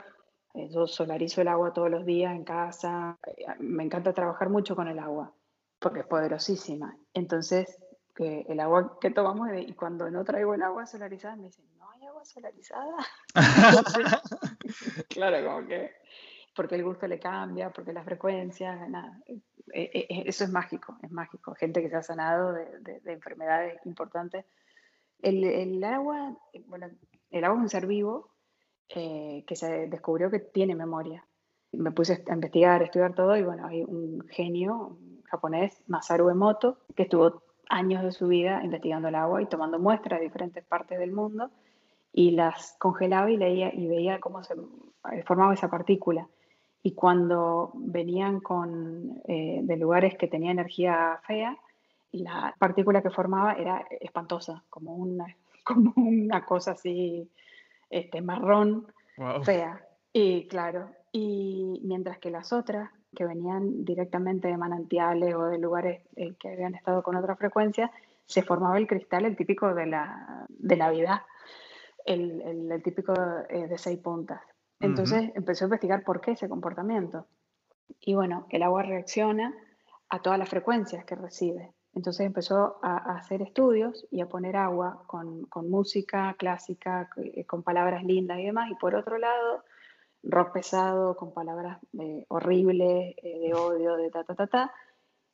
eh, 0.54 0.68
yo 0.70 0.86
solarizo 0.86 1.40
el 1.40 1.48
agua 1.48 1.72
todos 1.72 1.90
los 1.90 2.06
días 2.06 2.34
en 2.34 2.44
casa. 2.44 3.18
Eh, 3.26 3.44
me 3.58 3.84
encanta 3.84 4.12
trabajar 4.12 4.48
mucho 4.48 4.76
con 4.76 4.88
el 4.88 4.98
agua 4.98 5.32
porque 5.78 6.00
es 6.00 6.06
poderosísima. 6.06 6.96
Entonces, 7.12 7.78
que 8.14 8.46
el 8.48 8.60
agua 8.60 8.98
que 9.00 9.10
tomamos 9.10 9.48
y 9.58 9.72
cuando 9.72 10.10
no 10.10 10.24
traigo 10.24 10.54
el 10.54 10.62
agua 10.62 10.86
solarizada 10.86 11.36
me 11.36 11.44
dicen, 11.44 11.64
no 11.76 11.90
hay 11.90 12.06
agua 12.06 12.24
solarizada. 12.24 12.96
claro, 15.08 15.44
como 15.44 15.66
que 15.66 15.90
porque 16.54 16.74
el 16.74 16.84
gusto 16.84 17.06
le 17.06 17.18
cambia, 17.18 17.70
porque 17.70 17.92
la 17.92 18.04
frecuencia, 18.04 18.74
nada. 18.88 19.18
Eh, 19.72 20.06
eso 20.26 20.44
es 20.44 20.50
mágico, 20.50 20.98
es 21.02 21.10
mágico. 21.10 21.54
Gente 21.54 21.80
que 21.80 21.88
se 21.88 21.96
ha 21.96 22.02
sanado 22.02 22.52
de, 22.52 23.00
de, 23.00 23.12
enfermedades 23.12 23.80
importantes. 23.86 24.44
El, 25.20 25.82
agua, 25.84 26.36
bueno, 26.66 26.90
el 27.30 27.44
agua 27.44 27.56
es 27.56 27.62
un 27.62 27.68
ser 27.68 27.86
vivo 27.86 28.30
eh, 28.88 29.44
que 29.46 29.56
se 29.56 29.86
descubrió 29.88 30.30
que 30.30 30.40
tiene 30.40 30.74
memoria. 30.74 31.26
Me 31.72 31.92
puse 31.92 32.22
a 32.28 32.34
investigar, 32.34 32.82
a 32.82 32.84
estudiar 32.84 33.14
todo 33.14 33.36
y 33.36 33.42
bueno, 33.42 33.66
hay 33.66 33.82
un 33.82 34.26
genio 34.28 34.98
japonés, 35.30 35.82
Masaru 35.86 36.28
Emoto, 36.28 36.80
que 36.94 37.04
estuvo 37.04 37.44
años 37.70 38.02
de 38.02 38.12
su 38.12 38.28
vida 38.28 38.60
investigando 38.62 39.08
el 39.08 39.14
agua 39.14 39.40
y 39.40 39.46
tomando 39.46 39.78
muestras 39.78 40.20
de 40.20 40.26
diferentes 40.26 40.64
partes 40.64 40.98
del 40.98 41.12
mundo 41.12 41.50
y 42.12 42.32
las 42.32 42.76
congelaba 42.78 43.30
y 43.30 43.36
leía 43.36 43.72
y 43.74 43.86
veía 43.86 44.20
cómo 44.20 44.42
se 44.44 44.54
eh, 44.54 45.22
formaba 45.26 45.54
esa 45.54 45.70
partícula. 45.70 46.28
Y 46.82 46.92
cuando 46.92 47.72
venían 47.74 48.40
con, 48.40 49.22
eh, 49.28 49.60
de 49.62 49.76
lugares 49.76 50.16
que 50.16 50.28
tenía 50.28 50.50
energía 50.50 51.20
fea, 51.26 51.56
la 52.12 52.54
partícula 52.58 53.02
que 53.02 53.10
formaba 53.10 53.52
era 53.52 53.86
espantosa, 54.00 54.64
como 54.68 54.94
una, 54.94 55.26
como 55.64 55.92
una 55.96 56.44
cosa 56.44 56.72
así 56.72 57.30
este, 57.88 58.20
marrón, 58.20 58.86
fea. 59.44 59.80
Y 60.12 60.46
claro, 60.48 60.90
y 61.12 61.80
mientras 61.84 62.18
que 62.18 62.30
las 62.30 62.52
otras 62.52 62.90
que 63.14 63.24
venían 63.26 63.84
directamente 63.84 64.48
de 64.48 64.56
manantiales 64.56 65.34
o 65.34 65.44
de 65.44 65.58
lugares 65.58 66.02
eh, 66.16 66.34
que 66.38 66.50
habían 66.50 66.74
estado 66.74 67.02
con 67.02 67.16
otra 67.16 67.36
frecuencia, 67.36 67.90
se 68.26 68.42
formaba 68.42 68.78
el 68.78 68.86
cristal, 68.86 69.24
el 69.24 69.36
típico 69.36 69.74
de, 69.74 69.86
la, 69.86 70.46
de 70.48 70.76
Navidad, 70.76 71.22
el, 72.06 72.70
el, 72.70 72.82
típico 72.82 73.14
eh, 73.48 73.68
de 73.68 73.78
seis 73.78 73.98
puntas. 73.98 74.40
Entonces 74.80 75.30
empezó 75.34 75.64
a 75.64 75.66
investigar 75.66 76.02
por 76.02 76.20
qué 76.20 76.32
ese 76.32 76.48
comportamiento. 76.48 77.26
Y 78.00 78.14
bueno, 78.14 78.46
el 78.50 78.62
agua 78.62 78.82
reacciona 78.82 79.54
a 80.08 80.20
todas 80.20 80.38
las 80.38 80.48
frecuencias 80.48 81.04
que 81.04 81.14
recibe. 81.14 81.72
Entonces 81.94 82.26
empezó 82.26 82.78
a, 82.82 83.16
hacer 83.16 83.42
estudios 83.42 84.06
y 84.10 84.22
a 84.22 84.28
poner 84.28 84.56
agua 84.56 85.04
con, 85.06 85.44
con 85.44 85.70
música 85.70 86.34
clásica, 86.38 87.10
eh, 87.16 87.44
con 87.44 87.62
palabras 87.62 88.02
lindas 88.02 88.38
y 88.38 88.46
demás. 88.46 88.70
Y 88.70 88.74
por 88.76 88.94
otro 88.94 89.18
lado, 89.18 89.62
rock 90.22 90.52
pesado, 90.52 91.16
con 91.16 91.32
palabras 91.32 91.78
eh, 92.00 92.24
horribles, 92.28 93.14
eh, 93.22 93.38
de 93.40 93.54
odio, 93.54 93.96
de 93.96 94.10
ta, 94.10 94.24
ta, 94.24 94.34
ta, 94.34 94.46
ta. 94.46 94.72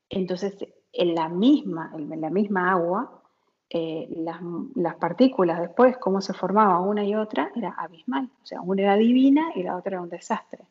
Entonces, 0.09 0.57
en 0.93 1.15
la 1.15 1.29
misma, 1.29 1.93
en 1.95 2.21
la 2.21 2.31
misma 2.31 2.73
agua, 2.73 3.23
las, 3.71 4.41
las, 4.75 4.95
partículas 4.97 5.61
después, 5.61 5.99
cómo 5.99 6.21
se 6.21 6.33
formaba 6.33 6.81
una 6.81 7.05
y 7.05 7.15
otra, 7.15 7.51
era 7.55 7.71
abismal. 7.71 8.31
O 8.43 8.47
sea, 8.47 8.61
una 8.61 8.83
era 8.83 8.97
divina 8.97 9.53
y 9.55 9.63
la 9.63 9.77
otra 9.77 9.97
era 9.97 10.03
un 10.03 10.09
desastre. 10.09 10.65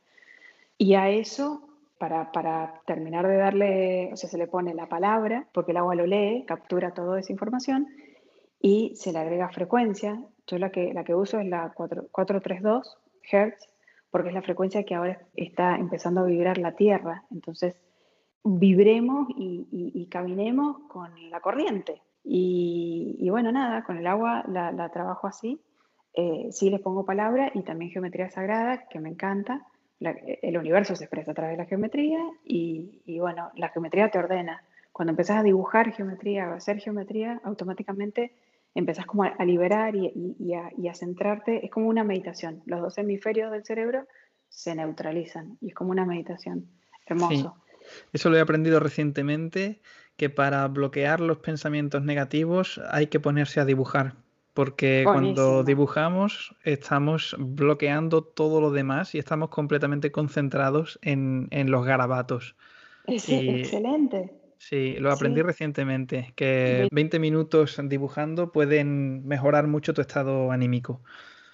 Y 0.77 0.95
a 0.95 1.09
eso 1.09 1.67
para, 1.97 2.81
terminar 2.85 3.27
de 3.27 3.37
darle, 3.37 4.09
o 4.13 4.17
sea, 4.17 4.29
se 4.29 4.37
le 4.37 4.47
pone 4.47 4.73
la 4.73 4.87
palabra, 4.87 5.47
porque 5.51 5.71
el 5.71 5.77
agua 5.77 5.95
lo 5.95 6.05
lee, 6.05 6.45
captura 6.47 6.93
toda 6.93 7.19
esa 7.19 7.31
información, 7.31 7.87
y 8.61 8.93
se 8.95 9.11
le 9.11 9.19
agrega 9.19 9.49
frecuencia. 9.49 10.21
Yo 10.45 10.57
la 10.57 10.71
que, 10.71 10.93
la 10.93 11.03
que 11.03 11.15
uso 11.15 11.39
es 11.39 11.47
la 11.47 11.71
432 11.73 12.97
Hz, 13.23 13.67
porque 14.09 14.29
es 14.29 14.33
la 14.33 14.41
frecuencia 14.41 14.83
que 14.83 14.95
ahora 14.95 15.19
está 15.35 15.75
empezando 15.75 16.21
a 16.21 16.25
vibrar 16.25 16.57
la 16.57 16.73
Tierra. 16.73 17.23
Entonces, 17.31 17.75
vibremos 18.43 19.27
y, 19.35 20.07
caminemos 20.09 20.77
con 20.87 21.11
la 21.29 21.41
corriente. 21.41 22.01
Y, 22.29 23.15
y, 23.19 23.29
bueno, 23.29 23.51
nada, 23.51 23.83
con 23.83 23.97
el 23.97 24.07
agua 24.07 24.43
la, 24.47 24.71
la 24.71 24.89
trabajo 24.89 25.27
así. 25.27 25.61
Eh, 26.13 26.49
sí 26.51 26.69
le 26.69 26.79
pongo 26.79 27.05
palabra 27.05 27.51
y 27.53 27.61
también 27.61 27.91
geometría 27.91 28.29
sagrada, 28.29 28.87
que 28.89 28.99
me 28.99 29.09
encanta 29.09 29.65
el 29.99 30.57
universo 30.57 30.95
se 30.95 31.05
expresa 31.05 31.31
a 31.31 31.33
través 31.33 31.57
de 31.57 31.63
la 31.63 31.69
geometría 31.69 32.19
y, 32.43 33.19
bueno, 33.19 33.51
la 33.55 33.69
geometría 33.69 34.09
te 34.09 34.19
ordena. 34.19 34.63
Cuando 34.91 35.11
empezás 35.11 35.37
a 35.37 35.43
dibujar 35.43 35.91
geometría 35.93 36.49
o 36.49 36.53
a 36.53 36.55
hacer 36.55 36.79
geometría, 36.79 37.41
automáticamente 37.43 38.33
empezás 38.75 39.05
como 39.05 39.23
a, 39.23 39.45
liberar 39.45 39.95
y, 39.95 40.53
a, 40.53 40.93
centrarte. 40.93 41.65
Es 41.65 41.71
como 41.71 41.87
una 41.87 42.03
meditación. 42.03 42.61
Los 42.65 42.81
dos 42.81 42.97
hemisferios 42.97 43.51
del 43.51 43.65
cerebro 43.65 44.07
se 44.49 44.75
neutralizan 44.75 45.57
y 45.61 45.69
es 45.69 45.73
como 45.73 45.91
una 45.91 46.05
meditación. 46.05 46.67
Hermoso. 47.05 47.55
Eso 48.11 48.29
lo 48.29 48.37
he 48.37 48.41
aprendido 48.41 48.79
recientemente, 48.79 49.79
que 50.17 50.29
para 50.29 50.67
bloquear 50.67 51.21
los 51.21 51.37
pensamientos 51.37 52.03
negativos 52.03 52.81
hay 52.89 53.07
que 53.07 53.19
ponerse 53.19 53.59
a 53.59 53.65
dibujar 53.65 54.15
porque 54.57 55.03
cuando 55.05 55.63
dibujamos 55.63 56.55
estamos 56.63 57.35
bloqueando 57.37 58.23
todo 58.23 58.59
lo 58.59 58.71
demás 58.71 59.13
y 59.13 59.19
estamos 59.19 59.49
completamente 59.49 60.11
concentrados 60.11 60.97
en, 61.03 61.47
los 61.69 61.85
garabatos. 61.85 62.55
Es 63.05 63.29
excelente. 63.29 64.31
Sí, 64.57 64.95
lo 64.97 65.11
aprendí 65.11 65.43
recientemente, 65.43 66.33
que 66.35 66.87
20 66.91 67.19
minutos 67.19 67.79
dibujando 67.83 68.51
pueden 68.51 69.27
mejorar 69.27 69.67
mucho 69.67 69.93
tu 69.93 70.01
estado 70.01 70.51
anímico. 70.51 71.03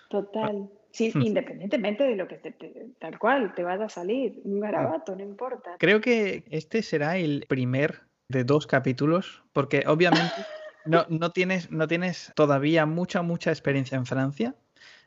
Total. 0.09 0.69
Sí, 0.91 1.11
hmm. 1.13 1.21
independientemente 1.23 2.05
de 2.05 2.15
lo 2.15 2.25
que 2.29 2.35
te, 2.35 2.55
tal 2.99 3.19
cual 3.19 3.53
te 3.53 3.63
vaya 3.63 3.83
a 3.83 3.89
salir, 3.89 4.39
un 4.45 4.61
garabato, 4.61 5.13
no 5.13 5.23
importa. 5.23 5.75
Creo 5.77 5.99
que 5.99 6.45
este 6.49 6.81
será 6.81 7.17
el 7.17 7.45
primer 7.49 8.03
de 8.29 8.43
dos 8.43 8.67
capítulos, 8.67 9.43
porque 9.53 9.83
obviamente 9.87 10.33
no, 10.85 11.05
no, 11.09 11.31
tienes, 11.31 11.71
no 11.71 11.87
tienes 11.87 12.31
todavía 12.35 12.85
mucha, 12.85 13.21
mucha 13.21 13.51
experiencia 13.51 13.97
en 13.97 14.05
Francia. 14.05 14.55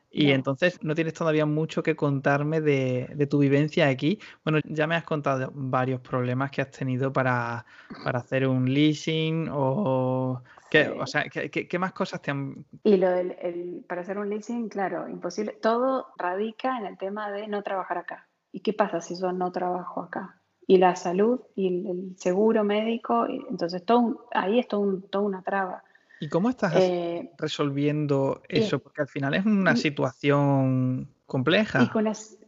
Y 0.09 0.31
entonces 0.31 0.81
no 0.83 0.95
tienes 0.95 1.13
todavía 1.13 1.45
mucho 1.45 1.83
que 1.83 1.95
contarme 1.95 2.61
de, 2.61 3.27
tu 3.29 3.39
vivencia 3.39 3.87
aquí. 3.87 4.19
Bueno, 4.43 4.59
ya 4.63 4.87
me 4.87 4.95
has 4.95 5.03
contado 5.03 5.51
varios 5.53 5.99
problemas 6.01 6.49
que 6.49 6.61
has 6.61 6.71
tenido 6.71 7.11
para, 7.11 7.65
hacer 8.05 8.47
un 8.47 8.73
leasing 8.73 9.49
o... 9.51 10.41
¿qué, 10.71 10.89
o 10.89 11.05
sea, 11.05 11.25
¿qué, 11.29 11.79
más 11.79 11.93
cosas 11.93 12.21
te 12.21 12.31
han...? 12.31 12.65
Y 12.83 12.97
lo 12.97 13.09
del, 13.09 13.85
para 13.87 14.01
hacer 14.01 14.17
un 14.17 14.29
leasing, 14.29 14.69
claro, 14.69 15.07
imposible. 15.07 15.57
Todo 15.61 16.07
radica 16.17 16.77
en 16.79 16.85
el 16.85 16.97
tema 16.97 17.29
de 17.29 17.47
no 17.47 17.61
trabajar 17.61 17.97
acá. 17.99 18.27
¿Y 18.51 18.61
qué 18.61 18.73
pasa 18.73 19.01
si 19.01 19.19
yo 19.19 19.33
no 19.33 19.51
trabajo 19.51 20.01
acá? 20.01 20.41
Y 20.67 20.77
la 20.77 20.97
salud 20.97 21.39
y 21.55 21.67
el, 21.67 22.13
seguro 22.17 22.63
médico. 22.65 23.25
Entonces, 23.49 23.83
todo 23.85 24.27
ahí 24.33 24.59
es 24.59 24.67
todo 24.67 24.99
toda 25.09 25.23
una 25.23 25.41
traba. 25.41 25.83
¿Y 26.19 26.27
cómo 26.29 26.49
estás 26.49 26.73
eh, 26.75 27.31
resolviendo 27.37 28.41
eso? 28.49 28.79
Porque 28.79 29.01
al 29.01 29.07
final 29.07 29.33
es 29.33 29.45
una 29.45 29.75
situación 29.75 31.07
compleja. 31.25 31.79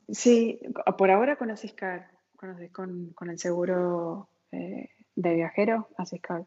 sí, 0.09 0.59
por 0.97 1.11
ahora 1.11 1.37
con 1.37 1.49
Asiscar, 1.49 2.09
con, 2.71 3.13
con, 3.13 3.29
el 3.29 3.39
seguro 3.39 4.27
eh, 4.51 4.89
de 5.15 5.35
viajero, 5.35 5.87
Asiscar. 5.97 6.45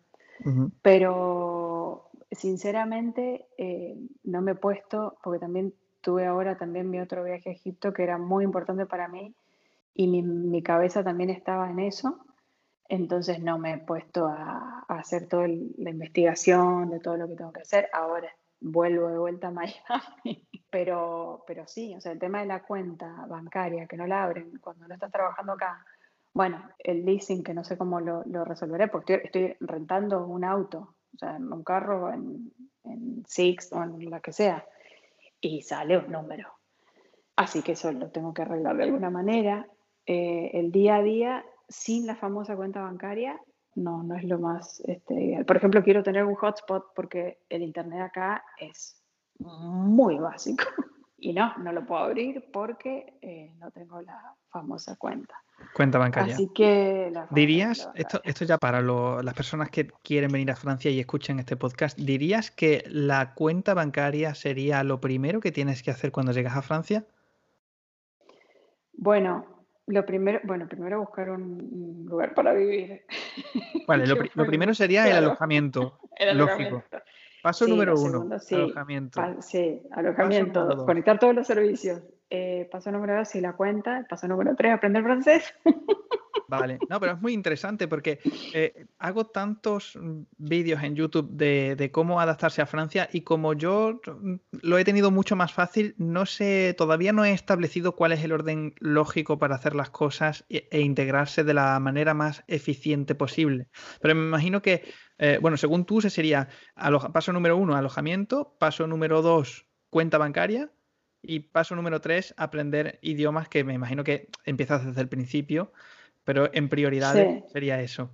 Pero 0.83 2.11
sinceramente 2.33 3.47
eh, 3.57 3.97
no 4.25 4.43
me 4.43 4.53
he 4.53 4.55
puesto, 4.57 5.17
porque 5.23 5.39
también 5.39 5.73
tuve 6.01 6.27
ahora 6.27 6.59
también 6.59 6.91
mi 6.91 6.99
otro 6.99 7.23
viaje 7.23 7.51
a 7.51 7.53
Egipto 7.53 7.93
que 7.93 8.03
era 8.03 8.19
muy 8.19 8.43
importante 8.43 8.87
para 8.87 9.07
mí 9.07 9.37
y 9.95 10.09
mi, 10.09 10.23
mi, 10.23 10.63
cabeza 10.63 11.05
también 11.05 11.31
estaba 11.31 11.71
en 11.71 11.79
eso, 11.79 12.25
entonces 12.89 13.41
no 13.41 13.59
me 13.59 13.75
he 13.75 13.79
puesto 13.79 14.27
a, 14.27 14.85
a 14.89 14.99
hacer 14.99 15.29
toda 15.29 15.49
la 15.49 15.91
investigación 15.91 16.91
de 16.91 17.01
todo 17.01 17.17
lo 17.17 17.29
que 17.29 17.37
tengo 17.37 17.53
que 17.53 17.63
hacer. 17.63 17.89
Ahora 17.93 18.31
vuelvo 18.63 19.09
de 19.09 19.19
vuelta 19.19 19.49
a 19.49 19.51
Miami, 19.51 20.47
pero, 20.71 21.45
pero 21.47 21.67
sí, 21.67 21.95
o 21.95 22.01
sea, 22.01 22.13
el 22.13 22.19
tema 22.19 22.41
de 22.41 22.47
la 22.47 22.63
cuenta 22.63 23.27
bancaria, 23.29 23.87
que 23.87 23.97
no 23.97 24.07
la 24.07 24.25
abren 24.25 24.59
cuando 24.61 24.87
no 24.87 24.95
estás 24.95 25.11
trabajando 25.11 25.53
acá, 25.53 25.85
bueno, 26.35 26.63
el 26.79 27.05
leasing, 27.05 27.43
que 27.43 27.53
no 27.53 27.65
sé 27.65 27.77
cómo 27.77 28.01
lo, 28.01 28.23
lo 28.25 28.45
resolveré, 28.45 28.89
porque 28.89 29.21
estoy, 29.25 29.45
estoy, 29.45 29.57
rentando 29.67 30.25
un 30.27 30.45
auto, 30.45 30.95
o 31.15 31.19
sea, 31.19 31.33
un 31.33 31.63
carro 31.63 32.11
en, 32.13 32.51
en 32.85 33.23
Six 33.27 33.73
o 33.73 33.83
en 33.83 34.09
la 34.09 34.21
que 34.21 34.33
sea, 34.33 34.65
y 35.41 35.61
sale 35.63 35.99
un 35.99 36.11
número. 36.11 36.49
Así 37.37 37.63
que 37.63 37.73
eso 37.73 37.93
lo 37.93 38.11
tengo 38.11 38.33
que 38.33 38.43
arreglar 38.43 38.77
de 38.77 38.85
alguna 38.85 39.11
manera. 39.11 39.67
Eh, 40.07 40.51
el 40.55 40.73
día 40.73 40.97
a 40.97 41.03
día 41.03 41.45
sin 41.69 42.07
la 42.07 42.17
famosa 42.17 42.57
cuenta 42.57 42.83
bancaria 42.83 43.41
no, 43.75 44.03
no 44.03 44.17
es 44.17 44.25
lo 44.25 44.39
más 44.39 44.81
este, 44.81 45.15
ideal. 45.15 45.45
Por 45.45 45.57
ejemplo, 45.57 45.83
quiero 45.83 46.03
tener 46.03 46.25
un 46.25 46.35
hotspot 46.35 46.93
porque 46.95 47.39
el 47.49 47.63
internet 47.63 48.03
acá 48.03 48.45
es 48.59 49.03
muy 49.39 50.19
básico. 50.19 50.65
Y 51.25 51.33
no, 51.33 51.57
no 51.59 51.71
lo 51.71 51.87
puedo 51.87 52.03
abrir 52.03 52.51
porque 52.53 53.15
eh, 53.23 53.55
no 53.61 53.71
tengo 53.71 54.03
la 54.03 54.35
famosa 54.49 54.97
cuenta. 54.97 55.37
Cuenta 55.73 55.97
bancaria. 55.97 56.35
Así 56.35 56.51
que... 56.53 57.13
¿Dirías, 57.31 57.89
esto, 57.95 58.21
esto 58.25 58.45
ya 58.45 58.59
para 58.59 58.83
las 58.83 59.33
personas 59.33 59.71
que 59.71 59.87
quieren 60.03 60.33
venir 60.33 60.51
a 60.51 60.57
Francia 60.57 60.91
y 60.91 60.99
escuchen 60.99 61.39
este 61.39 61.57
podcast, 61.57 61.97
¿dirías 61.97 62.51
que 62.51 62.83
la 62.89 63.35
cuenta 63.35 63.73
bancaria 63.73 64.35
sería 64.35 64.83
lo 64.83 65.01
primero 65.01 65.39
que 65.39 65.53
tienes 65.53 65.85
que 65.85 65.93
hacer 65.93 66.11
cuando 66.11 66.33
llegas 66.33 66.57
a 66.57 66.63
Francia? 66.63 67.07
Bueno, 68.93 69.62
lo 69.87 70.07
primero, 70.07 70.41
bueno, 70.45 70.69
primero 70.69 71.01
buscar 71.01 71.31
un 71.31 72.05
lugar 72.09 72.35
para 72.35 72.53
vivir. 72.53 73.03
Vale, 73.87 74.07
lo, 74.07 74.47
primero 74.47 74.75
sería 74.75 75.07
el 75.09 75.17
alojamiento. 75.17 75.99
El 76.17 76.39
lógico. 76.39 76.85
Paso 77.43 77.67
número 77.67 77.95
uno, 77.99 78.39
sí. 78.39 78.55
alojamiento. 78.55 79.21
sí, 79.41 79.83
alojamiento, 79.91 80.87
conectar 80.87 81.19
todos 81.19 81.35
los 81.35 81.47
servicios. 81.47 82.01
Eh, 82.35 82.67
paso 82.73 82.91
número 82.91 83.15
dos, 83.15 83.29
sí, 83.29 83.43
la 83.43 83.53
cuenta. 83.53 84.07
Paso 84.09 84.27
número 84.27 84.57
tres, 84.57 84.73
aprender 84.73 85.03
francés. 85.03 85.55
Vale, 86.49 86.79
no, 86.89 86.99
pero 86.99 87.13
es 87.13 87.21
muy 87.21 87.35
interesante 87.35 87.89
porque 87.89 88.21
eh, 88.55 88.87
hago 88.99 89.27
tantos 89.27 89.99
vídeos 90.39 90.83
en 90.83 90.97
YouTube 90.97 91.29
de, 91.31 91.91
cómo 91.93 92.23
adaptarse 92.23 92.63
a 92.63 92.67
Francia 92.67 93.07
y 93.13 93.21
como 93.21 93.53
yo 93.53 94.01
lo 94.51 94.79
he 94.79 94.85
tenido 94.85 95.11
mucho 95.11 95.37
más 95.37 95.53
fácil, 95.53 95.95
no 95.99 96.25
sé, 96.25 96.75
todavía 96.77 97.13
no 97.13 97.25
he 97.27 97.33
establecido 97.33 97.97
cuál 97.97 98.13
es 98.13 98.25
el 98.25 98.33
orden 98.33 98.75
lógico 98.81 99.39
para 99.39 99.57
hacer 99.57 99.75
las 99.75 99.91
cosas 99.91 100.47
e, 100.49 100.69
e 100.71 100.81
integrarse 100.81 101.45
de 101.45 101.55
la 101.55 101.79
manera 101.81 102.15
más 102.15 102.45
eficiente 102.49 103.15
posible. 103.15 103.69
Pero 104.01 104.15
me 104.15 104.27
imagino 104.27 104.63
que, 104.63 104.85
eh, 105.19 105.39
bueno, 105.41 105.59
según 105.59 105.85
tú, 105.85 105.99
ese 105.99 106.09
sería 106.09 106.49
paso 107.13 107.33
número 107.35 107.59
uno, 107.59 107.77
alojamiento, 107.77 108.57
paso 108.59 108.87
número 108.87 109.21
dos, 109.21 109.67
cuenta 109.91 110.17
bancaria. 110.17 110.71
Y 111.23 111.41
paso 111.41 111.77
número 111.77 112.01
tres, 112.01 112.35
aprender 112.37 112.99
idiomas 113.01 113.49
que 113.49 113.65
me 113.65 113.75
imagino 113.75 114.03
que 114.05 114.29
empiezas 114.45 114.85
desde 114.85 115.01
el 115.01 115.09
principio. 115.09 115.73
Pero 116.25 116.51
en 116.53 116.69
prioridad 116.69 117.15
sería 117.49 117.81
eso. 117.81 118.11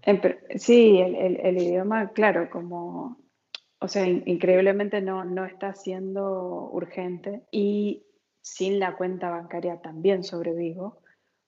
sí, 0.56 0.98
el, 0.98 1.58
idioma, 1.58 2.12
claro, 2.12 2.48
como, 2.48 3.18
o 3.80 3.88
sea, 3.88 4.06
increíblemente 4.06 5.02
no, 5.02 5.24
no 5.24 5.44
está 5.44 5.74
siendo 5.74 6.70
urgente 6.72 7.42
y 7.50 8.06
sin 8.40 8.78
la 8.78 8.96
cuenta 8.96 9.28
bancaria 9.28 9.82
también 9.82 10.24
sobrevivo, 10.24 11.02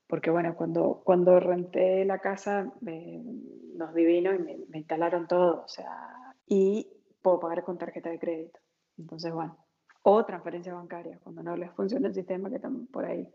porque 0.06 0.30
bueno, 0.30 0.54
cuando, 0.54 1.00
cuando 1.02 1.40
renté 1.40 2.04
la 2.04 2.18
casa, 2.18 2.70
nos 2.82 3.94
divino 3.94 4.34
y 4.34 4.38
me, 4.38 4.58
me, 4.68 4.78
instalaron 4.78 5.26
todo, 5.28 5.62
o 5.64 5.68
sea, 5.68 6.34
y 6.46 6.88
puedo 7.22 7.40
pagar 7.40 7.64
con 7.64 7.78
tarjeta 7.78 8.10
de 8.10 8.18
crédito. 8.18 8.60
Entonces, 8.98 9.32
bueno, 9.32 9.56
o 10.02 10.24
transferencia 10.24 10.74
bancaria, 10.74 11.18
cuando 11.22 11.42
no 11.42 11.56
les 11.56 11.70
funciona 11.72 12.08
el 12.08 12.14
sistema 12.14 12.48
que 12.48 12.56
están 12.56 12.86
por 12.86 13.04
ahí. 13.04 13.28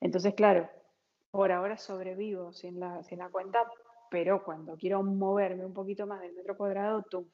Entonces, 0.00 0.34
claro, 0.34 0.68
por 1.30 1.50
ahora 1.50 1.78
sobrevivo 1.78 2.52
sin 2.52 2.78
la, 2.78 3.02
sin 3.02 3.18
la 3.18 3.28
cuenta, 3.28 3.58
pero 4.10 4.44
cuando 4.44 4.76
quiero 4.76 5.02
moverme 5.02 5.64
un 5.64 5.72
poquito 5.72 6.06
más 6.06 6.20
del 6.20 6.34
metro 6.34 6.56
cuadrado, 6.56 7.02
tú, 7.10 7.28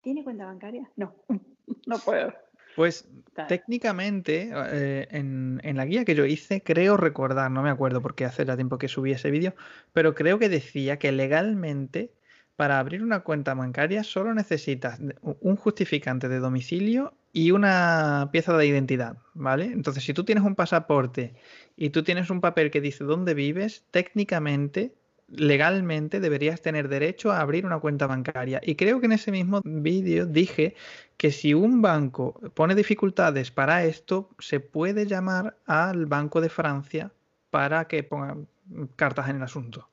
¿tiene 0.00 0.24
cuenta 0.24 0.46
bancaria? 0.46 0.90
No, 0.96 1.14
no 1.86 1.98
puedo. 1.98 2.32
Pues 2.74 3.08
técnicamente, 3.48 4.50
eh, 4.52 5.08
en, 5.10 5.60
en, 5.62 5.76
la 5.76 5.86
guía 5.86 6.04
que 6.04 6.14
yo 6.14 6.26
hice, 6.26 6.62
creo 6.62 6.98
recordar, 6.98 7.50
no 7.50 7.62
me 7.62 7.70
acuerdo 7.70 8.02
porque 8.02 8.26
hace 8.26 8.44
ya 8.44 8.56
tiempo 8.56 8.76
que 8.76 8.88
subí 8.88 9.12
ese 9.12 9.30
vídeo, 9.30 9.54
pero 9.92 10.14
creo 10.14 10.38
que 10.38 10.50
decía 10.50 10.98
que 10.98 11.10
legalmente 11.10 12.12
para 12.56 12.78
abrir 12.78 13.02
una 13.02 13.20
cuenta 13.20 13.54
bancaria 13.54 14.02
solo 14.02 14.34
necesitas 14.34 14.98
un 15.22 15.56
justificante 15.56 16.28
de 16.28 16.38
domicilio 16.38 17.14
y 17.32 17.50
una 17.50 18.30
pieza 18.32 18.56
de 18.56 18.66
identidad, 18.66 19.18
¿vale? 19.34 19.66
Entonces, 19.66 20.02
si 20.04 20.14
tú 20.14 20.24
tienes 20.24 20.42
un 20.42 20.54
pasaporte 20.54 21.34
y 21.76 21.90
tú 21.90 22.02
tienes 22.02 22.30
un 22.30 22.40
papel 22.40 22.70
que 22.70 22.80
dice 22.80 23.04
dónde 23.04 23.34
vives, 23.34 23.84
técnicamente, 23.90 24.94
legalmente 25.28 26.20
deberías 26.20 26.62
tener 26.62 26.88
derecho 26.88 27.32
a 27.32 27.40
abrir 27.40 27.66
una 27.66 27.78
cuenta 27.78 28.06
bancaria. 28.06 28.60
Y 28.64 28.76
creo 28.76 29.00
que 29.00 29.06
en 29.06 29.12
ese 29.12 29.32
mismo 29.32 29.60
vídeo 29.64 30.24
dije 30.24 30.74
que 31.18 31.30
si 31.32 31.52
un 31.52 31.82
banco 31.82 32.40
pone 32.54 32.74
dificultades 32.74 33.50
para 33.50 33.84
esto, 33.84 34.30
se 34.38 34.60
puede 34.60 35.06
llamar 35.06 35.58
al 35.66 36.06
Banco 36.06 36.40
de 36.40 36.48
Francia 36.48 37.12
para 37.50 37.86
que 37.86 38.02
pongan 38.02 38.48
cartas 38.96 39.28
en 39.28 39.36
el 39.36 39.42
asunto. 39.42 39.90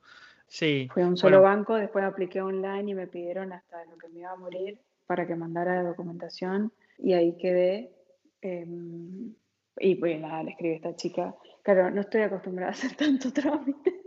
Sí. 0.53 0.88
Fui 0.93 1.01
a 1.01 1.07
un 1.07 1.17
solo 1.17 1.41
banco, 1.41 1.73
después 1.73 2.05
apliqué 2.05 2.39
online 2.39 2.91
y 2.91 2.93
me 2.93 3.07
pidieron 3.07 3.51
hasta 3.53 3.84
lo 3.85 3.97
que 3.97 4.07
me 4.09 4.19
iba 4.19 4.30
a 4.30 4.35
morir 4.35 4.77
para 5.07 5.25
que 5.25 5.35
mandara 5.35 5.81
la 5.81 5.89
documentación 5.89 6.71
y 6.99 7.13
ahí 7.13 7.35
quedé. 7.38 7.91
Em, 8.39 9.34
y 9.80 9.95
pues 9.95 10.21
nada, 10.21 10.43
le 10.43 10.51
escribí 10.51 10.73
a 10.73 10.75
esta 10.75 10.95
chica. 10.95 11.35
Claro, 11.63 11.89
no 11.89 12.01
estoy 12.01 12.21
acostumbrada 12.21 12.69
a 12.69 12.73
hacer 12.75 12.95
tanto 12.95 13.34
trámite. 13.34 14.03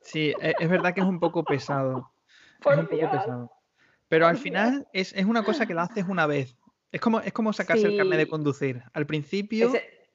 Sí, 0.00 0.32
e, 0.40 0.54
es 0.58 0.70
verdad 0.70 0.94
que 0.94 1.02
es 1.02 1.06
un 1.06 1.20
poco 1.20 1.44
pesado. 1.44 2.10
es 2.60 2.78
un 2.78 2.86
poco 2.86 3.10
pesado. 3.10 3.52
Pero 4.08 4.26
al 4.26 4.38
final 4.38 4.88
es, 4.94 5.12
es, 5.12 5.26
una 5.26 5.44
cosa 5.44 5.66
que 5.66 5.74
la 5.74 5.82
haces 5.82 6.06
una 6.08 6.26
vez. 6.26 6.56
Es 6.92 7.00
como, 7.02 7.20
es 7.20 7.34
como 7.34 7.52
sacarse 7.52 7.88
el 7.88 7.98
carnet 7.98 8.20
de 8.20 8.26
conducir. 8.26 8.82
Al 8.94 9.04
principio 9.04 9.70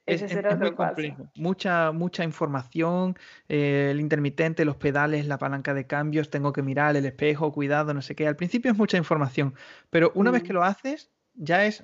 es, 0.05 0.57
muy 0.57 0.73
complejo. 0.73 1.27
Mucha, 1.35 1.91
mucha 1.91 2.23
información, 2.23 3.17
eh, 3.49 3.89
el 3.91 3.99
intermitente, 3.99 4.65
los 4.65 4.77
pedales, 4.77 5.27
la 5.27 5.37
palanca 5.37 5.73
de 5.73 5.87
cambios, 5.87 6.29
tengo 6.29 6.53
que 6.53 6.61
mirar 6.61 6.95
el 6.95 7.05
espejo, 7.05 7.51
cuidado, 7.51 7.93
no 7.93 8.01
sé 8.01 8.15
qué. 8.15 8.27
Al 8.27 8.35
principio 8.35 8.71
es 8.71 8.77
mucha 8.77 8.97
información, 8.97 9.55
pero 9.89 10.11
una 10.15 10.31
vez 10.31 10.43
que 10.43 10.53
mm. 10.53 10.55
lo 10.55 10.63
haces, 10.63 11.11
ya 11.33 11.65
es 11.65 11.83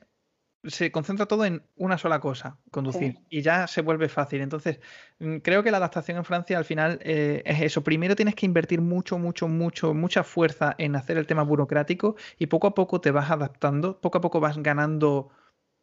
se 0.64 0.92
concentra 0.92 1.26
todo 1.26 1.46
en 1.46 1.64
una 1.76 1.98
sola 1.98 2.20
cosa, 2.20 2.60
conducir, 2.70 3.18
y 3.30 3.42
ya 3.42 3.66
se 3.68 3.82
vuelve 3.82 4.10
fácil. 4.10 4.42
Entonces, 4.42 4.80
mm, 5.20 5.38
creo 5.38 5.64
que 5.64 5.72
la 5.72 5.78
adaptación 5.78 6.18
en 6.18 6.26
Francia 6.26 6.58
al 6.58 6.66
final 6.66 7.00
eh, 7.02 7.42
es 7.46 7.62
eso. 7.62 7.84
Primero 7.84 8.16
tienes 8.16 8.36
que 8.36 8.46
invertir 8.46 8.80
mucho, 8.82 9.18
mucho, 9.18 9.48
mucho, 9.48 9.94
mucha 9.94 10.24
fuerza 10.24 10.76
en 10.78 10.96
hacer 10.96 11.18
el 11.18 11.26
tema 11.26 11.44
burocrático 11.44 12.16
y 12.38 12.46
poco 12.48 12.68
a 12.68 12.76
poco 12.76 13.02
te 13.02 13.12
vas 13.12 13.32
adaptando, 13.32 14.00
poco 14.00 14.20
a 14.20 14.22
poco 14.22 14.40
vas 14.40 14.58
ganando 14.62 15.30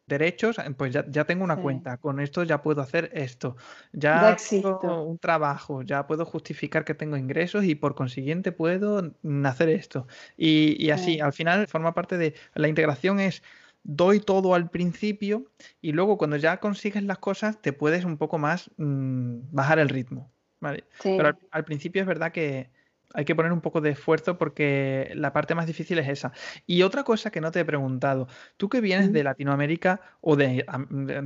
derechos, 0.09 0.59
eh, 0.59 0.63
pues 0.75 0.91
ya, 0.91 1.05
ya 1.09 1.23
tengo 1.23 1.45
una 1.45 1.61
cuenta, 1.61 1.97
con 1.97 2.19
esto 2.19 2.43
ya 2.43 2.61
puedo 2.61 2.81
hacer 2.81 3.09
esto, 3.13 3.55
ya 3.93 4.35
tengo 4.49 5.03
un 5.03 5.17
trabajo, 5.17 5.81
ya 5.83 6.05
puedo 6.07 6.25
justificar 6.25 6.83
que 6.83 6.93
tengo 6.93 7.15
ingresos 7.15 7.63
y 7.63 7.75
por 7.75 7.95
consiguiente 7.95 8.51
puedo 8.51 9.13
hacer 9.45 9.69
esto. 9.69 10.07
Y, 10.35 10.75
y 10.83 10.91
así, 10.91 11.21
al 11.21 11.31
final 11.31 11.67
forma 11.67 11.93
parte 11.93 12.17
de 12.17 12.33
la 12.55 12.67
integración 12.67 13.21
es 13.21 13.41
doy 13.83 14.19
todo 14.19 14.53
al 14.55 14.69
principio 14.69 15.45
y 15.81 15.93
luego 15.93 16.17
cuando 16.17 16.35
ya 16.35 16.57
consigues 16.57 17.03
las 17.03 17.19
cosas 17.19 17.61
te 17.61 17.71
puedes 17.71 18.03
un 18.03 18.17
poco 18.17 18.37
más 18.37 18.69
mm, 18.75 19.39
bajar 19.51 19.79
el 19.79 19.87
ritmo. 19.87 20.29
¿vale? 20.59 20.85
Pero 21.01 21.37
al, 21.51 21.63
principio 21.63 22.01
es 22.01 22.07
verdad 22.07 22.31
que 22.31 22.69
hay 23.13 23.25
que 23.25 23.35
poner 23.35 23.51
un 23.51 23.61
poco 23.61 23.81
de 23.81 23.91
esfuerzo 23.91 24.37
porque 24.37 25.11
la 25.15 25.33
parte 25.33 25.55
más 25.55 25.65
difícil 25.65 25.99
es 25.99 26.07
esa. 26.07 26.31
Y 26.65 26.83
otra 26.83 27.03
cosa 27.03 27.31
que 27.31 27.41
no 27.41 27.51
te 27.51 27.61
he 27.61 27.65
preguntado, 27.65 28.27
tú 28.57 28.69
que 28.69 28.81
vienes 28.81 29.11
de 29.11 29.23
Latinoamérica 29.23 30.01
o 30.21 30.35
de, 30.35 30.65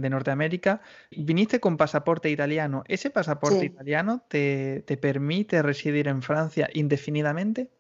Norteamérica, 0.09 0.81
viniste 1.11 1.59
con 1.59 1.77
pasaporte 1.77 2.29
italiano. 2.29 2.83
¿Ese 2.87 3.09
pasaporte 3.09 3.65
italiano 3.65 4.23
te, 4.27 4.83
te 4.85 4.97
permite 4.97 5.61
residir 5.61 6.07
en 6.07 6.21
Francia 6.21 6.69
indefinidamente? 6.73 7.71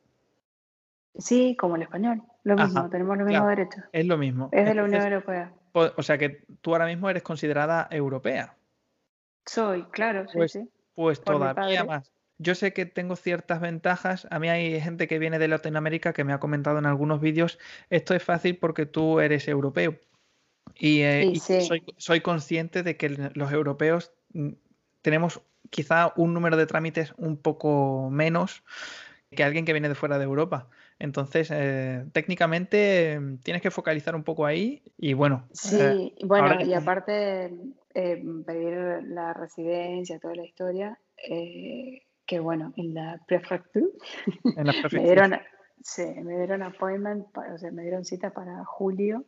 Sí, 1.17 1.55
como 1.57 1.75
el 1.75 1.83
español. 1.83 2.23
Lo 2.43 2.55
mismo, 2.55 2.89
tenemos 2.89 3.17
los 3.17 3.27
mismos 3.27 3.47
derechos. 3.47 3.83
Es 3.91 4.05
lo 4.05 4.17
mismo. 4.17 4.49
Es 4.51 4.65
de 4.65 4.73
la 4.73 4.83
Unión 4.83 5.01
Europea. 5.01 5.53
O 5.73 6.03
sea 6.03 6.17
que 6.17 6.45
tú 6.61 6.73
ahora 6.73 6.85
mismo 6.85 7.09
eres 7.09 7.23
considerada 7.23 7.87
europea. 7.89 8.55
Soy, 9.45 9.83
claro, 9.85 10.27
sí, 10.27 10.37
pues, 10.37 10.51
sí. 10.51 10.69
Pues 10.93 11.21
todavía 11.21 11.83
más. 11.83 12.12
Yo 12.37 12.55
sé 12.55 12.73
que 12.73 12.85
tengo 12.85 13.15
ciertas 13.15 13.61
ventajas. 13.61 14.27
A 14.31 14.39
mí 14.39 14.49
hay 14.49 14.79
gente 14.81 15.07
que 15.07 15.19
viene 15.19 15.39
de 15.39 15.47
Latinoamérica 15.47 16.13
que 16.13 16.23
me 16.23 16.33
ha 16.33 16.39
comentado 16.39 16.79
en 16.79 16.85
algunos 16.85 17.21
vídeos, 17.21 17.59
esto 17.89 18.13
es 18.15 18.23
fácil 18.23 18.57
porque 18.57 18.85
tú 18.85 19.19
eres 19.19 19.47
europeo. 19.47 19.97
Y, 20.75 21.01
eh, 21.01 21.33
soy, 21.39 21.83
soy, 21.97 22.21
consciente 22.21 22.83
de 22.83 22.97
que 22.97 23.09
los 23.09 23.51
europeos 23.51 24.13
mm, 24.33 24.53
tenemos 25.01 25.41
quizá 25.69 26.13
un 26.15 26.33
número 26.33 26.57
de 26.57 26.65
trámites 26.65 27.13
un 27.17 27.37
poco 27.37 28.09
menos 28.09 28.63
que 29.33 29.43
alguien 29.43 29.65
que 29.65 29.73
viene 29.73 29.89
de 29.89 29.95
fuera 29.95 30.17
de 30.17 30.23
Europa. 30.23 30.69
Entonces, 30.99 31.49
eh, 31.51 32.05
técnicamente 32.13 33.19
mm, 33.19 33.37
tienes 33.39 33.61
que 33.61 33.71
focalizar 33.71 34.15
un 34.15 34.23
poco 34.23 34.45
ahí 34.45 34.81
y 34.97 35.13
bueno. 35.13 35.47
Sí, 35.51 35.77
eh, 35.79 36.13
bueno, 36.23 36.63
y 36.63 36.73
aparte 36.73 37.51
eh, 37.93 38.23
pedir 38.45 39.03
la 39.07 39.33
residencia, 39.33 40.19
toda 40.19 40.35
la 40.35 40.45
historia, 40.45 40.99
que 42.25 42.39
bueno, 42.39 42.73
en 42.77 42.93
la 42.93 43.21
prefectura. 43.27 43.85
Me 44.91 45.03
dieron, 45.03 45.33
sí, 45.81 46.05
me 46.21 46.37
dieron 46.37 46.63
appointment, 46.63 47.25
o 47.37 47.57
sea, 47.57 47.71
me 47.71 47.81
dieron 47.81 48.05
cita 48.05 48.31
para 48.31 48.63
julio, 48.65 49.25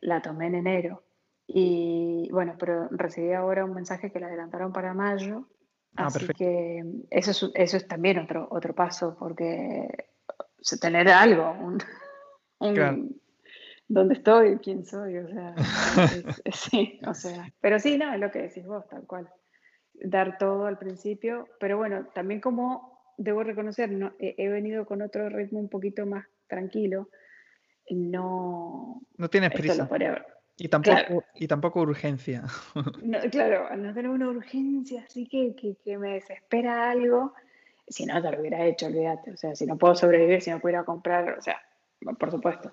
la 0.00 0.22
tomé 0.22 0.46
en 0.46 0.54
enero. 0.56 1.02
Y 1.46 2.28
bueno, 2.30 2.56
pero 2.58 2.88
recibí 2.90 3.32
ahora 3.32 3.64
un 3.64 3.74
mensaje 3.74 4.12
que 4.12 4.20
la 4.20 4.26
adelantaron 4.26 4.72
para 4.72 4.92
mayo. 4.94 5.48
Ah, 5.96 6.06
así 6.06 6.28
que 6.28 6.84
eso 7.10 7.30
es, 7.30 7.50
eso 7.54 7.76
es 7.78 7.88
también 7.88 8.18
otro, 8.18 8.46
otro 8.50 8.74
paso, 8.74 9.16
porque 9.18 9.88
tener 10.80 11.08
algo, 11.08 11.50
un, 11.52 11.78
dónde 13.88 14.14
estoy, 14.14 14.58
quién 14.58 14.84
soy, 14.84 15.18
o 15.18 15.28
sea, 15.28 15.54
sí, 16.52 17.00
o 17.06 17.14
sea, 17.14 17.48
pero 17.60 17.78
sí, 17.78 17.96
no, 17.96 18.12
es 18.12 18.20
lo 18.20 18.30
que 18.30 18.42
decís 18.42 18.66
vos, 18.66 18.86
tal 18.88 19.06
cual, 19.06 19.28
dar 20.02 20.38
todo 20.38 20.66
al 20.66 20.78
principio, 20.78 21.48
pero 21.58 21.76
bueno, 21.76 22.06
también 22.14 22.40
como 22.40 22.98
debo 23.16 23.42
reconocer, 23.42 23.90
no, 23.90 24.12
he, 24.18 24.48
venido 24.48 24.86
con 24.86 25.02
otro 25.02 25.28
ritmo 25.28 25.58
un 25.58 25.68
poquito 25.68 26.06
más 26.06 26.26
tranquilo, 26.46 27.08
no... 27.90 29.02
No 29.16 29.28
tienes 29.28 29.50
prisa. 29.50 29.88
Y 30.56 30.68
tampoco, 30.68 31.24
y 31.34 31.46
tampoco 31.46 31.80
urgencia. 31.80 32.44
No, 33.02 33.18
claro, 33.30 33.76
no 33.76 33.94
tener 33.94 34.10
una 34.10 34.28
urgencia 34.28 35.04
así 35.06 35.26
que, 35.26 35.54
que, 35.54 35.76
que 35.84 35.98
me 35.98 36.14
desespera 36.14 36.90
algo, 36.90 37.32
si 37.88 38.06
no, 38.06 38.20
ya 38.22 38.30
lo 38.30 38.40
hubiera 38.40 38.64
hecho, 38.64 38.86
olvídate. 38.86 39.32
O 39.32 39.36
sea, 39.36 39.54
si 39.54 39.66
no 39.66 39.76
puedo 39.76 39.94
sobrevivir, 39.94 40.42
si 40.42 40.50
no 40.50 40.60
pudiera 40.60 40.84
comprar, 40.84 41.38
o 41.38 41.42
sea, 41.42 41.60
por 42.18 42.30
supuesto. 42.30 42.72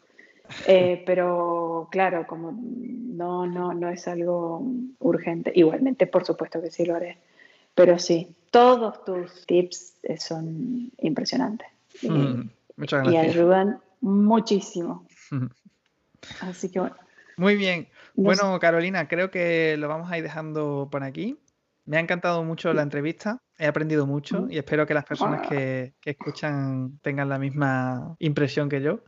Eh, 0.68 1.04
pero 1.06 1.88
claro, 1.92 2.26
como 2.28 2.52
no, 2.52 3.46
no, 3.46 3.74
no 3.74 3.90
es 3.90 4.08
algo 4.08 4.66
urgente, 5.00 5.52
igualmente 5.56 6.08
por 6.08 6.26
supuesto 6.26 6.62
que 6.62 6.72
sí 6.72 6.86
lo 6.86 6.96
haré. 6.96 7.18
Pero 7.74 8.00
sí, 8.00 8.36
todos 8.52 9.04
tus 9.04 9.46
tips 9.46 9.98
eh, 10.04 10.18
son 10.18 10.92
impresionantes. 11.00 11.68
Mm, 12.04 12.50
muchas 12.78 13.04
gracias. 13.04 13.26
Y 13.26 13.30
ayudan 13.30 13.80
muchísimo. 14.02 15.08
Así 16.42 16.70
que 16.70 16.80
bueno. 16.80 16.96
Muy 17.38 17.56
bien. 17.56 17.90
Bueno, 18.16 18.58
Carolina, 18.60 19.08
creo 19.08 19.30
que 19.30 19.76
lo 19.78 19.90
vamos 19.90 20.10
a 20.10 20.18
ir 20.18 20.24
dejando 20.24 20.88
por 20.90 21.04
aquí. 21.04 21.38
Me 21.86 21.98
ha 21.98 22.00
encantado 22.00 22.44
mucho 22.44 22.74
la 22.74 22.82
entrevista, 22.82 23.44
he 23.60 23.68
aprendido 23.68 24.08
mucho 24.08 24.48
y 24.50 24.58
espero 24.58 24.88
que 24.88 24.96
las 24.96 25.06
personas 25.06 25.42
ah. 25.44 25.50
que, 25.50 25.94
escuchan 26.04 26.98
tengan 27.04 27.30
la 27.30 27.38
misma 27.38 28.16
impresión 28.20 28.70
que 28.70 28.82
yo. 28.82 29.04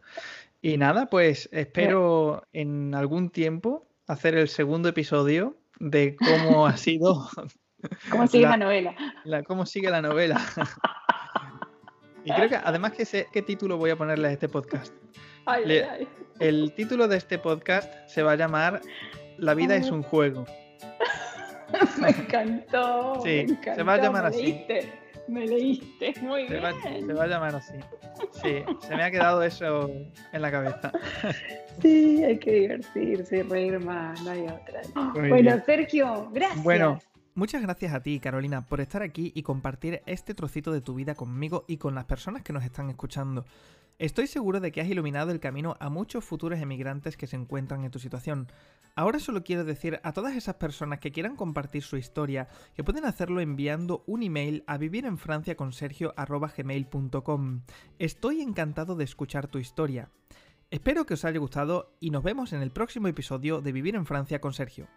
Y 0.62 0.78
nada, 0.78 1.08
pues 1.08 1.50
espero 1.52 2.48
en 2.54 2.96
algún 2.96 3.30
tiempo 3.30 3.88
hacer 4.08 4.36
el 4.36 4.48
segundo 4.48 4.90
episodio 4.90 5.58
de 5.80 6.16
cómo 6.16 6.66
ha 6.66 6.78
sido. 6.78 7.28
¿Cómo 8.10 8.28
sigue 8.28 8.48
la, 8.48 8.58
novela? 8.58 8.96
cómo 9.46 9.66
sigue 9.66 9.90
la 9.90 10.02
novela. 10.02 10.42
y 12.26 12.32
creo 12.32 12.50
que 12.50 12.56
además 12.56 12.94
que 12.94 13.06
sé 13.06 13.28
qué 13.32 13.42
título 13.42 13.78
voy 13.78 13.92
a 13.92 13.96
ponerle 13.96 14.30
a 14.30 14.32
este 14.32 14.50
podcast. 14.50 14.94
El 16.40 16.74
título 16.74 17.08
de 17.08 17.18
este 17.18 17.38
podcast 17.38 17.94
se 18.08 18.24
va 18.24 18.34
a 18.34 18.36
llamar 18.36 18.82
La 19.38 19.54
vida 19.54 19.76
es 19.76 19.92
un 19.92 20.02
juego. 20.02 20.46
me 22.02 22.10
encantó. 22.10 23.22
Sí, 23.24 23.30
me 23.30 23.42
encantó, 23.42 23.76
se 23.76 23.84
va 23.84 23.94
a 23.94 24.02
llamar 24.02 24.26
así. 24.26 24.42
Leíste, 24.42 25.07
me 25.28 25.45
leíste, 25.45 26.14
muy 26.22 26.48
Se 26.48 26.54
bien. 26.54 26.64
va, 26.64 26.74
se 26.82 27.14
va 27.14 27.24
a 27.24 27.28
llamar 27.28 27.56
así. 27.56 27.74
Sí, 28.41 28.64
se 28.82 28.95
me 28.95 29.04
ha 29.04 29.12
quedado 29.12 29.44
eso 29.44 29.90
en 30.34 30.41
la 30.41 30.52
cabeza. 30.52 30.91
Sí, 31.82 32.24
hay 32.24 32.40
que 32.40 32.52
divertirse 32.52 33.44
reír 33.44 33.80
más, 33.80 34.22
no 34.24 34.32
hay 34.32 34.41
otra. 34.48 34.82
Muy 35.14 35.30
bueno, 35.30 35.52
bien. 35.52 35.64
Sergio, 35.66 36.30
gracias. 36.34 36.64
Bueno, 36.64 36.99
muchas 37.36 37.62
gracias 37.62 37.94
a 37.94 38.02
ti, 38.02 38.20
Carolina, 38.20 38.66
por 38.66 38.82
estar 38.82 39.04
aquí 39.04 39.32
y 39.36 39.44
compartir 39.44 40.02
este 40.06 40.34
trocito 40.34 40.72
de 40.72 40.82
tu 40.82 40.95
vida 40.95 41.14
conmigo 41.16 41.66
y 41.68 41.78
con 41.78 41.94
las 41.94 42.06
personas 42.06 42.41
que 42.41 42.54
nos 42.54 42.64
están 42.64 42.90
escuchando. 42.90 43.45
Estoy 43.99 44.28
seguro 44.28 44.60
de 44.60 44.72
que 44.72 44.80
has 44.80 44.88
iluminado 44.88 45.32
el 45.32 45.40
camino 45.40 45.76
a 45.80 45.90
muchos 45.90 46.24
futuros 46.24 46.60
emigrantes 46.60 47.18
que 47.18 47.26
se 47.26 47.36
encuentran 47.36 47.84
en 47.84 47.90
tu 47.90 47.98
situación. 47.98 48.48
Ahora 48.95 49.18
solo 49.18 49.44
quiero 49.44 49.64
decir 49.64 49.99
a 50.03 50.14
todas 50.14 50.36
esas 50.36 50.53
personas 50.56 50.99
que 50.99 51.11
quieran 51.11 51.36
compartir 51.36 51.82
su 51.82 51.98
historia 51.98 52.48
que 52.76 52.84
pueden 52.84 53.06
hacerlo 53.06 53.41
enviando 53.41 54.03
un 54.06 54.22
email 54.22 54.64
a 54.68 54.78
vivirenfranciaconsergio.gmail.com. 54.78 57.61
Estoy 57.98 58.41
encantado 58.41 58.95
de 58.95 59.03
escuchar 59.03 59.48
tu 59.48 59.57
historia. 59.57 60.11
Espero 60.69 61.07
que 61.07 61.15
os 61.15 61.26
haya 61.26 61.40
gustado 61.40 61.95
y 61.99 62.11
nos 62.11 62.22
vemos 62.22 62.53
en 62.53 62.61
el 62.61 62.69
próximo 62.69 63.07
episodio 63.07 63.61
de 63.61 63.72
Vivir 63.72 63.95
en 63.95 64.06
Francia 64.06 64.40
con 64.40 64.53
Sergio. 64.53 64.88